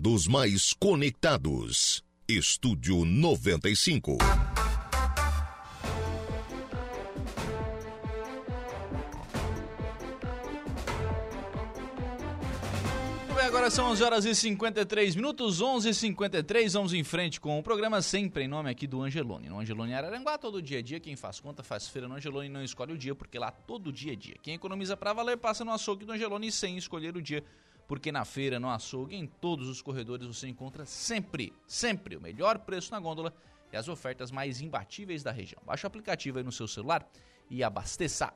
Dos 0.00 0.28
mais 0.28 0.72
conectados. 0.72 2.04
Estúdio 2.30 3.06
95. 3.06 4.18
Bem, 13.34 13.46
agora 13.46 13.70
são 13.70 13.86
11 13.92 14.02
horas 14.02 14.24
e 14.26 14.34
53 14.34 15.16
minutos, 15.16 15.62
11 15.62 15.88
e 15.88 15.94
53 15.94 16.74
vamos 16.74 16.92
em 16.92 17.02
frente 17.02 17.40
com 17.40 17.58
o 17.58 17.62
programa 17.62 18.02
sempre 18.02 18.44
em 18.44 18.48
nome 18.48 18.68
aqui 18.68 18.86
do 18.86 19.00
Angelone. 19.00 19.48
No 19.48 19.58
Angelone 19.60 19.94
Araranguá, 19.94 20.36
todo 20.36 20.60
dia 20.60 20.80
é 20.80 20.82
dia, 20.82 21.00
quem 21.00 21.16
faz 21.16 21.40
conta 21.40 21.62
faz 21.62 21.88
feira 21.88 22.06
no 22.06 22.16
Angelone 22.16 22.50
não 22.50 22.62
escolhe 22.62 22.92
o 22.92 22.98
dia, 22.98 23.14
porque 23.14 23.38
lá 23.38 23.50
todo 23.50 23.90
dia 23.90 24.12
é 24.12 24.16
dia. 24.16 24.36
Quem 24.42 24.52
economiza 24.52 24.98
para 24.98 25.14
valer 25.14 25.38
passa 25.38 25.64
no 25.64 25.72
açougue 25.72 26.04
do 26.04 26.12
Angelone 26.12 26.52
sem 26.52 26.76
escolher 26.76 27.16
o 27.16 27.22
dia 27.22 27.42
porque 27.88 28.12
na 28.12 28.24
feira, 28.24 28.60
no 28.60 28.68
açougue, 28.68 29.16
em 29.16 29.26
todos 29.26 29.66
os 29.66 29.80
corredores 29.80 30.26
você 30.26 30.46
encontra 30.46 30.84
sempre, 30.84 31.54
sempre 31.66 32.16
o 32.16 32.20
melhor 32.20 32.58
preço 32.58 32.92
na 32.92 33.00
gôndola 33.00 33.32
e 33.72 33.76
as 33.76 33.88
ofertas 33.88 34.30
mais 34.30 34.60
imbatíveis 34.60 35.22
da 35.22 35.32
região. 35.32 35.60
Baixe 35.64 35.86
o 35.86 35.88
aplicativo 35.88 36.36
aí 36.36 36.44
no 36.44 36.52
seu 36.52 36.68
celular 36.68 37.08
e 37.50 37.64
abasteça. 37.64 38.30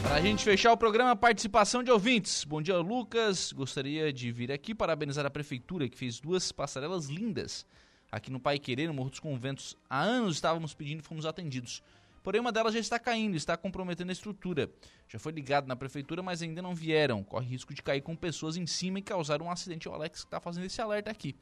Para 0.00 0.14
a 0.14 0.20
gente 0.20 0.44
fechar 0.44 0.72
o 0.72 0.76
programa, 0.76 1.16
participação 1.16 1.82
de 1.82 1.90
ouvintes. 1.90 2.44
Bom 2.44 2.62
dia, 2.62 2.76
Lucas. 2.78 3.52
Gostaria 3.52 4.12
de 4.12 4.30
vir 4.30 4.52
aqui 4.52 4.74
parabenizar 4.74 5.26
a 5.26 5.30
prefeitura 5.30 5.88
que 5.88 5.98
fez 5.98 6.20
duas 6.20 6.52
passarelas 6.52 7.06
lindas 7.06 7.66
aqui 8.12 8.30
no 8.30 8.38
Pai 8.38 8.60
Querer, 8.60 8.86
no 8.86 8.94
Morro 8.94 9.10
dos 9.10 9.18
Conventos. 9.18 9.76
Há 9.90 10.00
anos 10.00 10.36
estávamos 10.36 10.72
pedindo 10.72 11.00
e 11.00 11.02
fomos 11.02 11.26
atendidos. 11.26 11.82
Porém, 12.24 12.40
uma 12.40 12.50
delas 12.50 12.72
já 12.72 12.80
está 12.80 12.98
caindo, 12.98 13.36
está 13.36 13.54
comprometendo 13.54 14.08
a 14.08 14.12
estrutura. 14.12 14.72
Já 15.06 15.18
foi 15.18 15.30
ligado 15.30 15.66
na 15.66 15.76
prefeitura, 15.76 16.22
mas 16.22 16.40
ainda 16.40 16.62
não 16.62 16.74
vieram. 16.74 17.22
Corre 17.22 17.46
risco 17.46 17.74
de 17.74 17.82
cair 17.82 18.00
com 18.00 18.16
pessoas 18.16 18.56
em 18.56 18.66
cima 18.66 18.98
e 18.98 19.02
causar 19.02 19.42
um 19.42 19.50
acidente. 19.50 19.86
O 19.90 19.92
Alex 19.92 20.20
que 20.20 20.26
está 20.28 20.40
fazendo 20.40 20.64
esse 20.64 20.80
alerta 20.80 21.10
aqui. 21.10 21.36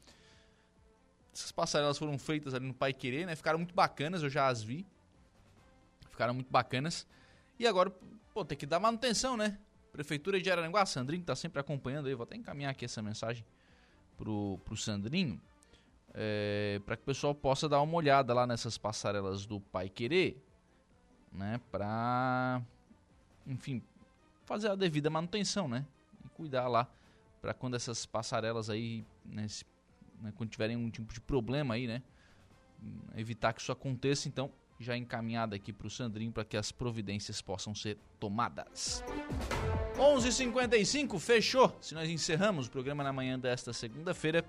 Essas 1.33 1.53
passarelas 1.53 1.97
foram 1.97 2.19
feitas 2.19 2.53
ali 2.53 2.67
no 2.67 2.73
Pai 2.73 2.91
Querer, 2.91 3.25
né? 3.25 3.33
Ficaram 3.33 3.59
muito 3.59 3.73
bacanas, 3.73 4.23
eu 4.23 4.29
já 4.29 4.47
as 4.47 4.61
vi. 4.61 4.85
Ficaram 6.09 6.33
muito 6.33 6.51
bacanas. 6.51 7.07
E 7.57 7.65
agora, 7.65 7.89
pô, 8.33 8.43
tem 8.43 8.57
que 8.57 8.65
dar 8.65 8.81
manutenção, 8.81 9.37
né? 9.37 9.57
Prefeitura 9.93 10.41
de 10.41 10.51
Araranguá, 10.51 10.85
Sandrinho 10.85 11.21
está 11.21 11.33
sempre 11.33 11.61
acompanhando 11.61 12.07
aí. 12.07 12.13
Vou 12.13 12.25
até 12.25 12.35
encaminhar 12.35 12.71
aqui 12.71 12.83
essa 12.83 13.01
mensagem 13.01 13.45
pro, 14.17 14.59
pro 14.65 14.75
Sandrinho. 14.75 15.41
É, 16.13 16.81
para 16.85 16.97
que 16.97 17.03
o 17.03 17.05
pessoal 17.05 17.33
possa 17.33 17.69
dar 17.69 17.81
uma 17.81 17.95
olhada 17.95 18.33
lá 18.33 18.45
nessas 18.45 18.77
passarelas 18.77 19.45
do 19.45 19.61
Pai 19.61 19.87
Querer 19.87 20.43
né, 21.33 21.59
para 21.71 22.61
enfim, 23.45 23.81
fazer 24.45 24.69
a 24.69 24.75
devida 24.75 25.09
manutenção, 25.09 25.67
né? 25.67 25.85
E 26.23 26.29
cuidar 26.29 26.67
lá 26.67 26.87
para 27.41 27.53
quando 27.53 27.75
essas 27.75 28.05
passarelas 28.05 28.69
aí, 28.69 29.05
né, 29.25 29.47
né, 30.21 30.33
quando 30.35 30.49
tiverem 30.49 30.77
um 30.77 30.89
tipo 30.89 31.13
de 31.13 31.19
problema 31.19 31.73
aí, 31.73 31.87
né, 31.87 32.01
evitar 33.15 33.53
que 33.53 33.61
isso 33.61 33.71
aconteça, 33.71 34.27
então 34.27 34.49
já 34.79 34.97
encaminhada 34.97 35.55
aqui 35.55 35.71
para 35.71 35.87
o 35.87 35.89
Sandrinho 35.89 36.31
para 36.31 36.43
que 36.43 36.57
as 36.57 36.71
providências 36.71 37.41
possam 37.41 37.73
ser 37.75 37.97
tomadas. 38.19 39.03
11:55 39.97 41.19
fechou. 41.19 41.77
Se 41.79 41.93
nós 41.93 42.09
encerramos 42.09 42.67
o 42.67 42.71
programa 42.71 43.03
na 43.03 43.13
manhã 43.13 43.39
desta 43.39 43.71
segunda-feira, 43.71 44.43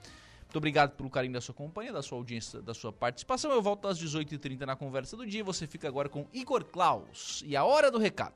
muito 0.54 0.58
obrigado 0.58 0.92
pelo 0.92 1.10
carinho 1.10 1.34
da 1.34 1.40
sua 1.40 1.52
companhia, 1.52 1.92
da 1.92 2.00
sua 2.00 2.16
audiência, 2.16 2.62
da 2.62 2.72
sua 2.72 2.92
participação. 2.92 3.50
Eu 3.50 3.60
volto 3.60 3.88
às 3.88 3.98
18h30 3.98 4.60
na 4.60 4.76
conversa 4.76 5.16
do 5.16 5.26
dia. 5.26 5.42
Você 5.42 5.66
fica 5.66 5.88
agora 5.88 6.08
com 6.08 6.28
Igor 6.32 6.64
Klaus 6.64 7.42
e 7.44 7.56
a 7.56 7.64
hora 7.64 7.90
do 7.90 7.98
recado. 7.98 8.34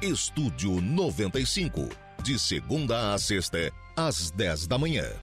Estúdio 0.00 0.80
95, 0.80 1.86
de 2.22 2.38
segunda 2.38 3.12
a 3.12 3.18
sexta, 3.18 3.70
às 3.94 4.30
10 4.30 4.66
da 4.66 4.78
manhã. 4.78 5.10